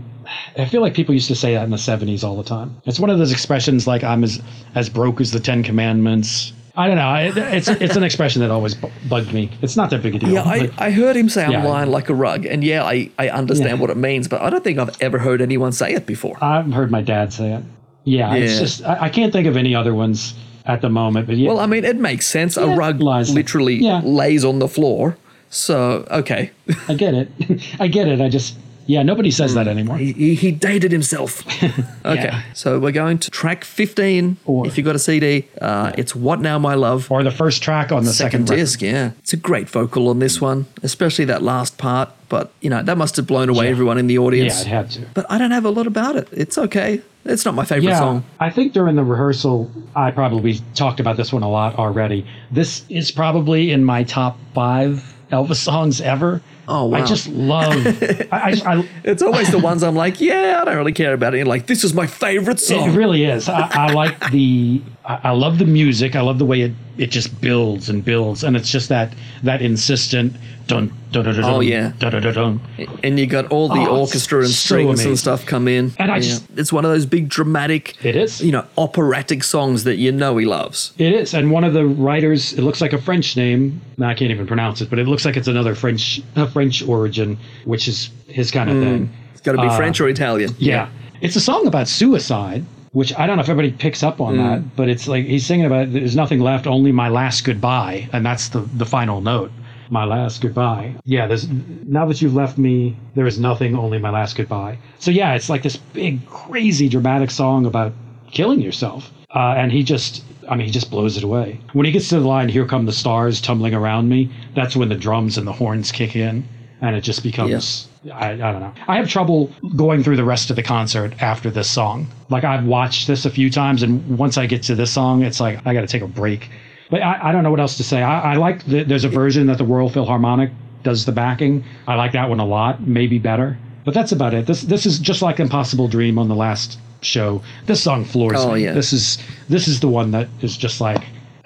I 0.57 0.65
feel 0.65 0.81
like 0.81 0.93
people 0.93 1.13
used 1.13 1.27
to 1.27 1.35
say 1.35 1.53
that 1.53 1.63
in 1.63 1.69
the 1.69 1.77
'70s 1.77 2.23
all 2.23 2.35
the 2.37 2.43
time. 2.43 2.75
It's 2.85 2.99
one 2.99 3.09
of 3.09 3.19
those 3.19 3.31
expressions 3.31 3.87
like 3.87 4.03
"I'm 4.03 4.23
as 4.23 4.41
as 4.75 4.89
broke 4.89 5.21
as 5.21 5.31
the 5.31 5.39
Ten 5.39 5.63
Commandments." 5.63 6.53
I 6.75 6.87
don't 6.87 6.95
know. 6.97 7.13
It, 7.15 7.37
it's 7.37 7.67
it's 7.67 7.95
an 7.95 8.03
expression 8.03 8.41
that 8.41 8.49
always 8.49 8.73
bu- 8.73 8.89
bugged 9.07 9.31
me. 9.31 9.49
It's 9.61 9.77
not 9.77 9.89
that 9.91 10.01
big 10.01 10.15
a 10.15 10.19
deal. 10.19 10.29
Yeah, 10.29 10.41
I, 10.43 10.69
I 10.79 10.89
heard 10.91 11.15
him 11.15 11.29
say 11.29 11.45
I'm 11.45 11.51
Yeah. 11.51 11.63
lying 11.67 11.91
like 11.91 12.09
a 12.09 12.15
rug, 12.15 12.45
and 12.47 12.63
yeah, 12.63 12.83
I, 12.83 13.11
I 13.19 13.29
understand 13.29 13.69
Yeah. 13.77 13.81
what 13.81 13.91
it 13.91 13.97
means, 13.97 14.27
but 14.27 14.41
I 14.41 14.49
don't 14.49 14.63
think 14.63 14.79
I've 14.79 14.99
ever 14.99 15.19
heard 15.19 15.39
anyone 15.41 15.71
say 15.71 15.93
it 15.93 16.07
before. 16.07 16.35
I've 16.43 16.71
heard 16.73 16.89
my 16.89 17.01
dad 17.03 17.31
say 17.31 17.51
it. 17.53 17.63
Yeah, 18.05 18.33
it's 18.33 18.59
just 18.59 18.83
I, 18.83 19.03
I 19.03 19.09
can't 19.09 19.31
think 19.31 19.45
of 19.47 19.55
any 19.55 19.75
other 19.75 19.93
ones 19.93 20.33
at 20.65 20.81
the 20.81 20.89
moment. 20.89 21.27
But 21.27 21.37
yeah, 21.37 21.49
Well, 21.49 21.59
I 21.59 21.65
mean, 21.65 21.83
it 21.83 21.97
makes 21.97 22.25
sense. 22.27 22.57
Yeah, 22.57 22.73
a 22.73 22.75
rug 22.75 23.01
lies. 23.01 23.33
literally 23.33 23.75
Yeah. 23.75 24.01
lays 24.03 24.43
on 24.45 24.59
the 24.59 24.67
floor. 24.67 25.17
So, 25.49 26.05
okay. 26.09 26.51
I 26.87 26.93
get 26.95 27.13
it. 27.13 27.29
I 27.79 27.87
get 27.87 28.07
it. 28.07 28.21
I 28.21 28.29
just 28.29 28.55
yeah, 28.85 29.01
nobody 29.01 29.31
says 29.31 29.53
that 29.53 29.65
anymore. 29.69 29.97
he, 29.97 30.35
he- 30.35 30.51
dated 30.51 30.91
himself. 30.91 31.45
okay. 32.05 32.23
Yeah. 32.25 32.41
So 32.53 32.79
we're 32.79 32.91
going 32.91 33.17
to 33.19 33.31
track 33.31 33.63
15. 33.63 34.35
Or- 34.45 34.67
if 34.67 34.77
you've 34.77 34.83
got 34.85 34.95
a 34.95 34.99
CD, 34.99 35.47
uh, 35.61 35.93
it's 35.97 36.13
What 36.13 36.41
Now 36.41 36.59
My 36.59 36.73
Love. 36.73 37.09
Or 37.09 37.23
the 37.23 37.31
first 37.31 37.63
track 37.63 37.93
on 37.93 38.03
the 38.03 38.11
Second 38.11 38.47
second, 38.47 38.57
disc, 38.57 38.81
yeah. 38.81 39.11
It's 39.19 39.31
a 39.31 39.37
great 39.37 39.69
vocal 39.69 40.09
on 40.09 40.19
this 40.19 40.41
one, 40.41 40.65
especially 40.81 41.23
that 41.25 41.41
last 41.41 41.77
part. 41.77 42.09
But, 42.27 42.51
you 42.59 42.69
know, 42.69 42.83
that 42.83 42.97
must 42.97 43.15
have 43.15 43.25
blown 43.25 43.47
away 43.47 43.65
Yeah. 43.67 43.71
everyone 43.71 43.97
in 43.97 44.07
the 44.07 44.17
audience. 44.17 44.55
Yeah, 44.55 44.61
it 44.61 44.67
had 44.67 44.91
to. 44.91 45.01
But 45.13 45.27
I 45.29 45.37
don't 45.37 45.51
have 45.51 45.63
a 45.63 45.69
lot 45.69 45.87
about 45.87 46.17
it. 46.17 46.27
It's 46.33 46.57
okay. 46.57 47.01
It's 47.25 47.45
not 47.45 47.53
my 47.55 47.63
favorite 47.65 47.89
Yeah, 47.89 47.99
song. 47.99 48.23
I 48.39 48.49
think 48.49 48.73
during 48.73 48.95
the 48.95 49.03
rehearsal, 49.03 49.71
I 49.95 50.11
probably 50.11 50.59
talked 50.75 50.99
about 50.99 51.15
this 51.17 51.31
one 51.31 51.41
a 51.43 51.49
lot 51.49 51.75
already. 51.75 52.25
This 52.51 52.83
is 52.89 53.11
probably 53.11 53.71
in 53.71 53.83
my 53.85 54.03
top 54.03 54.37
five 54.53 55.15
Elvis 55.31 55.55
songs 55.55 56.01
ever. 56.01 56.41
Oh, 56.67 56.85
wow. 56.85 56.97
I 56.99 57.05
just 57.05 57.27
love. 57.29 57.73
I, 57.85 58.27
I, 58.31 58.61
I, 58.65 58.89
It's 59.03 59.21
always 59.21 59.51
the 59.51 59.59
ones 59.59 59.83
I'm 59.83 59.95
like, 59.95 60.21
yeah, 60.21 60.59
I 60.61 60.65
don't 60.65 60.77
really 60.77 60.93
care 60.93 61.13
about 61.13 61.33
it. 61.33 61.39
And 61.39 61.47
like, 61.47 61.67
this 61.67 61.83
is 61.83 61.93
my 61.93 62.07
favorite 62.07 62.59
song. 62.59 62.89
it 62.89 62.95
really 62.97 63.23
is. 63.25 63.47
I, 63.49 63.69
I 63.71 63.93
like 63.93 64.31
the. 64.31 64.81
I, 65.05 65.19
I 65.25 65.31
love 65.31 65.57
the 65.59 65.65
music. 65.65 66.15
I 66.15 66.21
love 66.21 66.39
the 66.39 66.45
way 66.45 66.61
it, 66.61 66.71
it 66.97 67.11
just 67.11 67.41
builds 67.41 67.89
and 67.89 68.03
builds, 68.05 68.43
and 68.43 68.55
it's 68.55 68.69
just 68.71 68.89
that 68.89 69.13
that 69.43 69.61
insistent 69.61 70.33
dun 70.67 70.93
dun 71.11 71.25
dun 71.25 71.35
dun. 71.35 71.43
Oh, 71.43 71.59
yeah. 71.59 71.91
dun 71.99 72.11
dun 72.13 72.21
dun. 72.21 72.33
dun. 72.33 72.61
and 73.03 73.19
you 73.19 73.25
got 73.27 73.47
all 73.51 73.67
the 73.67 73.81
Oh, 73.81 73.99
orchestra 73.99 74.39
and 74.39 74.49
strings 74.49 74.87
amazing. 74.89 75.07
and 75.09 75.19
stuff 75.19 75.45
come 75.45 75.67
in. 75.67 75.91
And 75.99 76.09
I 76.09 76.15
Yeah. 76.15 76.21
just- 76.21 76.45
it's 76.55 76.71
one 76.71 76.85
of 76.85 76.91
those 76.91 77.05
big 77.05 77.27
dramatic, 77.27 77.95
It 78.05 78.15
is. 78.15 78.39
you 78.41 78.53
know, 78.53 78.63
operatic 78.77 79.43
songs 79.43 79.83
that 79.83 79.97
you 79.97 80.11
know 80.13 80.37
he 80.37 80.45
loves. 80.45 80.93
It 80.97 81.11
is, 81.11 81.33
and 81.33 81.51
one 81.51 81.65
of 81.65 81.73
the 81.73 81.85
writers. 81.85 82.53
It 82.53 82.61
looks 82.61 82.79
like 82.79 82.93
a 82.93 82.97
French 82.97 83.35
name. 83.35 83.81
I 84.01 84.13
can't 84.13 84.31
even 84.31 84.47
pronounce 84.47 84.79
it, 84.81 84.89
but 84.89 84.99
it 84.99 85.07
looks 85.07 85.25
like 85.25 85.35
it's 85.35 85.49
another 85.49 85.75
French 85.75 86.21
a 86.37 86.47
French 86.47 86.81
origin, 86.87 87.37
which 87.65 87.89
is 87.89 88.09
his 88.27 88.51
kind 88.51 88.69
of 88.69 88.77
thing. 88.81 89.09
It's 89.33 89.41
got 89.41 89.51
to 89.53 89.57
be 89.61 89.67
Uh, 89.67 89.75
French 89.75 89.99
or 89.99 90.07
Italian. 90.07 90.55
Yeah. 90.59 90.87
It's 91.19 91.35
a 91.35 91.41
song 91.41 91.67
about 91.67 91.89
suicide, 91.89 92.63
which 92.93 93.13
I 93.17 93.27
don't 93.27 93.35
know 93.37 93.41
if 93.43 93.49
everybody 93.49 93.75
picks 93.75 94.01
up 94.03 94.21
on 94.21 94.37
that, 94.37 94.75
but 94.75 94.87
it's 94.87 95.07
like 95.07 95.25
he's 95.25 95.45
singing 95.45 95.65
about 95.65 95.91
there's 95.91 96.15
nothing 96.15 96.39
left, 96.39 96.65
only 96.65 96.91
my 96.91 97.09
last 97.09 97.43
goodbye, 97.43 98.07
and 98.13 98.25
that's 98.25 98.49
the 98.49 98.59
the 98.59 98.85
final 98.85 99.19
note. 99.19 99.51
My 99.89 100.05
last 100.05 100.41
goodbye. 100.41 100.95
Yeah, 101.03 101.27
there's 101.27 101.47
now 101.49 102.05
that 102.05 102.21
you've 102.21 102.33
left 102.35 102.57
me, 102.57 102.95
there 103.15 103.27
is 103.27 103.37
nothing, 103.39 103.75
only 103.75 103.99
my 103.99 104.09
last 104.09 104.35
goodbye. 104.35 104.77
So 104.99 105.11
yeah, 105.11 105.33
it's 105.35 105.49
like 105.49 105.61
this 105.63 105.75
big, 105.77 106.25
crazy, 106.27 106.87
dramatic 106.87 107.29
song 107.31 107.65
about 107.65 107.93
killing 108.31 108.61
yourself. 108.61 109.11
Uh, 109.35 109.55
and 109.57 109.71
he 109.71 109.83
just, 109.83 110.23
I 110.47 110.55
mean, 110.55 110.67
he 110.67 110.71
just 110.71 110.89
blows 110.91 111.17
it 111.17 111.23
away. 111.23 111.59
When 111.73 111.85
he 111.85 111.91
gets 111.91 112.09
to 112.09 112.19
the 112.19 112.27
line, 112.27 112.47
"Here 112.49 112.65
come 112.65 112.85
the 112.85 112.91
stars 112.93 113.41
tumbling 113.41 113.73
around 113.73 114.07
me," 114.09 114.29
that's 114.55 114.75
when 114.75 114.89
the 114.89 114.95
drums 114.95 115.37
and 115.37 115.45
the 115.47 115.51
horns 115.53 115.91
kick 115.91 116.15
in, 116.15 116.43
and 116.81 116.95
it 116.95 117.01
just 117.01 117.23
becomes 117.23 117.87
I, 118.11 118.31
I 118.31 118.35
don't 118.35 118.59
know. 118.59 118.73
I 118.87 118.97
have 118.97 119.07
trouble 119.09 119.51
going 119.75 120.03
through 120.03 120.17
the 120.17 120.23
rest 120.23 120.49
of 120.49 120.55
the 120.55 120.63
concert 120.63 121.13
after 121.21 121.49
this 121.49 121.69
song. 121.69 122.07
Like 122.29 122.43
I've 122.43 122.65
watched 122.65 123.07
this 123.07 123.25
a 123.25 123.29
few 123.29 123.49
times, 123.49 123.83
and 123.83 124.17
once 124.17 124.37
I 124.37 124.45
get 124.45 124.63
to 124.63 124.75
this 124.75 124.91
song, 124.91 125.23
it's 125.23 125.39
like 125.39 125.65
I 125.65 125.73
got 125.73 125.81
to 125.81 125.87
take 125.87 126.01
a 126.01 126.07
break. 126.07 126.49
But 126.89 127.01
I, 127.01 127.29
I 127.29 127.31
don't 127.31 127.43
know 127.43 127.51
what 127.51 127.59
else 127.61 127.77
to 127.77 127.83
say. 127.83 128.01
I, 128.01 128.33
I 128.33 128.35
like 128.35 128.65
that 128.65 128.87
there's 128.87 129.05
a 129.05 129.09
version 129.09 129.47
that 129.47 129.57
the 129.57 129.63
Royal 129.65 129.89
Philharmonic 129.89 130.51
does 130.83 131.05
the 131.05 131.11
backing. 131.13 131.63
I 131.87 131.95
like 131.95 132.11
that 132.11 132.29
one 132.29 132.39
a 132.39 132.45
lot, 132.45 132.81
maybe 132.81 133.19
better. 133.19 133.57
But 133.85 133.93
that's 133.93 134.11
about 134.11 134.33
it. 134.33 134.45
This 134.47 134.61
this 134.63 134.85
is 134.85 134.99
just 134.99 135.21
like 135.21 135.39
Impossible 135.39 135.87
Dream 135.87 136.17
on 136.19 136.27
the 136.27 136.35
last 136.35 136.79
show. 137.01 137.41
This 137.65 137.81
song 137.83 138.05
floors 138.05 138.37
Oh, 138.39 138.53
me. 138.53 138.63
yeah. 138.65 138.73
This 138.73 138.93
is 138.93 139.17
this 139.49 139.67
is 139.67 139.79
the 139.79 139.87
one 139.89 140.11
that 140.11 140.27
is 140.41 140.55
just 140.57 140.81
like 140.81 141.03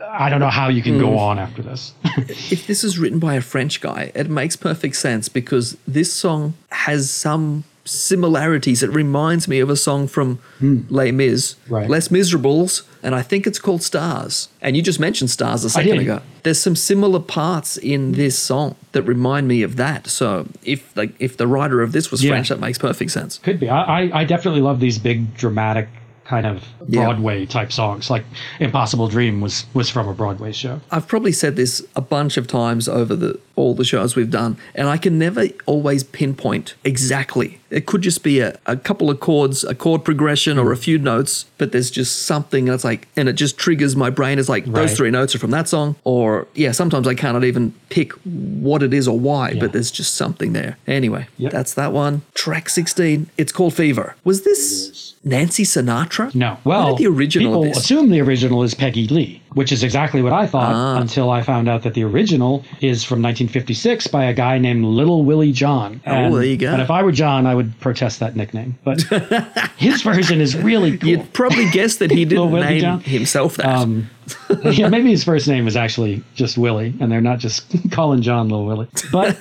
I 0.09 0.29
don't 0.29 0.39
know 0.39 0.49
how 0.49 0.69
you 0.69 0.81
can 0.81 0.99
go 0.99 1.09
mm. 1.09 1.17
on 1.17 1.39
after 1.39 1.61
this. 1.61 1.93
If 2.49 2.67
this 2.67 2.83
is 2.83 2.97
written 2.97 3.19
by 3.19 3.35
a 3.35 3.41
French 3.41 3.79
guy, 3.81 4.11
it 4.15 4.29
makes 4.29 4.55
perfect 4.55 4.95
sense 4.95 5.29
because 5.29 5.77
this 5.87 6.11
song 6.11 6.55
has 6.69 7.09
some 7.09 7.63
similarities. 7.85 8.83
It 8.83 8.89
reminds 8.89 9.47
me 9.47 9.59
of 9.59 9.69
a 9.69 9.75
song 9.75 10.07
from 10.07 10.37
hmm. 10.59 10.81
Les 10.89 11.11
Mis. 11.11 11.55
Right. 11.69 11.89
Les 11.89 12.09
Miserables, 12.11 12.83
and 13.01 13.15
I 13.15 13.21
think 13.21 13.47
it's 13.47 13.59
called 13.59 13.83
Stars. 13.83 14.49
And 14.61 14.75
you 14.75 14.81
just 14.81 14.99
mentioned 14.99 15.29
Stars 15.29 15.63
a 15.63 15.69
second 15.69 15.99
ago. 15.99 16.21
There's 16.43 16.59
some 16.59 16.75
similar 16.75 17.19
parts 17.19 17.77
in 17.77 18.13
this 18.13 18.37
song 18.37 18.75
that 18.91 19.03
remind 19.03 19.47
me 19.47 19.61
of 19.61 19.75
that. 19.77 20.07
So 20.07 20.47
if 20.63 20.95
like 20.95 21.13
if 21.19 21.37
the 21.37 21.47
writer 21.47 21.81
of 21.81 21.91
this 21.91 22.11
was 22.11 22.23
Yeah. 22.23 22.31
French, 22.31 22.49
that 22.49 22.59
makes 22.59 22.77
perfect 22.77 23.11
sense. 23.11 23.37
Could 23.39 23.59
be. 23.59 23.69
I, 23.69 24.01
I, 24.01 24.19
I 24.21 24.23
definitely 24.23 24.61
love 24.61 24.79
these 24.79 24.97
big 24.97 25.35
dramatic 25.35 25.87
kind 26.27 26.45
of 26.45 26.63
Yeah. 26.87 27.05
Broadway 27.05 27.45
type 27.45 27.71
songs. 27.71 28.09
Like 28.09 28.25
Impossible 28.59 29.07
Dream 29.07 29.41
was 29.41 29.65
was 29.73 29.89
from 29.89 30.07
a 30.07 30.13
Broadway 30.13 30.51
show. 30.51 30.81
I've 30.91 31.07
probably 31.07 31.31
said 31.31 31.55
this 31.55 31.85
a 31.95 32.01
bunch 32.01 32.37
of 32.37 32.47
times 32.47 32.87
over 32.87 33.15
the 33.15 33.39
all 33.57 33.73
the 33.73 33.83
shows 33.83 34.15
we've 34.15 34.29
done, 34.31 34.55
and 34.75 34.87
I 34.87 34.97
can 34.97 35.17
never 35.19 35.47
always 35.65 36.03
pinpoint 36.03 36.75
exactly. 36.85 37.59
It 37.69 37.85
could 37.85 38.01
just 38.01 38.23
be 38.23 38.39
a, 38.39 38.57
a 38.65 38.77
couple 38.77 39.09
of 39.09 39.19
chords, 39.19 39.63
a 39.65 39.75
chord 39.75 40.05
progression, 40.05 40.57
or 40.57 40.71
a 40.71 40.77
few 40.77 40.97
notes, 40.97 41.45
but 41.57 41.71
there's 41.73 41.91
just 41.91 42.21
something 42.25 42.65
that's 42.65 42.83
like, 42.85 43.07
and 43.17 43.27
it 43.27 43.33
just 43.33 43.57
triggers 43.57 43.95
my 43.95 44.09
brain. 44.09 44.39
It's 44.39 44.47
like 44.47 44.63
Right. 44.67 44.75
those 44.75 44.95
three 44.95 45.11
notes 45.11 45.35
are 45.35 45.39
from 45.39 45.51
that 45.51 45.67
song, 45.67 45.95
or 46.05 46.47
yeah, 46.55 46.71
sometimes 46.71 47.07
I 47.07 47.13
cannot 47.15 47.43
even 47.43 47.73
pick 47.89 48.13
what 48.23 48.83
it 48.83 48.93
is 48.93 49.07
or 49.07 49.19
why, 49.19 49.49
Yeah. 49.51 49.59
but 49.61 49.73
there's 49.73 49.91
just 49.91 50.15
something 50.15 50.53
there. 50.53 50.77
Anyway, 50.87 51.27
Yep. 51.37 51.51
that's 51.51 51.73
that 51.73 51.91
one. 51.91 52.21
Track 52.35 52.69
16, 52.69 53.27
it's 53.37 53.51
called 53.51 53.73
Fever. 53.73 54.15
Was 54.23 54.43
this 54.43 55.15
Nancy 55.23 55.63
Sinatra? 55.63 56.33
No. 56.35 56.57
Well, 56.63 56.95
did 56.95 57.03
the 57.03 57.07
original 57.11 57.55
of 57.55 57.63
people 57.65 57.79
assume 57.79 58.09
the 58.11 58.21
original 58.21 58.63
is 58.63 58.73
Peggy 58.75 59.07
Lee, 59.07 59.41
which 59.53 59.71
is 59.71 59.83
exactly 59.83 60.21
what 60.21 60.33
I 60.33 60.45
thought 60.45 60.73
Ah. 60.73 60.97
until 60.99 61.29
I 61.29 61.41
found 61.41 61.67
out 61.69 61.83
that 61.83 61.93
the 61.93 62.03
original 62.03 62.63
is 62.81 63.03
from 63.03 63.21
1956 63.21 64.07
by 64.07 64.25
a 64.25 64.33
guy 64.33 64.57
named 64.57 64.83
Little 64.85 65.23
Willie 65.23 65.51
John. 65.51 66.01
And, 66.05 66.33
Oh, 66.33 66.35
there 66.37 66.45
you 66.45 66.57
go. 66.57 66.71
And 66.71 66.81
if 66.81 66.91
I 66.91 67.01
were 67.03 67.11
John, 67.11 67.45
I 67.45 67.55
would 67.55 67.79
protest 67.79 68.19
that 68.19 68.35
nickname. 68.35 68.77
But 68.83 69.01
his 69.77 70.01
version 70.01 70.41
is 70.41 70.55
really 70.55 70.97
cool. 70.97 71.09
You'd 71.09 71.33
probably 71.33 71.69
guess 71.71 71.97
that 71.97 72.11
he 72.11 72.25
didn't 72.25 72.51
name 72.53 72.81
John? 72.81 72.99
himself 73.01 73.55
that. 73.57 73.65
Um, 73.65 74.09
yeah, 74.63 74.89
maybe 74.89 75.09
his 75.09 75.23
first 75.23 75.47
name 75.47 75.67
is 75.67 75.77
actually 75.77 76.21
just 76.35 76.57
Willie, 76.57 76.93
and 76.99 77.09
they're 77.11 77.21
not 77.21 77.39
just 77.39 77.65
calling 77.91 78.21
John 78.21 78.49
Little 78.49 78.65
Willie. 78.65 78.87
But 79.11 79.37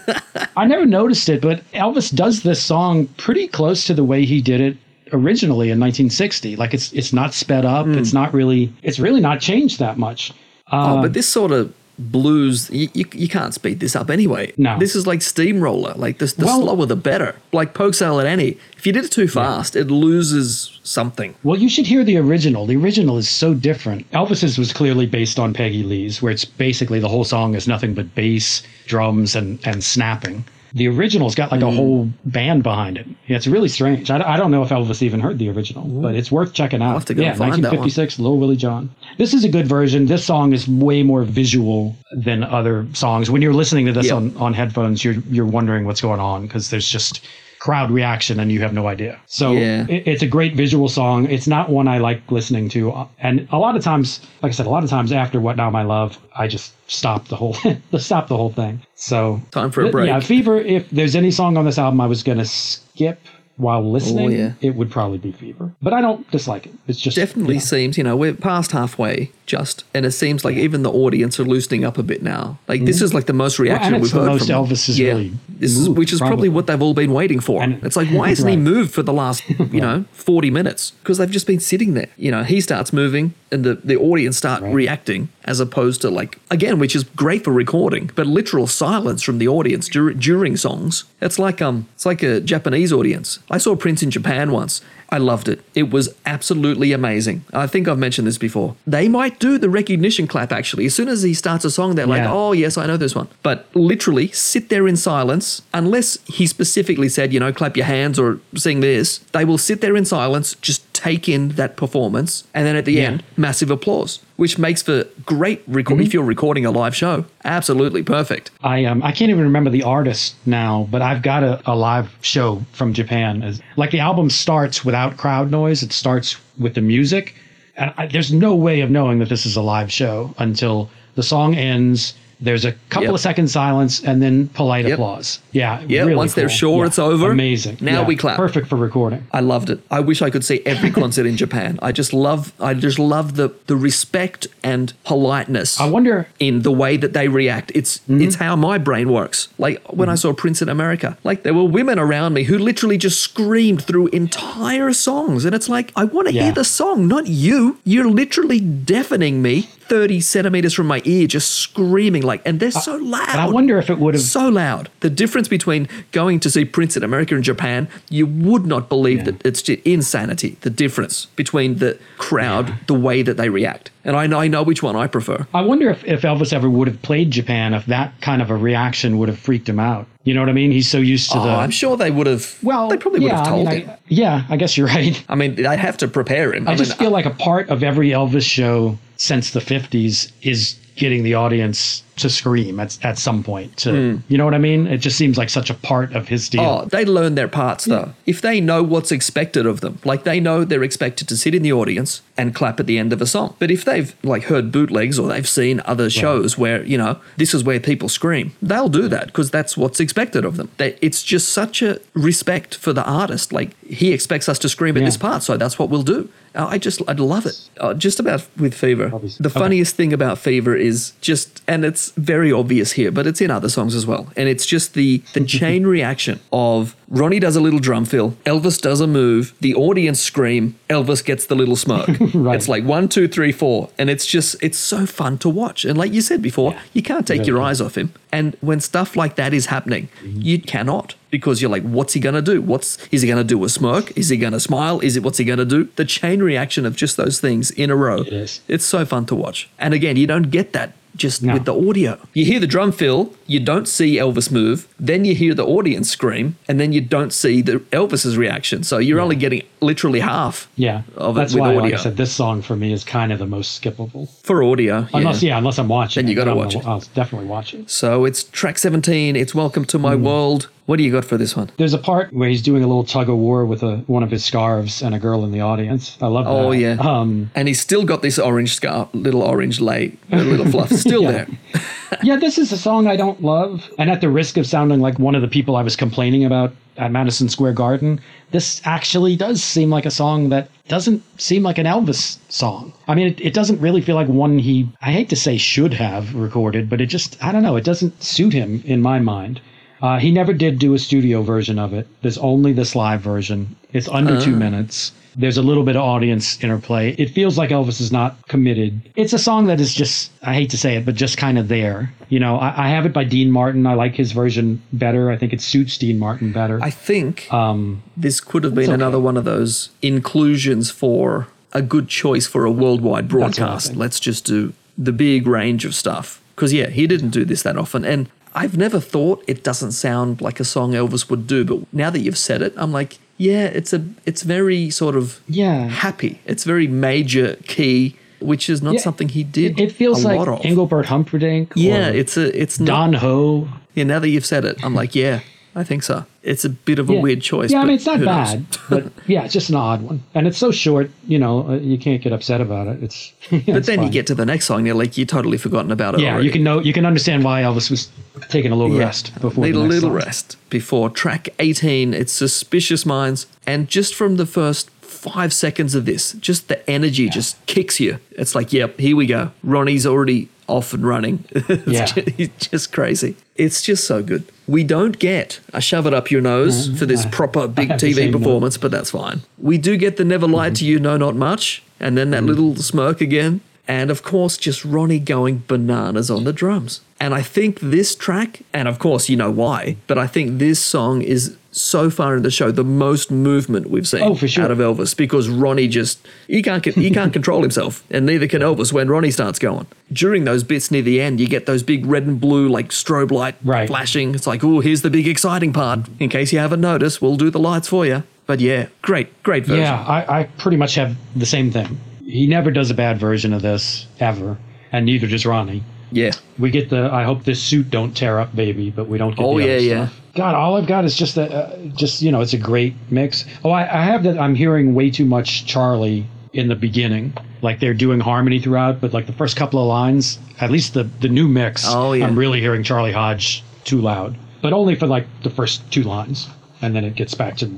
I 0.57 0.64
never 0.66 0.86
noticed 0.86 1.28
it. 1.28 1.40
But 1.42 1.68
Elvis 1.72 2.14
does 2.14 2.42
this 2.44 2.62
song 2.62 3.07
pretty 3.16 3.48
close 3.48 3.84
to 3.86 3.94
the 3.94 4.04
way 4.04 4.24
he 4.24 4.40
did 4.40 4.61
it 4.61 4.76
originally 5.12 5.70
in 5.70 5.80
1960. 5.80 6.57
Like 6.57 6.74
it's 6.74 6.92
it's 6.92 7.12
not 7.12 7.34
sped 7.34 7.64
up. 7.64 7.86
It's 7.86 8.11
hmm. 8.11 8.16
not 8.16 8.34
really. 8.34 8.72
It's 8.82 8.98
really 8.98 9.20
not 9.20 9.40
changed 9.40 9.78
that 9.78 9.98
much. 9.98 10.32
Oh, 10.72 10.96
but 10.96 11.07
um, 11.07 11.12
this 11.12 11.28
sort 11.28 11.52
of 11.52 11.72
blues, 11.98 12.70
you, 12.70 12.88
you, 12.92 13.04
you 13.12 13.28
can't 13.28 13.54
speed 13.54 13.80
this 13.80 13.96
up 13.96 14.11
anyway. 14.11 14.52
No. 14.57 14.78
This 14.78 14.94
is 14.94 15.07
like 15.07 15.22
steamroller. 15.22 15.94
Like 15.94 16.18
the, 16.18 16.26
the 16.26 16.44
Well- 16.44 16.62
slower 16.62 16.86
the 16.86 16.96
better. 16.96 17.36
Like 17.52 17.74
Polk 17.74 17.94
Salad 17.94 18.26
Annie. 18.26 18.59
If 18.76 18.86
you 18.86 18.92
did 18.92 19.04
it 19.04 19.11
too 19.11 19.28
fast, 19.28 19.76
it 19.76 19.90
loses 19.90 20.78
something. 20.82 21.34
Well, 21.42 21.59
you 21.59 21.68
should 21.68 21.86
hear 21.86 22.04
the 22.04 22.18
original. 22.18 22.66
The 22.66 22.76
original 22.76 23.16
is 23.16 23.28
so 23.28 23.54
different. 23.54 24.11
Elvis's 24.12 24.59
was 24.59 24.72
clearly 24.72 25.07
based 25.07 25.38
on 25.38 25.54
Peggy 25.54 25.82
Lee's, 25.82 26.20
where 26.20 26.32
it's 26.32 26.44
basically 26.44 27.00
the 27.00 27.09
whole 27.09 27.24
song 27.24 27.54
is 27.54 27.66
nothing 27.66 27.94
but 27.94 28.14
bass, 28.14 28.62
drums, 28.86 29.34
and, 29.34 29.59
and 29.64 29.82
snapping. 29.82 30.44
The 30.77 30.89
original's 30.89 31.35
got 31.35 31.51
like 31.51 31.62
a 31.62 31.70
hmm. 31.70 31.77
whole 31.77 32.11
band 32.27 32.62
behind 32.62 32.99
it. 32.99 33.07
Yeah, 33.27 33.37
it's 33.37 33.47
really 33.47 33.68
strange. 33.68 34.11
I, 34.11 34.35
I 34.35 34.37
don't 34.37 34.51
know 34.51 34.62
if 34.62 34.68
Elvis 34.68 35.01
even 35.01 35.20
heard 35.20 35.39
the 35.39 35.49
original, 35.49 35.85
but 35.85 36.14
it's 36.14 36.31
worth 36.31 36.53
checking 36.53 36.83
out. 36.83 36.93
have 36.93 37.07
to 37.07 37.14
go 37.14 37.22
yeah, 37.22 37.31
and 37.31 37.39
find 37.39 37.53
that 37.64 37.72
one. 37.72 37.79
1956, 37.79 38.18
Little 38.18 38.39
Willie 38.39 38.57
John. 38.57 38.91
This 39.16 39.33
is 39.33 39.43
a 39.43 39.49
good 39.49 39.66
version. 39.66 40.05
This 40.05 40.24
song 40.24 40.53
is 40.53 40.68
way 40.68 41.03
more 41.03 41.24
visual 41.24 41.97
than 42.12 42.45
other 42.45 42.87
songs. 42.93 43.31
When 43.31 43.41
you're 43.41 43.55
listening 43.55 43.87
to 43.87 43.93
this 43.93 44.07
Yep. 44.07 44.14
on, 44.14 44.37
on 44.37 44.55
headphones, 44.55 45.03
you're 45.03 45.16
you're 45.31 45.47
wondering 45.47 45.87
what's 45.87 46.03
going 46.03 46.20
on 46.20 46.43
because 46.43 46.70
there's 46.70 46.89
just 46.89 47.22
crowd 47.66 47.90
reaction 47.90 48.38
and 48.38 48.52
you 48.52 48.60
have 48.60 48.72
no 48.72 48.86
idea. 48.86 49.18
So 49.26 49.50
Yeah. 49.52 49.86
it, 49.88 50.06
it's 50.06 50.22
a 50.22 50.26
great 50.36 50.54
visual 50.54 50.88
song. 50.88 51.28
It's 51.28 51.48
not 51.48 51.68
one 51.68 51.88
I 51.88 51.98
like 51.98 52.20
listening 52.30 52.68
to, 52.70 53.08
and 53.18 53.48
a 53.50 53.58
lot 53.58 53.74
of 53.74 53.82
times, 53.82 54.20
like 54.40 54.50
I 54.50 54.54
said, 54.54 54.66
a 54.66 54.70
lot 54.70 54.84
of 54.84 54.90
times 54.90 55.10
after 55.10 55.40
"What 55.40 55.56
Now 55.56 55.68
My 55.70 55.82
Love," 55.82 56.16
I 56.36 56.46
just 56.46 56.72
stop 56.88 57.26
the 57.26 57.34
whole 57.34 57.56
stop 57.98 58.28
the 58.28 58.36
whole 58.36 58.52
thing. 58.52 58.82
So 58.94 59.42
Time 59.50 59.72
for 59.72 59.84
a 59.84 59.90
break. 59.90 60.06
Yeah, 60.06 60.20
Fever. 60.20 60.58
If 60.58 60.88
there's 60.90 61.16
any 61.16 61.32
song 61.32 61.56
on 61.56 61.64
this 61.64 61.76
album 61.76 62.00
I 62.00 62.06
was 62.06 62.22
gonna 62.22 62.44
skip 62.44 63.18
while 63.56 63.80
oh, 63.80 63.90
listening, 63.90 64.26
Oh, 64.28 64.36
yeah. 64.42 64.52
it 64.60 64.76
would 64.76 64.90
probably 64.92 65.18
be 65.18 65.32
Fever. 65.32 65.72
But 65.82 65.92
I 65.92 66.00
don't 66.00 66.30
dislike 66.30 66.66
it. 66.66 66.74
It's 66.86 67.00
just 67.00 67.16
Definitely 67.16 67.54
you 67.54 67.60
know, 67.60 67.66
seems, 67.66 67.98
you 67.98 68.04
know, 68.04 68.14
we're 68.16 68.34
past 68.34 68.70
halfway 68.70 69.32
just, 69.47 69.84
and 69.94 70.05
it 70.05 70.11
seems 70.11 70.44
like 70.44 70.57
even 70.57 70.82
the 70.82 70.90
audience 70.90 71.38
are 71.40 71.44
loosening 71.44 71.84
up 71.84 71.99
a 71.99 72.03
bit 72.03 72.22
now. 72.22 72.59
Like 72.68 72.84
this 72.84 73.01
is 73.01 73.14
like 73.14 73.26
the 73.26 73.32
most 73.32 73.59
reaction 73.59 73.76
Mm-hmm. 73.76 73.94
and 73.94 74.03
we've 74.03 74.12
heard 74.12 74.26
most 74.26 74.47
from 74.49 74.64
Elvis 74.66 74.86
has 74.88 74.99
yeah, 74.99 75.09
really 75.12 75.32
this 75.49 75.76
is, 75.76 75.88
which 75.88 76.12
is 76.12 76.18
probably 76.18 76.32
probably. 76.34 76.49
what 76.51 76.66
they've 76.66 76.82
all 76.82 76.94
been 76.94 77.12
waiting 77.12 77.40
for. 77.40 77.62
And- 77.62 77.82
it's 77.84 77.97
like 77.97 78.09
why 78.09 78.28
hasn't 78.32 78.51
he 78.51 78.57
moved 78.57 78.92
for 78.92 79.03
the 79.03 79.12
last, 79.12 79.49
you 79.72 79.80
know, 79.80 80.05
forty 80.12 80.51
minutes? 80.51 80.90
Because 81.03 81.18
they've 81.18 81.30
just 81.30 81.47
been 81.47 81.61
sitting 81.61 81.94
there. 81.94 82.09
You 82.16 82.30
know, 82.32 82.42
he 82.42 82.61
starts 82.61 82.92
moving, 82.92 83.34
and 83.53 83.64
the 83.64 83.74
the 83.76 83.97
audience 83.97 84.36
start 84.36 84.62
reacting, 84.62 85.28
as 85.44 85.61
opposed 85.61 86.03
to 86.03 86.11
like 86.11 86.38
again, 86.51 86.78
which 86.78 86.97
is 86.97 87.05
great 87.05 87.44
for 87.44 87.53
recording, 87.53 88.11
but 88.16 88.26
literal 88.26 88.66
silence 88.66 89.22
from 89.22 89.38
the 89.38 89.47
audience 89.49 89.88
dur- 89.88 90.14
during 90.14 90.57
songs. 90.57 91.05
It's 91.20 91.38
like 91.38 91.62
um, 91.62 91.86
it's 91.94 92.05
like 92.07 92.22
a 92.24 92.40
Japanese 92.40 92.92
audience. 92.92 93.38
I 93.51 93.59
saw 93.59 93.76
Prince 93.76 94.03
in 94.03 94.11
Japan 94.11 94.51
once. 94.51 94.80
I 95.09 95.18
loved 95.18 95.48
it. 95.48 95.62
It 95.74 95.90
was 95.90 96.14
absolutely 96.24 96.92
amazing. 96.92 97.44
I 97.52 97.66
think 97.66 97.86
I've 97.86 97.98
mentioned 97.98 98.26
this 98.26 98.38
before. 98.38 98.74
They 98.86 99.09
might 99.09 99.38
do 99.38 99.59
the 99.59 99.68
recognition 99.68 100.26
clap 100.26 100.52
actually. 100.52 100.86
As 100.86 100.94
soon 100.94 101.09
as 101.09 101.22
he 101.22 101.34
starts 101.34 101.64
a 101.64 101.70
song, 101.70 101.94
they're 101.94 102.07
like, 102.07 102.28
oh, 102.28 102.52
yes, 102.52 102.76
I 102.76 102.86
know 102.86 102.96
this 102.96 103.14
one. 103.14 103.28
But 103.42 103.66
literally 103.74 104.28
sit 104.28 104.68
there 104.68 104.88
in 104.88 104.96
silence, 104.96 105.62
unless 105.72 106.18
he 106.26 106.46
specifically 106.46 107.09
said, 107.09 107.32
you 107.32 107.40
know, 107.40 107.52
clap 107.52 107.76
your 107.76 107.86
hands 107.86 108.18
or 108.18 108.40
sing 108.54 108.80
this. 108.80 109.18
They 109.32 109.44
will 109.44 109.59
sit 109.59 109.80
there 109.80 109.96
in 109.96 110.04
silence, 110.04 110.54
just 110.57 110.86
take 110.97 111.28
in 111.28 111.51
that 111.51 111.76
performance. 111.76 112.44
And 112.55 112.66
then 112.66 112.76
at 112.76 112.84
the 112.84 112.94
Yeah. 112.94 113.03
end, 113.11 113.22
massive 113.36 113.70
applause, 113.70 114.20
which 114.36 114.59
makes 114.59 114.82
for 114.82 115.05
great 115.24 115.62
record. 115.66 116.01
If 116.01 116.14
you're 116.14 116.24
recording 116.24 116.64
a 116.66 116.70
live 116.70 116.94
show, 116.97 117.24
absolutely 117.44 118.03
perfect. 118.03 118.51
I 118.62 118.84
um 118.84 119.03
I 119.03 119.12
can't 119.12 119.30
even 119.30 119.42
remember 119.44 119.70
the 119.70 119.82
artist 119.82 120.34
now, 120.47 120.88
but 120.90 121.03
I've 121.03 121.22
got 121.22 121.42
a, 121.42 121.61
a 121.66 121.74
live 121.76 122.09
show 122.22 122.62
from 122.72 122.92
Japan. 122.92 123.42
As 123.42 123.61
like 123.76 123.90
the 123.90 124.01
album 124.01 124.30
starts 124.30 124.84
without 124.84 125.16
crowd 125.16 125.51
noise; 125.51 125.82
it 125.82 125.92
starts 125.92 126.36
with 126.59 126.74
the 126.74 126.80
music, 126.80 127.34
and 127.76 127.92
I, 127.97 128.07
there's 128.07 128.32
no 128.32 128.55
way 128.55 128.80
of 128.80 128.90
knowing 128.90 129.18
that 129.20 129.28
this 129.28 129.47
is 129.47 129.57
a 129.57 129.62
live 129.62 129.92
show 129.92 130.34
until 130.38 130.88
the 131.14 131.22
song 131.22 131.55
ends 131.55 132.14
There's 132.39 132.64
a 132.66 132.72
couple 132.91 133.05
Yep. 133.07 133.14
of 133.14 133.20
seconds 133.20 133.53
silence 133.53 134.03
and 134.03 134.20
then 134.22 134.49
polite 134.49 134.84
Yep. 134.84 134.95
applause. 134.95 135.39
Yeah. 135.53 135.80
Yeah, 135.89 136.01
really 136.03 136.16
once 136.16 136.34
they're 136.34 136.51
sure 136.51 136.80
Yeah, 136.80 136.87
it's 136.89 136.99
over, 136.99 137.30
Amazing. 137.32 137.78
now 137.80 138.01
Yeah, 138.03 138.07
we 138.07 138.14
clap. 138.16 138.37
Perfect 138.37 138.66
for 138.68 138.76
recording. 138.76 139.22
I 139.32 139.41
loved 139.41 139.70
it. 139.70 139.80
I 139.91 140.01
wish 140.01 140.20
I 140.20 140.28
could 140.28 140.45
see 140.45 140.61
every 140.66 140.91
concert 141.03 141.24
in 141.26 141.37
Japan. 141.39 141.78
I 141.80 141.93
just 141.93 142.12
love 142.12 142.53
I 142.61 142.74
just 142.74 142.99
love 142.99 143.37
the 143.37 143.53
the 143.66 143.76
respect 143.76 144.49
and 144.62 144.93
politeness 145.05 145.80
I 145.80 145.87
wonder. 145.89 146.26
in 146.39 146.61
the 146.62 146.70
way 146.72 146.97
that 146.99 147.12
they 147.14 147.28
react. 147.28 147.72
It's 147.74 148.01
Mm-hmm. 148.01 148.20
it's 148.20 148.37
how 148.37 148.55
my 148.55 148.76
brain 148.78 149.11
works. 149.11 149.49
Like 149.59 149.80
when 149.91 150.09
I 150.11 150.14
saw 150.16 150.32
Prince 150.34 150.61
in 150.61 150.68
America, 150.68 151.16
like 151.24 151.43
there 151.43 151.55
were 151.55 151.64
women 151.64 151.99
around 151.99 152.34
me 152.34 152.43
who 152.45 152.59
literally 152.59 152.99
just 152.99 153.18
screamed 153.20 153.82
through 153.82 154.09
entire 154.09 154.93
songs, 154.93 155.45
and 155.47 155.55
it's 155.55 155.68
like 155.68 155.91
I 155.97 156.05
want 156.05 156.28
to 156.28 156.34
Yeah. 156.34 156.45
hear 156.45 156.53
the 156.53 156.64
song, 156.64 157.09
not 157.09 157.26
you. 157.28 157.78
You're 157.84 158.11
literally 158.11 158.61
deafening 158.61 159.41
me. 159.41 159.68
30 159.89 160.20
centimeters 160.20 160.74
from 160.74 160.87
my 160.87 161.01
ear, 161.05 161.26
just 161.26 161.51
screaming 161.53 162.22
like, 162.22 162.43
and 162.45 162.61
they're 162.61 162.68
uh, 162.68 162.80
so 162.80 162.97
loud. 162.97 163.28
I 163.28 163.49
wonder 163.49 163.78
if 163.78 163.91
it 163.91 163.99
would 163.99 164.14
have. 164.14 164.22
so 164.22 164.49
loud. 164.49 164.89
The 165.01 165.11
difference 165.11 165.49
between 165.49 165.89
going 166.12 166.41
to 166.41 166.51
see 166.51 166.64
Prince 166.64 166.97
in 166.97 167.03
America 167.03 167.34
and 167.34 167.45
Japan, 167.45 167.89
you 168.11 168.26
would 168.26 168.66
not 168.66 168.89
believe 168.89 169.24
that 169.24 169.45
it's 169.45 169.62
just 169.62 169.82
insanity. 169.87 170.57
The 170.62 170.70
difference 170.70 171.26
between 171.37 171.76
the 171.78 171.99
crowd, 172.18 172.74
the 172.87 172.95
way 172.95 173.22
that 173.22 173.37
they 173.37 173.49
react, 173.49 173.91
and 174.05 174.16
I 174.16 174.26
know 174.26 174.39
I 174.39 174.49
know 174.49 174.62
which 174.62 174.82
one 174.82 174.95
I 174.97 175.07
prefer. 175.07 175.47
I 175.53 175.62
wonder 175.62 175.91
if, 175.91 176.05
if 176.05 176.22
Elvis 176.22 176.53
ever 176.53 176.68
would 176.70 176.89
have 176.89 177.03
played 177.03 177.30
Japan, 177.30 177.74
if 177.74 177.87
that 177.87 178.20
kind 178.20 178.41
of 178.43 178.51
a 178.51 178.57
reaction 178.57 179.18
would 179.18 179.28
have 179.28 179.39
freaked 179.39 179.68
him 179.68 179.80
out. 179.80 180.07
You 180.24 180.34
know 180.34 180.41
what 180.41 180.49
I 180.49 180.53
mean? 180.53 180.72
He's 180.72 180.89
so 180.89 180.99
used 180.99 181.30
to 181.32 181.39
Oh, 181.39 181.45
the. 181.45 181.51
I'm 181.51 181.70
sure 181.70 181.97
they 181.97 182.11
would 182.11 182.26
have. 182.26 182.57
well, 182.62 182.89
they 182.89 182.97
probably 182.97 183.20
would 183.20 183.28
yeah, 183.28 183.39
have 183.39 183.47
I 183.47 183.51
told 183.51 183.68
mean, 183.68 183.80
him. 183.82 183.91
I, 183.91 183.99
yeah, 184.09 184.45
I 184.49 184.57
guess 184.57 184.76
you're 184.76 184.89
right. 184.89 185.24
I 185.28 185.37
mean, 185.37 185.55
they 185.55 185.76
have 185.76 185.97
to 185.99 186.09
prepare 186.09 186.53
him. 186.53 186.66
I, 186.66 186.72
mean, 186.72 186.78
just 186.78 186.99
feel 186.99 187.11
like 187.11 187.26
a 187.26 187.30
part 187.30 187.68
of 187.68 187.82
every 187.84 188.11
Elvis 188.11 188.43
show 188.43 188.99
since 189.16 189.50
the 189.50 189.60
50s 189.60 190.30
is 190.42 190.76
getting 190.96 191.22
the 191.22 191.34
audience 191.34 192.02
to 192.16 192.30
scream 192.30 192.80
at, 192.80 192.98
at 193.04 193.18
some 193.18 193.42
point. 193.42 193.76
To, 193.78 194.20
You 194.28 194.38
know 194.38 194.44
what 194.46 194.54
I 194.54 194.58
mean? 194.58 194.86
It 194.86 194.98
just 194.98 195.18
seems 195.18 195.36
like 195.36 195.50
such 195.50 195.68
a 195.70 195.74
part 195.74 196.14
of 196.14 196.28
his 196.28 196.48
deal. 196.48 196.62
Oh, 196.62 196.84
they 196.86 197.04
learn 197.04 197.34
their 197.34 197.48
parts 197.48 197.84
though. 197.84 198.12
If 198.24 198.40
they 198.40 198.60
know 198.60 198.82
what's 198.82 199.12
expected 199.12 199.66
of 199.66 199.80
them, 199.82 199.98
like 200.04 200.24
they 200.24 200.40
know 200.40 200.64
they're 200.64 200.82
expected 200.82 201.28
to 201.28 201.36
sit 201.36 201.54
in 201.54 201.62
the 201.62 201.72
audience 201.72 202.22
and 202.38 202.54
clap 202.54 202.80
at 202.80 202.86
the 202.86 202.98
end 202.98 203.12
of 203.12 203.20
a 203.22 203.26
song. 203.26 203.54
But 203.58 203.70
if 203.70 203.84
they've 203.84 204.14
like 204.22 204.44
heard 204.44 204.72
bootlegs 204.72 205.18
or 205.18 205.28
they've 205.28 205.48
seen 205.48 205.80
other 205.84 206.08
shows 206.10 206.56
where 206.58 206.82
you 206.84 206.96
know 206.98 207.20
this 207.36 207.52
is 207.54 207.62
where 207.64 207.80
people 207.80 208.08
scream, 208.08 208.54
they'll 208.62 208.88
do 208.88 209.08
that 209.08 209.26
because 209.26 209.50
that's 209.50 209.76
what's 209.76 210.00
expected 210.00 210.44
of 210.44 210.56
them. 210.56 210.70
They, 210.78 210.96
it's 211.02 211.22
just 211.22 211.50
such 211.50 211.82
a 211.82 212.00
respect 212.14 212.74
for 212.76 212.92
the 212.92 213.04
artist. 213.04 213.52
Like 213.52 213.78
he 213.84 214.12
expects 214.12 214.48
us 214.48 214.58
to 214.60 214.68
scream 214.68 214.96
at 214.96 215.00
Yeah. 215.00 215.06
this 215.08 215.16
part, 215.16 215.42
so 215.42 215.56
that's 215.56 215.78
what 215.78 215.90
we'll 215.90 216.02
do. 216.02 216.28
Uh, 216.54 216.66
I 216.70 216.78
just, 216.78 217.02
I'd 217.06 217.20
love 217.20 217.44
it. 217.44 217.68
Uh, 217.78 217.92
just 217.92 218.18
about 218.18 218.46
with 218.56 218.72
Fever. 218.72 219.10
Obviously. 219.12 219.42
The 219.42 219.50
Okay. 219.50 219.60
funniest 219.60 219.94
thing 219.94 220.14
about 220.14 220.38
Fever 220.38 220.74
is 220.74 221.12
just, 221.20 221.60
and 221.68 221.84
it's 221.84 222.05
very 222.12 222.52
obvious 222.52 222.92
here, 222.92 223.11
but 223.11 223.26
it's 223.26 223.40
in 223.40 223.50
other 223.50 223.68
songs 223.68 223.94
as 223.94 224.07
well. 224.07 224.28
And 224.36 224.48
it's 224.48 224.66
just 224.66 224.94
the 224.94 225.18
the 225.34 225.44
chain 225.59 225.86
reaction 225.86 226.40
of 226.52 226.94
Ronnie 227.09 227.38
does 227.38 227.54
a 227.57 227.61
little 227.61 227.78
drum 227.78 228.04
fill, 228.04 228.32
Elvis 228.44 228.80
does 228.80 229.00
a 229.00 229.07
move, 229.07 229.54
the 229.61 229.74
audience 229.74 230.20
scream, 230.20 230.76
Elvis 230.90 231.24
gets 231.24 231.46
the 231.46 231.54
little 231.54 231.76
smirk. 231.76 232.09
Right. 232.34 232.57
It's 232.57 232.68
like 232.68 232.84
one, 232.84 233.09
two, 233.09 233.28
three, 233.28 233.52
four, 233.52 233.90
and 233.98 234.11
it's 234.11 234.26
just 234.26 234.57
it's 234.61 234.76
so 234.78 235.07
fun 235.07 235.38
to 235.38 235.48
watch. 235.48 235.84
And 235.84 235.96
like 235.96 236.12
you 236.12 236.20
said 236.20 236.42
before, 236.42 236.72
Yeah. 236.72 236.80
you 236.92 237.02
can't 237.02 237.26
take 237.26 237.46
your 237.46 237.61
eyes 237.62 237.80
off 237.80 237.96
him. 237.96 238.12
And 238.32 238.57
when 238.61 238.80
stuff 238.80 239.16
like 239.16 239.36
that 239.36 239.54
is 239.54 239.66
happening, 239.66 240.09
Mm-hmm. 240.22 240.40
you 240.42 240.61
cannot 240.61 241.14
because 241.30 241.61
you're 241.62 241.70
like, 241.70 241.82
what's 241.84 242.12
he 242.14 242.20
gonna 242.20 242.42
do? 242.42 242.61
What's 242.61 242.98
is 243.11 243.22
he 243.22 243.28
gonna 243.28 243.44
do 243.44 243.62
a 243.64 243.68
smirk? 243.68 244.16
Is 244.18 244.28
he 244.28 244.36
gonna 244.36 244.61
smile? 244.61 245.00
Is 245.00 245.16
it 245.16 245.22
what's 245.22 245.38
he 245.38 245.44
gonna 245.44 245.64
do? 245.64 245.88
The 245.96 246.04
chain 246.04 246.42
reaction 246.42 246.84
of 246.86 246.96
just 246.96 247.16
those 247.16 247.40
things 247.40 247.70
in 247.70 247.90
a 247.90 247.96
row. 247.96 248.20
It 248.22 248.32
is. 248.32 248.61
It's 248.68 248.84
so 248.84 249.04
fun 249.04 249.26
to 249.26 249.34
watch. 249.34 249.68
And 249.78 249.94
again, 249.94 250.16
you 250.16 250.26
don't 250.26 250.50
get 250.50 250.72
that 250.72 250.92
just 251.16 251.42
No. 251.42 251.54
with 251.54 251.64
the 251.64 251.74
audio. 251.88 252.18
You 252.34 252.44
hear 252.44 252.60
the 252.60 252.66
drum 252.66 252.92
fill, 252.92 253.32
you 253.46 253.60
don't 253.60 253.88
see 253.88 254.16
Elvis 254.16 254.50
move, 254.50 254.86
then 255.00 255.24
you 255.24 255.34
hear 255.34 255.54
the 255.54 255.64
audience 255.64 256.10
scream, 256.10 256.56
and 256.68 256.78
then 256.78 256.92
you 256.92 257.00
don't 257.00 257.32
see 257.32 257.62
the 257.62 257.78
Elvis's 257.92 258.36
reaction. 258.36 258.82
So 258.82 258.98
you're 258.98 259.20
only 259.20 259.36
getting 259.36 259.62
literally 259.80 260.20
half 260.20 260.68
yeah. 260.76 261.02
of 261.16 261.36
it 261.36 261.40
That's 261.40 261.54
with 261.54 261.60
why, 261.60 261.68
audio. 261.68 261.80
like 261.82 261.94
I 261.94 261.96
said, 261.96 262.16
this 262.16 262.32
song 262.32 262.62
for 262.62 262.76
me 262.76 262.92
is 262.92 263.04
kind 263.04 263.32
of 263.32 263.38
the 263.38 263.46
most 263.46 263.80
skippable. 263.82 264.28
for 264.42 264.62
audio. 264.62 265.00
yeah. 265.00 265.06
Unless, 265.14 265.42
yeah, 265.42 265.58
unless 265.58 265.78
I'm 265.78 265.88
watching 265.88 266.26
Then 266.26 266.34
you 266.34 266.40
it, 266.40 266.44
but 266.44 266.50
I'm 266.50 266.56
watch 266.56 266.74
gonna- 266.74 266.84
it. 266.86 266.88
I'll 266.90 267.04
definitely 267.14 267.48
watch 267.48 267.74
it. 267.74 267.90
So 267.90 268.24
it's 268.24 268.44
track 268.44 268.78
17. 268.78 269.36
It's 269.36 269.54
Welcome 269.54 269.84
to 269.86 269.98
My 269.98 270.14
Mm. 270.14 270.20
World. 270.22 270.68
What 270.87 270.99
do 270.99 271.03
you 271.05 271.11
got 271.11 271.24
for 271.24 271.37
this 271.37 271.57
one? 271.57 271.68
There's 271.78 271.95
a 271.95 271.99
part 271.99 272.32
where 272.32 272.49
he's 272.49 272.62
doing 272.62 272.84
a 272.84 272.87
little 272.87 273.03
tug 273.05 273.28
of 273.28 273.37
war 273.37 273.66
with 273.66 273.82
a, 273.82 273.97
one 274.07 274.22
of 274.22 274.30
his 274.30 274.45
scarves 274.45 275.03
and 275.03 275.14
a 275.16 275.18
girl 275.18 275.45
in 275.45 275.51
the 275.51 275.61
audience. 275.61 276.16
I 276.22 276.28
love 276.28 276.45
that. 276.45 276.51
Oh, 276.53 276.70
yeah. 276.70 276.97
Um, 277.01 277.51
And 277.57 277.66
he's 277.66 277.80
still 277.80 278.05
got 278.05 278.22
this 278.22 278.39
orange 278.39 278.72
scarf, 278.74 279.09
little 279.12 279.43
orange 279.43 279.80
lei, 279.80 280.16
little 280.30 280.64
fluff 280.70 280.91
still 280.93 281.22
Yeah. 281.22 281.30
there. 281.32 281.49
yeah, 282.22 282.37
this 282.37 282.57
is 282.57 282.70
a 282.70 282.78
song 282.78 283.09
I 283.09 283.16
don't 283.16 283.43
love. 283.43 283.91
And 283.99 284.09
at 284.11 284.20
the 284.20 284.28
risk 284.28 284.57
of 284.57 284.66
sounding 284.66 285.01
like 285.01 285.18
one 285.18 285.34
of 285.34 285.43
the 285.43 285.49
people 285.49 285.74
I 285.74 285.82
was 285.82 285.97
complaining 285.97 286.45
about 286.45 286.72
at 286.97 287.11
Madison 287.11 287.49
Square 287.49 287.72
Garden, 287.72 288.20
this 288.53 288.80
actually 288.84 289.34
does 289.34 289.62
seem 289.64 289.91
like 289.91 290.07
a 290.07 290.11
song 290.11 290.51
that 290.51 290.70
doesn't 290.87 291.20
seem 291.41 291.64
like 291.64 291.78
an 291.78 291.87
Elvis 291.87 292.39
song. 292.49 292.93
I 293.09 293.16
mean, 293.16 293.26
it, 293.26 293.41
it 293.41 293.55
doesn't 293.55 293.80
really 293.80 294.01
feel 294.03 294.14
like 294.14 294.28
one 294.28 294.59
he, 294.61 294.89
I 295.03 295.11
hate 295.11 295.28
to 295.30 295.37
say 295.37 295.59
should 295.59 295.95
have 295.95 296.32
recorded, 296.37 296.89
but 296.89 297.01
it 297.01 297.07
just, 297.07 297.43
I 297.43 297.51
don't 297.51 297.64
know, 297.64 297.74
it 297.74 297.84
doesn't 297.84 298.22
suit 298.22 298.53
him 298.53 298.82
in 298.87 299.03
my 299.03 299.18
mind. 299.18 299.61
Uh, 300.03 300.18
he 300.18 300.30
never 300.30 300.53
did 300.53 300.78
do 300.78 300.94
a 300.94 300.99
studio 300.99 301.42
version 301.42 301.78
of 301.78 301.92
it. 301.92 302.07
There's 302.22 302.38
only 302.38 302.72
this 302.72 302.94
live 302.94 303.20
version. 303.20 303.74
It's 303.92 304.09
under 304.09 304.40
two 304.40 304.55
minutes. 304.55 305.12
There's 305.38 305.59
a 305.59 305.62
little 305.62 305.84
bit 305.84 305.97
of 305.97 306.03
audience 306.03 306.62
interplay. 306.64 307.12
It 307.12 307.30
feels 307.30 307.59
like 307.59 307.68
Elvis 307.68 308.01
is 308.01 308.11
not 308.11 308.49
committed. 308.49 309.01
It's 309.16 309.34
a 309.34 309.38
song 309.38 309.66
that 309.66 309.80
is 309.80 309.94
just, 309.94 310.32
I 310.42 310.55
hate 310.55 310.70
to 310.70 310.78
say 310.78 310.97
it, 310.97 311.05
but 311.05 311.14
just 311.14 311.36
kind 311.36 311.59
of 311.59 311.68
there. 311.68 312.11
You 312.30 312.40
know, 312.40 312.57
I, 312.57 312.86
I 312.86 312.88
have 312.88 313.05
it 313.05 313.12
by 313.12 313.24
Dean 313.24 313.51
Martin. 313.51 313.86
I 313.86 313.94
like 313.94 314.14
his 314.14 314.32
version 314.32 314.82
better. 314.94 315.30
I 315.30 315.36
think 315.36 315.53
it 315.53 315.61
suits 315.61 315.99
Dean 315.99 316.18
Martin 316.18 316.53
better. 316.53 316.82
I 316.82 316.90
think 316.90 317.53
um, 317.53 318.03
this 318.16 318.40
could 318.40 318.64
have 318.64 318.74
been 318.74 318.84
okay. 318.84 318.94
another 318.94 319.20
one 319.20 319.36
of 319.36 319.44
those 319.44 319.90
inclusions 320.01 320.90
for 320.90 321.49
a 321.74 321.82
good 321.82 322.09
choice 322.09 322.47
for 322.47 322.64
a 322.64 322.70
worldwide 322.70 323.28
broadcast. 323.28 323.94
Let's 323.94 324.18
just 324.18 324.47
do 324.47 324.72
the 324.97 325.12
big 325.12 325.47
range 325.47 325.84
of 325.84 325.94
stuff. 325.94 326.40
Because, 326.55 326.72
yeah, 326.72 326.88
he 326.88 327.07
didn't 327.07 327.30
do 327.30 327.44
this 327.44 327.62
that 327.64 327.76
often. 327.76 328.07
And 328.07 328.30
I've 328.57 328.76
never 328.76 328.98
thought 328.98 329.44
it 329.46 329.62
doesn't 329.62 329.92
sound 329.92 330.40
like 330.40 330.59
a 330.61 330.64
song 330.64 330.92
Elvis 330.92 331.28
would 331.30 331.46
do. 331.46 331.64
But 331.64 331.92
now 331.92 332.09
that 332.11 332.20
you've 332.20 332.38
said 332.38 332.62
it, 332.62 332.72
I'm 332.76 332.90
like, 332.90 333.18
yeah, 333.36 333.64
it's 333.66 333.92
a 333.92 334.02
it's 334.24 334.42
very 334.42 334.88
sort 334.90 335.14
of 335.14 335.40
yeah. 335.46 335.88
happy. 335.88 336.40
It's 336.46 336.64
very 336.64 336.86
major 336.88 337.57
key, 337.68 338.16
which 338.40 338.70
is 338.70 338.80
not 338.80 338.94
Yeah, 338.94 339.00
something 339.00 339.28
he 339.28 339.44
did. 339.44 339.78
It, 339.78 339.92
feels 339.92 340.24
a 340.24 340.28
like 340.28 340.38
lot 340.38 340.48
of. 340.48 340.64
Engelbert 340.64 341.07
Humperdinck. 341.07 341.72
yeah, 341.76 342.09
it's 342.09 342.36
a 342.38 342.46
it's 342.61 342.80
not. 342.80 342.86
Don 342.86 343.12
Ho. 343.14 343.68
Yeah, 343.94 344.04
now 344.04 344.18
that 344.20 344.30
you've 344.30 344.46
said 344.46 344.64
it, 344.64 344.82
I'm 344.84 344.94
like, 344.94 345.14
yeah, 345.14 345.40
I 345.79 345.85
think 345.85 346.03
so. 346.05 346.24
It's 346.43 346.64
a 346.64 346.70
bit 346.70 346.99
of 346.99 347.11
a 347.11 347.12
Yeah. 347.14 347.20
weird 347.20 347.43
choice. 347.43 347.70
Yeah, 347.70 347.81
I 347.83 347.85
mean, 347.85 347.97
it's 347.97 348.07
not 348.07 348.24
bad, 348.24 348.64
but 348.89 349.12
yeah, 349.27 349.45
it's 349.45 349.53
just 349.53 349.68
an 349.68 349.74
odd 349.77 350.01
one. 350.01 350.22
And 350.35 350.47
it's 350.47 350.57
so 350.57 350.70
short, 350.72 351.11
you 351.29 351.39
know, 351.39 351.68
uh, 351.68 351.74
you 351.77 351.99
can't 351.99 352.22
get 352.22 352.33
upset 352.33 352.62
about 352.62 352.87
it. 352.89 353.03
It's 353.03 353.33
But 353.66 353.85
then 353.85 354.03
you 354.03 354.09
get 354.09 354.27
to 354.29 354.35
the 354.35 354.47
next 354.47 354.64
song, 354.64 354.87
you're 354.87 354.95
like, 354.95 355.18
you've 355.18 355.29
totally 355.29 355.59
forgotten 355.59 355.93
about 355.93 356.14
it. 356.14 356.20
yeah, 356.20 356.31
already. 356.33 356.47
you 356.47 356.51
can 356.53 356.64
know 356.64 356.81
you 356.81 356.95
can 356.95 357.05
understand 357.05 357.45
why 357.45 357.61
Elvis 357.61 357.91
was 357.91 358.09
taking 358.49 358.72
a 358.72 358.74
little 358.77 358.97
Yeah. 358.97 359.05
rest 359.05 359.39
before 359.41 359.64
Need 359.66 359.74
a 359.74 359.79
little 359.81 360.09
song. 360.09 360.12
rest 360.12 360.57
before 360.70 361.11
track 361.11 361.51
18. 361.59 362.14
It's 362.14 362.33
Suspicious 362.33 363.05
Minds. 363.05 363.47
And 363.66 363.87
just 363.87 364.14
from 364.14 364.37
the 364.37 364.47
first 364.47 364.89
five 365.03 365.53
seconds 365.53 365.95
of 365.95 366.07
this, 366.07 366.33
just 366.41 366.68
the 366.68 366.89
energy 366.89 367.29
just 367.29 367.64
kicks 367.66 368.01
you. 368.01 368.18
It's 368.31 368.55
like, 368.55 368.72
yep, 368.72 368.99
here 368.99 369.14
we 369.16 369.27
go. 369.27 369.51
Ronnie's 369.62 370.07
already 370.07 370.49
off 370.68 370.95
and 370.95 371.05
running. 371.07 371.45
It's 371.55 371.87
Yeah. 371.87 372.07
ju- 372.07 372.33
He's 372.37 372.51
just 372.59 372.93
crazy. 372.93 373.37
It's 373.59 373.82
just 373.82 374.04
so 374.07 374.22
good. 374.22 374.44
We 374.66 374.84
don't 374.84 375.18
get 375.18 375.61
a 375.72 375.80
shove 375.80 376.07
it 376.07 376.14
up 376.14 376.30
your 376.30 376.40
nose 376.40 376.96
for 376.98 377.07
this 377.07 377.24
I- 377.26 377.30
proper 377.30 377.66
big 377.68 377.88
Mm-hmm. 377.90 378.20
TV 378.20 378.32
performance, 378.32 378.76
but 378.76 378.90
that's 378.90 379.11
fine. 379.11 379.42
We 379.59 379.78
do 379.78 379.96
get 379.96 380.16
the 380.16 380.24
Never 380.24 380.46
Lied 380.48 380.74
to 380.76 380.84
You, 380.84 380.98
No 380.98 381.16
Not 381.16 381.36
Much, 381.36 381.82
and 382.00 382.16
then 382.18 382.30
that 382.30 382.38
Mm-hmm. 382.42 382.48
little 382.48 382.76
smirk 382.76 383.20
again. 383.20 383.61
And 383.88 384.11
of 384.11 384.24
course, 384.24 384.57
just 384.57 384.84
Ronnie 384.84 385.20
going 385.20 385.62
bananas 385.68 386.28
on 386.30 386.42
the 386.42 386.52
drums. 386.52 387.02
And 387.20 387.32
I 387.32 387.40
think 387.42 387.78
this 387.80 388.16
track, 388.16 388.62
and 388.72 388.88
of 388.88 388.98
course, 388.98 389.28
you 389.28 389.36
know 389.36 389.50
why, 389.52 389.96
but 390.09 390.18
I 390.18 390.26
think 390.26 390.59
this 390.59 390.80
song 390.80 391.22
is 391.22 391.57
so 391.77 392.09
far 392.11 392.37
in 392.37 392.43
the 392.43 392.51
show 392.51 392.70
the 392.70 392.83
most 392.85 393.31
movement 393.31 393.91
we've 393.91 394.09
seen 394.09 394.22
Oh, 394.22 394.35
sure. 394.35 394.64
out 394.64 394.70
of 394.70 394.79
Elvis 394.79 395.16
because 395.16 395.49
Ronnie 395.49 395.89
just 395.89 396.27
he 396.47 396.62
can't 396.62 396.85
he 396.85 397.11
can't 397.11 397.33
control 397.33 397.62
himself, 397.62 398.03
and 398.11 398.24
neither 398.27 398.47
can 398.49 398.62
Elvis 398.62 398.93
when 398.93 399.09
Ronnie 399.09 399.31
starts 399.31 399.59
going. 399.59 399.87
During 400.12 400.45
those 400.45 400.64
bits 400.64 400.91
near 400.91 401.03
the 401.03 401.20
end, 401.20 401.39
you 401.41 401.47
get 401.49 401.66
those 401.66 401.83
big 401.83 402.07
red 402.07 402.24
and 402.24 402.41
blue 402.41 402.68
like 402.68 402.89
strobe 402.89 403.31
light 403.31 403.57
Right. 403.64 403.87
flashing. 403.89 404.35
It's 404.35 404.47
like, 404.47 404.64
oh, 404.64 404.81
here's 404.81 405.03
the 405.03 405.11
big 405.11 405.29
exciting 405.29 405.72
part. 405.72 406.01
In 406.18 406.29
case 406.31 406.53
you 406.53 406.59
haven't 406.59 406.81
noticed, 406.81 407.20
we'll 407.20 407.37
do 407.37 407.51
the 407.51 407.59
lights 407.61 407.89
for 407.89 408.07
you. 408.07 408.22
But 408.47 408.61
yeah, 408.61 408.87
great, 409.03 409.43
great 409.43 409.66
version. 409.66 409.83
Yeah, 409.85 410.03
I, 410.07 410.41
I 410.41 410.43
pretty 410.59 410.77
much 410.77 410.95
have 410.95 411.16
the 411.35 411.47
same 411.47 411.70
thing. 411.72 411.99
He 412.24 412.47
never 412.47 412.70
does 412.70 412.91
a 412.91 412.95
bad 412.95 413.18
version 413.18 413.53
of 413.53 413.62
this 413.62 414.07
ever, 414.20 414.57
and 414.93 415.05
neither 415.07 415.27
does 415.27 415.45
Ronnie. 415.45 415.83
Yeah. 416.11 416.32
We 416.59 416.70
get 416.70 416.90
the 416.90 417.11
"I 417.12 417.24
hope 417.24 417.44
this 417.44 417.62
suit 417.62 417.90
don't 417.90 418.16
tear 418.16 418.38
up, 418.40 418.54
baby," 418.54 418.90
but 418.90 419.09
we 419.09 419.18
don't 419.18 419.36
get 419.36 419.44
Oh, 419.44 419.59
yeah, 419.59 419.76
yeah. 419.76 420.07
stuff. 420.09 420.20
God, 420.34 420.54
all 420.54 420.76
I've 420.76 420.86
got 420.86 421.04
is 421.04 421.16
just 421.16 421.36
a, 421.38 421.50
uh, 421.50 421.76
just 421.94 422.20
you 422.22 422.30
know, 422.30 422.40
it's 422.40 422.52
a 422.52 422.59
great 422.59 422.94
mix. 423.11 423.44
Oh, 423.64 423.70
I, 423.70 423.82
I 423.82 424.02
have 424.04 424.22
that. 424.24 424.38
I'm 424.38 424.54
hearing 424.54 424.94
way 424.94 425.11
too 425.11 425.24
much 425.24 425.64
Charlie 425.66 426.26
in 426.52 426.68
the 426.68 426.74
beginning, 426.74 427.32
like 427.62 427.80
they're 427.80 427.94
doing 427.94 428.20
harmony 428.20 428.59
throughout, 428.59 429.00
but 429.00 429.12
like 429.12 429.26
the 429.26 429.32
first 429.32 429.57
couple 429.57 429.80
of 429.80 429.86
lines, 429.86 430.38
at 430.61 430.70
least 430.70 430.94
the 430.94 431.04
the 431.20 431.28
new 431.28 431.48
mix, 431.48 431.84
Oh, 431.86 432.12
yeah. 432.12 432.26
I'm 432.26 432.38
really 432.38 432.61
hearing 432.61 432.82
Charlie 432.82 433.12
Hodge 433.12 433.62
too 433.84 434.00
loud, 434.00 434.36
but 434.62 434.72
only 434.72 434.94
for 434.94 435.07
like 435.07 435.26
the 435.42 435.50
first 435.50 435.90
two 435.90 436.02
lines, 436.02 436.48
and 436.82 436.94
then 436.96 437.04
it 437.04 437.14
gets 437.14 437.34
back 437.34 437.57
to 437.59 437.70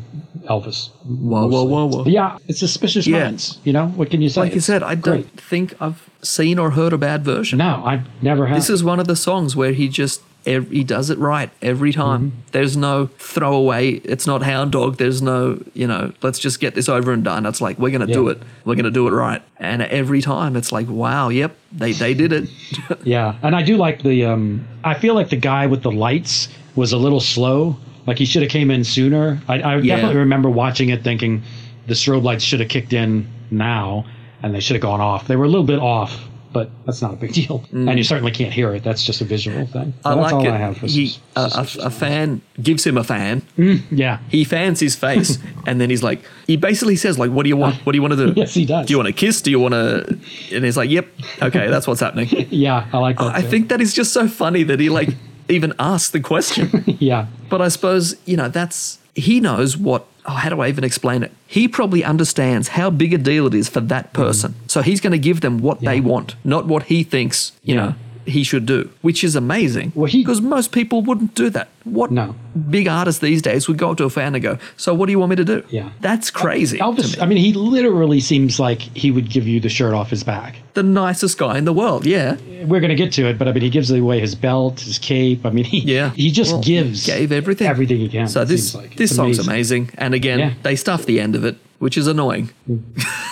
Elvis. 0.49 0.91
Whoa, 1.05 1.47
whoa, 1.47 1.65
whoa, 1.65 1.87
whoa. 1.87 2.05
But 2.05 2.13
yeah, 2.13 2.39
it's 2.49 2.59
suspicious 2.59 3.07
Yeah. 3.07 3.25
minds. 3.25 3.59
You 3.65 3.73
know 3.73 3.89
what 3.89 4.11
can 4.11 4.23
you 4.23 4.29
say? 4.29 4.41
Like 4.41 4.55
you 4.55 4.61
said, 4.61 4.83
I 4.83 4.95
don't 4.95 5.27
think 5.41 5.75
I've 5.81 6.09
seen 6.23 6.59
or 6.59 6.71
heard 6.71 6.93
a 6.93 6.99
bad 6.99 7.25
version. 7.25 7.59
No, 7.59 7.83
I've 7.85 8.07
never 8.23 8.47
have. 8.47 8.57
This 8.57 8.71
is 8.71 8.83
one 8.83 8.99
of 9.01 9.07
the 9.07 9.17
songs 9.17 9.55
where 9.55 9.73
he 9.73 9.89
just 9.89 10.23
he 10.45 10.83
does 10.83 11.11
it 11.11 11.19
right 11.19 11.51
every 11.61 11.93
time. 11.93 12.31
Mm-hmm. 12.31 12.41
There's 12.53 12.75
no 12.77 13.11
throwaway. 13.19 13.91
It's 13.97 14.27
not 14.27 14.43
hound 14.43 14.73
dog. 14.73 14.97
There's 14.97 15.21
no 15.21 15.63
you 15.75 15.87
know. 15.87 16.13
Let's 16.23 16.39
just 16.39 16.59
get 16.61 16.75
this 16.75 16.89
over 16.89 17.13
and 17.13 17.23
done. 17.23 17.45
It's 17.45 17.61
like 17.61 17.79
we're 17.79 17.91
gonna 17.91 18.07
do 18.07 18.29
it. 18.29 18.41
We're 18.65 18.75
gonna 18.77 18.91
do 18.91 19.07
it 19.09 19.11
right. 19.11 19.43
And 19.59 19.83
every 19.83 20.23
time 20.23 20.57
it's 20.57 20.73
like 20.73 20.87
wow, 20.89 21.29
yep, 21.29 21.55
they 21.73 21.93
they 21.93 22.15
did 22.15 22.33
it. 22.33 22.49
Yeah, 23.05 23.37
and 23.43 23.55
I 23.55 23.63
do 23.63 23.77
like 23.77 24.03
the. 24.03 24.25
Um, 24.25 24.67
I 24.85 24.95
feel 24.95 25.15
like 25.15 25.29
the 25.29 25.37
guy 25.37 25.67
with 25.67 25.83
the 25.83 25.91
lights 25.93 26.49
was 26.75 26.93
a 26.93 26.97
little 26.99 27.21
slow. 27.21 27.77
Like 28.09 28.19
he 28.19 28.25
should 28.25 28.43
have 28.43 28.51
came 28.51 28.71
in 28.73 28.83
sooner. 28.85 29.41
I, 29.49 29.61
I 29.61 29.77
Yeah. 29.77 29.95
definitely 29.97 30.17
remember 30.19 30.49
watching 30.51 30.89
it, 30.89 31.05
thinking 31.05 31.43
the 31.87 31.95
strobe 31.95 32.23
lights 32.25 32.43
should 32.43 32.61
have 32.61 32.69
kicked 32.71 32.93
in 32.93 33.29
now, 33.51 34.05
and 34.43 34.55
they 34.55 34.61
should 34.61 34.75
have 34.75 34.83
gone 34.83 35.01
off. 35.01 35.29
They 35.29 35.37
were 35.37 35.45
a 35.45 35.49
little 35.49 35.67
bit 35.67 35.79
off, 35.79 36.25
but 36.53 36.71
that's 36.87 37.03
not 37.03 37.13
a 37.13 37.17
big 37.17 37.33
deal. 37.41 37.65
And 37.73 37.97
you 37.99 38.05
certainly 38.05 38.33
can't 38.33 38.53
hear 38.53 38.75
it. 38.75 38.83
That's 38.83 39.05
just 39.05 39.21
a 39.21 39.25
visual 39.25 39.67
thing. 39.67 39.93
So 40.03 40.11
Mm. 40.11 40.13
I 40.13 40.15
that's 40.15 40.33
like 40.33 40.35
all 40.35 40.47
it. 40.47 40.51
I 40.51 40.57
have 40.57 40.77
for 40.79 40.87
he, 40.87 41.09
sus- 41.35 41.79
a, 41.79 41.83
a, 41.83 41.87
a 41.87 41.91
fan 41.91 42.41
gives 42.63 42.87
him 42.87 42.97
a 42.97 43.05
fan. 43.05 43.43
Yeah. 43.91 44.19
He 44.31 44.45
fans 44.45 44.81
his 44.81 44.97
face, 44.97 45.39
and 45.67 45.79
then 45.81 45.91
he's 45.91 46.03
like, 46.03 46.23
he 46.47 46.57
basically 46.57 46.97
says 46.97 47.19
like, 47.19 47.31
"What 47.31 47.43
do 47.43 47.51
you 47.51 47.57
want? 47.59 47.77
What 47.85 47.93
do 47.93 47.99
you 47.99 48.03
want 48.03 48.15
to 48.15 48.27
do? 48.27 48.33
Yes, 48.41 48.55
he 48.55 48.65
does. 48.65 48.87
Do 48.87 48.93
you 48.95 48.99
want 48.99 49.09
to 49.09 49.13
kiss? 49.13 49.43
Do 49.43 49.51
you 49.51 49.61
want 49.61 49.75
to?" 49.75 50.19
And 50.57 50.65
he's 50.65 50.77
like, 50.79 50.89
"Yep, 50.89 51.07
okay, 51.43 51.69
that's 51.69 51.87
what's 51.87 52.01
happening." 52.01 52.29
Yeah, 52.51 52.87
I 52.93 52.99
like 52.99 53.19
that. 53.19 53.35
I 53.35 53.43
think 53.43 53.69
that 53.69 53.83
is 53.83 53.93
just 53.93 54.13
so 54.15 54.27
funny 54.29 54.63
that 54.63 54.81
he 54.81 54.89
like 54.89 55.11
even 55.49 55.73
ask 55.79 56.13
the 56.13 56.21
question. 56.21 56.85
Yeah. 57.01 57.27
But 57.49 57.61
I 57.63 57.69
suppose, 57.69 58.17
you 58.27 58.37
know, 58.37 58.49
that's 58.49 58.99
he 59.15 59.41
knows 59.41 59.77
what 59.77 60.05
oh, 60.27 60.33
how 60.33 60.49
do 60.49 60.61
I 60.61 60.69
even 60.69 60.85
explain 60.85 61.23
it? 61.23 61.33
He 61.47 61.69
probably 61.69 62.03
understands 62.05 62.69
how 62.69 62.91
big 62.91 63.15
a 63.15 63.19
deal 63.19 63.47
it 63.47 63.55
is 63.55 63.69
for 63.69 63.81
that 63.81 64.13
person. 64.13 64.53
Mm-hmm. 64.53 64.67
So 64.69 64.83
he's 64.83 65.01
going 65.01 65.13
to 65.13 65.19
give 65.19 65.41
them 65.41 65.59
what 65.59 65.81
they 65.81 66.01
want, 66.01 66.35
not 66.45 66.67
what 66.67 66.85
he 66.85 67.03
thinks, 67.05 67.53
you 67.63 67.75
Yeah. 67.75 67.81
know, 67.87 67.95
he 68.29 68.43
should 68.45 68.67
do, 68.67 68.91
which 69.03 69.25
is 69.25 69.35
amazing. 69.37 69.93
Well, 69.95 70.07
he- 70.07 70.19
because 70.23 70.41
most 70.41 70.73
people 70.73 71.03
wouldn't 71.03 71.35
do 71.35 71.51
that. 71.51 71.69
What 71.85 72.11
No. 72.11 72.35
big 72.71 72.87
artist 72.87 73.21
these 73.23 73.41
days 73.41 73.67
would 73.69 73.79
go 73.79 73.91
up 73.93 73.97
to 73.99 74.05
a 74.05 74.11
fan 74.11 74.35
and 74.35 74.43
go, 74.43 74.59
"So 74.77 74.93
what 74.95 75.07
do 75.07 75.13
you 75.13 75.19
want 75.19 75.31
me 75.31 75.37
to 75.37 75.45
do?" 75.45 75.63
Yeah. 75.71 75.89
That's 76.01 76.31
crazy. 76.31 76.79
Elvis, 76.79 77.17
me. 77.17 77.23
I 77.23 77.27
mean, 77.27 77.39
he 77.39 77.53
literally 77.55 78.21
seems 78.21 78.61
like 78.61 78.83
he 78.95 79.11
would 79.11 79.31
give 79.31 79.47
you 79.49 79.59
the 79.61 79.69
shirt 79.71 79.95
off 79.95 80.11
his 80.11 80.23
back. 80.25 80.57
the 80.75 80.83
nicest 80.85 81.39
guy 81.39 81.59
in 81.59 81.65
the 81.65 81.73
world. 81.73 82.07
Yeah. 82.07 82.37
We're 82.65 82.79
going 82.79 82.91
to 82.91 82.95
get 82.95 83.11
to 83.15 83.27
it, 83.27 83.37
but 83.37 83.49
I 83.49 83.53
mean, 83.53 83.63
he 83.65 83.71
gives 83.71 83.91
away 83.91 84.21
his 84.21 84.37
belt, 84.37 84.79
his 84.79 84.97
cape. 84.99 85.45
I 85.45 85.51
mean, 85.51 85.65
he, 85.65 85.81
Yeah. 85.81 86.11
he 86.15 86.31
just 86.31 86.53
Well, 86.53 86.63
gives 86.63 87.05
gave 87.05 87.33
everything. 87.33 87.67
everything 87.67 87.97
he 87.99 88.09
can. 88.09 88.29
So 88.29 88.45
this 88.45 88.77
like. 88.77 88.95
this 88.95 89.11
It's 89.11 89.17
song's 89.17 89.41
amazing. 89.41 89.91
And 89.99 90.15
again, 90.15 90.39
Yeah. 90.39 90.53
they 90.63 90.77
stuff 90.77 91.05
the 91.05 91.19
end 91.19 91.35
of 91.35 91.45
it, 91.45 91.57
which 91.81 91.99
is 91.99 92.07
annoying. 92.07 92.51
Mm. 92.71 92.83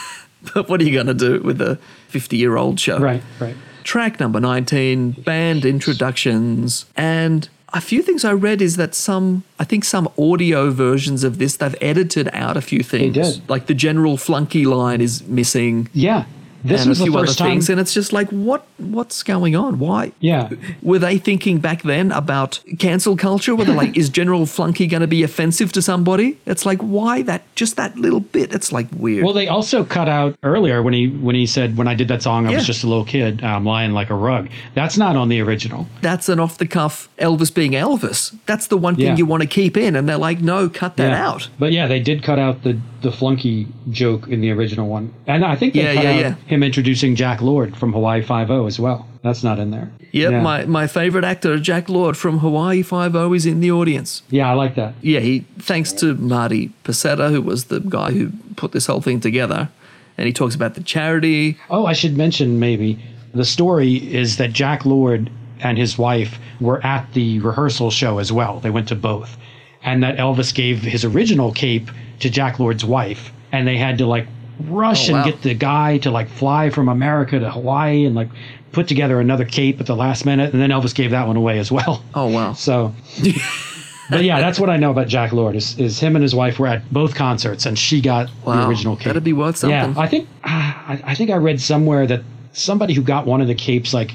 but 0.55 0.69
what 0.69 0.81
are 0.81 0.85
you 0.85 0.93
going 0.93 1.07
to 1.07 1.15
do 1.15 1.41
with 1.41 1.61
a 1.61 1.79
50 2.09 2.37
year 2.37 2.57
old 2.57 2.81
show? 2.81 2.99
Right, 2.99 3.23
right. 3.39 3.55
Track 3.87 4.19
number 4.19 4.41
19, 4.41 5.13
band 5.13 5.65
introductions. 5.65 6.87
And 6.97 7.49
a 7.73 7.81
few 7.81 8.03
things 8.03 8.25
I 8.25 8.33
read 8.33 8.61
is 8.61 8.75
that 8.79 8.97
some, 8.97 9.45
I 9.61 9.65
think 9.65 9.85
some 9.85 10.09
audio 10.19 10.73
versions 10.73 11.23
of 11.23 11.39
this, 11.39 11.57
they've 11.57 11.77
edited 11.81 12.29
out 12.33 12.57
a 12.57 12.61
few 12.61 12.83
things. 12.83 13.15
did. 13.15 13.49
Like 13.49 13.67
the 13.67 13.75
general 13.75 14.17
flunky 14.17 14.67
line 14.67 15.01
is 15.01 15.23
missing. 15.29 15.89
Yeah, 15.93 16.25
this 16.69 16.83
and 16.83 16.89
was 16.91 17.01
a 17.01 17.05
the 17.05 17.07
few 17.11 17.17
other 17.19 17.27
first 17.27 17.39
time. 17.39 17.51
things, 17.51 17.71
and 17.71 17.81
it's 17.81 17.95
just 17.95 18.13
like, 18.13 18.29
what? 18.31 18.67
What's 18.79 19.23
going 19.23 19.57
on? 19.57 19.79
Why? 19.79 20.13
Yeah. 20.21 20.51
Were 20.83 20.99
they 20.99 21.19
thinking 21.19 21.59
back 21.59 21.83
then 21.83 22.13
about 22.13 22.61
cancel 22.79 23.17
culture? 23.17 23.55
Were 23.57 23.65
they 23.65 23.75
like, 23.75 23.97
is 23.97 24.09
General 24.11 24.45
Flunky 24.47 24.87
going 24.87 25.01
to 25.01 25.07
be 25.07 25.23
offensive 25.23 25.73
to 25.73 25.81
somebody? 25.83 26.39
It's 26.47 26.67
like, 26.67 26.79
why 26.81 27.23
that? 27.23 27.43
Just 27.55 27.77
that 27.77 27.97
little 27.97 28.21
bit. 28.21 28.53
It's 28.55 28.71
like 28.73 28.87
weird. 28.97 29.25
Well, 29.25 29.33
they 29.33 29.49
also 29.49 29.85
cut 29.85 30.09
out 30.09 30.37
earlier 30.43 30.83
when 30.83 30.93
he 30.95 31.09
when 31.09 31.35
he 31.35 31.47
said 31.47 31.77
when 31.79 31.89
I 31.89 31.95
did 31.95 32.09
that 32.09 32.23
song 32.23 32.47
I 32.47 32.51
Yeah. 32.51 32.57
was 32.59 32.67
just 32.67 32.85
a 32.85 32.87
little 32.87 33.05
kid 33.05 33.43
I'm 33.43 33.65
lying 33.65 33.93
like 33.93 34.11
a 34.11 34.15
rug. 34.15 34.49
That's 34.75 34.99
not 34.99 35.17
on 35.17 35.29
the 35.29 35.41
original. 35.41 35.87
That's 36.03 36.29
an 36.29 36.39
off 36.39 36.59
the 36.59 36.67
cuff 36.67 37.09
Elvis 37.19 37.53
being 37.55 37.73
Elvis. 37.73 38.37
That's 38.47 38.67
the 38.67 38.77
one 38.77 38.97
thing 38.97 39.07
Yeah. 39.07 39.17
you 39.17 39.25
want 39.27 39.43
to 39.43 39.49
keep 39.49 39.77
in, 39.77 39.97
and 39.97 40.07
they're 40.09 40.19
like, 40.19 40.41
no, 40.41 40.69
cut 40.69 40.97
that 40.99 41.11
Yeah. 41.13 41.29
out. 41.29 41.49
But 41.59 41.73
yeah, 41.73 41.87
they 41.87 42.01
did 42.01 42.23
cut 42.23 42.39
out 42.39 42.63
the 42.63 42.79
the 43.07 43.13
flunky 43.13 43.67
joke 43.91 44.27
in 44.29 44.41
the 44.41 44.51
original 44.51 44.89
one, 44.89 45.13
and 45.27 45.45
I 45.45 45.55
think 45.57 45.75
they 45.75 45.83
Yeah, 45.83 45.95
cut 45.95 46.05
yeah, 46.05 46.11
out 46.11 46.21
yeah. 46.21 46.35
him 46.47 46.63
introducing 46.63 47.15
Jack 47.15 47.41
Lord 47.41 47.77
from 47.77 47.93
Hawaii 47.93 48.23
Five 48.23 48.51
O 48.51 48.67
as 48.67 48.79
well. 48.81 49.07
That's 49.23 49.43
not 49.45 49.59
in 49.59 49.71
there. 49.71 49.91
Yep, 50.13 50.31
yeah. 50.33 50.41
my, 50.41 50.65
my 50.67 50.87
favorite 50.87 51.25
actor, 51.25 51.59
Jack 51.59 51.89
Lord 51.89 52.17
from 52.17 52.39
Hawaii 52.41 52.83
Five 52.83 53.15
O, 53.17 53.33
is 53.33 53.47
in 53.47 53.61
the 53.61 53.71
audience. 53.71 54.23
yeah, 54.31 54.51
I 54.51 54.55
like 54.55 54.75
that. 54.75 54.95
Yeah, 55.03 55.21
he 55.21 55.45
thanks 55.59 55.93
to 55.95 56.15
Marty 56.15 56.73
Pasetta, 56.85 57.31
who 57.31 57.41
was 57.43 57.65
the 57.67 57.81
guy 57.81 58.11
who 58.13 58.31
put 58.57 58.73
this 58.73 58.87
whole 58.87 59.01
thing 59.01 59.21
together, 59.21 59.69
and 60.19 60.27
he 60.27 60.33
talks 60.33 60.55
about 60.55 60.75
the 60.75 60.83
charity. 60.83 61.57
Oh, 61.71 61.87
I 61.87 61.93
should 61.93 62.17
mention 62.17 62.59
maybe 62.59 62.99
the 63.35 63.45
story 63.45 63.95
is 64.15 64.37
that 64.39 64.53
Jack 64.53 64.85
Lord 64.85 65.31
and 65.61 65.79
his 65.79 65.97
wife 65.99 66.39
were 66.61 66.85
at 66.85 67.13
the 67.15 67.39
rehearsal 67.41 67.91
show 67.91 68.19
as 68.19 68.31
well. 68.33 68.61
They 68.61 68.71
went 68.71 68.89
to 68.89 68.95
both. 68.97 69.37
And 69.87 70.03
that 70.03 70.19
Elvis 70.19 70.55
gave 70.55 70.83
his 70.83 71.05
original 71.05 71.53
cape 71.53 71.91
to 72.21 72.29
Jack 72.29 72.59
Lord's 72.59 72.85
wife. 72.85 73.33
And 73.53 73.67
they 73.67 73.79
had 73.79 73.97
to 73.99 74.07
like 74.07 74.27
rush 74.69 75.09
Oh, 75.09 75.13
wow. 75.15 75.23
and 75.23 75.33
get 75.33 75.43
the 75.43 75.55
guy 75.55 75.99
to 75.99 76.11
like 76.11 76.29
fly 76.29 76.69
from 76.71 76.89
America 76.89 77.39
to 77.39 77.51
Hawaii 77.51 78.05
and 78.05 78.15
like 78.15 78.29
put 78.73 78.89
together 78.89 79.21
another 79.21 79.45
cape 79.47 79.81
at 79.81 79.87
the 79.87 79.97
last 79.97 80.27
minute. 80.27 80.53
And 80.53 80.61
then 80.61 80.71
Elvis 80.71 80.95
gave 80.95 81.13
that 81.13 81.27
one 81.27 81.37
away 81.37 81.59
as 81.59 81.71
well. 81.73 82.05
Oh 82.15 82.27
wow! 82.27 82.53
So, 82.69 82.93
but 84.11 84.23
yeah, 84.25 84.41
that's 84.41 84.59
what 84.61 84.71
I 84.71 84.77
know 84.77 84.91
about 84.91 85.09
Jack 85.09 85.33
Lord 85.33 85.57
is, 85.57 85.79
is 85.79 85.99
him 85.99 86.15
and 86.17 86.23
his 86.23 86.35
wife 86.35 86.59
were 86.59 86.67
at 86.69 86.93
both 86.93 87.15
concerts 87.15 87.67
and 87.67 87.79
she 87.79 88.01
got 88.01 88.29
the 88.45 88.67
original 88.69 88.97
cape. 88.97 89.07
that'd 89.07 89.25
be 89.25 89.33
worth 89.33 89.57
something. 89.57 89.77
Yeah, 89.77 89.95
I 89.97 90.07
think 90.07 90.29
ah, 90.45 90.85
I, 90.89 91.13
I 91.13 91.15
think 91.15 91.31
I 91.31 91.37
read 91.37 91.61
somewhere 91.61 92.07
that 92.07 92.23
somebody 92.53 92.95
who 92.95 93.03
got 93.03 93.27
one 93.27 93.41
of 93.41 93.49
the 93.49 93.55
capes 93.55 93.93
like 93.93 94.13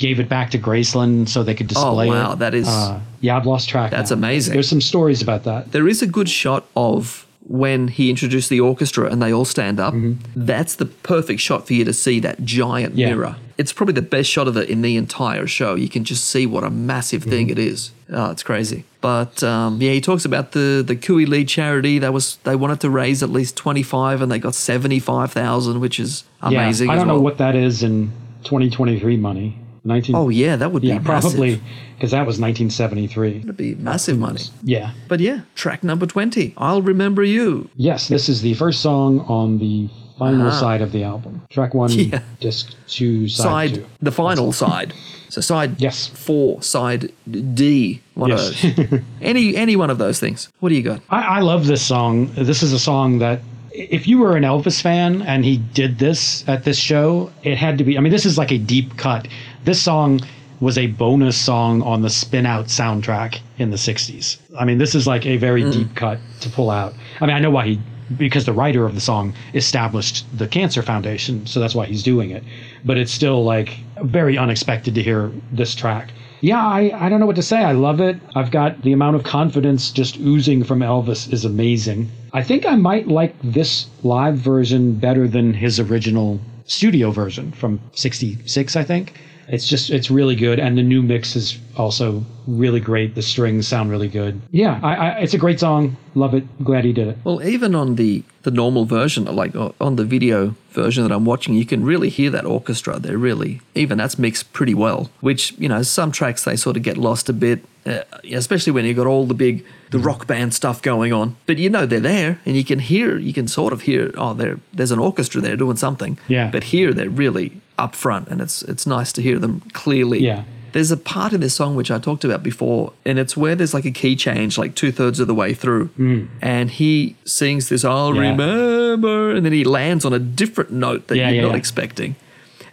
gave 0.00 0.18
it 0.18 0.28
back 0.28 0.50
to 0.50 0.58
Graceland 0.58 1.28
so 1.28 1.42
they 1.42 1.54
could 1.54 1.66
display 1.68 2.06
it. 2.08 2.10
Oh, 2.10 2.14
wow, 2.14 2.34
that 2.34 2.54
is- 2.54 2.66
Uh, 2.68 2.98
yeah, 3.20 3.36
I've 3.36 3.46
lost 3.46 3.68
track. 3.68 3.90
That's 3.90 4.10
now. 4.10 4.16
amazing. 4.16 4.54
There's 4.54 4.68
some 4.68 4.80
stories 4.80 5.20
about 5.22 5.44
that. 5.44 5.72
There 5.72 5.86
is 5.86 6.00
a 6.02 6.06
good 6.06 6.28
shot 6.28 6.64
of 6.74 7.26
when 7.46 7.88
he 7.88 8.08
introduced 8.10 8.48
the 8.48 8.60
orchestra 8.60 9.10
and 9.10 9.20
they 9.20 9.32
all 9.32 9.44
stand 9.44 9.78
up. 9.80 9.92
That's 10.36 10.74
the 10.76 10.86
perfect 10.86 11.40
shot 11.40 11.66
for 11.66 11.74
you 11.74 11.84
to 11.84 11.92
see 11.92 12.20
that 12.20 12.44
giant 12.44 12.92
Mm-hmm. 12.92 12.98
Yeah. 13.00 13.08
mirror. 13.14 13.36
It's 13.58 13.72
probably 13.74 13.92
the 13.94 14.08
best 14.16 14.30
shot 14.30 14.48
of 14.48 14.56
it 14.56 14.70
in 14.70 14.80
the 14.80 14.96
entire 14.96 15.46
show. 15.46 15.74
You 15.74 15.88
can 15.90 16.04
just 16.04 16.24
see 16.24 16.46
what 16.46 16.64
a 16.64 16.70
massive 16.70 17.22
thing 17.24 17.48
Mm-hmm. 17.48 17.58
it 17.58 17.72
is. 17.72 17.90
Oh, 18.10 18.30
it's 18.30 18.42
crazy. 18.42 18.84
But 19.02 19.42
um, 19.42 19.80
yeah, 19.82 19.92
he 19.92 20.00
talks 20.00 20.24
about 20.24 20.52
the 20.52 20.82
the 20.86 20.96
Kui 20.96 21.26
Lee 21.26 21.44
charity. 21.44 21.98
That 21.98 22.12
was 22.12 22.38
they 22.44 22.56
wanted 22.56 22.80
to 22.80 22.90
raise 22.90 23.22
at 23.22 23.30
least 23.30 23.54
twenty 23.56 23.82
five, 23.82 24.22
and 24.22 24.30
they 24.32 24.38
got 24.38 24.54
seventy 24.54 24.98
five 24.98 25.30
thousand, 25.32 25.80
which 25.80 26.00
is 26.00 26.24
amazing. 26.40 26.86
Yeah, 26.88 26.92
I 26.94 26.96
don't 26.96 27.06
well. 27.08 27.16
know 27.16 27.22
what 27.22 27.36
that 27.38 27.54
is 27.54 27.82
in 27.82 28.10
2023 28.44 29.16
money. 29.18 29.56
19. 29.84 30.14
Oh 30.14 30.28
yeah, 30.28 30.56
that 30.56 30.72
would 30.72 30.82
yeah, 30.84 30.98
be 30.98 31.04
probably 31.12 31.60
because 31.96 32.10
that 32.12 32.26
was 32.26 32.38
1973. 32.40 33.38
It'd 33.38 33.56
be 33.56 33.74
massive 33.76 34.18
money. 34.18 34.42
Yeah. 34.62 34.92
But 35.08 35.20
yeah, 35.20 35.40
track 35.54 35.82
number 35.84 36.06
twenty. 36.06 36.54
I'll 36.56 36.82
remember 36.82 37.22
you. 37.24 37.68
Yes, 37.76 38.08
this 38.08 38.28
is 38.28 38.42
the 38.42 38.54
first 38.54 38.80
song 38.80 39.20
on 39.20 39.58
the 39.58 39.88
final 40.18 40.48
Ah. 40.48 40.50
side 40.50 40.82
of 40.82 40.92
the 40.92 41.02
album. 41.02 41.42
Track 41.50 41.72
one, 41.74 41.90
Yeah. 41.90 42.20
disc 42.40 42.74
two, 42.86 43.26
side, 43.28 43.44
side, 43.44 43.74
two. 43.76 43.86
the 44.02 44.12
final 44.12 44.52
side. 44.52 44.92
So 45.30 45.40
side 45.40 45.80
Yes. 45.80 46.08
four, 46.08 46.60
side 46.62 47.12
D, 47.54 48.00
one 48.14 48.30
Yes. 48.30 48.64
of 48.64 48.76
those. 48.90 49.00
any 49.22 49.56
any 49.56 49.76
one 49.76 49.88
of 49.90 49.98
those 49.98 50.18
things. 50.20 50.48
What 50.60 50.68
do 50.70 50.74
you 50.74 50.82
got? 50.82 51.00
I, 51.08 51.38
I 51.38 51.40
love 51.40 51.66
this 51.66 51.82
song. 51.82 52.30
This 52.34 52.62
is 52.62 52.72
a 52.72 52.78
song 52.78 53.18
that 53.20 53.40
if 53.72 54.06
you 54.08 54.18
were 54.18 54.36
an 54.36 54.42
Elvis 54.42 54.82
fan 54.82 55.22
and 55.22 55.44
he 55.44 55.56
did 55.56 55.98
this 56.00 56.44
at 56.48 56.64
this 56.64 56.76
show, 56.76 57.30
it 57.44 57.56
had 57.56 57.78
to 57.78 57.84
be. 57.84 57.96
I 57.96 58.00
mean, 58.00 58.12
this 58.12 58.26
is 58.26 58.36
like 58.36 58.50
a 58.50 58.58
deep 58.58 58.96
cut. 58.96 59.28
This 59.64 59.82
song 59.82 60.20
was 60.60 60.76
a 60.78 60.88
bonus 60.88 61.36
song 61.36 61.82
on 61.82 62.02
the 62.02 62.10
Spin 62.10 62.46
Out 62.46 62.66
soundtrack 62.66 63.40
in 63.58 63.70
the 63.70 63.76
60s. 63.76 64.38
I 64.58 64.64
mean, 64.64 64.78
this 64.78 64.94
is 64.94 65.06
like 65.06 65.26
a 65.26 65.36
very 65.36 65.62
mm. 65.62 65.72
deep 65.72 65.94
cut 65.94 66.18
to 66.40 66.50
pull 66.50 66.70
out. 66.70 66.94
I 67.20 67.26
mean, 67.26 67.36
I 67.36 67.40
know 67.40 67.50
why 67.50 67.66
he, 67.66 67.80
because 68.16 68.44
the 68.44 68.52
writer 68.52 68.84
of 68.84 68.94
the 68.94 69.00
song 69.00 69.34
established 69.54 70.26
the 70.36 70.46
Cancer 70.46 70.82
Foundation, 70.82 71.46
so 71.46 71.60
that's 71.60 71.74
why 71.74 71.86
he's 71.86 72.02
doing 72.02 72.30
it. 72.30 72.42
But 72.84 72.98
it's 72.98 73.12
still 73.12 73.44
like 73.44 73.78
very 74.02 74.36
unexpected 74.36 74.94
to 74.94 75.02
hear 75.02 75.30
this 75.52 75.74
track. 75.74 76.10
Yeah, 76.42 76.64
I, 76.66 76.90
I 76.94 77.08
don't 77.10 77.20
know 77.20 77.26
what 77.26 77.36
to 77.36 77.42
say. 77.42 77.58
I 77.58 77.72
love 77.72 78.00
it. 78.00 78.16
I've 78.34 78.50
got 78.50 78.82
the 78.82 78.92
amount 78.92 79.16
of 79.16 79.24
confidence 79.24 79.90
just 79.90 80.18
oozing 80.18 80.64
from 80.64 80.80
Elvis 80.80 81.30
is 81.32 81.44
amazing. 81.44 82.10
I 82.32 82.42
think 82.42 82.64
I 82.64 82.76
might 82.76 83.08
like 83.08 83.34
this 83.42 83.86
live 84.02 84.36
version 84.36 84.94
better 84.94 85.28
than 85.28 85.52
his 85.52 85.78
original 85.78 86.40
studio 86.64 87.10
version 87.10 87.52
from 87.52 87.80
66, 87.92 88.76
I 88.76 88.84
think. 88.84 89.14
It's 89.50 89.66
just 89.66 89.90
it's 89.90 90.12
really 90.12 90.36
good, 90.36 90.60
and 90.60 90.78
the 90.78 90.82
new 90.82 91.02
mix 91.02 91.34
is 91.34 91.58
also 91.76 92.24
really 92.46 92.78
great. 92.78 93.16
The 93.16 93.22
strings 93.22 93.66
sound 93.66 93.90
really 93.90 94.06
good. 94.06 94.40
Yeah, 94.52 94.78
I, 94.80 94.94
I, 94.94 95.08
it's 95.18 95.34
a 95.34 95.38
great 95.38 95.58
song. 95.58 95.96
Love 96.14 96.34
it. 96.34 96.44
Glad 96.62 96.84
he 96.84 96.92
did 96.92 97.08
it. 97.08 97.18
Well, 97.24 97.42
even 97.42 97.74
on 97.74 97.96
the 97.96 98.22
the 98.42 98.52
normal 98.52 98.84
version, 98.84 99.24
like 99.24 99.56
uh, 99.56 99.72
on 99.80 99.96
the 99.96 100.04
video 100.04 100.54
version 100.70 101.02
that 101.02 101.12
I'm 101.12 101.24
watching, 101.24 101.54
you 101.54 101.66
can 101.66 101.84
really 101.84 102.08
hear 102.10 102.30
that 102.30 102.44
orchestra. 102.44 103.00
They're 103.00 103.18
really 103.18 103.60
even 103.74 103.98
that's 103.98 104.20
mixed 104.20 104.52
pretty 104.52 104.74
well. 104.74 105.10
Which 105.20 105.52
you 105.58 105.68
know, 105.68 105.82
some 105.82 106.12
tracks 106.12 106.44
they 106.44 106.54
sort 106.54 106.76
of 106.76 106.84
get 106.84 106.96
lost 106.96 107.28
a 107.28 107.32
bit, 107.32 107.64
uh, 107.84 108.02
especially 108.32 108.72
when 108.72 108.84
you've 108.84 108.96
got 108.96 109.08
all 109.08 109.26
the 109.26 109.34
big 109.34 109.64
the 109.90 109.98
rock 109.98 110.28
band 110.28 110.54
stuff 110.54 110.80
going 110.80 111.12
on. 111.12 111.36
But 111.46 111.58
you 111.58 111.68
know 111.68 111.86
they're 111.86 111.98
there, 111.98 112.40
and 112.46 112.56
you 112.56 112.64
can 112.64 112.78
hear, 112.78 113.18
you 113.18 113.32
can 113.32 113.48
sort 113.48 113.72
of 113.72 113.80
hear. 113.82 114.12
Oh, 114.16 114.32
there, 114.32 114.60
there's 114.72 114.92
an 114.92 115.00
orchestra 115.00 115.40
there 115.40 115.56
doing 115.56 115.76
something. 115.76 116.20
Yeah. 116.28 116.52
But 116.52 116.64
here 116.64 116.94
they're 116.94 117.10
really 117.10 117.60
up 117.80 117.94
front, 117.94 118.28
and 118.28 118.40
it's 118.40 118.62
it's 118.62 118.86
nice 118.86 119.12
to 119.14 119.22
hear 119.22 119.38
them 119.38 119.60
clearly. 119.72 120.20
Yeah. 120.20 120.44
There's 120.72 120.92
a 120.92 120.96
part 120.96 121.32
in 121.32 121.40
this 121.40 121.54
song 121.54 121.74
which 121.74 121.90
I 121.90 121.98
talked 121.98 122.24
about 122.24 122.42
before, 122.44 122.92
and 123.04 123.18
it's 123.18 123.36
where 123.36 123.56
there's 123.56 123.74
like 123.74 123.84
a 123.84 123.90
key 123.90 124.14
change, 124.14 124.56
like 124.56 124.76
two 124.76 124.92
thirds 124.92 125.18
of 125.18 125.26
the 125.26 125.34
way 125.34 125.52
through, 125.52 125.88
mm. 125.98 126.28
and 126.40 126.70
he 126.70 127.16
sings 127.24 127.68
this 127.68 127.84
"I'll. 127.84 128.14
Yeah. 128.14 128.30
remember," 128.30 129.30
and 129.34 129.44
then 129.44 129.52
he 129.52 129.64
lands 129.64 130.04
on 130.04 130.12
a 130.12 130.18
different 130.20 130.70
note 130.70 131.08
that 131.08 131.16
Yeah, 131.16 131.28
you're 131.30 131.36
yeah, 131.36 131.42
not 131.42 131.52
yeah. 131.52 131.56
expecting. 131.58 132.14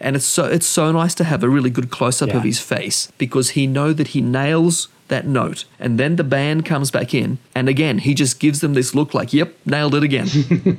And 0.00 0.14
it's 0.14 0.24
so 0.24 0.44
it's 0.44 0.66
so 0.66 0.92
nice 0.92 1.14
to 1.16 1.24
have 1.24 1.42
a 1.42 1.48
really 1.48 1.70
good 1.70 1.90
close 1.90 2.22
up 2.22 2.28
Yeah. 2.28 2.36
of 2.38 2.44
his 2.44 2.60
face 2.60 3.10
because 3.18 3.50
he 3.50 3.66
know 3.66 3.92
that 3.92 4.08
he 4.08 4.20
nails 4.20 4.88
that 5.08 5.26
note, 5.26 5.64
and 5.80 5.98
then 5.98 6.16
the 6.16 6.24
band 6.24 6.64
comes 6.66 6.90
back 6.92 7.14
in, 7.14 7.38
and 7.54 7.68
again 7.68 7.98
he 7.98 8.14
just 8.14 8.38
gives 8.38 8.60
them 8.60 8.74
this 8.74 8.94
look 8.94 9.12
like, 9.12 9.32
"Yep, 9.32 9.54
nailed 9.66 9.94
it 9.96 10.04
again," 10.04 10.28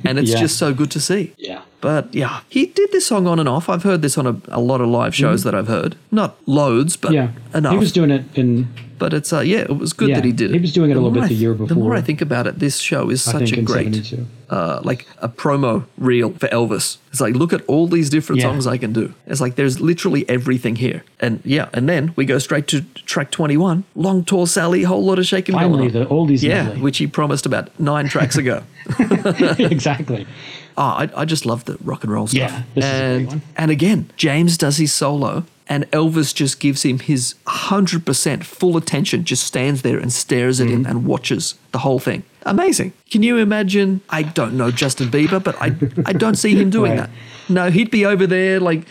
and 0.06 0.18
it's 0.18 0.30
Yeah. 0.30 0.40
just 0.40 0.56
so 0.56 0.72
good 0.72 0.90
to 0.92 1.00
see. 1.00 1.32
Yeah. 1.36 1.59
But 1.80 2.14
yeah, 2.14 2.40
he 2.48 2.66
did 2.66 2.92
this 2.92 3.06
song 3.06 3.26
on 3.26 3.38
and 3.38 3.48
off. 3.48 3.68
I've 3.68 3.82
heard 3.84 4.02
this 4.02 4.18
on 4.18 4.26
a, 4.26 4.36
a 4.48 4.60
lot 4.60 4.80
of 4.80 4.88
live 4.88 5.14
shows 5.14 5.44
that 5.44 5.54
I've 5.54 5.68
heard. 5.68 5.96
Not 6.10 6.36
loads, 6.46 6.96
but. 6.96 7.12
Yeah. 7.12 7.30
enough. 7.54 7.72
He 7.72 7.78
was 7.78 7.92
doing 7.92 8.10
it 8.10 8.24
in 8.34 8.68
but 9.00 9.14
it's 9.14 9.32
uh, 9.32 9.40
yeah, 9.40 9.60
it 9.60 9.76
was 9.78 9.94
good 9.94 10.10
Yeah, 10.10 10.16
that 10.16 10.24
he 10.26 10.30
did 10.32 10.50
it. 10.50 10.54
he 10.54 10.60
was 10.60 10.74
doing 10.74 10.90
it 10.90 10.92
a 10.92 10.96
The 10.96 11.00
little 11.00 11.14
more 11.14 11.22
bit 11.22 11.24
I 11.24 11.34
the 11.34 11.40
year 11.40 11.54
before. 11.54 11.66
The 11.68 11.74
more. 11.74 11.94
I 11.96 12.02
think 12.02 12.20
about 12.20 12.46
it, 12.46 12.58
this 12.58 12.78
show 12.78 13.08
is 13.08 13.26
I 13.26 13.32
such 13.32 13.52
a 13.52 13.62
great, 13.62 14.12
uh, 14.50 14.80
like 14.84 15.06
a 15.22 15.28
promo 15.28 15.86
reel 15.96 16.32
for 16.34 16.48
Elvis. 16.48 16.98
It's 17.10 17.20
like 17.20 17.34
look 17.34 17.54
at 17.54 17.62
all 17.66 17.86
these 17.86 18.10
different 18.10 18.42
Yeah. 18.42 18.48
songs 18.50 18.66
I 18.66 18.76
can 18.76 18.92
do. 18.92 19.14
It's 19.26 19.40
like 19.40 19.54
there's 19.56 19.80
literally 19.80 20.28
everything 20.28 20.76
here, 20.76 21.02
and 21.18 21.40
yeah, 21.44 21.70
and 21.72 21.88
then 21.88 22.12
we 22.14 22.26
go 22.26 22.38
straight 22.38 22.66
to 22.68 22.82
track 23.06 23.30
21, 23.30 23.84
Long 23.94 24.22
Tall 24.22 24.46
Sally, 24.46 24.82
whole 24.82 25.02
lot 25.04 25.18
of 25.18 25.24
shaking. 25.26 25.54
finally 25.54 25.86
on. 25.86 25.92
the 25.92 26.04
oldies 26.04 26.42
yeah, 26.42 26.64
medley. 26.64 26.82
which 26.82 26.98
he 26.98 27.06
promised 27.06 27.46
about 27.46 27.70
nine 27.80 28.06
tracks 28.06 28.36
ago. 28.36 28.62
exactly. 29.58 30.26
Oh, 30.76 30.82
I, 30.82 31.10
I 31.16 31.24
just 31.24 31.44
love 31.46 31.64
the 31.64 31.76
rock 31.82 32.04
and 32.04 32.12
roll 32.12 32.26
stuff. 32.26 32.38
Yeah, 32.50 32.62
this 32.74 32.84
is 32.84 32.90
a 32.90 32.94
great 32.94 33.16
and, 33.16 33.26
one. 33.28 33.42
And 33.56 33.70
again, 33.70 34.10
James 34.16 34.56
does 34.56 34.76
his 34.78 34.92
solo, 34.92 35.44
and 35.68 35.90
Elvis 35.90 36.34
just 36.34 36.58
gives 36.60 36.82
him 36.84 36.98
his 37.00 37.34
100% 37.46 38.44
full 38.44 38.76
attention, 38.76 39.24
just 39.24 39.44
stands 39.44 39.82
there 39.82 39.98
and 39.98 40.12
stares 40.12 40.60
at 40.60 40.68
him 40.68 40.82
Mm-hmm. 40.84 40.90
and 40.90 41.06
watches 41.06 41.54
the 41.72 41.78
whole 41.78 41.98
thing. 41.98 42.22
Amazing. 42.46 42.92
Can 43.10 43.22
you 43.22 43.36
imagine? 43.36 44.00
I 44.08 44.22
don't 44.22 44.54
know 44.56 44.70
Justin 44.70 45.08
Bieber, 45.10 45.42
but 45.42 45.54
I, 45.60 45.66
I 46.06 46.12
don't 46.12 46.36
see 46.36 46.54
him 46.54 46.70
doing 46.70 46.92
Right. 46.92 47.00
that. 47.00 47.10
No, 47.48 47.70
he'd 47.70 47.90
be 47.90 48.06
over 48.06 48.26
there, 48.26 48.58
like, 48.60 48.86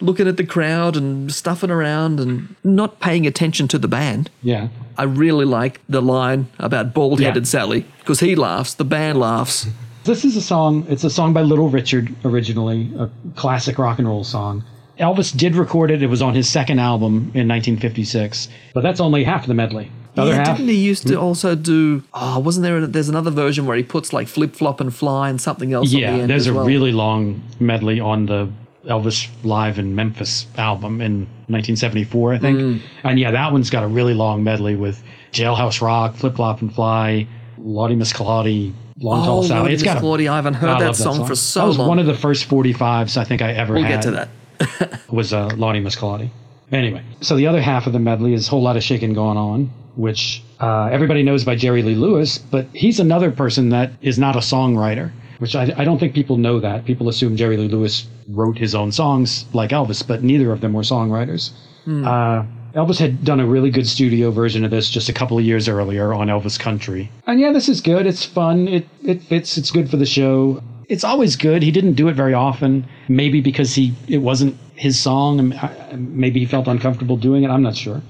looking 0.00 0.26
at 0.26 0.36
the 0.36 0.44
crowd 0.46 0.96
and 0.96 1.32
stuffing 1.32 1.70
around 1.70 2.18
and 2.20 2.54
not 2.64 3.00
paying 3.00 3.26
attention 3.26 3.68
to 3.68 3.78
the 3.78 3.88
band. 3.88 4.30
Yeah. 4.42 4.68
I 4.98 5.04
really 5.04 5.44
like 5.44 5.80
the 5.88 6.00
line 6.02 6.46
about 6.58 6.94
bald 6.94 7.20
headed 7.20 7.44
Yeah. 7.44 7.48
Sally 7.48 7.86
because 8.00 8.20
he 8.20 8.34
laughs, 8.34 8.74
the 8.74 8.84
band 8.84 9.18
laughs. 9.20 9.66
This 10.04 10.24
is 10.24 10.36
a 10.36 10.42
song. 10.42 10.86
It's 10.88 11.02
a 11.04 11.10
song 11.10 11.32
by 11.32 11.40
Little 11.42 11.70
Richard 11.70 12.14
originally, 12.24 12.92
a 12.98 13.10
classic 13.36 13.78
rock 13.78 13.98
and 13.98 14.06
roll 14.06 14.22
song. 14.22 14.62
Elvis 14.98 15.36
did 15.36 15.56
record 15.56 15.90
it. 15.90 16.02
It 16.02 16.06
was 16.08 16.22
on 16.22 16.34
his 16.34 16.48
second 16.48 16.78
album 16.78 17.32
in 17.34 17.48
1956, 17.48 18.48
but 18.74 18.82
that's 18.82 19.00
only 19.00 19.24
half 19.24 19.46
the 19.46 19.54
medley. 19.54 19.90
The 20.14 20.22
other 20.22 20.30
yeah, 20.30 20.36
half, 20.46 20.58
didn't 20.58 20.68
he 20.68 20.76
used 20.76 21.08
to 21.08 21.18
also 21.18 21.56
do? 21.56 22.04
Oh, 22.12 22.38
wasn't 22.38 22.62
there? 22.62 22.86
There's 22.86 23.08
another 23.08 23.30
version 23.30 23.66
where 23.66 23.76
he 23.76 23.82
puts 23.82 24.12
like 24.12 24.28
flip 24.28 24.54
flop 24.54 24.80
and 24.80 24.94
fly 24.94 25.28
and 25.28 25.40
something 25.40 25.72
else. 25.72 25.88
on 25.88 25.94
the 25.94 26.00
yeah, 26.00 26.10
end 26.12 26.30
there's 26.30 26.46
a 26.46 26.54
well. 26.54 26.66
really 26.66 26.92
long 26.92 27.42
medley 27.58 27.98
on 27.98 28.26
the 28.26 28.48
Elvis 28.84 29.28
Live 29.42 29.78
in 29.78 29.94
Memphis 29.96 30.46
album 30.56 31.00
in 31.00 31.20
1974, 31.48 32.34
I 32.34 32.38
think. 32.38 32.58
Mm. 32.58 32.80
And 33.02 33.18
yeah, 33.18 33.32
that 33.32 33.52
one's 33.52 33.70
got 33.70 33.82
a 33.82 33.88
really 33.88 34.14
long 34.14 34.44
medley 34.44 34.76
with 34.76 35.02
Jailhouse 35.32 35.80
Rock, 35.80 36.14
Flip 36.14 36.36
Flop 36.36 36.60
and 36.60 36.72
Fly, 36.72 37.26
Lawdy 37.58 37.96
Miss 37.96 38.12
Clawdy, 38.12 38.72
Long 39.00 39.22
Oh, 39.22 39.24
Tall 39.24 39.42
Sally. 39.42 39.72
It's 39.72 39.82
got 39.82 39.96
a, 39.98 40.00
Clawdy, 40.00 40.28
I 40.30 40.36
haven't 40.36 40.54
heard 40.54 40.80
that 40.80 40.86
love 40.86 40.96
song, 40.96 41.26
for 41.26 41.34
so 41.34 41.60
that 41.60 41.66
was 41.66 41.78
long. 41.78 41.88
one 41.88 41.98
of 41.98 42.06
the 42.06 42.14
first 42.14 42.48
45s 42.48 43.16
I 43.16 43.24
think 43.24 43.42
I 43.42 43.52
ever 43.52 43.74
we'll 43.74 43.82
had 43.84 44.02
get 44.02 44.02
to 44.02 44.10
that. 44.12 45.00
was 45.10 45.32
uh, 45.32 45.48
Lawdy 45.56 45.80
Miss 45.80 45.96
Clawdy. 45.96 46.30
Anyway, 46.72 47.02
so 47.20 47.36
the 47.36 47.46
other 47.46 47.60
half 47.60 47.86
of 47.86 47.92
the 47.92 47.98
medley 47.98 48.34
is 48.34 48.46
a 48.48 48.50
whole 48.50 48.62
lot 48.62 48.76
of 48.76 48.82
shaking 48.82 49.12
going 49.12 49.36
on, 49.36 49.70
which 49.96 50.42
uh, 50.60 50.86
everybody 50.86 51.22
knows 51.22 51.44
by 51.44 51.54
Jerry 51.56 51.82
Lee 51.82 51.94
Lewis, 51.94 52.38
but 52.38 52.66
he's 52.72 52.98
another 53.00 53.30
person 53.30 53.68
that 53.70 53.90
is 54.00 54.18
not 54.18 54.34
a 54.36 54.40
songwriter, 54.40 55.12
which 55.38 55.54
I, 55.54 55.72
I 55.76 55.84
don't 55.84 55.98
think 55.98 56.14
people 56.14 56.36
know 56.36 56.60
that. 56.60 56.84
People 56.84 57.08
assume 57.08 57.36
Jerry 57.36 57.56
Lee 57.56 57.68
Lewis 57.68 58.06
wrote 58.28 58.56
his 58.56 58.74
own 58.74 58.90
songs 58.92 59.44
like 59.52 59.70
Elvis, 59.70 60.06
but 60.06 60.22
neither 60.22 60.50
of 60.52 60.60
them 60.60 60.72
were 60.72 60.82
songwriters. 60.82 61.50
Uh, 61.86 62.44
Elvis 62.74 62.98
had 62.98 63.24
done 63.24 63.38
a 63.38 63.46
really 63.46 63.70
good 63.70 63.86
studio 63.86 64.30
version 64.32 64.64
of 64.64 64.70
this 64.70 64.90
just 64.90 65.08
a 65.08 65.12
couple 65.12 65.38
of 65.38 65.44
years 65.44 65.68
earlier 65.68 66.12
on 66.12 66.26
Elvis 66.26 66.58
Country. 66.58 67.08
And 67.26 67.38
yeah, 67.38 67.52
this 67.52 67.68
is 67.68 67.80
good. 67.80 68.04
It's 68.06 68.24
fun. 68.24 68.66
It 68.66 68.86
it 69.04 69.22
fits. 69.22 69.56
It's 69.56 69.70
good 69.70 69.88
for 69.88 69.96
the 69.96 70.06
show. 70.06 70.60
It's 70.88 71.04
always 71.04 71.36
good. 71.36 71.62
He 71.62 71.70
didn't 71.70 71.94
do 71.94 72.08
it 72.08 72.14
very 72.14 72.34
often. 72.34 72.86
Maybe 73.08 73.40
because 73.40 73.74
he 73.74 73.94
it 74.08 74.18
wasn't 74.18 74.56
his 74.74 74.98
song. 74.98 75.38
and 75.40 76.16
Maybe 76.16 76.40
he 76.40 76.46
felt 76.46 76.66
uncomfortable 76.66 77.16
doing 77.16 77.44
it. 77.44 77.48
I'm 77.48 77.62
not 77.62 77.76
sure. 77.76 78.02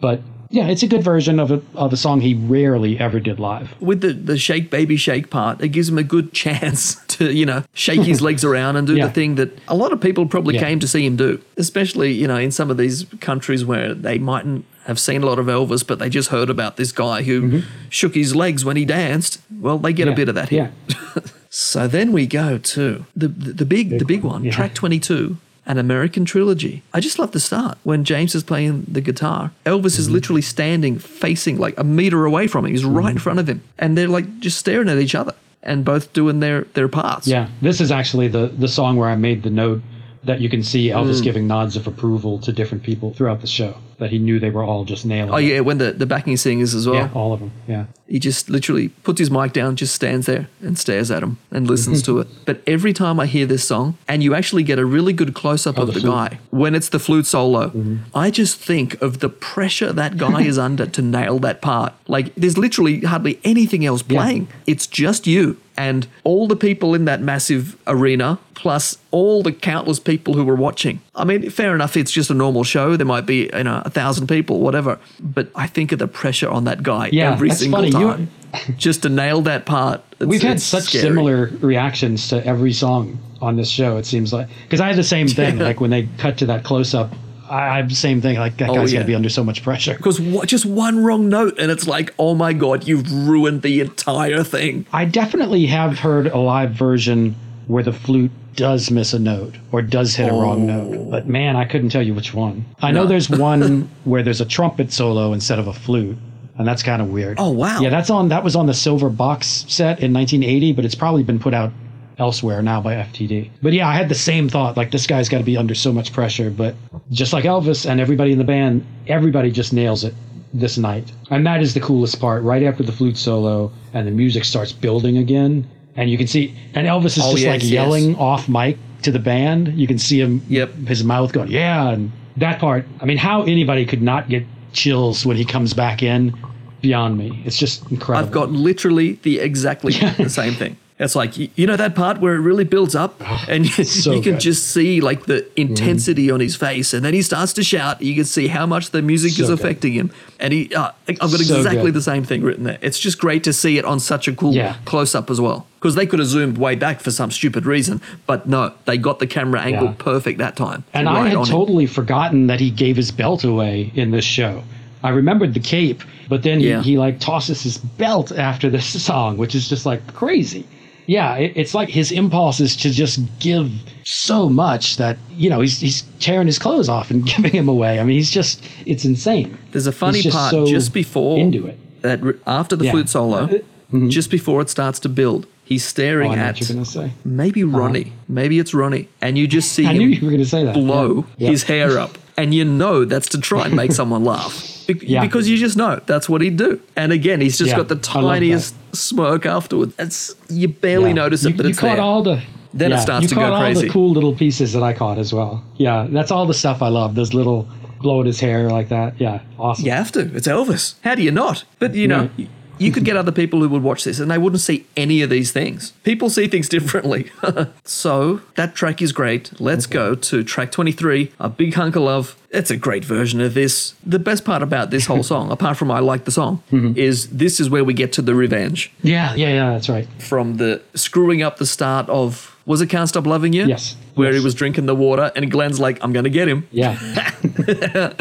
But 0.00 0.20
yeah, 0.50 0.66
it's 0.68 0.82
a 0.82 0.86
good 0.88 1.02
version 1.04 1.38
of 1.38 1.50
a 1.50 1.62
of 1.74 1.92
a 1.92 1.96
song 1.96 2.20
he 2.20 2.34
rarely 2.34 2.98
ever 2.98 3.20
did 3.20 3.38
live. 3.38 3.74
With 3.80 4.00
the 4.00 4.12
the 4.12 4.36
shake 4.38 4.70
baby 4.70 4.96
shake 4.96 5.30
part, 5.30 5.60
it 5.60 5.68
gives 5.68 5.88
him 5.88 5.98
a 5.98 6.02
good 6.02 6.32
chance 6.32 6.96
to 7.16 7.32
you 7.32 7.46
know 7.46 7.62
shake 7.72 8.02
his 8.02 8.20
legs 8.20 8.44
around 8.44 8.76
and 8.76 8.86
do 8.86 8.96
Yeah. 8.96 9.06
the 9.06 9.12
thing 9.12 9.36
that 9.36 9.56
a 9.68 9.74
lot 9.76 9.92
of 9.92 10.00
people 10.00 10.26
probably 10.26 10.54
Yeah. 10.56 10.64
came 10.66 10.80
to 10.80 10.88
see 10.88 11.06
him 11.06 11.16
do. 11.16 11.40
Especially 11.56 12.12
you 12.12 12.26
know 12.26 12.36
in 12.36 12.50
some 12.50 12.70
of 12.70 12.76
these 12.76 13.06
countries 13.20 13.64
where 13.64 13.94
they 13.94 14.18
mightn't 14.18 14.64
have 14.86 14.98
seen 14.98 15.22
a 15.22 15.26
lot 15.26 15.38
of 15.38 15.46
Elvis, 15.46 15.86
but 15.86 15.98
they 15.98 16.08
just 16.08 16.30
heard 16.30 16.50
about 16.50 16.76
this 16.76 16.90
guy 16.90 17.22
who 17.22 17.62
shook 17.90 18.14
his 18.14 18.34
legs 18.34 18.64
when 18.64 18.76
he 18.76 18.84
danced. 18.84 19.38
Well, 19.60 19.78
they 19.78 19.92
get 19.92 20.08
a 20.08 20.10
Mm-hmm. 20.10 20.16
Bit 20.16 20.28
of 20.30 20.34
that 20.34 20.48
here. 20.48 20.72
Yeah. 20.88 21.22
So 21.52 21.88
then 21.88 22.12
we 22.12 22.26
go 22.28 22.58
to 22.58 23.04
the 23.16 23.26
the, 23.26 23.52
the 23.52 23.64
big, 23.66 23.98
the 23.98 24.04
big 24.04 24.22
one, 24.22 24.32
one, 24.34 24.44
yeah. 24.44 24.52
track 24.52 24.72
twenty 24.72 25.00
two. 25.00 25.36
An 25.70 25.78
American 25.78 26.24
trilogy. 26.24 26.82
I 26.96 26.98
just 27.06 27.18
love 27.20 27.30
the 27.30 27.38
start 27.50 27.78
when 27.84 28.02
James 28.12 28.34
is 28.34 28.42
playing 28.42 28.74
the 28.96 29.00
guitar. 29.00 29.42
Elvis 29.64 29.92
Mm-hmm. 29.94 30.00
is 30.02 30.10
literally 30.16 30.42
standing, 30.42 30.98
facing 30.98 31.56
like 31.64 31.76
a 31.78 31.84
meter 31.84 32.24
away 32.30 32.48
from 32.48 32.64
him. 32.64 32.72
He's 32.72 32.84
right 32.84 33.04
Mm-hmm. 33.04 33.16
in 33.16 33.18
front 33.26 33.38
of 33.42 33.46
him, 33.48 33.60
and 33.78 33.96
they're 33.96 34.08
like 34.18 34.28
just 34.46 34.58
staring 34.58 34.88
at 34.88 34.98
each 34.98 35.14
other 35.14 35.34
and 35.62 35.84
both 35.84 36.04
doing 36.12 36.40
their 36.40 36.58
their 36.76 36.88
parts. 36.88 37.26
Yeah, 37.28 37.46
this 37.62 37.80
is 37.80 37.90
actually 37.92 38.28
the 38.36 38.44
the 38.64 38.68
song 38.78 38.96
where 38.98 39.08
I 39.14 39.16
made 39.28 39.40
the 39.44 39.50
note 39.64 39.80
that 40.24 40.38
you 40.40 40.48
can 40.54 40.62
see 40.62 40.88
Elvis 40.88 41.20
Mm. 41.20 41.24
giving 41.28 41.46
nods 41.46 41.76
of 41.76 41.86
approval 41.86 42.38
to 42.40 42.50
different 42.52 42.82
people 42.90 43.08
throughout 43.14 43.40
the 43.40 43.46
show. 43.58 43.72
That 44.00 44.10
he 44.10 44.18
knew 44.18 44.40
they 44.40 44.50
were 44.50 44.64
all 44.64 44.84
just 44.84 45.06
nailing. 45.06 45.32
Oh 45.32 45.36
it. 45.36 45.44
yeah, 45.44 45.60
when 45.60 45.78
the 45.78 45.92
the 45.92 46.06
backing 46.06 46.36
singers 46.36 46.74
as 46.74 46.86
well. 46.86 46.96
yeah, 46.96 47.10
all 47.14 47.32
of 47.32 47.40
them. 47.40 47.52
Yeah. 47.68 47.84
He 48.06 48.18
just 48.18 48.50
literally 48.50 48.88
puts 48.88 49.20
his 49.20 49.30
mic 49.30 49.52
down, 49.52 49.76
just 49.76 49.94
stands 49.94 50.26
there 50.26 50.48
and 50.60 50.76
stares 50.76 51.12
at 51.12 51.22
him 51.22 51.38
and 51.52 51.68
listens 51.68 52.02
to 52.02 52.18
it. 52.18 52.26
But 52.44 52.62
every 52.66 52.92
time 52.92 53.20
I 53.20 53.26
hear 53.26 53.46
this 53.46 53.62
song, 53.64 53.96
and 54.08 54.24
you 54.24 54.34
actually 54.34 54.64
get 54.64 54.80
a 54.80 54.84
really 54.84 55.12
good 55.12 55.32
close 55.32 55.64
up 55.64 55.78
oh, 55.78 55.82
of 55.82 55.94
the 55.94 56.00
the, 56.00 56.08
guy 56.08 56.40
when 56.50 56.74
it's 56.74 56.88
the 56.88 56.98
flute 56.98 57.26
solo, 57.26 57.68
mm-hmm. 57.68 57.98
I 58.12 58.32
just 58.32 58.58
think 58.58 59.00
of 59.00 59.20
the 59.20 59.28
pressure 59.28 59.92
that 59.92 60.16
guy 60.16 60.42
is 60.52 60.58
under 60.58 60.86
to 60.86 61.02
nail 61.02 61.38
that 61.40 61.62
part. 61.62 61.92
Like, 62.08 62.34
there's 62.34 62.58
literally 62.58 63.02
hardly 63.02 63.38
anything 63.44 63.86
else 63.86 64.02
playing, 64.02 64.48
it's 64.66 64.88
just 64.88 65.28
you. 65.28 65.58
And 65.76 66.06
all 66.24 66.46
the 66.46 66.56
people 66.56 66.94
in 66.94 67.04
that 67.06 67.20
massive 67.22 67.76
arena, 67.86 68.38
plus 68.54 68.98
all 69.10 69.42
the 69.42 69.52
countless 69.52 69.98
people 69.98 70.34
who 70.34 70.44
were 70.44 70.54
watching. 70.54 71.00
I 71.14 71.24
mean, 71.24 71.48
fair 71.48 71.74
enough, 71.74 71.96
it's 71.96 72.10
just 72.10 72.28
a 72.28 72.34
normal 72.34 72.64
show. 72.64 72.96
There 72.96 73.06
might 73.06 73.24
be, 73.24 73.48
you 73.54 73.64
know, 73.64 73.82
a 73.90 74.00
thousand 74.00 74.26
people, 74.28 74.60
whatever. 74.60 74.98
But 75.20 75.50
I 75.54 75.66
think 75.66 75.92
of 75.92 75.98
the 75.98 76.08
pressure 76.08 76.48
on 76.48 76.64
that 76.64 76.82
guy 76.82 77.10
Yeah, 77.12 77.32
every 77.32 77.48
that's 77.48 77.60
single 77.60 77.80
funny. 77.82 77.88
You- 77.98 78.08
time 78.10 78.28
just 78.76 79.02
to 79.02 79.08
nail 79.08 79.42
that 79.42 79.64
part. 79.64 80.02
We've 80.18 80.42
had 80.42 80.60
such 80.60 80.84
scary. 80.84 81.02
similar 81.02 81.46
reactions 81.60 82.28
to 82.28 82.44
every 82.44 82.72
song 82.72 83.18
on 83.40 83.56
this 83.56 83.68
show. 83.68 83.96
It 83.96 84.06
seems 84.06 84.32
like 84.32 84.48
because 84.64 84.80
I 84.80 84.88
had 84.88 84.96
the 84.96 85.04
same 85.04 85.28
thing. 85.40 85.58
Yeah. 85.58 85.64
Like 85.64 85.80
when 85.80 85.90
they 85.90 86.08
cut 86.18 86.38
to 86.38 86.46
that 86.46 86.64
close 86.64 86.92
up, 86.94 87.12
I 87.48 87.68
I 87.70 87.76
have 87.78 87.88
the 87.88 87.94
same 87.94 88.20
thing. 88.20 88.38
Like 88.38 88.56
that 88.58 88.70
Oh, 88.70 88.74
guy's 88.74 88.92
yeah. 88.92 88.98
gonna 89.00 89.06
be 89.06 89.14
under 89.14 89.28
so 89.28 89.44
much 89.44 89.62
pressure. 89.62 89.94
because 89.96 90.20
what, 90.20 90.48
just 90.48 90.66
one 90.66 91.02
wrong 91.04 91.28
note, 91.28 91.58
and 91.58 91.70
it's 91.70 91.86
like, 91.86 92.12
oh 92.18 92.34
my 92.34 92.52
god, 92.52 92.86
you've 92.88 93.10
ruined 93.12 93.62
the 93.62 93.80
entire 93.80 94.42
thing. 94.44 94.84
I 94.92 95.04
definitely 95.04 95.66
have 95.66 95.98
heard 96.00 96.26
a 96.26 96.38
live 96.38 96.72
version 96.72 97.34
where 97.70 97.82
the 97.84 97.92
flute 97.92 98.32
does 98.56 98.90
miss 98.90 99.12
a 99.12 99.18
note 99.18 99.54
or 99.70 99.80
does 99.80 100.16
hit 100.16 100.28
a 100.28 100.32
wrong 100.32 100.66
note. 100.66 100.96
Oh. 100.98 101.10
But 101.10 101.28
man, 101.28 101.54
I 101.54 101.64
couldn't 101.64 101.90
tell 101.90 102.02
you 102.02 102.14
which 102.14 102.34
one. 102.34 102.64
I 102.82 102.90
know 102.90 103.04
Oh. 103.04 103.06
There's 103.06 103.30
one 103.50 103.88
where 104.04 104.22
there's 104.22 104.40
a 104.40 104.44
trumpet 104.44 104.92
solo 104.92 105.32
instead 105.32 105.58
of 105.58 105.68
a 105.68 105.72
flute. 105.72 106.18
And 106.58 106.66
that's 106.68 106.82
kind 106.82 107.00
of 107.00 107.08
weird. 107.08 107.38
Oh, 107.40 107.50
wow. 107.50 107.80
Yeah, 107.80 107.88
that's 107.88 108.10
on 108.10 108.28
that 108.28 108.44
was 108.44 108.54
on 108.56 108.66
the 108.66 108.74
silver 108.74 109.08
box 109.08 109.64
set 109.68 110.00
in 110.00 110.12
1980, 110.12 110.72
but 110.72 110.84
it's 110.84 110.94
probably 110.96 111.22
been 111.22 111.38
put 111.38 111.54
out 111.54 111.72
elsewhere 112.18 112.60
now 112.60 112.82
by 112.82 112.94
FTD. 112.96 113.50
But 113.62 113.72
yeah, 113.72 113.88
I 113.88 113.94
had 113.94 114.08
the 114.10 114.14
same 114.14 114.48
thought. 114.48 114.76
Like 114.76 114.90
this 114.90 115.06
guy's 115.06 115.28
got 115.28 115.38
to 115.38 115.44
be 115.44 115.56
under 115.56 115.74
so 115.74 115.92
much 115.92 116.12
pressure. 116.12 116.50
But 116.50 116.74
just 117.12 117.32
like 117.32 117.44
Elvis 117.44 117.88
and 117.88 118.00
everybody 118.00 118.32
in 118.32 118.38
the 118.38 118.44
band, 118.44 118.84
everybody 119.06 119.50
just 119.50 119.72
nails 119.72 120.04
it 120.04 120.12
this 120.52 120.76
night. 120.76 121.10
And 121.30 121.46
that 121.46 121.62
is 121.62 121.72
the 121.72 121.80
coolest 121.80 122.20
part. 122.20 122.42
Right 122.42 122.64
after 122.64 122.82
the 122.82 122.92
flute 122.92 123.16
solo 123.16 123.70
and 123.94 124.06
the 124.06 124.10
music 124.10 124.44
starts 124.44 124.72
building 124.72 125.16
again, 125.18 125.66
and 125.96 126.10
you 126.10 126.16
can 126.18 126.26
see, 126.26 126.54
and 126.74 126.86
Elvis 126.86 127.16
is 127.16 127.20
Oh, 127.24 127.32
just 127.32 127.42
yes, 127.42 127.52
like 127.54 127.62
yes. 127.62 127.70
yelling 127.70 128.16
off 128.16 128.48
mic 128.48 128.78
to 129.02 129.10
the 129.10 129.18
band. 129.18 129.68
You 129.78 129.86
can 129.86 129.98
see 129.98 130.20
him, 130.20 130.42
Yep. 130.48 130.74
his 130.88 131.02
mouth 131.04 131.32
going, 131.32 131.50
yeah. 131.50 131.90
And 131.90 132.12
that 132.36 132.58
part, 132.60 132.86
I 133.00 133.04
mean, 133.04 133.16
how 133.18 133.42
anybody 133.42 133.84
could 133.86 134.02
not 134.02 134.28
get 134.28 134.44
chills 134.72 135.26
when 135.26 135.36
he 135.36 135.44
comes 135.44 135.74
back 135.74 136.02
in, 136.02 136.34
beyond 136.80 137.18
me. 137.18 137.42
It's 137.44 137.58
just 137.58 137.90
incredible. 137.90 138.26
I've 138.26 138.32
got 138.32 138.50
literally 138.50 139.18
the 139.22 139.40
exactly 139.40 139.92
the 139.92 140.30
same 140.30 140.54
thing. 140.54 140.76
It's 141.02 141.16
like 141.16 141.32
you 141.58 141.66
know 141.66 141.76
that 141.76 141.94
part 141.94 142.20
where 142.20 142.34
it 142.34 142.40
really 142.40 142.64
builds 142.64 142.94
up, 142.94 143.14
and 143.48 143.64
you, 143.64 143.84
so 143.84 144.12
you 144.12 144.20
can 144.20 144.32
good. 144.34 144.40
just 144.40 144.68
see 144.68 145.00
like 145.00 145.24
the 145.24 145.44
intensity 145.58 146.30
on 146.30 146.40
his 146.40 146.54
face, 146.56 146.92
and 146.92 147.02
then 147.04 147.14
he 147.14 147.22
starts 147.22 147.54
to 147.54 147.64
shout. 147.64 148.02
You 148.02 148.14
can 148.14 148.24
see 148.26 148.48
how 148.48 148.66
much 148.66 148.90
the 148.90 149.00
music 149.00 149.32
So 149.32 149.44
is 149.44 149.48
good. 149.48 149.58
affecting 149.58 149.92
him, 149.94 150.10
and 150.38 150.52
he. 150.52 150.74
Uh, 150.74 150.90
I've 151.08 151.18
got 151.18 151.30
So 151.30 151.36
exactly 151.56 151.84
good. 151.86 151.94
the 151.94 152.02
same 152.02 152.22
thing 152.22 152.42
written 152.42 152.64
there. 152.64 152.78
It's 152.82 152.98
just 152.98 153.18
great 153.18 153.42
to 153.44 153.52
see 153.54 153.78
it 153.78 153.84
on 153.86 153.98
such 153.98 154.28
a 154.28 154.32
cool 154.34 154.52
Yeah. 154.54 154.76
close 154.84 155.14
up 155.14 155.30
as 155.30 155.40
well, 155.40 155.66
because 155.78 155.94
they 155.94 156.04
could 156.06 156.18
have 156.18 156.28
zoomed 156.28 156.58
way 156.58 156.74
back 156.74 157.00
for 157.00 157.10
some 157.10 157.30
stupid 157.30 157.64
reason, 157.64 158.02
but 158.26 158.46
no, 158.46 158.72
they 158.84 158.98
got 158.98 159.20
the 159.20 159.26
camera 159.26 159.62
angle 159.62 159.86
Yeah. 159.86 159.94
perfect 159.98 160.36
that 160.38 160.54
time. 160.54 160.84
And 160.92 161.06
Right 161.06 161.16
I 161.16 161.28
had 161.28 161.36
on 161.38 161.46
him. 161.46 161.50
totally 161.50 161.86
forgotten 161.86 162.46
that 162.48 162.60
he 162.60 162.70
gave 162.70 162.96
his 162.96 163.10
belt 163.10 163.42
away 163.42 163.90
in 163.94 164.10
this 164.10 164.24
show. 164.26 164.62
I 165.02 165.08
remembered 165.08 165.54
the 165.54 165.60
cape, 165.60 166.02
but 166.28 166.42
then 166.42 166.60
Yeah. 166.60 166.82
he, 166.82 166.90
he 166.90 166.98
like 166.98 167.20
tosses 167.20 167.62
his 167.62 167.78
belt 167.78 168.32
after 168.32 168.68
this 168.68 168.84
song, 169.02 169.38
which 169.38 169.54
is 169.54 169.66
just 169.66 169.86
like 169.86 170.06
crazy. 170.12 170.66
Yeah, 171.10 171.34
it, 171.38 171.52
it's 171.56 171.74
like 171.74 171.88
his 171.88 172.12
impulse 172.12 172.60
is 172.60 172.76
to 172.76 172.88
just 172.90 173.18
give 173.40 173.68
so 174.04 174.48
much 174.48 174.96
that 174.98 175.16
you 175.32 175.50
know 175.50 175.60
he's 175.60 175.80
he's 175.80 176.02
tearing 176.20 176.46
his 176.46 176.56
clothes 176.58 176.88
off 176.88 177.10
and 177.10 177.26
giving 177.34 177.50
him 177.52 177.68
away. 177.68 177.98
I 177.98 178.04
mean, 178.04 178.16
he's 178.16 178.30
just 178.30 178.64
it's 178.86 179.04
insane. 179.04 179.58
There's 179.72 179.88
a 179.88 179.92
funny 179.92 180.22
just 180.22 180.36
part 180.36 180.52
so 180.52 180.66
just 180.66 180.94
before 180.94 181.36
into 181.38 181.66
it. 181.66 181.76
that 182.02 182.20
after 182.46 182.76
the 182.76 182.84
Yeah. 182.84 182.92
flute 182.92 183.08
solo, 183.08 183.38
uh, 183.38 183.48
mm-hmm. 183.48 184.08
just 184.08 184.30
before 184.30 184.62
it 184.62 184.70
starts 184.70 185.00
to 185.00 185.08
build, 185.08 185.48
he's 185.64 185.84
Oh, 185.84 185.94
staring 185.94 186.30
know 186.30 186.38
at 186.38 186.54
what 186.54 186.60
you're 186.68 186.74
gonna 186.76 186.84
say. 186.84 187.10
maybe 187.24 187.64
uh-huh. 187.64 187.78
Ronnie, 187.80 188.12
maybe 188.28 188.60
it's 188.60 188.72
Ronnie, 188.72 189.08
and 189.20 189.36
you 189.36 189.48
just 189.48 189.72
see 189.72 189.86
I 189.86 189.94
him 189.94 190.10
you 190.12 190.38
were 190.38 190.44
say 190.44 190.62
that. 190.64 190.74
blow 190.74 191.08
Yeah. 191.16 191.46
Yeah. 191.46 191.50
his 191.50 191.62
hair 191.64 191.98
up, 191.98 192.18
and 192.36 192.54
you 192.54 192.64
know 192.64 193.04
that's 193.04 193.28
to 193.30 193.38
try 193.40 193.66
and 193.66 193.74
make 193.74 193.90
someone 194.00 194.22
laugh. 194.24 194.69
Be- 194.94 195.06
Yeah. 195.06 195.20
Because 195.20 195.48
you 195.48 195.56
just 195.56 195.76
know 195.76 196.00
that's 196.06 196.28
what 196.28 196.40
he'd 196.40 196.56
do. 196.56 196.80
And 196.96 197.12
again, 197.12 197.40
he's 197.40 197.58
just 197.58 197.70
Yeah, 197.70 197.76
got 197.78 197.88
the 197.88 197.94
I 197.94 197.98
love 198.20 198.24
that. 198.24 198.30
tiniest 198.38 198.74
smirk 198.94 199.46
afterwards. 199.46 199.94
It's 199.98 200.34
you 200.48 200.68
barely 200.68 201.10
Yeah. 201.10 201.14
notice 201.22 201.44
it, 201.44 201.50
you, 201.50 201.54
but 201.56 201.64
you 201.66 201.70
it's 201.70 201.78
caught 201.78 201.96
there. 201.96 202.00
all 202.02 202.22
the 202.22 202.40
Then 202.72 202.92
it 202.92 202.98
starts 203.00 203.22
you 203.22 203.28
to 203.30 203.34
go 203.34 203.40
caught 203.42 203.52
all 203.52 203.60
crazy. 203.62 203.86
the 203.86 203.92
cool 203.92 204.10
little 204.10 204.32
pieces 204.34 204.72
that 204.74 204.82
I 204.82 204.92
caught 204.92 205.18
as 205.18 205.32
well. 205.32 205.62
Yeah, 205.76 206.06
that's 206.10 206.30
all 206.30 206.46
the 206.46 206.54
stuff 206.54 206.82
I 206.82 206.88
love. 206.88 207.14
Those 207.16 207.34
little 207.34 207.66
blow 208.00 208.20
at 208.20 208.26
his 208.26 208.40
hair 208.40 208.70
like 208.70 208.88
that. 208.90 209.14
Yeah, 209.18 209.40
awesome. 209.58 209.84
You 209.86 209.92
have 209.92 210.10
to. 210.12 210.20
It's 210.34 210.46
Elvis. 210.48 210.94
How 211.02 211.14
do 211.14 211.22
you 211.22 211.30
not? 211.32 211.64
But 211.78 211.94
you 211.94 212.06
know, 212.08 212.28
No. 212.38 212.46
You 212.80 212.90
could 212.92 213.04
get 213.04 213.16
other 213.16 213.32
people 213.32 213.60
who 213.60 213.68
would 213.68 213.82
watch 213.82 214.04
this 214.04 214.18
and 214.20 214.30
they 214.30 214.38
wouldn't 214.38 214.60
see 214.60 214.86
any 214.96 215.22
of 215.22 215.30
these 215.30 215.52
things. 215.52 215.92
People 216.02 216.30
see 216.30 216.48
things 216.48 216.68
differently. 216.68 217.30
so 217.84 218.40
that 218.56 218.74
track 218.74 219.02
is 219.02 219.12
great. 219.12 219.60
Let's 219.60 219.86
go 219.86 220.14
to 220.14 220.42
track 220.42 220.72
23, 220.72 221.32
A 221.38 221.48
Big 221.48 221.74
Hunk 221.74 221.96
of 221.96 222.02
Love. 222.02 222.36
It's 222.50 222.70
a 222.70 222.76
great 222.76 223.04
version 223.04 223.40
of 223.40 223.54
this. 223.54 223.94
The 224.04 224.18
best 224.18 224.44
part 224.44 224.62
about 224.62 224.90
this 224.90 225.06
whole 225.06 225.22
song, 225.22 225.50
apart 225.56 225.76
from 225.76 225.90
I 225.90 226.00
like 226.00 226.24
the 226.24 226.32
song, 226.32 226.62
Mm-hmm. 226.72 226.98
is 226.98 227.28
this 227.28 227.60
is 227.60 227.68
where 227.70 227.84
we 227.84 227.94
get 227.94 228.12
to 228.14 228.22
the 228.22 228.34
revenge 228.34 228.90
yeah, 229.02 229.34
yeah, 229.34 229.48
yeah. 229.48 229.70
That's 229.72 229.88
right. 229.88 230.06
from 230.18 230.56
the 230.56 230.80
screwing 230.94 231.42
up 231.42 231.58
the 231.58 231.66
start 231.66 232.08
of 232.08 232.56
was 232.70 232.80
it 232.80 232.86
Can't 232.86 233.08
Stop 233.08 233.26
Loving 233.26 233.52
You? 233.52 233.66
Yes. 233.66 233.96
Where 234.14 234.32
he 234.32 234.38
was 234.38 234.54
drinking 234.54 234.86
the 234.86 234.94
water 234.94 235.32
and 235.34 235.50
Glen's 235.50 235.80
like, 235.80 235.98
I'm 236.04 236.12
gonna 236.12 236.28
get 236.28 236.46
him. 236.46 236.68
Yeah, 236.70 236.94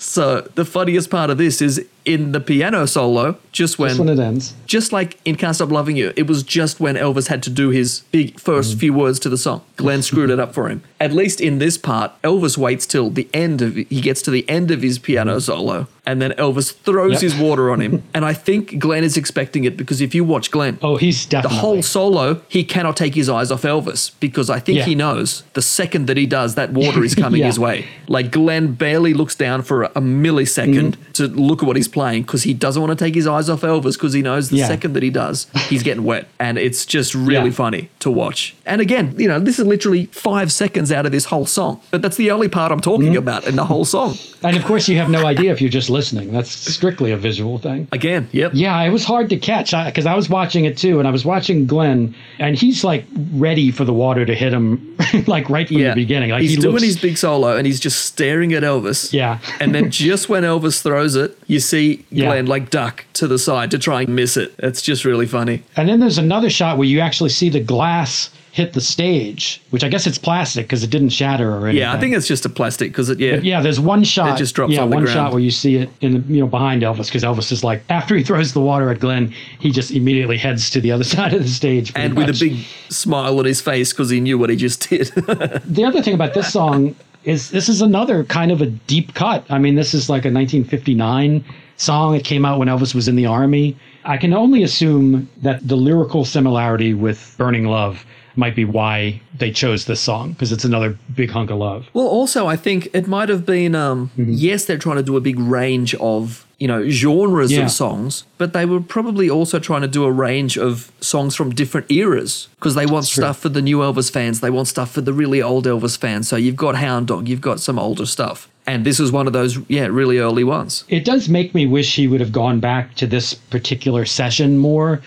So 0.00 0.40
the 0.54 0.64
funniest 0.64 1.10
part 1.10 1.28
of 1.28 1.36
this 1.36 1.60
is 1.60 1.86
in 2.06 2.32
the 2.32 2.40
piano 2.40 2.86
solo, 2.86 3.36
just 3.52 3.78
when, 3.78 3.88
that's 3.88 3.98
when 3.98 4.08
it 4.08 4.18
ends. 4.18 4.54
just 4.64 4.94
like 4.94 5.18
in 5.26 5.36
Can't 5.36 5.54
Stop 5.54 5.70
Loving 5.70 5.94
You, 5.94 6.14
it 6.16 6.26
was 6.26 6.42
just 6.42 6.80
when 6.80 6.94
Elvis 6.94 7.28
had 7.28 7.42
to 7.42 7.50
do 7.50 7.68
his 7.68 8.00
big 8.10 8.36
1st 8.36 8.70
mm-hmm. 8.70 8.78
few 8.78 8.94
words 8.94 9.20
to 9.20 9.28
the 9.28 9.36
song. 9.36 9.60
Glen 9.76 10.00
screwed 10.00 10.30
it 10.30 10.40
up 10.40 10.54
for 10.54 10.70
him. 10.70 10.82
At 10.98 11.12
least 11.12 11.42
in 11.42 11.58
this 11.58 11.76
part, 11.76 12.12
Elvis 12.22 12.56
waits 12.56 12.86
till 12.86 13.10
the 13.10 13.28
end 13.34 13.60
of 13.60 13.74
he 13.74 14.00
gets 14.00 14.22
to 14.22 14.30
the 14.30 14.48
end 14.48 14.70
of 14.70 14.80
his 14.80 14.98
piano 14.98 15.38
solo, 15.38 15.86
and 16.06 16.20
then 16.22 16.32
Elvis 16.32 16.72
throws 16.72 17.12
Yep. 17.12 17.20
his 17.22 17.34
water 17.36 17.70
on 17.70 17.80
him. 17.80 18.02
and 18.14 18.24
I 18.24 18.32
think 18.32 18.78
Glen 18.78 19.04
is 19.04 19.16
expecting 19.16 19.64
it 19.64 19.76
because 19.76 20.00
if 20.00 20.14
you 20.14 20.24
watch 20.24 20.50
Glen, 20.50 20.78
Oh, 20.82 20.96
he's 20.96 21.26
definitely 21.26 21.56
the 21.56 21.60
whole 21.60 21.82
solo, 21.82 22.40
he 22.48 22.64
cannot 22.64 22.96
take 22.96 23.14
his 23.14 23.28
eyes 23.28 23.50
off 23.50 23.62
Elvis 23.62 24.12
because 24.20 24.48
I 24.50 24.58
think 24.60 24.78
Yeah. 24.78 24.84
he 24.86 24.94
knows 24.94 25.42
the 25.54 25.62
second 25.62 26.06
that 26.06 26.16
he 26.16 26.26
does, 26.26 26.54
that 26.54 26.72
water 26.72 27.04
is 27.04 27.14
coming 27.14 27.40
Yeah. 27.40 27.46
his 27.46 27.58
way. 27.58 27.86
Like 28.08 28.30
Glen 28.30 28.72
barely 28.74 29.14
looks 29.14 29.34
down 29.34 29.62
for 29.62 29.82
a, 29.84 29.86
a 29.96 30.00
millisecond 30.00 30.70
Mm-hmm. 30.70 31.12
to 31.12 31.26
look 31.28 31.62
at 31.62 31.66
what 31.66 31.76
he's 31.76 31.88
playing 31.88 32.22
because 32.22 32.42
he 32.44 32.54
doesn't 32.54 32.80
want 32.82 32.96
to 32.98 33.04
take 33.04 33.14
his 33.14 33.26
eyes 33.26 33.48
off 33.50 33.60
Elvis 33.62 33.94
because 33.94 34.12
he 34.12 34.22
knows 34.22 34.48
the 34.50 34.56
Yeah. 34.58 34.68
second 34.68 34.94
that 34.94 35.02
he 35.02 35.10
does, 35.10 35.46
he's 35.68 35.82
getting 35.82 36.04
wet. 36.04 36.28
And 36.38 36.58
it's 36.58 36.86
just 36.86 37.14
really 37.14 37.50
funny 37.50 37.88
to 38.00 38.10
watch. 38.10 38.54
And 38.66 38.80
again, 38.80 39.14
you 39.18 39.28
know, 39.28 39.38
this 39.40 39.58
is 39.58 39.66
literally 39.66 40.06
five 40.06 40.50
seconds 40.52 40.90
out 40.92 41.06
of 41.06 41.12
this 41.12 41.26
whole 41.26 41.46
song, 41.46 41.80
but 41.90 42.02
that's 42.02 42.16
the 42.16 42.30
only 42.30 42.48
part 42.48 42.72
I'm 42.72 42.80
talking 42.80 43.00
Mm-hmm. 43.08 43.16
about 43.18 43.46
in 43.46 43.56
the 43.56 43.64
whole 43.64 43.84
song. 43.84 44.16
and 44.42 44.56
of 44.56 44.64
course 44.64 44.88
you 44.88 44.96
have 44.98 45.10
no 45.10 45.26
idea 45.26 45.52
if 45.52 45.60
you're 45.60 45.70
just 45.70 45.89
listening. 45.90 46.32
That's 46.32 46.50
strictly 46.50 47.10
a 47.10 47.16
visual 47.16 47.58
thing. 47.58 47.88
Again, 47.92 48.28
yep. 48.32 48.52
Yeah, 48.54 48.80
it 48.82 48.90
was 48.90 49.04
hard 49.04 49.28
to 49.30 49.36
catch 49.36 49.72
because 49.72 50.06
I, 50.06 50.14
was 50.14 50.28
watching 50.28 50.64
it 50.64 50.76
too, 50.78 50.98
and 50.98 51.08
I 51.08 51.10
was 51.10 51.24
watching 51.24 51.66
Glen, 51.66 52.14
and 52.38 52.56
he's 52.56 52.84
like 52.84 53.04
ready 53.32 53.70
for 53.70 53.84
the 53.84 53.92
water 53.92 54.24
to 54.24 54.34
hit 54.34 54.52
him, 54.52 54.96
like 55.26 55.48
right 55.50 55.66
from 55.68 55.78
the 55.78 55.92
beginning. 55.94 56.30
Like 56.30 56.42
he's 56.42 56.52
he 56.52 56.56
doing 56.56 56.72
looks, 56.74 56.84
his 56.84 57.00
big 57.00 57.18
solo 57.18 57.56
and 57.56 57.66
he's 57.66 57.80
just 57.80 58.04
staring 58.06 58.52
at 58.54 58.62
Elvis. 58.62 59.12
Yeah. 59.12 59.38
and 59.60 59.74
then 59.74 59.90
just 60.06 60.28
when 60.28 60.42
Elvis 60.44 60.82
throws 60.82 61.16
it, 61.16 61.36
you 61.46 61.60
see 61.60 62.04
Yeah. 62.10 62.26
Glen 62.26 62.46
like 62.46 62.70
duck 62.70 63.04
to 63.14 63.26
the 63.26 63.38
side 63.38 63.70
to 63.72 63.78
try 63.78 64.02
and 64.02 64.14
miss 64.14 64.36
it. 64.36 64.54
It's 64.58 64.82
just 64.82 65.04
really 65.04 65.26
funny. 65.26 65.62
And 65.76 65.88
then 65.88 66.00
there's 66.00 66.18
another 66.18 66.50
shot 66.50 66.78
where 66.78 66.86
you 66.86 67.00
actually 67.00 67.30
see 67.30 67.48
the 67.48 67.60
glass 67.60 68.30
hit 68.52 68.72
the 68.72 68.80
stage, 68.80 69.62
which 69.70 69.84
I 69.84 69.88
guess 69.88 70.06
it's 70.06 70.18
plastic 70.18 70.66
because 70.66 70.82
it 70.82 70.90
didn't 70.90 71.10
shatter 71.10 71.52
or 71.52 71.68
anything. 71.68 71.78
Yeah, 71.78 71.92
I 71.92 72.00
think 72.00 72.14
it's 72.16 72.26
just 72.26 72.44
a 72.44 72.48
plastic 72.48 72.90
because 72.90 73.08
it. 73.08 73.20
Yeah, 73.20 73.36
Yeah, 73.36 73.60
there's 73.60 73.78
one 73.78 74.02
shot. 74.02 74.34
It 74.34 74.38
just 74.38 74.54
drops 74.54 74.72
yeah, 74.72 74.82
on 74.82 74.90
one 74.90 75.04
ground. 75.04 75.14
shot 75.14 75.32
where 75.32 75.40
you 75.40 75.50
see 75.50 75.76
it 75.76 75.90
in 76.00 76.14
the 76.14 76.34
you 76.34 76.40
know 76.40 76.46
behind 76.46 76.82
Elvis 76.82 77.06
because 77.06 77.22
Elvis 77.22 77.52
is 77.52 77.62
like 77.62 77.82
after 77.88 78.16
he 78.16 78.24
throws 78.24 78.52
the 78.52 78.60
water 78.60 78.90
at 78.90 78.98
Glen, 78.98 79.32
he 79.58 79.70
just 79.70 79.90
immediately 79.90 80.36
heads 80.36 80.70
to 80.70 80.80
the 80.80 80.90
other 80.90 81.04
side 81.16 81.32
of 81.32 81.42
the 81.42 81.48
stage. 81.48 81.92
and 81.94 82.16
with 82.16 82.28
much. 82.28 82.36
a 82.42 82.44
big 82.44 82.64
smile 82.88 83.38
on 83.38 83.44
his 83.44 83.60
face 83.60 83.92
because 83.92 84.10
he 84.10 84.20
knew 84.20 84.38
what 84.38 84.50
he 84.50 84.56
just 84.56 84.88
did. 84.88 85.06
the 85.64 85.84
other 85.86 86.02
thing 86.02 86.14
about 86.14 86.34
this 86.34 86.52
song 86.52 86.94
is 87.24 87.50
this 87.50 87.68
is 87.68 87.82
another 87.82 88.24
kind 88.24 88.50
of 88.50 88.60
a 88.60 88.66
deep 88.66 89.14
cut. 89.14 89.44
I 89.50 89.58
mean, 89.58 89.74
this 89.74 89.94
is 89.94 90.08
like 90.08 90.24
a 90.24 90.32
1959 90.32 91.44
song. 91.76 92.14
It 92.14 92.24
came 92.24 92.44
out 92.44 92.58
when 92.58 92.68
Elvis 92.68 92.94
was 92.94 93.08
in 93.08 93.16
the 93.16 93.26
army. 93.26 93.76
I 94.04 94.16
can 94.16 94.32
only 94.32 94.62
assume 94.62 95.28
that 95.42 95.66
the 95.66 95.76
lyrical 95.76 96.24
similarity 96.24 96.94
with 96.94 97.34
Burning 97.36 97.66
Love 97.66 98.04
might 98.36 98.54
be 98.56 98.64
why 98.64 99.20
they 99.36 99.50
chose 99.50 99.84
this 99.86 100.00
song 100.00 100.32
because 100.32 100.52
it's 100.52 100.64
another 100.64 100.96
big 101.14 101.30
hunk 101.30 101.50
of 101.50 101.58
love. 101.58 101.86
well, 101.94 102.06
also 102.06 102.46
I 102.46 102.56
think 102.56 102.88
it 102.92 103.06
might 103.06 103.28
have 103.28 103.44
been. 103.46 103.74
Um, 103.74 104.10
Mm-hmm. 104.18 104.32
Yes, 104.32 104.64
they're 104.64 104.78
trying 104.78 104.96
to 104.96 105.02
do 105.02 105.16
a 105.16 105.20
big 105.20 105.38
range 105.38 105.94
of 105.96 106.46
you 106.58 106.68
know 106.68 106.88
genres 106.88 107.50
Yeah. 107.52 107.64
of 107.64 107.70
songs, 107.70 108.24
but 108.38 108.52
they 108.52 108.64
were 108.66 108.80
probably 108.80 109.30
also 109.30 109.58
trying 109.58 109.80
to 109.82 109.88
do 109.88 110.04
a 110.04 110.12
range 110.12 110.56
of 110.58 110.90
songs 111.00 111.34
from 111.34 111.50
different 111.54 111.90
eras 111.90 112.48
because 112.56 112.74
they 112.74 112.86
want 112.86 113.06
true. 113.08 113.22
stuff 113.22 113.38
for 113.38 113.48
the 113.48 113.62
new 113.62 113.78
Elvis 113.78 114.10
fans, 114.12 114.40
they 114.40 114.50
want 114.50 114.68
stuff 114.68 114.90
for 114.90 115.00
the 115.00 115.12
really 115.12 115.40
old 115.42 115.64
Elvis 115.66 115.96
fans. 115.98 116.28
So 116.28 116.36
you've 116.36 116.56
got 116.56 116.76
Hound 116.76 117.06
Dog, 117.08 117.28
you've 117.28 117.40
got 117.40 117.60
some 117.60 117.78
older 117.78 118.04
stuff, 118.06 118.48
and 118.66 118.84
this 118.84 118.98
was 118.98 119.10
one 119.12 119.26
of 119.26 119.32
those 119.32 119.58
yeah 119.68 119.86
really 119.86 120.18
early 120.18 120.44
ones. 120.44 120.84
It 120.88 121.04
does 121.04 121.28
make 121.28 121.54
me 121.54 121.66
wish 121.66 121.96
he 121.96 122.06
would 122.08 122.20
have 122.20 122.32
gone 122.32 122.60
back 122.60 122.94
to 122.96 123.06
this 123.06 123.34
particular 123.34 124.04
session 124.04 124.58
more. 124.58 125.00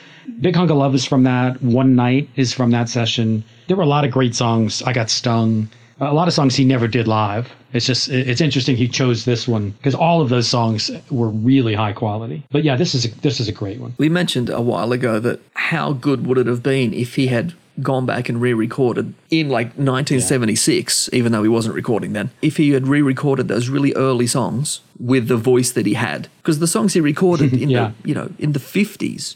Big 0.44 0.58
Hunk 0.58 0.70
of 0.70 0.76
Love 0.78 0.94
is 0.94 1.06
from 1.06 1.24
that. 1.24 1.62
One 1.64 1.96
Night 1.96 2.28
is 2.36 2.52
from 2.54 2.72
that 2.72 2.90
session. 2.90 3.46
There 3.68 3.78
were 3.78 3.84
a 3.84 3.88
lot 3.88 4.04
of 4.04 4.12
great 4.12 4.36
songs. 4.36 4.84
I 4.84 4.92
Got 4.92 5.10
Stung. 5.10 5.70
A 6.02 6.14
lot 6.14 6.28
of 6.28 6.34
songs 6.34 6.54
he 6.54 6.66
never 6.66 6.86
did 6.86 7.08
live. 7.08 7.50
It's 7.72 7.86
just, 7.86 8.10
it's 8.10 8.42
interesting 8.42 8.76
he 8.76 8.90
chose 8.90 9.24
this 9.24 9.48
one 9.48 9.70
because 9.72 9.96
all 9.96 10.20
of 10.20 10.28
those 10.28 10.50
songs 10.50 10.92
were 11.10 11.30
really 11.30 11.74
high 11.76 11.94
quality. 11.94 12.44
But 12.52 12.66
yeah, 12.66 12.76
this 12.76 12.94
is 12.94 13.06
a, 13.06 13.10
this 13.22 13.40
is 13.40 13.48
a 13.48 13.54
great 13.54 13.80
one. 13.80 13.94
We 13.98 14.10
mentioned 14.10 14.50
a 14.50 14.60
while 14.62 14.92
ago 14.92 15.18
that 15.20 15.40
how 15.54 15.94
good 15.94 16.28
would 16.28 16.38
it 16.38 16.48
have 16.48 16.62
been 16.62 16.94
if 16.94 17.16
he 17.16 17.28
had 17.28 17.54
gone 17.82 18.06
back 18.06 18.28
and 18.28 18.42
re-recorded 18.42 19.14
in 19.32 19.48
like 19.50 19.68
1976 19.78 21.10
even 21.12 21.32
though 21.32 21.42
he 21.42 21.50
wasn't 21.50 21.74
recording 21.74 22.14
then 22.14 22.30
if 22.44 22.58
he 22.58 22.70
had 22.70 22.88
re-recorded 22.88 23.48
those 23.48 23.68
really 23.68 23.92
early 23.96 24.28
songs 24.28 24.82
with 25.00 25.28
the 25.28 25.36
voice 25.36 25.72
that 25.72 25.88
he 25.88 25.96
had 25.96 26.28
because 26.38 26.60
the 26.60 26.68
songs 26.68 26.94
he 26.94 27.02
recorded 27.02 27.52
in 27.64 27.72
Yeah. 27.72 27.94
the 28.04 28.10
you 28.10 28.14
know 28.14 28.30
in 28.38 28.52
the 28.52 28.60
50s 28.60 29.36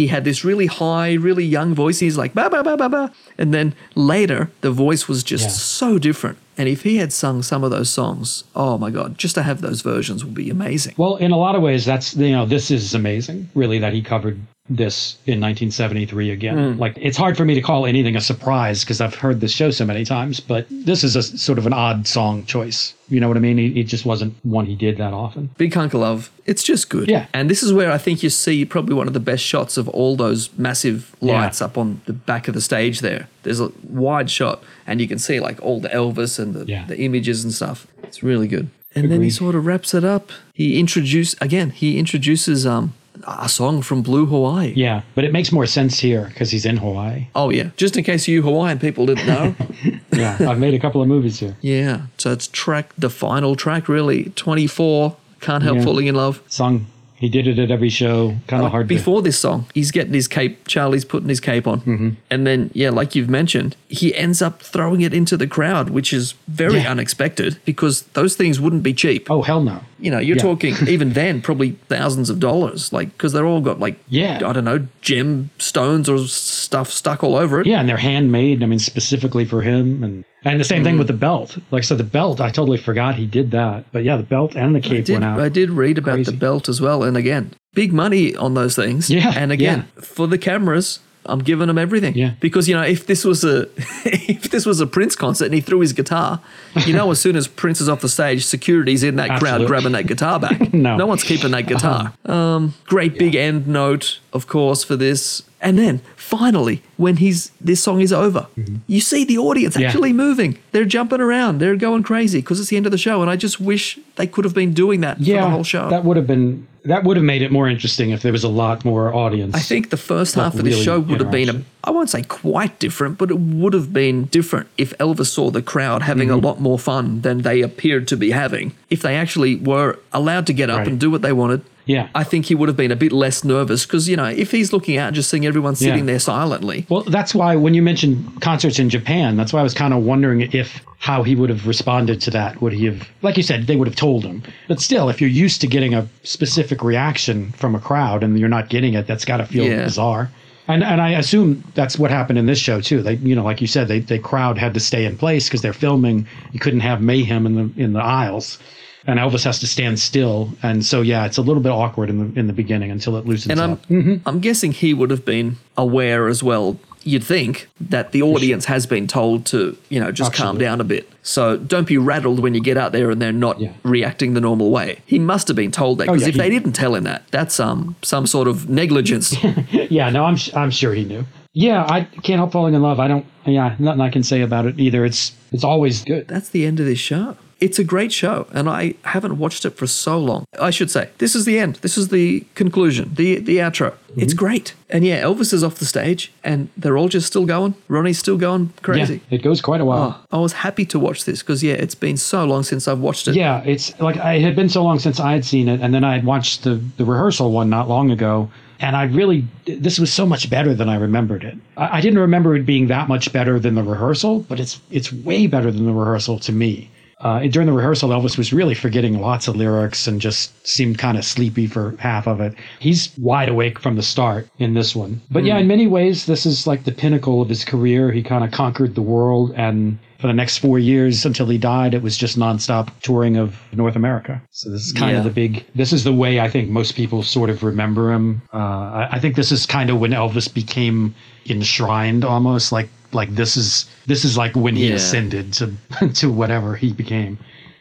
he 0.00 0.08
had 0.08 0.24
this 0.24 0.44
really 0.44 0.66
high 0.66 1.14
really 1.14 1.44
young 1.58 1.74
voice. 1.74 2.00
He's 2.00 2.18
like 2.22 2.34
ba 2.34 2.50
ba 2.50 2.60
ba 2.62 2.76
ba 2.76 2.88
ba. 2.94 3.04
And 3.38 3.48
then 3.54 3.74
later 3.94 4.50
the 4.60 4.70
voice 4.70 5.08
was 5.08 5.22
just 5.32 5.44
Yeah. 5.44 5.50
so 5.80 5.98
different. 5.98 6.36
And 6.58 6.68
if 6.68 6.82
he 6.82 6.98
had 6.98 7.12
sung 7.14 7.42
some 7.42 7.64
of 7.64 7.70
those 7.70 7.88
songs 7.88 8.44
oh 8.54 8.76
my 8.84 8.90
god 8.90 9.16
just 9.16 9.34
to 9.36 9.42
have 9.42 9.58
those 9.62 9.80
versions 9.80 10.22
would 10.22 10.34
be 10.34 10.50
amazing. 10.50 10.94
Well, 10.98 11.16
in 11.16 11.30
a 11.32 11.38
lot 11.38 11.54
of 11.56 11.62
ways, 11.62 11.86
that's, 11.86 12.14
you 12.14 12.32
know, 12.36 12.44
this 12.44 12.70
is 12.70 12.94
amazing, 12.94 13.48
really, 13.54 13.78
that 13.78 13.94
he 13.94 14.02
covered 14.02 14.38
this 14.68 15.16
in 15.26 15.40
1973 15.40 16.30
again. 16.30 16.76
Like 16.78 16.96
it's 17.00 17.16
hard 17.16 17.36
for 17.36 17.44
me 17.44 17.54
to 17.54 17.60
call 17.62 17.86
anything 17.86 18.16
a 18.16 18.20
surprise 18.20 18.80
because 18.82 19.00
I've 19.00 19.14
heard 19.14 19.40
this 19.40 19.52
show 19.52 19.70
so 19.70 19.84
many 19.84 20.04
times, 20.04 20.40
but 20.40 20.66
this 20.70 21.04
is 21.04 21.14
a 21.16 21.22
sort 21.22 21.58
of 21.58 21.66
an 21.66 21.72
odd 21.72 22.06
song 22.06 22.44
choice. 22.46 22.94
You 23.08 23.20
know 23.20 23.28
what 23.28 23.36
I 23.36 23.40
mean? 23.40 23.58
It, 23.58 23.76
it 23.76 23.84
just 23.84 24.04
wasn't 24.04 24.34
one 24.42 24.66
he 24.66 24.74
did 24.74 24.96
that 24.98 25.12
often. 25.12 25.50
Big 25.56 25.72
Hunk 25.72 25.94
of 25.94 26.00
Love. 26.00 26.30
It's 26.44 26.64
just 26.64 26.90
good. 26.90 27.08
Yeah. 27.08 27.26
And 27.32 27.48
this 27.48 27.62
is 27.62 27.72
where 27.72 27.92
I 27.92 27.98
think 27.98 28.22
you 28.24 28.30
see 28.30 28.64
probably 28.64 28.94
one 28.94 29.06
of 29.06 29.12
the 29.14 29.20
best 29.20 29.44
shots 29.44 29.76
of 29.76 29.88
all 29.90 30.16
those 30.16 30.50
massive 30.58 31.14
Yeah. 31.20 31.34
lights 31.40 31.62
up 31.62 31.78
on 31.78 32.00
the 32.06 32.12
back 32.12 32.48
of 32.48 32.54
the 32.54 32.60
stage 32.60 33.00
there. 33.00 33.28
There's 33.44 33.60
a 33.60 33.70
wide 33.88 34.30
shot 34.30 34.62
and 34.86 35.00
you 35.00 35.06
can 35.06 35.18
see 35.18 35.38
like 35.38 35.62
all 35.62 35.78
the 35.80 35.88
Elvis 35.90 36.38
and 36.40 36.54
the, 36.54 36.64
Yeah. 36.66 36.86
the 36.86 36.98
images 36.98 37.44
and 37.44 37.52
stuff. 37.52 37.86
It's 38.02 38.22
really 38.22 38.48
good. 38.48 38.70
And 38.96 39.12
then 39.12 39.20
he 39.22 39.28
sort 39.28 39.54
of 39.54 39.66
wraps 39.66 39.92
it 39.92 40.04
up. 40.04 40.30
He 40.54 40.80
introduce 40.80 41.34
again, 41.40 41.68
he 41.70 41.98
introduces 41.98 42.66
um 42.66 42.94
a 43.26 43.48
song 43.48 43.82
from 43.82 44.02
Blue 44.02 44.26
Hawaii. 44.26 44.72
Yeah, 44.76 45.02
but 45.14 45.24
it 45.24 45.32
makes 45.32 45.52
more 45.52 45.66
sense 45.66 45.98
here 45.98 46.26
because 46.28 46.50
he's 46.50 46.64
in 46.66 46.76
Hawaii. 46.78 47.28
Oh 47.34 47.50
yeah. 47.50 47.70
Just 47.76 47.96
in 47.96 48.04
case 48.04 48.26
you 48.28 48.42
Hawaiian 48.42 48.78
people 48.78 49.06
didn't 49.06 49.26
know. 49.26 49.54
Yeah, 50.12 50.38
I've 50.48 50.58
made 50.58 50.72
a 50.72 50.78
couple 50.78 51.02
of 51.02 51.08
movies 51.08 51.40
here. 51.40 51.56
yeah. 51.60 52.06
So 52.16 52.32
it's 52.32 52.48
track 52.48 52.92
the 52.96 53.10
final 53.10 53.54
track 53.54 53.86
really. 53.88 54.32
Twenty 54.36 54.66
four. 54.66 55.16
Can't 55.40 55.62
help 55.62 55.76
Yeah. 55.78 55.84
falling 55.84 56.06
in 56.06 56.14
love. 56.14 56.40
Song 56.48 56.86
he 57.18 57.28
did 57.28 57.46
it 57.46 57.58
at 57.58 57.70
every 57.70 57.88
show. 57.88 58.36
Kind 58.46 58.62
of 58.64 58.70
hard. 58.70 58.88
to, 58.88 58.94
Before 58.94 59.22
this 59.22 59.38
song, 59.38 59.66
he's 59.74 59.90
getting 59.90 60.12
his 60.12 60.28
cape. 60.28 60.66
Charlie's 60.66 61.04
putting 61.04 61.28
his 61.28 61.40
cape 61.40 61.66
on, 61.66 61.80
Mm-hmm. 61.80 62.10
and 62.30 62.46
then 62.46 62.70
yeah, 62.74 62.90
like 62.90 63.14
you've 63.14 63.30
mentioned, 63.30 63.74
he 63.88 64.14
ends 64.14 64.42
up 64.42 64.60
throwing 64.62 65.00
it 65.00 65.14
into 65.14 65.36
the 65.36 65.46
crowd, 65.46 65.90
which 65.90 66.12
is 66.12 66.34
very 66.48 66.80
Yeah. 66.80 66.90
unexpected 66.90 67.58
because 67.64 68.02
those 68.12 68.36
things 68.36 68.60
wouldn't 68.60 68.82
be 68.82 68.92
cheap. 68.94 69.30
oh 69.30 69.42
hell 69.42 69.62
no. 69.62 69.80
You 69.98 70.10
know, 70.10 70.18
you're 70.18 70.36
Yeah. 70.36 70.42
talking 70.42 70.74
even 70.88 71.12
then 71.14 71.40
probably 71.40 71.70
thousands 71.88 72.28
of 72.28 72.38
dollars, 72.38 72.92
like 72.92 73.12
because 73.12 73.32
they're 73.32 73.46
all 73.46 73.60
got 73.62 73.80
like 73.80 73.98
Yeah. 74.08 74.36
I 74.46 74.52
don't 74.52 74.64
know 74.64 74.86
gem 75.00 75.50
stones 75.58 76.08
or 76.08 76.18
stuff 76.28 76.90
stuck 76.90 77.24
all 77.24 77.36
over 77.36 77.60
it. 77.60 77.66
Yeah, 77.66 77.80
and 77.80 77.88
they're 77.88 77.96
handmade. 77.96 78.62
I 78.62 78.66
mean, 78.66 78.78
specifically 78.78 79.44
for 79.46 79.62
him, 79.62 80.04
and 80.04 80.24
and 80.46 80.58
the 80.60 80.64
same 80.64 80.80
Mm. 80.82 80.84
thing 80.84 80.98
with 80.98 81.06
the 81.08 81.12
belt. 81.12 81.58
Like 81.70 81.82
I 81.82 81.84
so, 81.84 81.94
the 81.96 82.04
belt. 82.04 82.40
I 82.40 82.50
totally 82.50 82.78
forgot 82.78 83.16
he 83.16 83.26
did 83.26 83.50
that. 83.50 83.84
But 83.92 84.04
yeah, 84.04 84.16
the 84.16 84.22
belt 84.22 84.56
and 84.56 84.74
the 84.74 84.78
I 84.78 84.82
cape 84.82 85.04
did, 85.04 85.12
went 85.14 85.24
out. 85.24 85.40
I 85.40 85.48
did 85.50 85.70
read 85.70 85.98
about 85.98 86.14
Crazy. 86.14 86.30
the 86.30 86.36
belt 86.36 86.68
as 86.68 86.80
well, 86.80 87.02
and 87.02 87.16
again, 87.16 87.52
big 87.74 87.92
money 87.92 88.34
on 88.36 88.54
those 88.54 88.74
things. 88.76 89.10
Yeah, 89.10 89.32
and 89.36 89.52
again, 89.52 89.88
for 90.00 90.26
the 90.26 90.38
cameras, 90.38 91.00
I'm 91.28 91.40
giving 91.40 91.66
them 91.66 91.76
everything. 91.78 92.14
Yeah. 92.16 92.32
because 92.40 92.68
you 92.68 92.74
know, 92.76 92.82
if 92.82 93.06
this 93.06 93.24
was 93.24 93.42
a 93.44 93.66
if 94.04 94.50
this 94.50 94.64
was 94.64 94.80
a 94.80 94.86
Prince 94.86 95.16
concert 95.16 95.46
and 95.46 95.54
he 95.54 95.60
threw 95.60 95.80
his 95.80 95.92
guitar, 95.92 96.40
you 96.86 96.92
know, 96.94 97.10
as 97.10 97.20
soon 97.20 97.34
as 97.36 97.48
Prince 97.48 97.80
is 97.80 97.88
off 97.88 98.00
the 98.00 98.08
stage, 98.08 98.44
security's 98.44 99.02
in 99.02 99.16
that 99.16 99.40
crowd 99.40 99.66
grabbing 99.66 99.92
that 99.92 100.06
guitar 100.06 100.38
back. 100.38 100.60
No. 100.76 100.96
no 100.98 101.06
one's 101.06 101.24
keeping 101.24 101.50
that 101.52 101.66
guitar. 101.66 102.12
Um, 102.26 102.74
great 102.84 103.18
big 103.18 103.34
end 103.34 103.66
note, 103.66 104.20
of 104.32 104.46
course, 104.46 104.84
for 104.84 104.94
this. 104.94 105.42
And 105.66 105.76
then 105.78 106.00
finally, 106.14 106.80
when 106.96 107.16
he's 107.16 107.50
this 107.60 107.82
song 107.82 108.00
is 108.00 108.12
over, 108.12 108.46
you 108.86 109.00
see 109.00 109.24
the 109.24 109.38
audience 109.38 109.74
Mm-hmm. 109.74 109.82
Yeah. 109.82 109.88
actually 109.88 110.12
moving. 110.12 110.58
They're 110.72 110.84
jumping 110.96 111.20
around. 111.20 111.58
They're 111.58 111.76
going 111.88 112.02
crazy 112.04 112.38
because 112.40 112.60
it's 112.60 112.70
the 112.70 112.76
end 112.76 112.86
of 112.86 112.92
the 112.92 112.98
show. 112.98 113.20
And 113.22 113.28
I 113.30 113.36
just 113.36 113.60
wish 113.60 113.98
they 114.14 114.26
could 114.28 114.44
have 114.44 114.54
been 114.54 114.72
doing 114.74 115.00
that 115.00 115.16
for 115.18 115.24
yeah, 115.24 115.42
the 115.44 115.50
whole 115.50 115.64
show. 115.64 115.90
that 115.90 116.04
would 116.04 116.16
have 116.16 116.26
been 116.28 116.66
that 116.84 117.02
would 117.02 117.16
have 117.16 117.26
made 117.26 117.42
it 117.42 117.50
more 117.50 117.68
interesting 117.68 118.10
if 118.10 118.22
there 118.22 118.30
was 118.30 118.44
a 118.44 118.48
lot 118.48 118.84
more 118.84 119.12
audience. 119.12 119.56
I 119.56 119.58
think 119.58 119.90
the 119.90 119.96
first 119.96 120.36
half 120.36 120.54
of 120.54 120.62
the 120.64 120.70
really 120.70 120.84
show 120.84 121.00
would 121.00 121.18
have 121.20 121.32
been, 121.32 121.48
a. 121.48 121.62
I 121.82 121.90
won't 121.90 122.10
say 122.10 122.22
quite 122.22 122.78
different, 122.78 123.18
but 123.18 123.28
it 123.32 123.38
would 123.40 123.72
have 123.72 123.92
been 123.92 124.26
different 124.26 124.68
if 124.78 124.96
Elvis 124.98 125.26
saw 125.26 125.50
the 125.50 125.62
crowd 125.62 126.02
having 126.02 126.28
Mm-hmm. 126.28 126.44
a 126.44 126.48
lot 126.48 126.60
more 126.60 126.78
fun 126.78 127.22
than 127.22 127.42
they 127.42 127.60
appeared 127.60 128.06
to 128.08 128.16
be 128.16 128.30
having. 128.30 128.72
If 128.88 129.02
they 129.02 129.16
actually 129.16 129.56
were 129.56 129.98
allowed 130.12 130.46
to 130.46 130.52
get 130.52 130.70
up 130.70 130.78
Right. 130.78 130.86
and 130.88 131.00
do 131.00 131.10
what 131.10 131.22
they 131.22 131.32
wanted, 131.32 131.62
Yeah. 131.86 132.08
I 132.14 132.24
think 132.24 132.46
he 132.46 132.54
would 132.54 132.68
have 132.68 132.76
been 132.76 132.90
a 132.90 132.96
bit 132.96 133.12
less 133.12 133.44
nervous 133.44 133.86
because, 133.86 134.08
you 134.08 134.16
know, 134.16 134.24
if 134.24 134.50
he's 134.50 134.72
looking 134.72 134.98
out 134.98 135.06
and 135.08 135.16
just 135.16 135.30
seeing 135.30 135.46
everyone 135.46 135.76
sitting 135.76 136.00
Yeah. 136.00 136.04
there 136.12 136.18
silently, 136.18 136.84
Well, 136.88 137.02
that's 137.02 137.32
why 137.34 137.54
when 137.56 137.74
you 137.74 137.80
mentioned 137.82 138.40
concerts 138.40 138.78
in 138.80 138.90
Japan, 138.90 139.36
that's 139.36 139.52
why 139.52 139.60
I 139.60 139.62
was 139.62 139.72
kind 139.72 139.94
of 139.94 140.02
wondering 140.02 140.40
if 140.52 140.80
how 140.98 141.22
he 141.22 141.36
would 141.36 141.48
have 141.48 141.66
responded 141.66 142.20
to 142.22 142.30
that. 142.32 142.60
Would 142.60 142.72
he 142.72 142.86
have, 142.86 143.08
like 143.22 143.36
you 143.36 143.42
said, 143.44 143.66
they 143.68 143.76
would 143.76 143.86
have 143.86 143.96
told 143.96 144.24
him. 144.24 144.42
But 144.66 144.80
still, 144.80 145.08
if 145.08 145.20
you're 145.20 145.30
used 145.30 145.60
to 145.60 145.66
getting 145.68 145.94
a 145.94 146.08
specific 146.24 146.82
reaction 146.82 147.52
from 147.56 147.74
a 147.76 147.78
crowd 147.78 148.24
and 148.24 148.36
you're 148.38 148.48
not 148.48 148.68
getting 148.68 148.94
it, 148.94 149.06
that's 149.06 149.24
got 149.24 149.36
to 149.36 149.46
feel 149.46 149.64
Yeah. 149.64 149.84
bizarre. 149.84 150.30
And 150.68 150.82
and 150.82 151.00
I 151.00 151.10
assume 151.10 151.62
that's 151.76 151.96
what 151.96 152.10
happened 152.10 152.40
in 152.40 152.46
this 152.46 152.58
show 152.58 152.80
too. 152.80 153.00
They, 153.00 153.14
you 153.14 153.36
know, 153.36 153.44
like 153.44 153.60
you 153.60 153.68
said, 153.68 153.86
they 153.86 154.00
the 154.00 154.18
crowd 154.18 154.58
had 154.58 154.74
to 154.74 154.80
stay 154.80 155.04
in 155.04 155.16
place 155.16 155.46
because 155.48 155.62
they're 155.62 155.72
filming. 155.72 156.26
You 156.52 156.58
couldn't 156.58 156.80
have 156.80 157.00
mayhem 157.00 157.46
in 157.46 157.54
the 157.54 157.70
in 157.80 157.92
the 157.92 158.02
aisles. 158.02 158.58
And 159.06 159.18
Elvis 159.20 159.44
has 159.44 159.58
to 159.60 159.66
stand 159.66 159.98
still, 160.00 160.50
and 160.62 160.84
so 160.84 161.00
yeah, 161.00 161.26
it's 161.26 161.36
a 161.36 161.42
little 161.42 161.62
bit 161.62 161.70
awkward 161.70 162.10
in 162.10 162.32
the 162.32 162.40
in 162.40 162.46
the 162.48 162.52
beginning 162.52 162.90
until 162.90 163.16
it 163.16 163.24
loosens 163.26 163.52
and 163.52 163.60
I'm, 163.60 163.72
up. 163.72 163.86
Mm-hmm. 163.86 164.28
I'm 164.28 164.40
guessing 164.40 164.72
he 164.72 164.92
would 164.94 165.10
have 165.10 165.24
been 165.24 165.56
aware 165.76 166.26
as 166.28 166.42
well. 166.42 166.78
You'd 167.04 167.22
think 167.22 167.68
that 167.80 168.10
the 168.10 168.22
audience 168.22 168.64
has 168.64 168.84
been 168.84 169.06
told 169.06 169.46
to, 169.46 169.78
you 169.90 170.00
know, 170.00 170.10
just 170.10 170.32
calm 170.32 170.58
down 170.58 170.80
a 170.80 170.84
bit. 170.84 171.08
So 171.22 171.56
don't 171.56 171.86
be 171.86 171.96
rattled 171.98 172.40
when 172.40 172.52
you 172.54 172.60
get 172.60 172.76
out 172.76 172.90
there 172.90 173.10
and 173.12 173.22
they're 173.22 173.30
not 173.30 173.60
Yeah. 173.60 173.74
reacting 173.84 174.34
the 174.34 174.40
normal 174.40 174.72
way. 174.72 174.98
He 175.06 175.20
must 175.20 175.46
have 175.46 175.56
been 175.56 175.70
told 175.70 175.98
that 175.98 176.08
Oh, 176.08 176.14
because 176.14 176.22
yeah, 176.26 176.30
if 176.30 176.34
they 176.36 176.50
didn't 176.50 176.72
tell 176.72 176.96
him 176.96 177.04
that, 177.04 177.22
that's 177.30 177.60
um 177.60 177.94
some 178.02 178.26
sort 178.26 178.48
of 178.48 178.68
negligence. 178.68 179.36
Yeah, 179.88 180.10
no, 180.10 180.24
I'm 180.24 180.36
I'm 180.54 180.72
sure 180.72 180.94
he 180.94 181.04
knew. 181.04 181.24
Yeah, 181.52 181.84
I 181.88 182.02
can't 182.24 182.38
help 182.40 182.50
falling 182.50 182.74
in 182.74 182.82
love. 182.82 182.98
I 182.98 183.06
don't. 183.06 183.24
Yeah, 183.46 183.76
nothing 183.78 184.00
I 184.00 184.10
can 184.10 184.24
say 184.24 184.40
about 184.42 184.66
it 184.66 184.80
either. 184.80 185.04
It's 185.04 185.30
it's 185.52 185.62
always 185.62 186.02
good. 186.02 186.26
that's 186.26 186.48
the 186.48 186.66
end 186.66 186.80
of 186.80 186.86
this 186.86 186.98
show. 186.98 187.36
It's 187.58 187.78
a 187.78 187.84
great 187.84 188.12
show, 188.12 188.46
and 188.52 188.68
I 188.68 188.94
haven't 189.02 189.38
watched 189.38 189.64
it 189.64 189.70
for 189.78 189.86
so 189.86 190.18
long. 190.18 190.44
I 190.60 190.70
should 190.70 190.90
say 190.90 191.08
this 191.18 191.34
is 191.34 191.46
the 191.46 191.58
end. 191.58 191.76
This 191.76 191.96
is 191.96 192.08
the 192.08 192.44
conclusion, 192.54 193.12
the 193.14 193.38
the 193.38 193.56
outro. 193.58 193.94
It's 194.16 194.32
Mm-hmm. 194.32 194.38
great, 194.46 194.74
and 194.90 195.04
yeah, 195.04 195.22
Elvis 195.22 195.52
is 195.52 195.62
off 195.64 195.76
the 195.76 195.84
stage, 195.86 196.32
and 196.44 196.68
they're 196.76 196.96
all 196.98 197.08
just 197.08 197.26
still 197.26 197.46
going. 197.46 197.74
Ronnie's 197.88 198.18
still 198.18 198.36
going 198.38 198.72
crazy. 198.82 199.20
Yeah, 199.30 199.38
it 199.38 199.42
goes 199.42 199.60
quite 199.62 199.80
a 199.80 199.84
while. 199.86 200.22
Oh, 200.32 200.38
I 200.38 200.40
was 200.40 200.52
happy 200.52 200.84
to 200.86 200.98
watch 200.98 201.24
this 201.24 201.42
because 201.42 201.62
yeah, 201.62 201.74
it's 201.74 201.94
been 201.94 202.16
so 202.18 202.44
long 202.44 202.62
since 202.62 202.88
I've 202.88 203.00
watched 203.00 203.26
it. 203.28 203.34
Yeah, 203.36 203.62
it's 203.64 203.98
like 204.00 204.16
I 204.18 204.38
had 204.38 204.54
been 204.56 204.68
so 204.68 204.82
long 204.82 204.98
since 204.98 205.18
I 205.20 205.32
had 205.32 205.44
seen 205.44 205.68
it, 205.68 205.80
and 205.80 205.92
then 205.94 206.04
I 206.04 206.12
had 206.14 206.24
watched 206.24 206.62
the 206.64 206.74
the 206.98 207.04
rehearsal 207.06 207.52
one 207.52 207.70
not 207.70 207.88
long 207.88 208.10
ago, 208.10 208.50
and 208.80 208.96
I 208.96 209.04
really 209.04 209.44
this 209.66 209.98
was 209.98 210.12
so 210.12 210.26
much 210.26 210.50
better 210.50 210.74
than 210.74 210.88
I 210.90 210.96
remembered 210.96 211.42
it. 211.44 211.56
I, 211.78 211.98
I 211.98 212.00
didn't 212.02 212.18
remember 212.18 212.54
it 212.56 212.64
being 212.66 212.88
that 212.88 213.08
much 213.08 213.32
better 213.32 213.58
than 213.58 213.74
the 213.76 213.82
rehearsal, 213.82 214.40
but 214.48 214.60
it's 214.60 214.78
it's 214.90 215.10
way 215.10 215.46
better 215.46 215.70
than 215.70 215.86
the 215.86 215.92
rehearsal 215.94 216.38
to 216.40 216.52
me. 216.52 216.90
Uh, 217.18 217.40
during 217.48 217.66
the 217.66 217.72
rehearsal, 217.72 218.10
Elvis 218.10 218.36
was 218.36 218.52
really 218.52 218.74
forgetting 218.74 219.20
lots 219.20 219.48
of 219.48 219.56
lyrics 219.56 220.06
and 220.06 220.20
just 220.20 220.66
seemed 220.66 220.98
kind 220.98 221.16
of 221.16 221.24
sleepy 221.24 221.66
for 221.66 221.94
half 221.98 222.26
of 222.28 222.40
it. 222.42 222.54
He's 222.78 223.10
wide 223.18 223.48
awake 223.48 223.78
from 223.78 223.96
the 223.96 224.02
start 224.02 224.48
in 224.58 224.74
this 224.74 224.94
one. 224.94 225.22
But 225.30 225.44
yeah, 225.44 225.56
in 225.56 225.66
many 225.66 225.86
ways, 225.86 226.26
this 226.26 226.44
is 226.44 226.66
like 226.66 226.84
the 226.84 226.92
pinnacle 226.92 227.40
of 227.40 227.48
his 227.48 227.64
career. 227.64 228.12
He 228.12 228.22
kind 228.22 228.44
of 228.44 228.50
conquered 228.50 228.94
the 228.94 229.02
world, 229.02 229.52
and 229.56 229.98
for 230.18 230.26
the 230.26 230.34
next 230.34 230.58
four 230.58 230.78
years 230.78 231.24
until 231.24 231.46
he 231.46 231.56
died, 231.56 231.94
it 231.94 232.02
was 232.02 232.18
just 232.18 232.38
nonstop 232.38 232.90
touring 233.00 233.36
of 233.36 233.56
North 233.72 233.96
America. 233.96 234.40
So 234.50 234.70
this 234.70 234.82
is 234.86 234.92
kind 234.92 235.12
Yeah. 235.12 235.18
of 235.18 235.24
the 235.24 235.30
big. 235.30 235.64
This 235.74 235.94
is 235.94 236.04
the 236.04 236.12
way 236.12 236.40
I 236.40 236.50
think 236.50 236.68
most 236.68 236.96
people 236.96 237.22
sort 237.22 237.48
of 237.48 237.62
remember 237.62 238.12
him. 238.12 238.42
Uh, 238.52 238.56
I, 238.58 239.08
I 239.12 239.20
think 239.20 239.36
this 239.36 239.52
is 239.52 239.64
kind 239.64 239.88
of 239.88 239.98
when 240.00 240.10
Elvis 240.10 240.52
became 240.52 241.14
enshrined, 241.48 242.24
almost 242.24 242.72
like 242.72 242.88
like 243.16 243.34
this 243.34 243.56
is 243.56 243.86
this 244.06 244.24
is 244.24 244.36
like 244.38 244.54
when 244.54 244.76
he 244.76 244.88
Yeah. 244.88 244.94
ascended 244.94 245.52
to 245.54 245.72
to 246.20 246.30
whatever 246.30 246.76
he 246.76 246.92
became. 246.92 247.38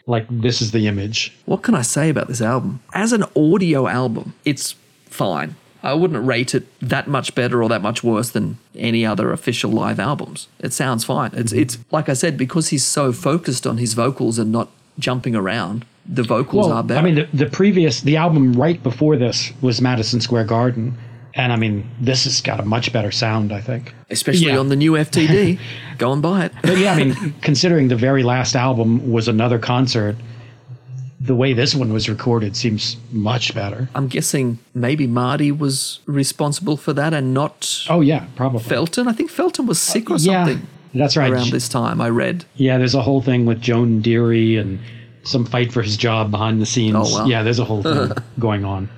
Like 0.08 0.26
this 0.30 0.62
is 0.62 0.72
the 0.72 0.88
image. 0.88 1.34
What 1.46 1.62
can 1.64 1.76
I 1.76 1.82
say 1.84 2.10
about 2.10 2.28
this 2.28 2.42
album? 2.42 2.80
As 2.94 3.12
an 3.14 3.24
audio 3.36 3.88
album, 3.88 4.34
it's 4.46 4.76
fine. 5.06 5.56
I 5.84 5.94
wouldn't 5.94 6.26
rate 6.26 6.56
it 6.56 6.66
that 6.80 7.08
much 7.08 7.36
better 7.36 7.62
or 7.62 7.70
that 7.70 7.82
much 7.82 8.04
worse 8.04 8.32
than 8.32 8.58
any 8.76 9.06
other 9.06 9.32
official 9.32 9.72
live 9.72 10.00
albums. 10.00 10.48
It 10.60 10.74
sounds 10.74 11.04
fine. 11.04 11.32
It's 11.34 11.52
mm-hmm. 11.52 11.62
it's 11.62 11.78
like 11.92 12.10
I 12.10 12.14
said 12.14 12.38
because 12.38 12.70
he's 12.70 12.84
so 12.84 13.14
focused 13.14 13.68
on 13.68 13.78
his 13.78 13.94
vocals 13.94 14.40
and 14.40 14.52
not 14.52 14.70
jumping 14.98 15.36
around. 15.36 15.86
The 16.08 16.24
vocals 16.24 16.68
are 16.70 16.84
better. 16.84 17.00
I 17.00 17.04
mean, 17.04 17.16
the, 17.16 17.28
the 17.34 17.46
previous, 17.48 18.02
the 18.02 18.18
album 18.18 18.54
right 18.54 18.82
before 18.82 19.16
this 19.18 19.52
was 19.62 19.82
Madison 19.82 20.22
Square 20.22 20.46
Garden. 20.46 20.96
And 21.38 21.52
I 21.52 21.58
mean, 21.58 21.90
this 22.00 22.24
has 22.24 22.40
got 22.40 22.62
a 22.62 22.66
much 22.66 22.94
better 22.94 23.12
sound, 23.12 23.52
I 23.52 23.60
think. 23.60 23.94
especially 24.10 24.48
yeah. 24.48 24.58
on 24.58 24.70
the 24.70 24.76
new 24.78 24.92
FTD. 25.06 25.60
Go 25.98 26.14
and 26.14 26.22
buy 26.22 26.46
it. 26.46 26.54
But 26.62 26.78
yeah, 26.78 26.94
I 26.94 27.04
mean, 27.04 27.34
considering 27.42 27.90
the 27.90 27.98
very 27.98 28.24
last 28.24 28.56
album 28.56 29.12
was 29.12 29.28
another 29.28 29.60
concert, 29.60 30.16
the 31.20 31.36
way 31.36 31.54
this 31.54 31.76
one 31.76 31.92
was 31.92 32.08
recorded 32.08 32.56
seems 32.56 32.98
much 33.12 33.54
better. 33.54 33.90
I'm 33.96 34.08
guessing 34.08 34.60
maybe 34.74 35.08
Marty 35.08 35.52
was 35.52 36.00
responsible 36.06 36.78
for 36.78 36.94
that 36.94 37.14
and 37.14 37.34
not 37.34 37.86
Oh, 37.90 38.02
yeah, 38.02 38.28
probably. 38.36 38.64
Felton. 38.64 39.08
I 39.08 39.12
think 39.14 39.30
Felton 39.30 39.66
was 39.66 39.80
sick 39.82 40.10
or 40.10 40.18
yeah, 40.18 40.46
something 40.46 40.68
that's 40.94 41.18
right. 41.18 41.32
around 41.32 41.52
this 41.52 41.68
time. 41.68 42.00
I 42.00 42.10
read. 42.10 42.46
Yeah, 42.56 42.78
there's 42.78 42.96
a 42.96 43.02
whole 43.02 43.22
thing 43.22 43.46
with 43.46 43.62
Joan 43.62 44.02
Deary 44.02 44.56
and 44.56 44.80
some 45.24 45.46
fight 45.46 45.74
for 45.74 45.82
his 45.82 45.98
job 45.98 46.32
behind 46.32 46.62
the 46.62 46.66
scenes. 46.66 46.96
Oh, 46.96 47.20
wow. 47.20 47.26
Yeah, 47.26 47.44
there's 47.44 47.60
a 47.60 47.66
whole 47.66 47.84
thing 47.84 48.12
going 48.40 48.64
on. 48.64 48.90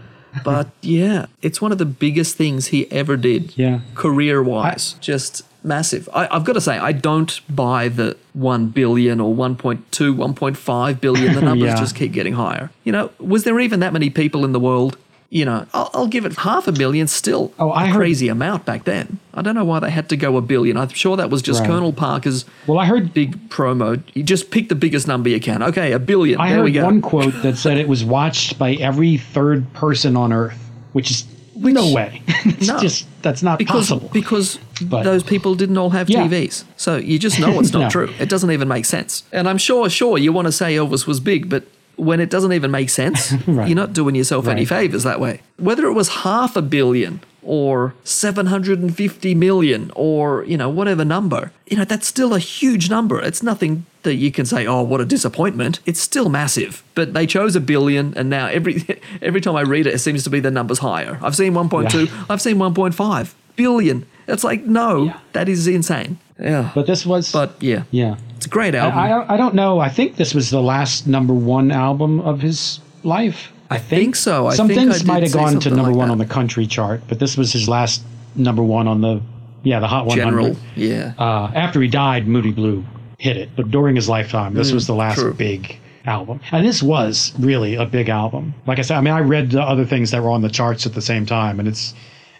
But 0.43 0.69
yeah, 0.81 1.25
it's 1.41 1.61
one 1.61 1.71
of 1.71 1.77
the 1.77 1.85
biggest 1.85 2.35
things 2.35 2.67
he 2.67 2.91
ever 2.91 3.17
did. 3.17 3.57
Yeah. 3.57 3.79
Career 3.95 4.41
wise. 4.43 4.93
Just 4.93 5.43
massive. 5.63 6.07
I, 6.13 6.27
I've 6.31 6.45
got 6.45 6.53
to 6.53 6.61
say, 6.61 6.77
I 6.77 6.91
don't 6.91 7.39
buy 7.53 7.87
the 7.89 8.15
1 8.33 8.67
billion 8.69 9.19
or 9.19 9.33
1.2, 9.35 9.79
1.5 9.91 11.01
billion. 11.01 11.33
The 11.33 11.41
numbers 11.49 11.67
Yeah. 11.69 11.75
just 11.79 11.95
keep 11.95 12.11
getting 12.11 12.33
higher. 12.33 12.69
You 12.83 12.91
know, 12.91 13.09
was 13.19 13.43
there 13.43 13.59
even 13.59 13.79
that 13.81 13.93
many 13.93 14.09
people 14.09 14.45
in 14.45 14.51
the 14.51 14.59
world 14.59 14.97
you 15.29 15.43
know, 15.43 15.65
I'll, 15.73 15.89
I'll 15.93 16.07
give 16.07 16.25
it 16.25 16.33
half 16.37 16.67
a 16.67 16.71
million 16.71 17.07
still. 17.07 17.51
Oh, 17.59 17.69
I 17.71 17.83
a 17.83 17.87
heard- 17.87 17.95
crazy 17.97 18.29
amount 18.29 18.65
back 18.65 18.85
then. 18.85 19.19
I 19.33 19.41
don't 19.41 19.55
know 19.55 19.65
why 19.65 19.79
they 19.79 19.91
had 19.91 20.07
to 20.09 20.17
go 20.17 20.37
a 20.37 20.41
billion. 20.41 20.77
I'm 20.77 20.89
sure 20.89 21.17
that 21.17 21.29
was 21.29 21.41
just 21.41 21.59
Right. 21.59 21.67
Colonel 21.69 21.91
Parker's 21.93 22.45
Well, 22.65 22.79
I 22.79 22.85
heard 22.85 23.13
big 23.13 23.49
promo. 23.49 24.01
You 24.13 24.23
just 24.23 24.49
pick 24.51 24.69
the 24.69 24.75
biggest 24.75 25.07
number 25.07 25.29
you 25.29 25.39
can. 25.39 25.61
Okay, 25.63 25.91
a 25.91 25.99
billion. 25.99 26.39
I 26.39 26.49
there 26.53 26.63
we 26.63 26.71
heard 26.73 26.79
go. 26.79 26.85
one 26.85 27.01
quote 27.01 27.33
that 27.43 27.57
said 27.57 27.77
it 27.77 27.87
was 27.87 28.03
watched 28.05 28.57
by 28.57 28.73
every 28.75 29.17
third 29.17 29.71
person 29.73 30.15
on 30.15 30.31
Earth, 30.33 30.57
which 30.93 31.11
is 31.11 31.25
which, 31.53 31.73
no 31.73 31.91
way. 31.91 32.21
it's 32.27 32.67
No. 32.67 32.79
just 32.79 33.05
that's 33.23 33.41
not 33.43 33.57
because 33.59 33.89
possible. 33.89 34.09
because 34.13 34.59
But- 34.81 35.03
those 35.03 35.23
people 35.23 35.55
didn't 35.55 35.77
all 35.77 35.89
have 35.89 36.09
Yeah. 36.09 36.25
TVs. 36.27 36.63
So 36.77 36.95
you 36.97 37.19
just 37.19 37.39
know 37.39 37.59
it's 37.59 37.73
not 37.73 37.79
No. 37.81 37.89
true. 37.89 38.13
It 38.19 38.29
doesn't 38.29 38.51
even 38.51 38.67
make 38.67 38.85
sense. 38.85 39.23
And 39.33 39.49
I'm 39.49 39.57
sure, 39.57 39.89
sure, 39.89 40.17
you 40.17 40.31
want 40.31 40.45
to 40.47 40.51
say 40.51 40.75
Elvis 40.75 41.05
was 41.05 41.19
big, 41.19 41.49
but 41.49 41.63
when 41.97 42.19
it 42.19 42.29
doesn't 42.29 42.53
even 42.53 42.71
make 42.71 42.89
sense, 42.89 43.33
Right. 43.47 43.67
you're 43.67 43.75
not 43.75 43.91
doing 43.93 44.15
yourself 44.15 44.47
any 44.47 44.65
favors 44.65 45.03
that 45.03 45.19
way. 45.19 45.41
Whether 45.57 45.85
it 45.87 45.93
was 45.93 46.09
half 46.23 46.55
a 46.55 46.61
billion 46.61 47.19
or 47.43 47.93
750 48.03 49.35
million 49.35 49.91
or, 49.95 50.43
you 50.45 50.57
know, 50.57 50.69
whatever 50.69 51.03
number, 51.05 51.51
you 51.65 51.77
know, 51.77 51.85
that's 51.85 52.07
still 52.07 52.33
a 52.33 52.39
huge 52.39 52.89
number. 52.89 53.21
It's 53.21 53.41
nothing 53.43 53.85
that 54.03 54.15
you 54.15 54.31
can 54.31 54.45
say, 54.45 54.65
oh, 54.67 54.81
what 54.83 55.01
a 55.01 55.05
disappointment. 55.05 55.79
It's 55.85 55.99
still 55.99 56.29
massive. 56.29 56.83
But 56.95 57.13
they 57.13 57.25
chose 57.25 57.55
a 57.55 57.59
billion, 57.61 58.13
and 58.17 58.29
now 58.29 58.47
every 58.47 58.83
every 59.21 59.41
time 59.41 59.55
I 59.55 59.61
read 59.61 59.87
it, 59.87 59.93
it 59.93 59.99
seems 59.99 60.23
to 60.23 60.29
be 60.29 60.39
the 60.39 60.51
numbers 60.51 60.79
higher. 60.79 61.19
I've 61.21 61.35
seen 61.35 61.53
1.2, 61.53 62.07
Yeah. 62.07 62.25
I've 62.29 62.41
seen 62.41 62.57
1.5 62.57 63.33
billion. 63.55 64.05
It's 64.27 64.43
like, 64.43 64.65
no, 64.65 65.05
Yeah. 65.05 65.19
that 65.33 65.47
is 65.49 65.67
insane. 65.67 66.17
Yeah. 66.39 66.71
but 66.75 66.85
this 66.87 67.05
was 67.05 67.31
But 67.31 67.55
yeah, 67.61 67.83
yeah. 67.91 68.17
it's 68.35 68.45
a 68.45 68.49
great 68.49 68.75
album. 68.75 68.97
I, 68.99 69.11
I 69.11 69.33
I 69.33 69.37
don't 69.37 69.55
know. 69.55 69.79
I 69.79 69.89
think 69.89 70.15
this 70.17 70.33
was 70.33 70.49
the 70.49 70.61
last 70.61 71.07
number 71.07 71.33
one 71.33 71.71
album 71.71 72.19
of 72.21 72.41
his 72.41 72.79
life. 73.03 73.51
I 73.69 73.77
think 73.79 74.15
so. 74.15 74.47
I 74.47 74.53
Some 74.55 74.67
think 74.67 74.79
things 74.79 75.03
might 75.03 75.23
have 75.23 75.33
gone 75.33 75.59
to 75.59 75.69
number 75.69 75.83
like 75.91 75.95
one 75.97 76.07
that. 76.07 76.13
on 76.13 76.17
the 76.19 76.25
country 76.25 76.65
chart, 76.67 77.01
but 77.07 77.19
this 77.19 77.35
was 77.37 77.51
his 77.51 77.67
last 77.67 78.01
number 78.35 78.63
one 78.63 78.87
on 78.87 79.01
the 79.01 79.21
yeah 79.63 79.79
the 79.79 79.87
Hot 79.87 80.05
100. 80.05 80.23
General. 80.23 80.55
Yeah. 80.75 81.13
Uh, 81.17 81.51
after 81.53 81.81
he 81.81 81.87
died, 81.87 82.27
Moody 82.27 82.51
Blue 82.51 82.85
hit 83.17 83.35
it, 83.35 83.49
but 83.55 83.69
during 83.71 83.95
his 83.95 84.07
lifetime, 84.07 84.53
this 84.53 84.71
was 84.71 84.85
the 84.87 84.93
last 84.93 85.17
Mm, 85.17 85.21
true. 85.21 85.33
big 85.33 85.79
album, 86.05 86.39
and 86.53 86.65
this 86.65 86.81
was 86.81 87.33
really 87.39 87.75
a 87.75 87.85
big 87.85 88.07
album. 88.09 88.53
Like 88.67 88.79
I 88.79 88.83
said, 88.83 88.97
I 88.97 89.01
mean, 89.01 89.13
I 89.13 89.19
read 89.19 89.49
the 89.51 89.61
other 89.61 89.83
things 89.85 90.11
that 90.11 90.21
were 90.23 90.29
on 90.29 90.41
the 90.43 90.49
charts 90.49 90.85
at 90.85 90.93
the 90.93 91.01
same 91.01 91.25
time, 91.25 91.59
and 91.59 91.67
it's 91.67 91.93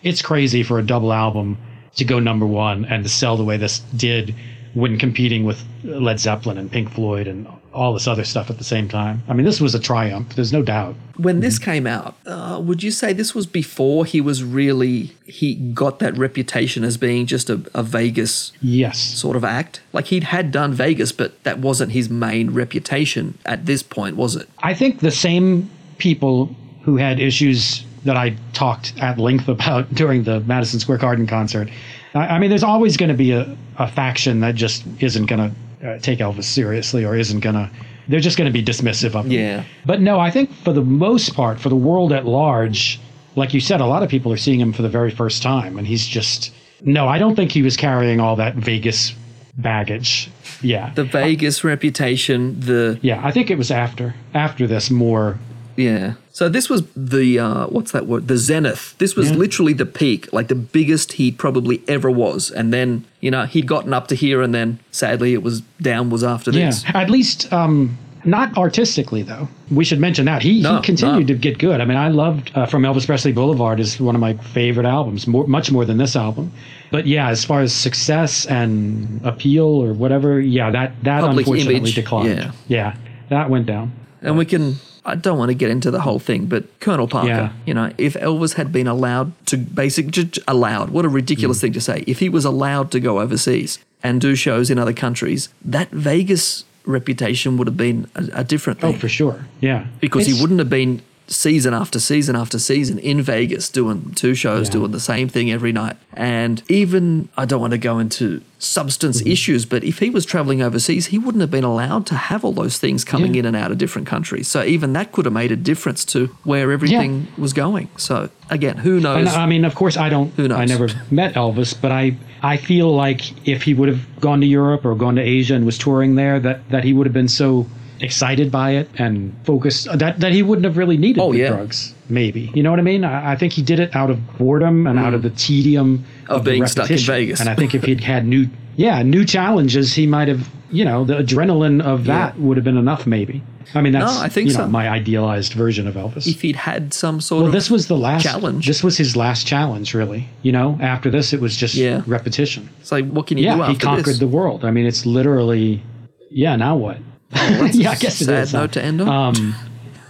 it's 0.03 0.21
crazy 0.21 0.61
for 0.63 0.77
a 0.79 0.83
double 0.83 1.11
album 1.11 1.57
to 1.97 2.05
go 2.05 2.19
number 2.19 2.45
one 2.45 2.85
and 2.85 3.03
to 3.03 3.09
sell 3.09 3.37
the 3.37 3.43
way 3.43 3.57
this 3.57 3.79
did 3.95 4.33
when 4.73 4.97
competing 4.99 5.43
with 5.43 5.63
Led 5.83 6.19
Zeppelin 6.19 6.57
and 6.57 6.71
Pink 6.71 6.91
Floyd 6.91 7.27
and 7.27 7.47
all 7.73 7.93
this 7.93 8.07
other 8.07 8.23
stuff 8.23 8.49
at 8.49 8.57
the 8.57 8.63
same 8.63 8.87
time. 8.87 9.21
I 9.27 9.33
mean, 9.33 9.45
this 9.45 9.61
was 9.61 9.75
a 9.75 9.79
triumph. 9.79 10.35
There's 10.35 10.53
no 10.53 10.61
doubt. 10.63 10.95
when 11.17 11.39
this 11.41 11.57
came 11.59 11.85
out, 11.87 12.15
uh, 12.25 12.59
would 12.63 12.81
you 12.83 12.89
say 12.91 13.13
this 13.13 13.33
was 13.35 13.45
before 13.47 14.05
he 14.05 14.19
was 14.21 14.43
really 14.43 15.11
he 15.25 15.55
got 15.55 15.99
that 15.99 16.15
reputation 16.17 16.83
as 16.83 16.97
being 16.97 17.25
just 17.27 17.49
a, 17.49 17.61
a 17.73 17.83
Vegas 17.83 18.51
Yes. 18.61 18.99
sort 18.99 19.35
of 19.35 19.43
act? 19.43 19.81
Like 19.93 20.07
he'd 20.07 20.25
had 20.25 20.51
done 20.51 20.73
Vegas, 20.73 21.11
but 21.11 21.43
that 21.43 21.59
wasn't 21.59 21.91
his 21.91 22.09
main 22.09 22.51
reputation 22.51 23.37
at 23.45 23.65
this 23.65 23.81
point, 23.83 24.15
was 24.15 24.35
it? 24.35 24.47
I 24.59 24.73
think 24.73 24.99
the 24.99 25.11
same 25.11 25.69
people 25.97 26.55
who 26.83 26.97
had 26.97 27.19
issues 27.19 27.83
that 28.07 28.17
I 28.17 28.35
talked 28.53 28.93
at 28.99 29.17
length 29.17 29.47
about 29.47 29.93
during 29.93 30.23
the 30.23 30.39
Madison 30.41 30.79
Square 30.79 30.97
Garden 30.99 31.27
concert. 31.27 31.69
I, 32.13 32.27
I 32.27 32.39
mean, 32.39 32.49
there's 32.49 32.63
always 32.63 32.97
going 32.97 33.09
to 33.09 33.15
be 33.15 33.31
a, 33.31 33.55
a 33.77 33.87
faction 33.87 34.39
that 34.39 34.55
just 34.55 34.83
isn't 34.99 35.27
going 35.27 35.51
to 35.81 35.87
uh, 35.87 35.99
take 35.99 36.19
Elvis 36.19 36.45
seriously 36.45 37.05
or 37.05 37.15
isn't 37.15 37.41
going 37.41 37.55
to. 37.55 37.69
They're 38.07 38.21
just 38.21 38.37
going 38.37 38.51
to 38.51 38.53
be 38.53 38.63
dismissive 38.63 39.15
of 39.15 39.25
him. 39.25 39.31
Yeah. 39.31 39.63
But 39.85 40.01
no, 40.01 40.19
I 40.19 40.31
think 40.31 40.51
for 40.63 40.71
the 40.71 40.81
most 40.81 41.35
part, 41.35 41.59
for 41.59 41.67
the 41.67 41.75
world 41.75 42.13
at 42.13 42.25
large, 42.25 42.99
like 43.35 43.53
you 43.53 43.59
said, 43.59 43.81
a 43.81 43.85
lot 43.85 44.01
of 44.01 44.09
people 44.09 44.31
are 44.31 44.37
seeing 44.37 44.61
him 44.61 44.71
for 44.71 44.81
the 44.81 44.89
very 44.89 45.11
first 45.11 45.43
time, 45.43 45.77
and 45.77 45.85
he's 45.85 46.05
just. 46.05 46.53
No, 46.81 47.07
I 47.07 47.17
don't 47.17 47.35
think 47.35 47.51
he 47.51 47.63
was 47.63 47.75
carrying 47.75 48.19
all 48.19 48.35
that 48.37 48.55
Vegas 48.55 49.13
baggage. 49.57 50.29
Yeah. 50.61 50.93
The 50.93 51.03
Vegas 51.03 51.63
reputation, 51.63 52.59
the 52.59 52.99
yeah, 53.01 53.21
I 53.25 53.31
think 53.31 53.49
it 53.49 53.57
was 53.57 53.71
after 53.71 54.15
after 54.33 54.67
this 54.67 54.89
more 54.89 55.37
Yeah. 55.77 56.13
So 56.31 56.49
this 56.49 56.69
was 56.69 56.83
the 56.95 57.39
uh, 57.39 57.67
what's 57.67 57.91
that 57.91 58.05
word? 58.07 58.27
The 58.27 58.37
zenith. 58.37 58.95
This 58.97 59.15
was 59.15 59.29
Yeah. 59.31 59.37
literally 59.37 59.73
the 59.73 59.85
peak, 59.85 60.31
like 60.33 60.47
the 60.49 60.55
biggest 60.55 61.13
he 61.13 61.31
probably 61.31 61.81
ever 61.87 62.11
was. 62.11 62.51
And 62.51 62.73
then 62.73 63.05
you 63.21 63.31
know 63.31 63.45
he'd 63.45 63.67
gotten 63.67 63.93
up 63.93 64.07
to 64.09 64.15
here, 64.15 64.41
and 64.41 64.53
then 64.53 64.79
sadly 64.91 65.33
it 65.33 65.41
was 65.43 65.61
down 65.81 66.09
was 66.09 66.23
after 66.23 66.51
this. 66.51 66.83
Yeah, 66.83 66.97
at 67.01 67.09
least 67.09 67.51
um, 67.53 67.97
not 68.25 68.57
artistically 68.57 69.21
though. 69.23 69.47
We 69.71 69.83
should 69.85 69.99
mention 69.99 70.25
that 70.25 70.41
he, 70.41 70.61
No, 70.61 70.77
he 70.77 70.81
continued 70.83 71.27
no. 71.27 71.33
to 71.33 71.39
get 71.39 71.57
good. 71.59 71.79
I 71.81 71.85
mean, 71.85 71.97
I 71.97 72.09
loved 72.09 72.51
uh, 72.55 72.65
from 72.65 72.83
Elvis 72.83 73.05
Presley 73.05 73.31
Boulevard 73.31 73.79
is 73.79 73.99
one 73.99 74.15
of 74.15 74.21
my 74.21 74.33
favorite 74.33 74.85
albums, 74.87 75.27
more, 75.27 75.45
much 75.47 75.71
more 75.71 75.85
than 75.85 75.97
this 75.97 76.15
album. 76.15 76.51
But 76.91 77.05
yeah, 77.05 77.29
as 77.29 77.43
far 77.45 77.61
as 77.61 77.73
success 77.73 78.45
and 78.45 79.21
appeal 79.23 79.65
or 79.65 79.93
whatever, 79.93 80.39
yeah, 80.39 80.71
that 80.71 80.93
that 81.03 81.21
Public 81.21 81.45
unfortunately 81.45 81.75
image, 81.77 81.95
declined. 81.95 82.29
yeah. 82.29 82.51
yeah, 82.67 82.95
that 83.29 83.49
went 83.49 83.65
down. 83.65 83.91
And 84.21 84.37
we 84.37 84.45
can. 84.45 84.75
I 85.07 85.15
don't 85.15 85.37
want 85.37 85.49
to 85.49 85.55
get 85.55 85.69
into 85.69 85.89
the 85.89 86.01
whole 86.01 86.19
thing, 86.19 86.45
but 86.45 86.63
Colonel 86.81 87.07
Parker, 87.07 87.27
Yeah. 87.29 87.49
you 87.65 87.73
know, 87.73 87.91
if 87.97 88.13
Elvis 88.15 88.53
had 88.55 88.71
been 88.71 88.87
allowed 88.87 89.31
to 89.47 89.57
basic 89.57 90.07
just 90.11 90.37
allowed, 90.47 90.89
what 90.89 91.05
a 91.05 91.09
Mm. 91.09 91.13
ridiculous 91.13 91.61
thing 91.61 91.73
to 91.73 91.81
say. 91.81 92.03
If 92.05 92.19
he 92.19 92.27
was 92.29 92.43
allowed 92.45 92.91
to 92.91 92.99
go 92.99 93.19
overseas 93.21 93.79
and 94.03 94.19
do 94.21 94.35
shows 94.35 94.69
in 94.69 94.77
other 94.77 94.93
countries, 94.93 95.47
that 95.63 95.89
Vegas 95.91 96.65
reputation 96.85 97.57
would 97.57 97.67
have 97.67 97.77
been 97.77 98.07
a, 98.15 98.41
a 98.41 98.43
different 98.43 98.79
thing. 98.81 98.95
Oh, 98.95 98.97
for 98.97 99.09
sure. 99.09 99.45
Yeah, 99.61 99.85
because 100.01 100.23
It's- 100.23 100.35
he 100.35 100.41
wouldn't 100.41 100.59
have 100.59 100.69
been 100.69 101.01
season 101.27 101.73
after 101.73 101.99
season 101.99 102.35
after 102.35 102.57
season 102.57 102.97
in 102.99 103.21
Vegas 103.21 103.69
doing 103.69 104.13
two 104.15 104.33
shows, 104.33 104.67
Yeah. 104.67 104.73
doing 104.73 104.91
the 104.91 104.99
same 104.99 105.27
thing 105.27 105.51
every 105.51 105.71
night. 105.73 105.97
And 106.13 106.63
even, 106.69 107.27
I 107.37 107.45
don't 107.45 107.59
want 107.61 107.71
to 107.71 107.77
go 107.77 107.99
into 107.99 108.41
substance 108.59 109.19
Mm-hmm. 109.21 109.31
issues, 109.31 109.65
but 109.65 109.83
if 109.83 109.99
he 109.99 110.09
was 110.09 110.25
traveling 110.25 110.61
overseas, 110.61 111.07
he 111.07 111.17
wouldn't 111.19 111.41
have 111.41 111.51
been 111.51 111.63
allowed 111.65 112.05
to 112.07 112.15
have 112.15 112.43
all 112.45 112.53
those 112.53 112.77
things 112.77 113.03
coming 113.03 113.33
Yeah. 113.33 113.39
in 113.39 113.45
and 113.47 113.55
out 113.55 113.71
of 113.71 113.77
different 113.77 114.07
countries. 114.07 114.47
So 114.47 114.63
even 114.63 114.93
that 114.93 115.11
could 115.11 115.25
have 115.25 115.33
made 115.33 115.51
a 115.51 115.55
difference 115.55 116.05
to 116.05 116.27
where 116.43 116.71
everything 116.71 117.27
was 117.37 117.53
going. 117.53 117.89
So 117.97 118.29
again, 118.49 118.77
who 118.77 118.99
knows? 118.99 119.27
And 119.27 119.29
I 119.29 119.45
mean, 119.45 119.65
of 119.65 119.75
course, 119.75 119.97
I 119.97 120.09
don't. 120.09 120.31
Who 120.37 120.47
knows? 120.47 120.59
I 120.59 120.65
never 120.65 120.87
met 121.11 121.33
Elvis, 121.35 121.75
but 121.79 121.91
I 121.91 122.15
I 122.41 122.55
feel 122.57 122.93
like 122.95 123.47
if 123.47 123.63
he 123.63 123.73
would 123.73 123.89
have 123.89 124.01
gone 124.21 124.39
to 124.41 124.47
Europe 124.47 124.85
or 124.85 124.95
gone 124.95 125.15
to 125.15 125.21
Asia 125.21 125.55
and 125.55 125.65
was 125.65 125.77
touring 125.77 126.15
there, 126.15 126.39
that 126.39 126.67
that 126.69 126.83
he 126.83 126.93
would 126.93 127.05
have 127.05 127.13
been 127.13 127.27
so 127.27 127.67
excited 128.01 128.51
by 128.51 128.71
it 128.71 128.89
and 128.97 129.33
focused 129.43 129.85
that 129.97 130.19
that 130.19 130.31
he 130.31 130.43
wouldn't 130.43 130.65
have 130.65 130.77
really 130.77 130.97
needed 130.97 131.21
Oh, 131.21 131.31
the 131.31 131.39
yeah. 131.39 131.49
drugs. 131.49 131.93
Maybe 132.09 132.51
you 132.53 132.63
know 132.63 132.69
what 132.71 132.79
I 132.79 132.83
mean. 132.83 133.03
I, 133.03 133.33
I 133.33 133.35
think 133.35 133.53
he 133.53 133.61
did 133.61 133.79
it 133.79 133.95
out 133.95 134.09
of 134.09 134.37
boredom 134.37 134.87
and 134.87 134.97
out 134.99 135.13
of 135.13 135.21
the 135.23 135.29
tedium 135.31 136.05
Mm. 136.27 136.35
Of 136.35 136.43
being 136.43 136.67
stuck 136.67 136.91
in. 136.91 136.97
Vegas. 136.97 137.39
And 137.39 137.47
I 137.49 137.55
think 137.55 137.73
if 137.73 137.83
he'd 137.85 138.01
had 138.03 138.25
new, 138.27 138.47
yeah, 138.75 139.01
new 139.01 139.23
challenges, 139.25 139.93
he 139.93 140.05
might 140.07 140.27
have. 140.27 140.49
You 140.69 140.83
know, 140.83 141.05
the 141.05 141.13
adrenaline 141.15 141.81
of 141.81 142.03
that 142.05 142.37
would 142.37 142.57
have 142.57 142.65
been 142.65 142.75
enough. 142.75 143.07
Maybe. 143.07 143.41
I 143.73 143.79
mean, 143.79 143.93
that's 143.93 144.17
I 144.19 144.27
think 144.27 144.49
you 144.49 144.53
know, 144.57 144.65
so. 144.65 144.67
my 144.67 144.89
idealized 144.89 145.53
version 145.53 145.87
of 145.87 145.95
Elvis. 145.95 146.27
if 146.27 146.41
he'd 146.41 146.57
had 146.57 146.93
some 146.93 147.21
sort 147.21 147.39
Well, 147.39 147.47
of 147.47 147.53
this 147.53 147.71
was 147.71 147.87
the 147.87 147.95
last 147.95 148.23
challenge. 148.23 148.67
This 148.67 148.83
was 148.83 148.97
his 148.97 149.15
last 149.15 149.47
challenge, 149.47 149.93
really. 149.93 150.27
You 150.41 150.51
know, 150.51 150.77
after 150.81 151.09
this, 151.09 151.31
it 151.31 151.39
was 151.39 151.55
just 151.55 151.75
Yeah. 151.75 152.01
repetition. 152.05 152.67
it's 152.81 152.91
like, 152.91 153.05
what 153.09 153.27
can 153.27 153.37
you 153.37 153.43
do 153.45 153.47
Yeah, 153.47 153.61
after 153.61 153.71
he 153.71 153.77
conquered 153.77 154.05
this? 154.15 154.19
the 154.19 154.27
world. 154.27 154.65
I 154.65 154.71
mean, 154.71 154.85
it's 154.85 155.05
literally, 155.05 155.81
yeah. 156.29 156.57
Now 156.57 156.75
what? 156.75 156.97
yeah, 157.33 157.91
I 157.91 157.95
guess 157.95 158.21
it 158.21 158.25
sad 158.25 158.43
is. 158.43 158.53
note 158.53 158.71
to 158.73 158.83
end 158.83 159.01
on. 159.01 159.35
Um, 159.35 159.55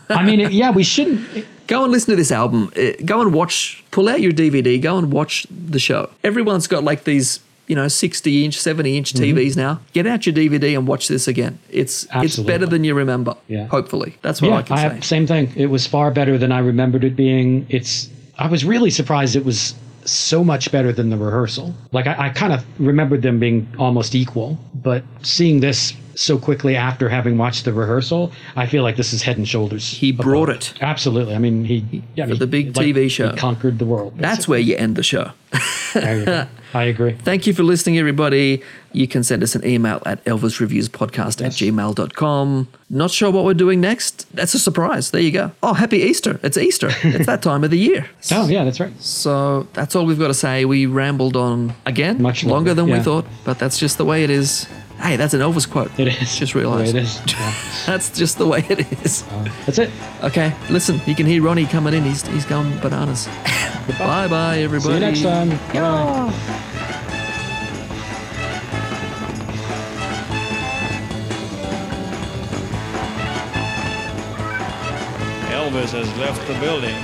I 0.10 0.24
mean, 0.24 0.40
it, 0.40 0.52
yeah, 0.52 0.72
we 0.72 0.84
shouldn't. 0.84 1.46
Go 1.68 1.84
and 1.84 1.92
listen 1.92 2.12
to 2.12 2.16
this 2.16 2.32
album. 2.32 2.72
Uh, 2.78 2.92
Go 3.04 3.22
and 3.22 3.34
watch. 3.34 3.84
Pull 3.92 4.08
out 4.08 4.22
your 4.22 4.32
DVD. 4.32 4.82
Go 4.82 4.98
and 4.98 5.12
watch 5.12 5.46
the 5.50 5.80
show. 5.80 6.10
Everyone's 6.24 6.66
got 6.66 6.86
like 6.86 7.04
these, 7.04 7.42
you 7.68 7.76
know, 7.76 7.90
sixty 7.90 8.46
inch, 8.46 8.58
seventy 8.58 8.98
inch 8.98 9.14
TVs 9.14 9.58
now. 9.58 9.82
Get 9.92 10.08
out 10.08 10.26
your 10.26 10.34
DVD 10.34 10.78
and 10.78 10.88
watch 10.88 11.10
this 11.10 11.28
again. 11.28 11.60
It's 11.70 12.08
it's 12.14 12.38
better 12.38 12.66
than 12.66 12.86
you 12.86 12.94
remember. 12.94 13.36
Yeah. 13.48 13.68
Hopefully, 13.68 14.16
that's 14.22 14.42
what 14.42 14.50
yeah, 14.50 14.58
I 14.58 14.62
can 14.62 14.78
I 14.78 14.90
say. 14.96 15.02
same 15.02 15.28
thing. 15.28 15.52
It 15.58 15.66
was 15.66 15.86
far 15.86 16.10
better 16.12 16.38
than 16.38 16.54
I 16.54 16.60
remembered 16.60 17.04
it 17.04 17.16
being. 17.16 17.66
It's. 17.68 18.10
I 18.38 18.48
was 18.48 18.64
really 18.64 18.92
surprised 18.92 19.36
it 19.36 19.44
was 19.44 19.74
so 20.06 20.44
much 20.44 20.72
better 20.72 20.94
than 20.94 21.10
the 21.10 21.18
rehearsal. 21.18 21.74
Like 21.92 22.08
I, 22.08 22.28
I 22.28 22.30
kind 22.30 22.54
of 22.54 22.64
remembered 22.80 23.24
them 23.24 23.40
being 23.40 23.68
almost 23.78 24.16
equal, 24.16 24.58
but 24.76 25.04
seeing 25.24 25.60
this 25.60 25.94
so 26.18 26.38
quickly 26.38 26.76
after 26.76 27.10
having 27.10 27.38
watched 27.38 27.66
the 27.66 27.74
rehearsal. 27.74 28.32
I 28.56 28.66
feel 28.66 28.84
like 28.84 28.96
this 28.96 29.14
is 29.14 29.22
head 29.22 29.38
and 29.38 29.48
shoulders. 29.48 29.88
He 29.88 30.10
above. 30.10 30.26
brought 30.26 30.50
it. 30.50 30.74
Absolutely. 30.82 31.36
I 31.36 31.38
mean, 31.38 31.64
he 31.66 32.04
yeah, 32.16 32.26
For 32.26 32.34
he- 32.34 32.40
the 32.40 32.48
big 32.48 32.76
like, 32.76 32.88
TV 32.88 33.10
show. 33.10 33.32
He 33.32 33.38
conquered 33.38 33.80
the 33.80 33.86
world. 33.86 34.14
That's 34.18 34.48
where 34.48 34.60
you 34.60 34.76
end 34.76 34.96
the 34.96 35.04
show. 35.04 35.32
There 35.94 36.20
you 36.20 36.26
go. 36.26 36.48
I 36.74 36.84
agree. 36.84 37.14
Thank 37.24 37.48
you 37.48 37.54
for 37.54 37.64
listening, 37.64 37.98
everybody. 37.98 38.62
You 38.92 39.08
can 39.08 39.24
send 39.24 39.42
us 39.42 39.56
an 39.56 39.66
email 39.66 40.02
at 40.06 40.24
elvisreviewspodcast 40.26 41.46
at 41.46 41.52
gmail.com. 41.54 42.68
Not 42.90 43.12
sure 43.12 43.32
what 43.32 43.46
we're 43.46 43.54
doing 43.54 43.80
next? 43.80 44.28
That's 44.36 44.54
a 44.54 44.60
surprise. 44.60 45.12
There 45.12 45.22
you 45.22 45.32
go. 45.32 45.52
Oh, 45.64 45.74
happy 45.74 46.00
Easter. 46.00 46.40
It's 46.44 46.58
Easter. 46.58 46.90
it's 47.04 47.26
that 47.26 47.42
time 47.42 47.64
of 47.64 47.72
the 47.72 47.80
year. 47.80 48.10
Oh 48.32 48.48
yeah, 48.48 48.64
that's 48.64 48.80
right. 48.80 49.00
So 49.02 49.68
that's 49.74 49.96
all 49.96 50.06
we've 50.06 50.20
got 50.20 50.28
to 50.28 50.34
say. 50.34 50.66
We 50.66 50.86
rambled 50.86 51.38
on 51.38 51.74
again, 51.86 52.22
Much 52.22 52.44
longer 52.44 52.72
longer, 52.72 52.74
than 52.74 52.90
we 52.90 53.00
thought, 53.00 53.26
but 53.46 53.60
that's 53.60 53.80
just 53.80 53.98
the 53.98 54.06
way 54.06 54.24
it 54.24 54.30
is. 54.30 54.68
Hey, 55.00 55.16
that's 55.16 55.34
an 55.34 55.42
Elvis 55.42 55.70
quote. 55.70 55.92
It 56.00 56.08
is. 56.22 56.36
Just 56.36 56.56
realised. 56.56 56.96
It 56.96 57.04
is. 57.04 57.22
Yeah. 57.38 57.54
That's 57.86 58.10
just 58.18 58.38
the 58.40 58.48
way 58.48 58.66
it 58.68 58.92
is. 59.04 59.24
Uh, 59.30 59.48
that's 59.66 59.78
it. 59.78 59.92
Okay, 60.24 60.54
listen, 60.70 61.00
you 61.06 61.14
can 61.16 61.26
hear 61.26 61.42
Ronnie 61.44 61.66
coming 61.66 61.94
in. 61.94 62.04
He's, 62.04 62.26
he's 62.28 62.46
going 62.46 62.78
bananas. 62.80 63.28
bye 64.00 64.28
bye, 64.28 64.60
everybody. 64.60 64.90
See 64.90 64.94
you 64.94 65.00
next 65.00 65.22
time. 65.22 65.50
Bye. 65.74 66.34
Elvis 75.50 75.92
has 75.92 76.08
left 76.18 76.46
the 76.48 76.54
building. 76.60 76.96